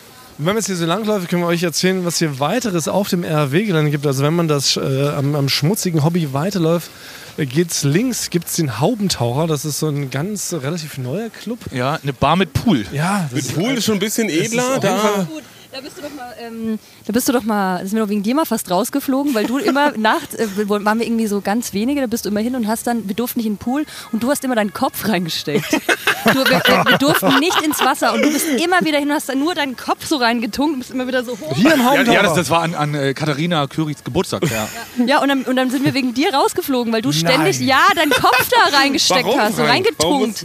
wenn 0.46 0.54
man 0.54 0.56
jetzt 0.56 0.66
hier 0.66 0.76
so 0.76 0.86
langläuft, 0.86 1.28
können 1.28 1.42
wir 1.42 1.48
euch 1.48 1.62
erzählen, 1.62 2.04
was 2.04 2.16
hier 2.18 2.40
weiteres 2.40 2.88
auf 2.88 3.08
dem 3.08 3.24
RW-Gelände 3.24 3.90
gibt. 3.90 4.06
Also 4.06 4.22
wenn 4.22 4.34
man 4.34 4.48
das 4.48 4.76
äh, 4.76 5.08
am, 5.10 5.34
am 5.34 5.48
schmutzigen 5.50 6.02
Hobby 6.02 6.32
weiterläuft, 6.32 6.90
geht's 7.36 7.84
links, 7.84 8.30
gibt's 8.30 8.56
den 8.56 8.80
Haubentaucher. 8.80 9.46
Das 9.46 9.64
ist 9.64 9.78
so 9.78 9.88
ein 9.88 10.10
ganz 10.10 10.52
äh, 10.52 10.56
relativ 10.56 10.98
neuer 10.98 11.30
Club. 11.30 11.58
Ja, 11.72 11.98
eine 12.02 12.12
Bar 12.12 12.36
mit 12.36 12.52
Pool. 12.52 12.86
Ja, 12.92 13.28
das 13.30 13.32
mit 13.32 13.54
Pool 13.54 13.74
ist 13.74 13.84
schon 13.84 13.94
ein 13.94 14.00
bisschen 14.00 14.28
edler. 14.28 14.78
Da, 14.80 15.26
Gut, 15.28 15.42
da 15.72 15.80
bist 15.80 15.96
du 15.98 16.02
doch 16.02 16.10
mal, 16.14 16.34
ähm, 16.40 16.78
da 17.06 17.12
bist 17.12 17.28
du 17.28 17.32
doch 17.32 17.42
mal, 17.44 17.76
das 17.78 17.86
ist 17.88 17.92
mir 17.92 18.00
doch 18.00 18.08
wegen 18.08 18.22
dir 18.22 18.34
mal 18.34 18.44
fast 18.44 18.70
rausgeflogen, 18.70 19.34
weil 19.34 19.46
du 19.46 19.58
immer 19.58 19.92
nachts, 19.96 20.34
äh, 20.34 20.46
wir- 20.56 20.68
waren 20.68 20.98
wir 20.98 21.06
irgendwie 21.06 21.26
so 21.26 21.40
ganz 21.40 21.72
wenige, 21.72 22.00
da 22.00 22.06
bist 22.06 22.24
du 22.24 22.28
immer 22.28 22.40
hin 22.40 22.56
und 22.56 22.66
hast 22.66 22.86
dann, 22.86 23.06
wir 23.08 23.14
durften 23.14 23.38
nicht 23.38 23.46
in 23.46 23.54
den 23.54 23.58
Pool 23.58 23.84
und 24.12 24.22
du 24.22 24.30
hast 24.30 24.42
immer 24.44 24.54
deinen 24.56 24.72
Kopf 24.72 25.06
reingesteckt. 25.08 25.80
Du, 26.22 26.34
wir, 26.34 26.44
wir, 26.50 26.84
wir 26.86 26.98
durften 26.98 27.38
nicht 27.38 27.62
ins 27.62 27.80
Wasser 27.82 28.12
und 28.12 28.20
du 28.22 28.30
bist 28.30 28.46
immer 28.46 28.84
wieder 28.84 28.98
hin 28.98 29.08
und 29.08 29.14
hast 29.14 29.30
dann 29.30 29.38
nur 29.38 29.54
deinen 29.54 29.74
Kopf 29.74 30.04
so 30.04 30.16
reingetunkt 30.18 30.74
und 30.74 30.78
bist 30.80 30.90
immer 30.90 31.06
wieder 31.06 31.24
so 31.24 31.32
hoch. 31.32 31.56
hier 31.56 31.72
im 31.72 31.80
Ja, 31.80 31.86
Haubentaucher. 31.86 32.12
ja 32.14 32.22
das, 32.22 32.34
das 32.34 32.50
war 32.50 32.60
an, 32.60 32.74
an 32.74 32.94
äh, 32.94 33.14
Katharina 33.14 33.66
Kürichs 33.66 34.04
Geburtstag. 34.04 34.42
Ja. 34.50 34.68
Ja, 35.06 35.22
und 35.22 35.28
dann, 35.30 35.42
und 35.44 35.56
dann 35.56 35.70
sind 35.70 35.82
wir 35.82 35.94
wegen 35.94 36.12
dir 36.12 36.34
rausgeflogen, 36.34 36.92
weil 36.92 37.00
du 37.00 37.10
ständig, 37.10 37.58
Nein. 37.60 37.68
ja, 37.68 37.78
deinen 37.96 38.10
Kopf 38.12 38.48
da 38.50 38.76
reingesteckt 38.76 39.24
warum, 39.24 39.40
hast, 39.40 39.56
so 39.56 39.64
reingetunkt. 39.64 40.44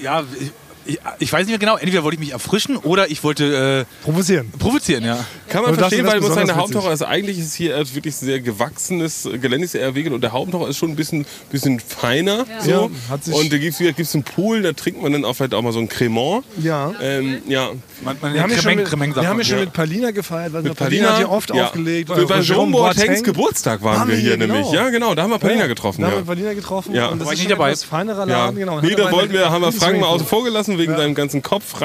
ja, 0.00 0.24
ich, 0.40 0.50
ich, 0.86 0.98
ich 1.18 1.32
weiß 1.32 1.40
nicht 1.40 1.50
mehr 1.50 1.58
genau. 1.58 1.76
Entweder 1.76 2.02
wollte 2.04 2.14
ich 2.16 2.20
mich 2.20 2.32
erfrischen 2.32 2.76
oder 2.76 3.10
ich 3.10 3.22
wollte 3.24 3.86
Provozieren. 4.02 4.48
äh, 4.52 4.56
provozieren, 4.58 5.04
ja. 5.04 5.24
Kann 5.48 5.62
man 5.62 5.74
verstehen, 5.74 6.06
weil 6.06 6.20
muss 6.20 6.34
seine. 6.34 6.56
Haupttaucher 6.56 6.92
ist 6.92 7.02
eigentlich 7.02 7.38
ist 7.38 7.54
hier 7.54 7.76
äh, 7.76 7.94
wirklich 7.94 8.16
sehr 8.16 8.40
gewachsenes 8.40 9.28
Gelände 9.40 9.64
ist 9.64 9.74
eher 9.74 9.94
und 10.12 10.20
der 10.20 10.32
Haupttaucher 10.32 10.68
ist 10.68 10.76
schon 10.78 10.90
ein 10.90 10.96
bisschen, 10.96 11.26
bisschen 11.50 11.80
feiner. 11.80 12.46
So. 12.60 12.70
Ja, 12.70 12.88
hat 13.10 13.24
sich- 13.24 13.34
und 13.34 13.52
da 13.52 13.58
gibt 13.58 13.72
es 13.80 13.96
gibt's 13.96 14.14
einen 14.14 14.24
Pool, 14.24 14.62
da 14.62 14.72
trinkt 14.72 15.02
man 15.02 15.12
dann 15.12 15.24
auch 15.24 15.34
vielleicht 15.34 15.54
auch 15.54 15.62
mal 15.62 15.72
so 15.72 15.78
ein 15.78 15.88
Cremant. 15.88 16.44
Ja. 16.62 16.92
Ähm, 17.00 17.42
ja. 17.48 17.70
Man, 18.02 18.16
man 18.20 18.34
Wir 18.34 18.42
haben, 18.42 18.50
ja 18.50 18.56
schon 18.58 18.72
Cremeng- 18.72 19.08
mit, 19.08 19.16
wir 19.16 19.28
haben 19.28 19.38
ja 19.38 19.44
schon 19.44 19.58
ja. 19.58 19.64
mit 19.64 19.72
Palina 19.72 20.10
gefeiert, 20.10 20.52
weil 20.52 20.62
Mit 20.62 20.76
Palina, 20.76 21.14
hat 21.14 21.20
ja 21.20 21.28
oft 21.28 21.54
ja. 21.54 21.64
aufgelegt. 21.66 22.08
Bei, 22.08 22.24
bei 22.24 22.40
Jerome 22.40 22.70
Boatengs 22.72 23.06
Boateng. 23.06 23.22
Geburtstag 23.22 23.82
waren, 23.82 24.00
Waren 24.00 24.08
wir 24.08 24.16
hier 24.16 24.28
hier, 24.30 24.36
nämlich. 24.36 24.62
genau. 24.70 24.74
Ja, 24.74 24.90
genau, 24.90 25.14
da 25.14 25.22
haben 25.22 25.30
wir 25.30 25.38
Palina 25.38 25.62
Ja, 25.62 25.66
getroffen. 25.66 26.02
Da 26.02 26.08
Ja. 26.08 26.14
haben 26.16 26.26
wir 26.26 26.34
Palina 26.34 26.52
getroffen. 26.54 26.94
Ja. 26.94 27.06
Und 27.08 27.18
das 27.20 27.26
War 27.26 27.32
ist 27.32 27.38
ich 27.38 27.44
schon 27.44 27.48
nicht 27.48 27.58
dabei. 27.58 27.68
etwas 27.70 27.84
feinerer 27.84 28.28
Ja. 28.28 28.44
Laden. 28.46 28.56
Genau. 28.58 28.76
Und 28.76 28.84
nee, 28.84 28.94
da 28.94 29.10
wollten 29.10 29.32
wir, 29.32 29.50
haben 29.50 29.62
wir 29.62 29.72
Frank 29.72 29.98
mal 29.98 30.06
außen 30.08 30.26
vor 30.26 30.44
gelassen 30.44 30.76
wegen 30.78 30.92
Ja. 30.92 30.98
seinem 30.98 31.14
ganzen 31.14 31.42
Kopf 31.42 31.80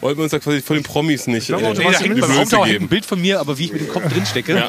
Ja. 0.00 0.02
Wollten 0.02 0.18
wir 0.18 0.22
uns 0.24 0.32
da 0.32 0.38
quasi 0.38 0.60
von 0.62 0.76
den 0.76 0.82
Promis 0.82 1.26
nicht 1.26 1.46
glaube 1.48 1.66
auch, 1.66 1.70
äh, 1.72 1.74
du 1.74 1.80
Nee, 1.80 1.86
da 1.86 1.92
ja 1.92 1.98
hängt 2.00 2.20
beim 2.20 2.30
hängt 2.30 2.54
ein. 2.54 2.88
Bild 2.88 3.04
von 3.06 3.20
mir, 3.20 3.40
aber 3.40 3.58
wie 3.58 3.64
ich 3.66 3.72
mit 3.72 3.82
dem 3.82 3.88
Kopf 3.88 4.08
drin 4.12 4.24
stecke. 4.26 4.68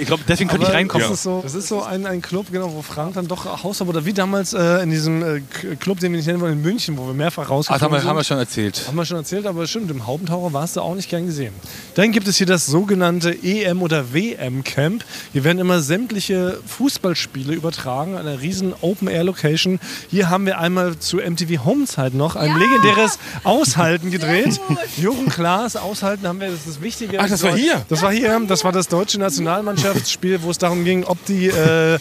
Ich 0.00 0.06
glaube, 0.06 0.22
deswegen 0.28 0.48
könnte 0.50 0.64
ich 0.64 0.68
Aber 0.68 0.78
reinkommen. 0.78 1.06
Das 1.08 1.16
ist 1.18 1.22
so, 1.22 1.40
das 1.42 1.54
ist 1.54 1.68
so 1.68 1.82
ein, 1.82 2.06
ein 2.06 2.20
Club, 2.22 2.46
genau, 2.50 2.72
wo 2.74 2.82
Frank 2.82 3.14
dann 3.14 3.28
doch 3.28 3.62
Hausverbot 3.62 3.96
oder 3.96 4.04
wie 4.04 4.12
damals 4.12 4.52
äh, 4.52 4.82
in 4.82 4.90
diesem 4.90 5.22
äh, 5.22 5.40
Club, 5.78 6.00
den 6.00 6.12
wir 6.12 6.16
nicht 6.18 6.26
nennen 6.26 6.40
wollen, 6.40 6.54
in 6.54 6.62
München, 6.62 6.96
wo 6.98 7.06
wir 7.06 7.14
mehrfach 7.14 7.48
Ah, 7.50 7.56
das 7.58 7.68
haben 7.68 7.92
rausgekommen 7.92 7.92
wir, 7.92 8.00
sind. 8.00 8.08
haben 8.08 8.16
wir 8.16 8.24
schon 8.24 8.38
erzählt. 8.38 8.82
Haben 8.88 8.96
wir 8.96 9.04
schon 9.04 9.16
erzählt, 9.18 9.46
aber 9.46 9.66
stimmt, 9.66 9.90
im 9.90 10.06
Haubentaucher 10.06 10.52
warst 10.52 10.76
du 10.76 10.80
auch 10.80 10.94
nicht 10.94 11.08
gern 11.08 11.26
gesehen. 11.26 11.54
Dann 11.94 12.10
gibt 12.12 12.26
es 12.28 12.36
hier 12.38 12.46
das 12.46 12.66
sogenannte 12.66 13.30
EM- 13.44 13.82
oder 13.82 14.12
WM-Camp. 14.12 15.04
Hier 15.32 15.44
werden 15.44 15.58
immer 15.58 15.80
sämtliche 15.80 16.58
Fußballspiele 16.66 17.52
übertragen, 17.54 18.14
an 18.16 18.26
einer 18.26 18.40
riesen 18.40 18.74
Open-Air-Location. 18.80 19.78
Hier 20.10 20.30
haben 20.30 20.46
wir 20.46 20.58
einmal 20.58 20.98
zu 20.98 21.18
MTV 21.18 21.64
Home-Zeit 21.64 22.14
noch 22.14 22.36
ein 22.36 22.58
legendäres 22.58 23.18
Aushalten 23.44 24.10
gedreht. 24.10 24.60
Jochen 24.96 25.28
Klaas, 25.28 25.76
Aushalten 25.76 26.26
haben 26.26 26.40
wir, 26.40 26.48
das 26.48 26.60
ist 26.60 26.68
das 26.68 26.80
Wichtige. 26.80 27.18
Ach, 27.20 27.28
das 27.28 27.42
war 27.42 27.56
hier? 27.56 27.84
Das 27.88 28.02
war 28.02 28.12
hier, 28.12 28.40
das 28.46 28.64
war 28.64 28.72
das 28.72 28.88
deutsche 28.88 29.18
Nationalmannschaftsspiel, 29.18 30.42
wo 30.42 30.50
es 30.50 30.58
darum 30.58 30.84
ging, 30.84 31.04
ob 31.04 31.24
die 31.26 31.46
äh, 31.48 31.98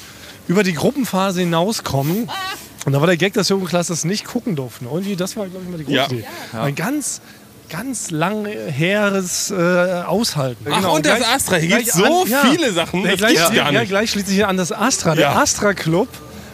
über 0.47 0.63
die 0.63 0.73
Gruppenphase 0.73 1.41
hinauskommen. 1.41 2.29
Und 2.85 2.91
da 2.93 2.99
war 2.99 3.07
der 3.07 3.17
Gag, 3.17 3.33
dass 3.33 3.49
Jochen 3.49 3.65
Klaas 3.65 3.87
das 3.87 4.03
nicht 4.05 4.25
gucken 4.25 4.55
durften. 4.55 4.85
Irgendwie, 4.91 5.15
das 5.15 5.35
war, 5.37 5.47
glaube 5.47 5.63
ich, 5.65 5.71
mal 5.71 5.77
die 5.77 5.85
große 5.85 5.95
Ja. 5.95 6.05
Idee. 6.07 6.25
Ein 6.53 6.75
ganz, 6.75 7.21
ganz 7.69 8.11
lang 8.11 8.45
heres 8.45 9.51
äh, 9.51 10.03
Aushalten. 10.05 10.65
Ach, 10.69 10.91
und 10.93 11.05
das 11.05 11.21
Astra. 11.23 11.55
Hier 11.57 11.69
gleich 11.69 11.83
gibt's 11.85 11.97
so 11.97 12.23
an- 12.23 12.29
ja. 12.29 12.41
viele 12.51 12.71
Sachen, 12.73 13.01
Ja, 13.03 13.11
das 13.11 13.17
gleich, 13.17 13.35
gibt's 13.37 13.51
ja, 13.55 13.71
ja, 13.71 13.83
gleich 13.85 14.11
schließt 14.11 14.27
sich 14.27 14.35
hier 14.35 14.47
an 14.49 14.57
das 14.57 14.71
Astra. 14.71 15.15
Der 15.15 15.31
Ja. 15.31 15.41
Astra 15.41 15.73
Club. 15.73 16.09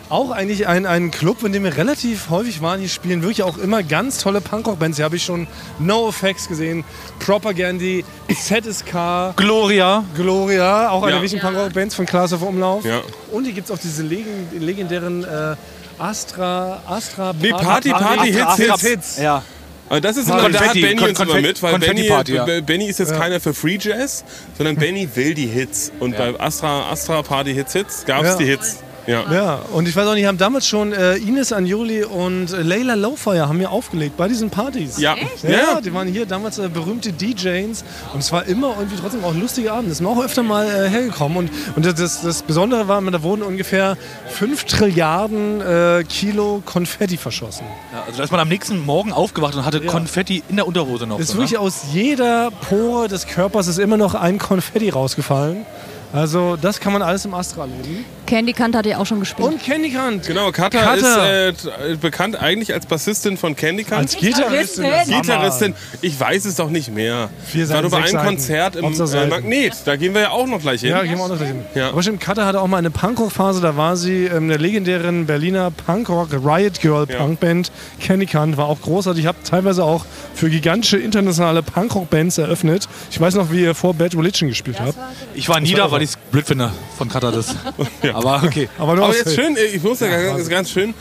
Auch 0.10 0.32
eigentlich 0.32 0.66
ein, 0.68 0.88
ein 0.88 1.12
Club, 1.12 1.44
in 1.44 1.52
dem 1.52 1.64
wir 1.64 1.78
relativ 1.78 2.32
häufig 2.32 2.64
waren. 2.64 2.80
Hier 2.80 2.90
spielen 2.90 3.22
wirklich 3.22 3.44
auch 3.44 3.60
immer 3.60 3.84
ganz 3.84 4.18
tolle 4.18 4.42
Punkrock-Bands. 4.42 4.98
Hier 4.98 5.06
habe 5.06 5.18
ich 5.18 5.24
schon 5.24 5.46
No 5.78 6.10
Effects 6.10 6.48
gesehen, 6.48 6.84
Propaganda, 7.20 7.86
ZSK, 8.34 9.36
Gloria. 9.36 10.04
Gloria, 10.16 10.90
auch 10.90 11.04
eine 11.04 11.12
Ja. 11.12 11.16
der 11.18 11.22
wichtigen 11.24 11.44
Punkrock-Bands 11.44 11.94
von 11.94 12.06
Klaas 12.08 12.34
auf 12.34 12.42
Umlauf. 12.42 12.86
Ja. 12.86 13.02
Und 13.32 13.44
hier 13.46 13.54
gibt 13.54 13.70
es 13.70 13.72
auch 13.72 13.78
diese 13.80 14.02
legen, 14.02 14.48
legendären 14.58 15.24
äh, 15.24 15.56
Astra, 16.00 16.82
Astra, 16.88 17.34
Nee, 17.40 17.52
Party, 17.52 17.90
Party, 17.92 18.32
Hits, 18.34 18.56
Hits. 18.56 18.82
Hits. 18.82 19.18
Ja. 19.20 19.44
Aber 19.90 20.02
das 20.02 20.18
ist 20.18 20.28
immer, 20.28 20.38
da 20.38 20.44
hat 20.44 20.54
Konfetti, 20.54 20.82
Benny 20.82 21.02
uns 21.02 21.20
immer 21.20 21.34
Konfetti- 21.34 21.42
mit, 21.48 21.62
weil 21.64 21.72
Konfetti 21.74 21.94
Benny, 21.96 22.08
Party, 22.10 22.34
ja. 22.34 22.46
Benny 22.62 22.86
ist 22.90 23.00
jetzt 23.00 23.14
keiner 23.16 23.40
für 23.40 23.54
Free 23.54 23.78
Jazz, 23.80 24.24
sondern 24.58 24.76
Benny 24.78 25.08
will 25.16 25.34
die 25.34 25.48
Hits. 25.48 25.92
Und 26.00 26.18
bei 26.18 26.40
Astra, 26.40 26.92
Astra 26.92 27.22
Party 27.22 27.54
Hits 27.54 27.74
Hits 27.74 28.06
gab 28.06 28.24
es 28.24 28.30
Ja. 28.32 28.38
die 28.38 28.46
Hits. 28.46 28.78
Ja. 29.10 29.24
Ja, 29.34 29.60
und 29.74 29.88
ich 29.88 29.96
weiß 29.96 30.08
auch 30.08 30.14
nicht, 30.14 30.26
haben 30.26 30.38
damals 30.38 30.68
schon 30.68 30.94
äh, 30.94 31.16
Ines 31.18 31.52
Anjoli 31.52 32.04
und 32.04 32.52
äh, 32.54 32.62
Leila 32.62 32.94
Lowfire 32.94 33.48
haben 33.48 33.58
hier 33.58 33.72
aufgelegt 33.72 34.16
bei 34.18 34.28
diesen 34.28 34.50
Partys. 34.50 35.00
Ja. 35.00 35.16
Ja, 35.44 35.50
Ja. 35.50 35.82
die 35.82 35.94
waren 35.94 36.08
hier 36.08 36.26
damals 36.26 36.58
äh, 36.60 36.70
berühmte 36.70 37.12
DJs 37.12 37.84
und 38.14 38.20
es 38.20 38.32
war 38.32 38.46
immer 38.46 38.76
irgendwie 38.78 38.98
trotzdem 39.02 39.24
auch 39.24 39.34
ein 39.34 39.40
lustiger 39.42 39.74
Abend. 39.74 39.90
Das 39.90 39.98
sind 39.98 40.06
wir 40.08 40.12
auch 40.12 40.24
öfter 40.24 40.44
mal 40.44 40.66
äh, 40.68 40.90
hergekommen 40.90 41.38
und, 41.38 41.52
und 41.76 41.86
das- 41.86 41.96
das, 41.96 42.22
das 42.22 42.44
Besondere 42.44 42.88
war, 42.88 43.02
da 43.02 43.24
wurden 43.24 43.42
ungefähr 43.42 43.98
5 44.30 44.66
Trilliarden 44.66 45.62
äh, 45.62 46.04
Kilo 46.08 46.62
Konfetti 46.66 47.18
verschossen. 47.18 47.66
Ja, 47.92 48.04
also 48.06 48.18
da 48.20 48.24
ist 48.24 48.32
man 48.32 48.40
am 48.40 48.48
nächsten 48.50 48.86
Morgen 48.86 49.12
aufgewacht 49.12 49.56
und 49.56 49.66
hatte 49.66 49.82
Konfetti 49.82 50.44
in 50.50 50.56
der 50.58 50.68
Unterhose 50.68 51.08
noch. 51.08 51.18
Es 51.20 51.24
ist 51.26 51.32
so, 51.32 51.34
ne? 51.36 51.40
wirklich 51.42 51.58
aus 51.58 51.82
jeder 51.94 52.52
Pore 52.52 53.08
des 53.08 53.26
Körpers 53.26 53.68
ist 53.68 53.80
immer 53.80 53.98
noch 53.98 54.14
ein 54.14 54.38
Konfetti 54.38 54.90
rausgefallen. 54.90 55.66
Also 56.12 56.58
das 56.60 56.80
kann 56.80 56.92
man 56.94 57.02
alles 57.04 57.26
im 57.26 57.34
Astra 57.34 57.62
erleben. 57.62 58.04
Candy 58.30 58.54
Kant 58.54 58.76
hat 58.76 58.86
ja 58.86 59.00
auch 59.00 59.08
schon 59.08 59.20
gespielt. 59.20 59.48
Und 59.48 59.64
Candy 59.64 59.90
Kant. 59.90 60.28
Genau, 60.28 60.52
Kata, 60.52 60.80
Kata. 60.80 61.48
ist 61.48 61.66
äh, 61.66 61.96
bekannt 62.00 62.40
eigentlich 62.40 62.72
als 62.74 62.86
Bassistin 62.86 63.38
von 63.38 63.56
Candy 63.56 63.84
Kant. 63.84 64.02
Als 64.02 64.16
Gitarristin. 64.18 64.84
Gitarristin. 64.84 65.22
Gitarristin, 65.22 65.76
ich 66.02 66.20
weiß 66.20 66.46
es 66.46 66.56
doch 66.56 66.70
nicht 66.70 66.94
mehr. 66.94 67.30
Vier 67.48 67.64
Ich 67.64 67.70
war 67.70 67.78
Seiten, 67.78 67.90
bei 67.90 67.98
sechs 68.02 68.14
einem 68.14 68.38
Seiten. 68.38 68.82
Konzert 68.82 69.16
im 69.16 69.24
äh. 69.24 69.28
Magnet. 69.28 69.74
Da 69.86 69.96
gehen 69.96 70.14
wir 70.14 70.22
ja 70.22 70.30
auch 70.30 70.46
noch 70.46 70.62
gleich 70.62 70.82
hin. 70.82 70.92
Ja, 70.92 71.02
gehen 71.02 71.18
wir 71.18 71.24
auch 71.24 71.30
noch 71.30 71.38
gleich 71.38 71.50
hin. 71.50 71.64
Ja. 71.74 71.90
Aber 71.90 72.04
stimmt, 72.04 72.22
Katha 72.22 72.46
hatte 72.46 72.62
auch 72.62 72.68
mal 72.68 72.78
eine 72.78 72.92
Punkrock-Phase, 72.92 73.62
da 73.62 73.76
war 73.76 73.98
sie 73.98 74.26
ähm, 74.26 74.44
in 74.44 74.50
der 74.50 74.60
legendären 74.60 75.26
Berliner 75.26 75.72
Punkrock 75.72 76.30
Riot 76.34 76.82
Girl 76.82 77.08
Ja. 77.10 77.18
Punkband 77.18 77.72
Candy 78.00 78.28
Kant, 78.28 78.58
war 78.58 78.68
auch 78.68 78.80
großartig. 78.80 79.24
Ich 79.24 79.28
habe 79.28 79.40
teilweise 79.44 79.84
auch 79.84 80.06
für 80.36 80.52
gigantische 80.52 80.98
internationale 80.98 81.64
Punkrock-Bands 81.64 82.38
eröffnet. 82.38 82.88
Ich 83.10 83.20
weiß 83.20 83.34
noch, 83.34 83.52
wie 83.52 83.62
ihr 83.64 83.74
vor 83.74 83.96
Bad 83.96 84.16
Religion 84.16 84.50
gespielt 84.50 84.80
habt. 84.80 84.96
Ich 85.34 85.50
war 85.50 85.60
nie 85.60 85.74
da, 85.74 85.90
weil 85.90 86.04
ich 86.04 86.12
es 86.12 86.18
blöd 86.18 86.46
finde 86.46 86.72
von 86.98 87.10
Katar 87.10 87.32
das. 87.32 87.56
Aber 88.20 88.44
okay. 88.46 88.70
Aber, 88.78 88.94
Aber 88.94 89.16
jetzt 89.16 89.34
schön, 89.36 89.56
äh, 89.58 89.64
ich 89.66 89.82
muss 89.84 90.00
ja 90.00 90.08
ganz, 90.10 90.32
das 90.34 90.42
ist 90.42 90.50
ganz 90.50 90.70
schön. 90.72 90.94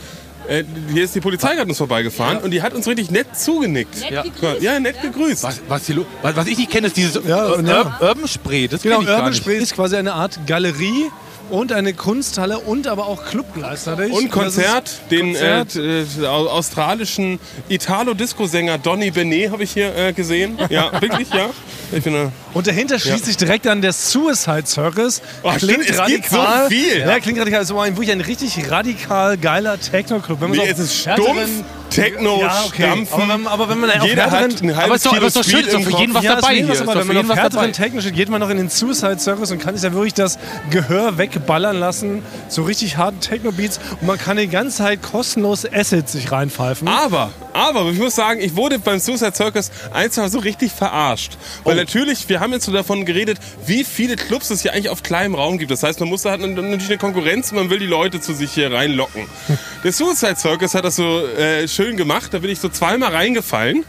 äh, 0.47 0.63
Hier 0.91 1.03
ist 1.03 1.13
die 1.15 1.19
Polizei 1.21 1.55
gerade 1.55 1.67
uns 1.69 1.77
vorbeigefahren 1.77 2.39
und 2.39 2.51
die 2.51 2.61
hat 2.61 2.73
uns 2.73 2.87
richtig 2.87 3.11
nett 3.11 3.27
zugenickt. 3.37 3.95
Ja. 4.09 4.23
Ja, 4.59 4.79
nett 4.79 5.01
gegrüßt. 5.01 5.43
Was, 5.43 5.61
was, 5.67 5.85
hier 5.85 5.95
lo- 5.97 6.05
was, 6.21 6.35
was 6.35 6.47
ich 6.47 6.57
nicht 6.57 6.71
kenne, 6.71 6.87
ist 6.87 6.97
dieses 6.97 7.15
Ja, 7.27 7.49
Ur- 7.49 7.61
ja. 7.63 7.97
Ur- 7.99 8.07
Urban 8.09 8.27
Spray. 8.27 8.67
Das 8.67 8.81
Genau, 8.81 8.99
Urban 8.99 9.29
nicht. 9.29 9.37
Spray 9.41 9.57
ist 9.57 9.73
quasi 9.75 9.95
eine 9.97 10.13
Art 10.13 10.39
Galerie, 10.47 11.05
und 11.51 11.71
eine 11.71 11.93
Kunsthalle 11.93 12.59
und 12.59 12.87
aber 12.87 13.07
auch 13.07 13.25
Club 13.25 13.45
gleichzeitig. 13.53 14.11
Und 14.13 14.31
Konzert, 14.31 14.91
den 15.11 15.33
Konzert. 15.33 15.75
Äh, 15.75 16.01
äh, 16.01 16.25
au- 16.27 16.47
australischen 16.47 17.39
Italo-Disco-Sänger 17.69 18.77
Donny 18.77 19.11
Benet 19.11 19.51
habe 19.51 19.63
ich 19.63 19.71
hier 19.71 19.95
äh, 19.95 20.13
gesehen. 20.13 20.57
Ja, 20.69 20.91
wirklich, 21.01 21.29
ja. 21.33 21.49
Ich 21.91 22.03
finde, 22.03 22.31
Und 22.53 22.67
dahinter 22.67 22.99
schließt 22.99 23.25
sich 23.25 23.35
direkt 23.37 23.65
an 23.67 23.81
der 23.81 23.93
Suicide 23.93 24.63
Circus. 24.65 25.21
Oh, 25.43 25.51
stimmt, 25.57 25.89
es 25.89 26.05
gibt 26.05 26.29
so 26.29 26.39
viel. 26.67 26.99
Ja, 26.99 27.19
klingt 27.19 27.39
radikal. 27.39 27.65
So 27.65 27.79
ein, 27.79 27.95
wirklich 27.95 28.11
ein 28.11 28.21
richtig 28.21 28.69
radikal 28.69 29.37
geiler 29.37 29.79
Techno-Club. 29.79 30.39
Wenn 30.41 30.49
man 30.49 30.59
Nee, 30.59 30.65
so 30.67 30.71
es 30.73 30.79
ist 30.79 30.99
stumpf, 31.01 31.49
Techno, 31.89 32.39
ja, 32.39 32.63
okay. 32.65 32.83
Stampfen. 32.83 33.21
Aber 33.21 33.33
wenn, 33.33 33.47
aber 33.47 33.69
wenn 33.69 33.79
man 33.79 33.91
auf 33.91 34.05
jeder 34.07 34.23
hat 34.25 34.31
härteren, 34.41 34.69
ein 34.69 34.69
Aber 34.71 34.81
halbes 34.81 34.95
ist 34.97 35.05
doch, 35.05 35.11
Kilo 35.11 35.21
aber 35.21 35.27
ist 35.27 35.35
doch 35.35 35.43
schön, 35.43 35.65
ist 35.65 35.73
doch 35.73 35.81
für 35.81 35.99
jeden 35.99 36.13
was 36.13 36.23
dabei 36.23 36.55
ist 36.55 36.63
hier. 36.63 36.71
Ist 36.71 36.79
super. 36.79 36.93
doch 36.93 36.99
Wenn 37.01 37.07
man 37.07 37.17
auf 37.17 37.37
härteren 37.37 37.51
dabei. 37.51 37.71
Techno 37.71 38.01
steht, 38.01 38.15
geht 38.15 38.29
man 38.29 38.39
noch 38.39 38.49
in 38.49 38.57
den 38.57 38.69
Suicide 38.69 39.19
Circus 39.19 39.51
und 39.51 39.59
kann 39.59 39.75
sich 39.75 39.83
ja 39.83 39.93
wirklich 39.93 40.13
das 40.13 40.39
Gehör 40.69 41.17
wegballern 41.17 41.77
lassen. 41.77 42.23
So 42.47 42.63
richtig 42.63 42.97
harten 42.97 43.19
Techno-Beats. 43.19 43.79
Und 44.01 44.07
man 44.07 44.17
kann 44.17 44.37
die 44.37 44.47
ganze 44.47 44.77
Zeit 44.77 45.01
kostenlos 45.01 45.65
Acid 45.65 46.07
sich 46.09 46.31
reinpfeifen. 46.31 46.87
Aber, 46.87 47.31
aber 47.53 47.89
ich 47.89 47.97
muss 47.99 48.15
sagen, 48.15 48.39
ich 48.39 48.55
wurde 48.55 48.79
beim 48.79 48.99
Suicide 48.99 49.33
Circus 49.35 49.71
ein, 49.93 50.11
zwei 50.11 50.21
Mal 50.23 50.29
so 50.29 50.39
richtig 50.39 50.71
verarscht. 50.71 51.37
Weil 51.63 51.75
natürlich, 51.75 52.29
wir 52.29 52.39
haben 52.39 52.53
jetzt 52.53 52.65
so 52.65 52.71
davon 52.71 53.05
geredet, 53.05 53.39
wie 53.65 53.83
viele 53.83 54.15
Clubs 54.15 54.49
es 54.49 54.61
hier 54.61 54.73
eigentlich 54.73 54.89
auf 54.89 55.03
kleinem 55.03 55.35
Raum 55.35 55.57
gibt. 55.57 55.71
Das 55.71 55.83
heißt, 55.83 55.99
man 55.99 56.09
muss 56.09 56.23
da 56.23 56.31
hat 56.31 56.39
natürlich 56.39 56.89
eine 56.89 56.97
Konkurrenz, 56.97 57.51
man 57.51 57.69
will 57.69 57.79
die 57.79 57.85
Leute 57.85 58.21
zu 58.21 58.33
sich 58.33 58.51
hier 58.51 58.71
reinlocken. 58.71 59.27
Der 59.83 59.93
Suicide 59.93 60.35
Circus 60.35 60.73
hat 60.73 60.83
das 60.83 60.97
so 60.97 61.25
äh, 61.25 61.67
schön 61.79 61.95
gemacht, 61.95 62.33
da 62.33 62.39
bin 62.39 62.49
ich 62.49 62.59
so 62.59 62.67
zweimal 62.67 63.13
reingefallen. 63.13 63.85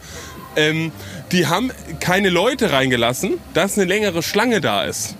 Ähm, 0.55 0.93
die 1.32 1.49
haben 1.49 1.72
keine 1.99 2.30
Leute 2.30 2.70
reingelassen, 2.70 3.38
dass 3.53 3.76
eine 3.76 3.84
längere 3.84 4.22
Schlange 4.22 4.61
da 4.61 4.84
ist. 4.84 5.16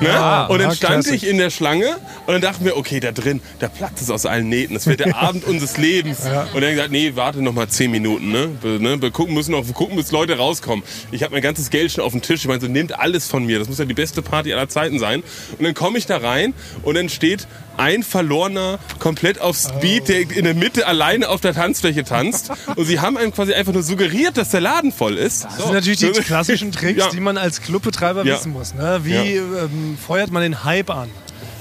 Ne? 0.00 0.10
Ah, 0.10 0.46
und 0.46 0.60
dann 0.60 0.70
ah, 0.70 0.74
stand 0.74 1.08
ich 1.08 1.26
in 1.26 1.38
der 1.38 1.50
Schlange 1.50 1.96
und 2.26 2.32
dann 2.32 2.40
dachten 2.40 2.64
wir, 2.64 2.76
okay, 2.76 3.00
da 3.00 3.10
drin, 3.10 3.40
da 3.58 3.66
platzt 3.66 4.00
es 4.00 4.10
aus 4.10 4.26
allen 4.26 4.48
Nähten. 4.48 4.74
Das 4.74 4.86
wird 4.86 5.00
der 5.00 5.16
Abend 5.20 5.42
unseres 5.42 5.76
Lebens. 5.76 6.20
Und 6.54 6.60
dann 6.60 6.70
gesagt, 6.70 6.92
nee, 6.92 7.16
warte 7.16 7.42
noch 7.42 7.52
mal 7.52 7.66
zehn 7.66 7.90
Minuten. 7.90 8.30
Ne? 8.30 8.48
Wir, 8.62 8.78
ne? 8.78 9.02
wir 9.02 9.10
gucken, 9.10 9.34
müssen 9.34 9.50
noch 9.50 9.66
wir 9.66 9.74
gucken, 9.74 9.96
bis 9.96 10.12
Leute 10.12 10.36
rauskommen. 10.36 10.84
Ich 11.10 11.24
habe 11.24 11.32
mein 11.32 11.42
ganzes 11.42 11.68
Geld 11.68 11.90
schon 11.90 12.04
auf 12.04 12.12
dem 12.12 12.22
Tisch. 12.22 12.42
Ich 12.42 12.46
meine, 12.46 12.60
so 12.60 12.68
nehmt 12.68 12.96
alles 12.96 13.26
von 13.26 13.44
mir. 13.44 13.58
Das 13.58 13.68
muss 13.68 13.78
ja 13.78 13.86
die 13.86 13.94
beste 13.94 14.22
Party 14.22 14.52
aller 14.52 14.68
Zeiten 14.68 15.00
sein. 15.00 15.24
Und 15.58 15.64
dann 15.64 15.74
komme 15.74 15.98
ich 15.98 16.06
da 16.06 16.18
rein 16.18 16.54
und 16.84 16.94
dann 16.94 17.08
steht 17.08 17.48
ein 17.78 18.02
Verlorener 18.02 18.78
komplett 18.98 19.40
auf 19.40 19.56
Speed, 19.56 20.08
der 20.08 20.20
in 20.30 20.44
der 20.44 20.54
Mitte 20.54 20.86
alleine 20.86 21.28
auf 21.28 21.40
der 21.40 21.54
Tanzfläche 21.54 22.04
tanzt. 22.04 22.50
Und 22.76 22.84
sie 22.84 23.00
haben 23.00 23.16
einem 23.16 23.32
quasi 23.32 23.54
einfach 23.54 23.72
nur 23.72 23.82
suggeriert, 23.82 24.36
dass 24.36 24.50
der 24.50 24.60
Laden 24.60 24.92
voll 24.92 25.16
ist. 25.16 25.44
Das 25.44 25.56
sind 25.58 25.72
natürlich 25.72 25.98
die 26.00 26.10
klassischen 26.10 26.72
Tricks, 26.72 26.98
Ja. 26.98 27.10
die 27.10 27.20
man 27.20 27.38
als 27.38 27.60
Clubbetreiber 27.62 28.24
Ja. 28.24 28.34
wissen 28.36 28.52
muss. 28.52 28.74
Ne? 28.74 29.00
Wie 29.04 29.12
Ja. 29.14 29.22
ähm, 29.64 29.96
feuert 30.04 30.30
man 30.30 30.42
den 30.42 30.64
Hype 30.64 30.90
an? 30.90 31.08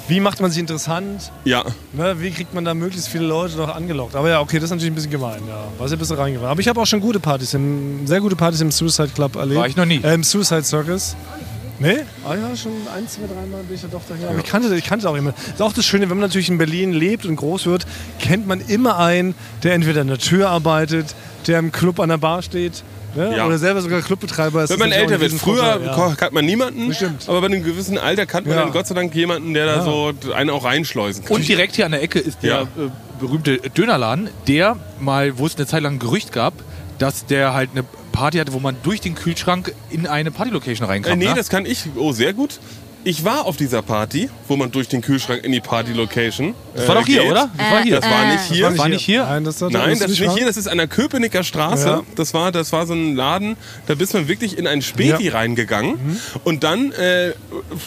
Wie 0.09 0.21
macht 0.21 0.39
man 0.39 0.49
sich 0.49 0.61
interessant? 0.61 1.33
Ja. 1.43 1.65
Ne? 1.91 2.15
Wie 2.21 2.31
kriegt 2.31 2.53
man 2.53 2.63
da 2.63 2.73
möglichst 2.73 3.09
viele 3.09 3.25
Leute 3.25 3.57
noch 3.57 3.75
angelockt? 3.75 4.15
Aber 4.15 4.29
ja, 4.29 4.39
okay, 4.39 4.55
das 4.57 4.65
ist 4.65 4.69
natürlich 4.71 4.91
ein 4.93 4.95
bisschen 4.95 5.11
gemein. 5.11 5.41
Ja. 5.49 5.65
War 5.77 5.87
ja 5.87 5.93
ein 5.93 5.99
bisschen 5.99 6.15
reingefahren. 6.15 6.51
Aber 6.51 6.61
ich 6.61 6.67
habe 6.69 6.79
auch 6.79 6.85
schon 6.85 7.01
gute 7.01 7.19
Partys, 7.19 7.53
im, 7.53 8.07
sehr 8.07 8.21
gute 8.21 8.37
Partys 8.37 8.61
im 8.61 8.71
Suicide 8.71 9.09
Club 9.13 9.35
erlebt. 9.35 9.59
War 9.59 9.67
ich 9.67 9.75
noch 9.75 9.83
nie. 9.85 9.99
Äh, 10.01 10.13
Im 10.13 10.23
Suicide 10.23 10.63
Circus. 10.63 11.17
Nee? 11.79 11.99
Ah 12.25 12.33
ja, 12.35 12.55
schon 12.55 12.71
ein, 12.95 13.07
zwei, 13.07 13.27
dreimal 13.27 13.61
bin 13.63 13.75
ich 13.75 13.83
ja 13.83 13.87
doch 13.91 14.01
daher. 14.09 14.29
Aber 14.29 14.39
ich 14.39 14.45
kannte, 14.45 14.73
ich 14.75 14.83
kannte 14.85 15.07
auch 15.09 15.15
immer. 15.15 15.33
Ist 15.53 15.61
auch 15.61 15.73
das 15.73 15.85
Schöne, 15.85 16.09
wenn 16.09 16.17
man 16.17 16.27
natürlich 16.27 16.49
in 16.49 16.57
Berlin 16.57 16.91
lebt 16.91 17.25
und 17.25 17.35
groß 17.35 17.67
wird, 17.67 17.85
kennt 18.19 18.47
man 18.47 18.61
immer 18.61 18.97
einen, 18.97 19.35
der 19.63 19.73
entweder 19.73 20.01
an 20.01 20.07
der 20.07 20.17
Tür 20.17 20.49
arbeitet, 20.49 21.13
der 21.45 21.59
im 21.59 21.71
Club 21.71 21.99
an 21.99 22.09
der 22.09 22.17
Bar 22.17 22.41
steht. 22.41 22.83
Ne? 23.15 23.35
Ja. 23.37 23.45
Oder 23.45 23.57
selber 23.57 23.81
sogar 23.81 24.01
Clubbetreiber 24.01 24.63
ist. 24.63 24.69
Wenn 24.69 24.79
das 24.79 24.89
man 24.89 24.91
älter 24.91 25.19
wird, 25.19 25.33
früher 25.33 25.79
ja. 25.83 26.15
kannte 26.15 26.33
man 26.33 26.45
niemanden, 26.45 26.89
Bestimmt. 26.89 27.23
aber 27.27 27.41
bei 27.41 27.47
einem 27.47 27.63
gewissen 27.63 27.97
Alter 27.97 28.25
kannte 28.25 28.49
man 28.49 28.57
Ja. 28.57 28.63
dann 28.65 28.73
Gott 28.73 28.85
sei 28.87 28.95
Dank 28.95 29.13
jemanden, 29.15 29.53
der 29.53 29.65
da 29.65 29.83
so 29.83 30.11
einen 30.35 30.49
auch 30.49 30.63
reinschleusen 30.65 31.25
kann. 31.25 31.35
Und 31.37 31.47
direkt 31.47 31.75
hier 31.75 31.85
an 31.85 31.93
der 31.93 32.01
Ecke 32.03 32.19
ist 32.19 32.43
der 32.43 32.49
Ja. 32.49 32.61
äh, 32.63 32.89
berühmte 33.19 33.57
Dönerladen, 33.57 34.29
der 34.47 34.77
mal, 34.99 35.37
wo 35.39 35.45
es 35.45 35.55
eine 35.55 35.65
Zeit 35.65 35.81
lang 35.83 35.93
ein 35.95 35.99
Gerücht 35.99 36.31
gab, 36.31 36.53
dass 36.99 37.25
der 37.25 37.53
halt 37.53 37.69
eine 37.73 37.85
Party 38.17 38.39
hatte, 38.39 38.53
wo 38.53 38.59
man 38.59 38.75
durch 38.81 38.99
den 38.99 39.13
Kühlschrank 39.13 39.73
in 39.91 40.07
eine 40.07 40.31
Partylocation 40.31 40.87
reinkam. 40.87 41.13
äh, 41.13 41.15
nee, 41.15 41.25
ne? 41.27 41.35
das 41.35 41.49
kann 41.49 41.65
ich. 41.67 41.85
Oh, 41.95 42.11
sehr 42.11 42.33
gut. 42.33 42.59
Ich 43.03 43.23
war 43.23 43.45
auf 43.45 43.55
dieser 43.55 43.83
Party, 43.83 44.27
wo 44.49 44.57
man 44.57 44.71
durch 44.71 44.89
den 44.89 45.01
Kühlschrank 45.01 45.43
in 45.45 45.51
die 45.53 45.61
Party-Location. 45.61 46.55
das 46.75 46.87
war 46.89 46.95
doch 46.95 47.05
hier, 47.05 47.23
oder? 47.25 47.49
Das 47.55 47.71
war 47.71 47.81
hier. 47.83 47.99
Das 48.01 48.09
war 48.09 48.25
nicht 48.25 48.41
hier. 48.51 48.69
Das 48.69 48.77
war 48.77 48.89
nicht 48.89 49.05
hier? 49.05 49.23
Nein, 49.23 49.43
das, 49.45 49.61
Nein, 49.61 49.71
das 49.97 50.11
ist 50.11 50.19
nicht 50.19 50.35
hier, 50.35 50.45
das 50.45 50.57
ist 50.57 50.67
an 50.67 50.77
der 50.77 50.87
Köpenicker 50.87 51.43
Straße. 51.43 51.87
Ja. 51.87 52.03
Das, 52.15 52.33
war, 52.33 52.51
das 52.51 52.73
war 52.73 52.85
so 52.85 52.93
ein 52.95 53.15
Laden, 53.15 53.55
da 53.85 53.95
bist 53.95 54.13
man 54.13 54.27
wirklich 54.27 54.57
in 54.57 54.67
einen 54.67 54.81
Späti 54.81 55.27
Ja. 55.27 55.33
reingegangen. 55.33 56.19
Und 56.43 56.65
dann 56.65 56.91
äh, 56.93 57.31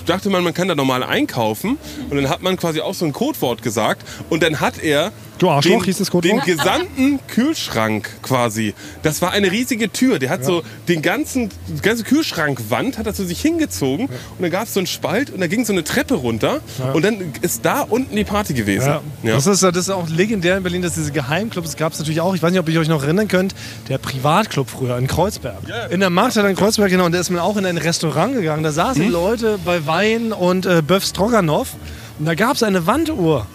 dachte 0.07 0.31
man, 0.31 0.43
man 0.43 0.55
kann 0.55 0.68
da 0.68 0.74
normal 0.74 1.03
einkaufen. 1.03 1.76
Und 2.09 2.16
dann 2.16 2.31
hat 2.31 2.41
man 2.41 2.57
quasi 2.57 2.81
auch 2.81 2.95
so 2.95 3.05
ein 3.05 3.12
Codewort 3.12 3.62
gesagt. 3.62 4.07
Und 4.31 4.43
dann 4.43 4.61
hat 4.61 4.78
er 4.78 5.12
Du 5.41 5.49
Arschloch, 5.49 5.78
den, 5.78 5.84
hieß 5.84 5.99
das 5.99 6.09
den 6.09 6.12
Codewort? 6.12 6.45
gesamten 6.45 7.18
Kühlschrank 7.26 8.09
quasi. 8.22 8.74
Das 9.03 9.22
war 9.22 9.32
eine 9.32 9.51
riesige 9.51 9.91
Tür. 9.91 10.18
Der 10.18 10.28
hat 10.30 10.45
so 10.45 10.62
den 10.86 11.03
ganzen, 11.03 11.49
die 11.66 11.80
ganze 11.80 12.05
Kühlschrankwand 12.05 12.99
hat 12.99 13.07
er 13.07 13.14
zu 13.14 13.24
sich 13.24 13.41
hingezogen. 13.41 14.07
Und 14.07 14.12
dann 14.43 14.51
gab 14.51 14.64
es 14.64 14.74
so 14.74 14.80
einen 14.80 14.86
Spalt 14.86 15.30
und 15.30 15.41
da 15.41 15.47
ging 15.47 15.64
so 15.64 15.72
eine 15.72 15.82
Treppe 15.82 16.14
runter. 16.14 16.61
Und 16.93 17.05
dann 17.05 17.32
ist 17.41 17.64
da 17.64 17.80
unten 17.80 18.14
die 18.14 18.24
Party 18.24 18.53
gewesen. 18.55 18.86
Ja. 18.86 19.01
Ja. 19.22 19.34
Das, 19.34 19.47
ist, 19.47 19.62
das 19.62 19.76
ist 19.76 19.91
auch 19.91 20.09
legendär 20.11 20.59
in 20.59 20.62
Berlin, 20.62 20.82
dass 20.82 20.95
diese 20.95 21.11
Geheimclubs 21.11 21.76
gab 21.76 21.93
es 21.95 21.99
natürlich 21.99 22.20
auch. 22.20 22.34
Ich 22.34 22.43
weiß 22.43 22.51
nicht, 22.51 22.61
ob 22.61 22.68
ihr 22.68 22.78
euch 22.78 22.88
noch 22.88 23.03
erinnern 23.03 23.26
könnt. 23.26 23.55
Der 23.88 23.97
Privatclub 23.99 24.68
früher 24.68 24.99
in 24.99 25.07
Kreuzberg. 25.07 25.57
In 25.91 26.01
der 26.01 26.11
Markthalle 26.11 26.51
in 26.51 26.57
Kreuzberg, 26.57 26.91
genau. 26.91 27.07
Und 27.07 27.12
da 27.12 27.18
ist 27.18 27.30
man 27.30 27.41
auch 27.41 27.57
in 27.57 27.64
ein 27.64 27.78
Restaurant 27.78 28.34
gegangen. 28.34 28.62
Da 28.62 28.72
saßen 28.72 29.05
Hm? 29.05 29.11
Leute 29.11 29.59
bei 29.64 29.86
Wein 29.86 30.32
und 30.32 30.66
äh, 30.66 30.82
Böf 30.86 31.03
Stroganoff. 31.05 31.74
Und 32.18 32.26
da 32.26 32.34
gab 32.34 32.57
es 32.57 32.62
eine 32.62 32.86
Wanduhr. 32.86 33.47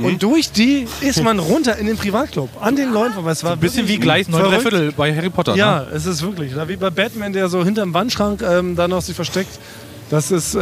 Hm? 0.00 0.06
Und 0.06 0.22
durch 0.22 0.50
die 0.52 0.86
ist 1.00 1.22
man 1.22 1.38
runter 1.38 1.76
in 1.76 1.86
den 1.86 1.96
Privatclub. 1.96 2.48
An 2.60 2.76
den 2.76 2.92
Leuten 2.92 3.14
vorbei. 3.14 3.30
Es 3.32 3.44
war 3.44 3.52
Ein 3.52 3.60
bisschen 3.60 3.86
wie 3.88 3.98
Gleis 3.98 4.28
9 4.28 4.40
verrückt. 4.40 4.62
Viertel 4.62 4.92
bei 4.92 5.14
Harry 5.14 5.30
Potter. 5.30 5.54
Ja, 5.56 5.80
Ne? 5.80 5.86
es 5.94 6.06
ist 6.06 6.22
wirklich. 6.22 6.54
Oder 6.54 6.68
wie 6.68 6.76
bei 6.76 6.90
Batman, 6.90 7.32
der 7.32 7.48
so 7.48 7.64
hinterm 7.64 7.94
Wandschrank 7.94 8.42
ähm, 8.42 8.76
da 8.76 8.88
noch 8.88 9.02
sich 9.02 9.14
versteckt. 9.16 9.58
Das 10.10 10.32
ist, 10.32 10.56
äh, 10.56 10.58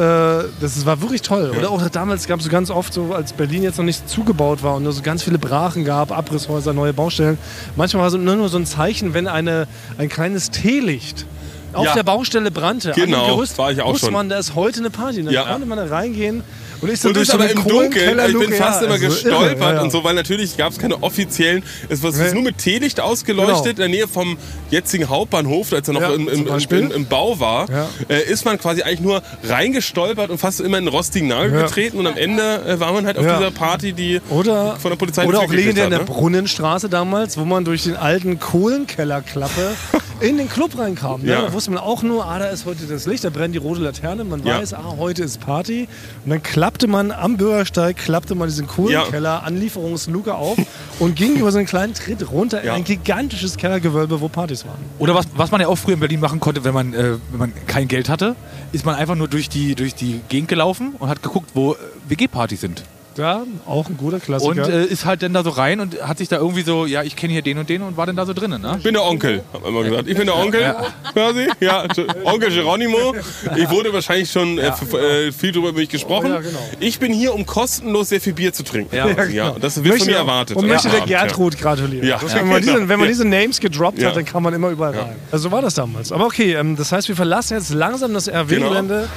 das 0.61 0.77
ist, 0.77 0.85
war 0.85 1.01
wirklich 1.01 1.23
toll. 1.23 1.55
Oder 1.57 1.71
auch 1.71 1.89
damals 1.89 2.27
gab 2.27 2.39
es 2.39 2.45
so 2.45 2.51
ganz 2.51 2.69
oft, 2.71 2.93
so 2.93 3.15
als 3.15 3.33
Berlin 3.33 3.63
jetzt 3.63 3.79
noch 3.79 3.85
nicht 3.87 4.07
zugebaut 4.07 4.63
war 4.63 4.75
und 4.75 4.83
nur 4.83 4.93
so 4.93 5.01
ganz 5.01 5.23
viele 5.23 5.39
Brachen 5.39 5.87
gab, 5.87 6.13
Abrisshäuser, 6.13 6.75
neue 6.75 6.93
Baustellen. 6.93 7.39
Manchmal 7.75 8.03
war 8.03 8.11
so 8.11 8.19
nur, 8.19 8.37
nur 8.37 8.51
so 8.51 8.59
ein 8.59 8.67
Zeichen, 8.67 9.15
wenn 9.15 9.27
eine, 9.27 9.67
ein 9.97 10.11
kleines 10.11 10.51
Teelicht 10.51 11.25
auf 11.73 11.85
Ja. 11.85 11.95
der 11.95 12.03
Baustelle 12.03 12.51
brannte. 12.51 12.91
an 12.95 13.01
Genau, 13.01 13.27
dem 13.27 13.35
Gerüst, 13.37 13.59
war 13.59 13.71
ich 13.73 13.81
auch 13.83 13.97
schon. 13.99 14.13
man, 14.13 14.29
da 14.29 14.39
ist 14.39 14.55
heute 14.55 14.81
eine 14.81 14.91
Party. 14.91 15.23
Dann 15.23 15.33
Ja. 15.33 15.45
konnte 15.45 15.67
man 15.67 15.79
da 15.79 15.85
reingehen 15.87 16.43
und 16.81 16.89
ist 16.91 17.05
dann 17.05 17.11
Und 17.11 17.17
durch 17.17 17.29
so 17.29 17.35
aber 17.35 17.51
im 17.51 17.65
Dunkeln, 17.67 18.19
ich 18.29 18.39
bin 18.39 18.53
fast 18.53 18.83
immer 18.83 18.93
also 18.95 19.07
gestolpert 19.07 19.59
irre, 19.59 19.61
ja, 19.71 19.75
ja. 19.75 19.83
und 19.83 19.91
so, 19.91 20.05
weil 20.05 20.15
natürlich 20.15 20.57
gab 20.57 20.73
es 20.73 20.79
keine 20.79 21.03
offiziellen, 21.03 21.63
es 21.89 22.03
war 22.03 22.13
nur 22.33 22.43
mit 22.43 22.59
Teelicht 22.59 23.01
ausgeleuchtet, 23.01 23.57
Genau. 23.57 23.71
in 23.71 23.77
der 23.77 23.89
Nähe 23.89 24.09
vom 24.09 24.39
jetzigen 24.71 25.09
Hauptbahnhof, 25.09 25.73
als 25.73 25.89
er 25.89 25.95
noch 25.95 26.01
Ja, 26.03 26.13
im, 26.15 26.29
im, 26.29 26.47
im, 26.47 26.91
im 26.93 27.07
Bau 27.07 27.39
war, 27.41 27.67
äh, 28.09 28.23
ist 28.31 28.45
man 28.45 28.59
quasi 28.59 28.83
eigentlich 28.83 29.01
nur 29.01 29.23
reingestolpert 29.45 30.31
und 30.31 30.39
fast 30.39 30.61
immer 30.61 30.79
in 30.79 30.87
einen 30.87 30.89
rostigen 30.89 31.29
Nagel 31.29 31.63
getreten 31.63 31.99
und 31.99 32.07
am 32.07 32.17
Ende 32.17 32.63
äh, 32.67 32.79
war 32.81 32.93
man 32.93 33.07
halt 33.07 33.19
auf 33.19 33.25
dieser 33.25 33.51
Party, 33.51 33.93
die 33.93 34.21
Oder, 34.31 34.77
von 34.77 34.91
der 34.91 34.97
Polizei 34.97 35.27
oder 35.27 35.41
auch 35.41 35.53
legendär 35.53 35.85
in 35.85 35.91
der 35.91 36.01
ne? 36.01 36.05
Brunnenstraße 36.05 36.89
damals, 36.89 37.37
wo 37.37 37.45
man 37.45 37.65
durch 37.65 37.83
den 37.85 37.97
alten 37.97 38.39
Kohlenkellerklappe 38.39 39.73
in 40.21 40.37
den 40.39 40.49
Club 40.49 40.79
reinkam. 40.79 41.23
Ne? 41.23 41.33
Ja. 41.59 41.61
Wusste 41.61 41.71
man 41.73 41.81
auch 41.83 42.03
nur, 42.05 42.25
ah, 42.25 42.39
da 42.39 42.47
ist 42.47 42.67
heute 42.67 42.85
das 42.87 43.07
Licht, 43.07 43.25
da 43.25 43.31
brennt 43.31 43.53
die 43.55 43.59
rote 43.59 43.81
Laterne. 43.81 44.23
Man 44.25 44.45
Ja. 44.45 44.61
weiß, 44.61 44.75
ah, 44.75 44.95
heute 44.97 45.25
ist 45.25 45.41
Party. 45.41 45.89
Und 46.25 46.31
dann 46.31 46.43
klappte 46.43 46.87
man 46.87 47.11
am 47.11 47.37
Bürgersteig, 47.37 47.97
klappte 47.97 48.35
man 48.37 48.49
diesen 48.49 48.67
Kohlenkeller, 48.69 49.43
Anlieferungsluke 49.43 50.35
auf 50.35 50.57
und 51.01 51.17
ging 51.17 51.35
über 51.37 51.51
so 51.51 51.59
einen 51.59 51.67
kleinen 51.67 51.95
Tritt 51.95 52.31
runter 52.31 52.65
Ja. 52.65 52.73
in 52.75 52.83
ein 52.83 52.85
gigantisches 52.85 53.57
Kellergewölbe, 53.57 54.21
wo 54.21 54.29
Partys 54.29 54.65
waren. 54.67 54.79
Oder 55.01 55.15
was, 55.15 55.27
was 55.35 55.51
man 55.51 55.61
ja 55.61 55.67
auch 55.69 55.77
früher 55.77 55.95
in 55.95 56.01
Berlin 56.01 56.21
machen 56.21 56.39
konnte, 56.41 56.63
wenn 56.65 56.75
man, 56.75 56.95
äh, 56.95 57.17
wenn 57.31 57.39
man 57.39 57.53
kein 57.67 57.89
Geld 57.89 58.09
hatte, 58.09 58.37
ist 58.73 58.87
man 58.87 58.95
einfach 58.95 59.17
nur 59.17 59.27
durch 59.29 59.49
die, 59.49 59.75
durch 59.75 59.95
die 59.97 60.21
Gegend 60.29 60.49
gelaufen 60.49 60.95
und 60.99 61.09
hat 61.09 61.23
geguckt, 61.23 61.51
wo 61.55 61.73
äh, 61.73 61.77
WG-Partys 62.09 62.61
sind. 62.61 62.83
Ja, 63.19 63.43
auch 63.67 63.89
ein 63.89 63.97
guter 63.97 64.21
Klassiker. 64.21 64.51
Und 64.51 64.73
äh, 64.73 64.85
ist 64.87 65.05
halt 65.05 65.23
dann 65.23 65.35
da 65.35 65.43
so 65.43 65.51
rein 65.51 65.81
und 65.81 66.01
hat 66.03 66.19
sich 66.19 66.29
da 66.29 66.37
irgendwie 66.37 66.63
so, 66.63 66.87
ja, 66.87 67.03
ich 67.03 67.17
kenne 67.17 67.33
hier 67.35 67.43
den 67.43 67.59
und 67.59 67.69
den 67.69 67.83
und 67.83 67.97
war 67.97 68.07
dann 68.07 68.17
da 68.17 68.25
so 68.25 68.33
drinnen. 68.33 68.63
Ne? 68.63 68.77
Ich 68.79 68.85
bin 68.85 68.95
der 68.95 69.05
Onkel, 69.05 69.43
hat 69.53 69.61
man 69.63 69.71
immer 69.73 69.83
gesagt. 69.83 70.09
Ich 70.09 70.17
bin 70.17 70.27
der 70.27 70.37
Onkel, 70.37 70.75
quasi. 71.13 71.49
Ja, 71.61 71.85
Onkel 72.25 72.51
Geronimo. 72.51 73.15
Ich 73.57 73.69
wurde 73.71 73.93
wahrscheinlich 73.93 74.31
schon 74.31 74.59
äh, 74.59 74.69
f- 74.69 74.93
äh, 74.95 75.33
viel 75.33 75.53
drüber 75.53 75.69
über 75.71 75.79
mich 75.81 75.89
gesprochen. 75.89 76.31
Oh, 76.31 76.35
ja, 76.37 76.41
genau. 76.41 76.59
Ich 76.81 76.99
bin 76.99 77.13
hier, 77.13 77.35
um 77.35 77.45
kostenlos 77.45 78.09
sehr 78.09 78.21
viel 78.21 78.33
Bier 78.33 78.53
zu 78.53 78.63
trinken. 78.63 78.95
Ja. 78.95 79.09
Ja, 79.25 79.49
und 79.51 79.63
das 79.65 79.83
wird 79.83 79.99
von 79.99 80.07
mir 80.07 80.17
erwartet. 80.17 80.57
Und 80.57 80.67
möchte 80.69 80.89
der 80.89 81.05
ja. 81.07 81.23
Gertrud 81.25 81.59
gratulieren. 81.59 82.07
Ja. 82.07 82.19
Das, 82.23 82.35
wenn 82.35 82.49
man, 82.49 82.61
Genau. 82.61 82.73
diese, 82.79 82.89
wenn 82.89 82.99
man 83.01 83.09
Ja. 83.09 83.13
diese 83.13 83.25
Names 83.27 83.59
gedroppt 83.61 83.99
Ja. 83.99 84.09
hat, 84.09 84.17
dann 84.17 84.25
kann 84.25 84.43
man 84.43 84.55
immer 84.55 84.69
überall 84.71 84.97
rein. 84.97 85.17
Also 85.33 85.49
so 85.49 85.53
war 85.53 85.63
das 85.63 85.75
damals. 85.75 86.13
Aber 86.13 86.27
okay, 86.27 86.55
ähm, 86.55 86.77
das 86.77 86.93
heißt, 86.93 87.09
wir 87.09 87.17
verlassen 87.17 87.55
jetzt 87.57 87.71
langsam 87.75 88.15
das 88.15 88.29
RW-Gelände. 88.29 89.09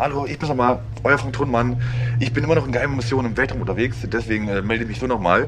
Hallo, 0.00 0.24
ich 0.24 0.38
bin's 0.38 0.48
nochmal, 0.48 0.78
euer 1.04 1.18
Frank 1.18 1.34
Thunmann. 1.34 1.78
Ich 2.20 2.32
bin 2.32 2.42
immer 2.42 2.54
noch 2.54 2.64
in 2.64 2.72
geheimen 2.72 2.96
Missionen 2.96 3.32
im 3.32 3.36
Weltraum 3.36 3.60
unterwegs, 3.60 3.98
deswegen 4.04 4.48
äh, 4.48 4.62
melde 4.62 4.84
ich 4.84 4.88
mich 4.88 5.00
nur 5.02 5.08
nochmal. 5.08 5.46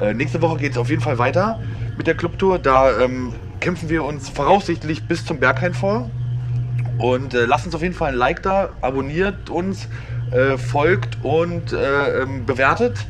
Äh, 0.00 0.14
nächste 0.14 0.40
Woche 0.40 0.58
geht 0.58 0.70
es 0.70 0.78
auf 0.78 0.88
jeden 0.88 1.02
Fall 1.02 1.18
weiter 1.18 1.58
mit 1.96 2.06
der 2.06 2.14
Clubtour. 2.14 2.60
Da 2.60 2.96
ähm, 3.00 3.32
kämpfen 3.58 3.88
wir 3.88 4.04
uns 4.04 4.28
voraussichtlich 4.28 5.08
bis 5.08 5.24
zum 5.24 5.40
Berghain 5.40 5.74
vor. 5.74 6.08
Und 6.98 7.34
äh, 7.34 7.44
lasst 7.44 7.66
uns 7.66 7.74
auf 7.74 7.82
jeden 7.82 7.94
Fall 7.94 8.12
ein 8.12 8.18
Like 8.18 8.44
da, 8.44 8.68
abonniert 8.82 9.50
uns, 9.50 9.88
äh, 10.30 10.56
folgt 10.58 11.18
und 11.24 11.72
äh, 11.72 12.22
ähm, 12.22 12.46
bewertet. 12.46 13.04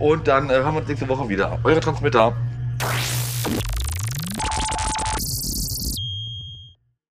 Und 0.00 0.26
dann 0.26 0.50
äh, 0.50 0.54
hören 0.54 0.74
wir 0.74 0.80
uns 0.80 0.88
nächste 0.88 1.08
Woche 1.08 1.28
wieder. 1.28 1.60
Eure 1.62 1.78
Transmitter. 1.78 2.34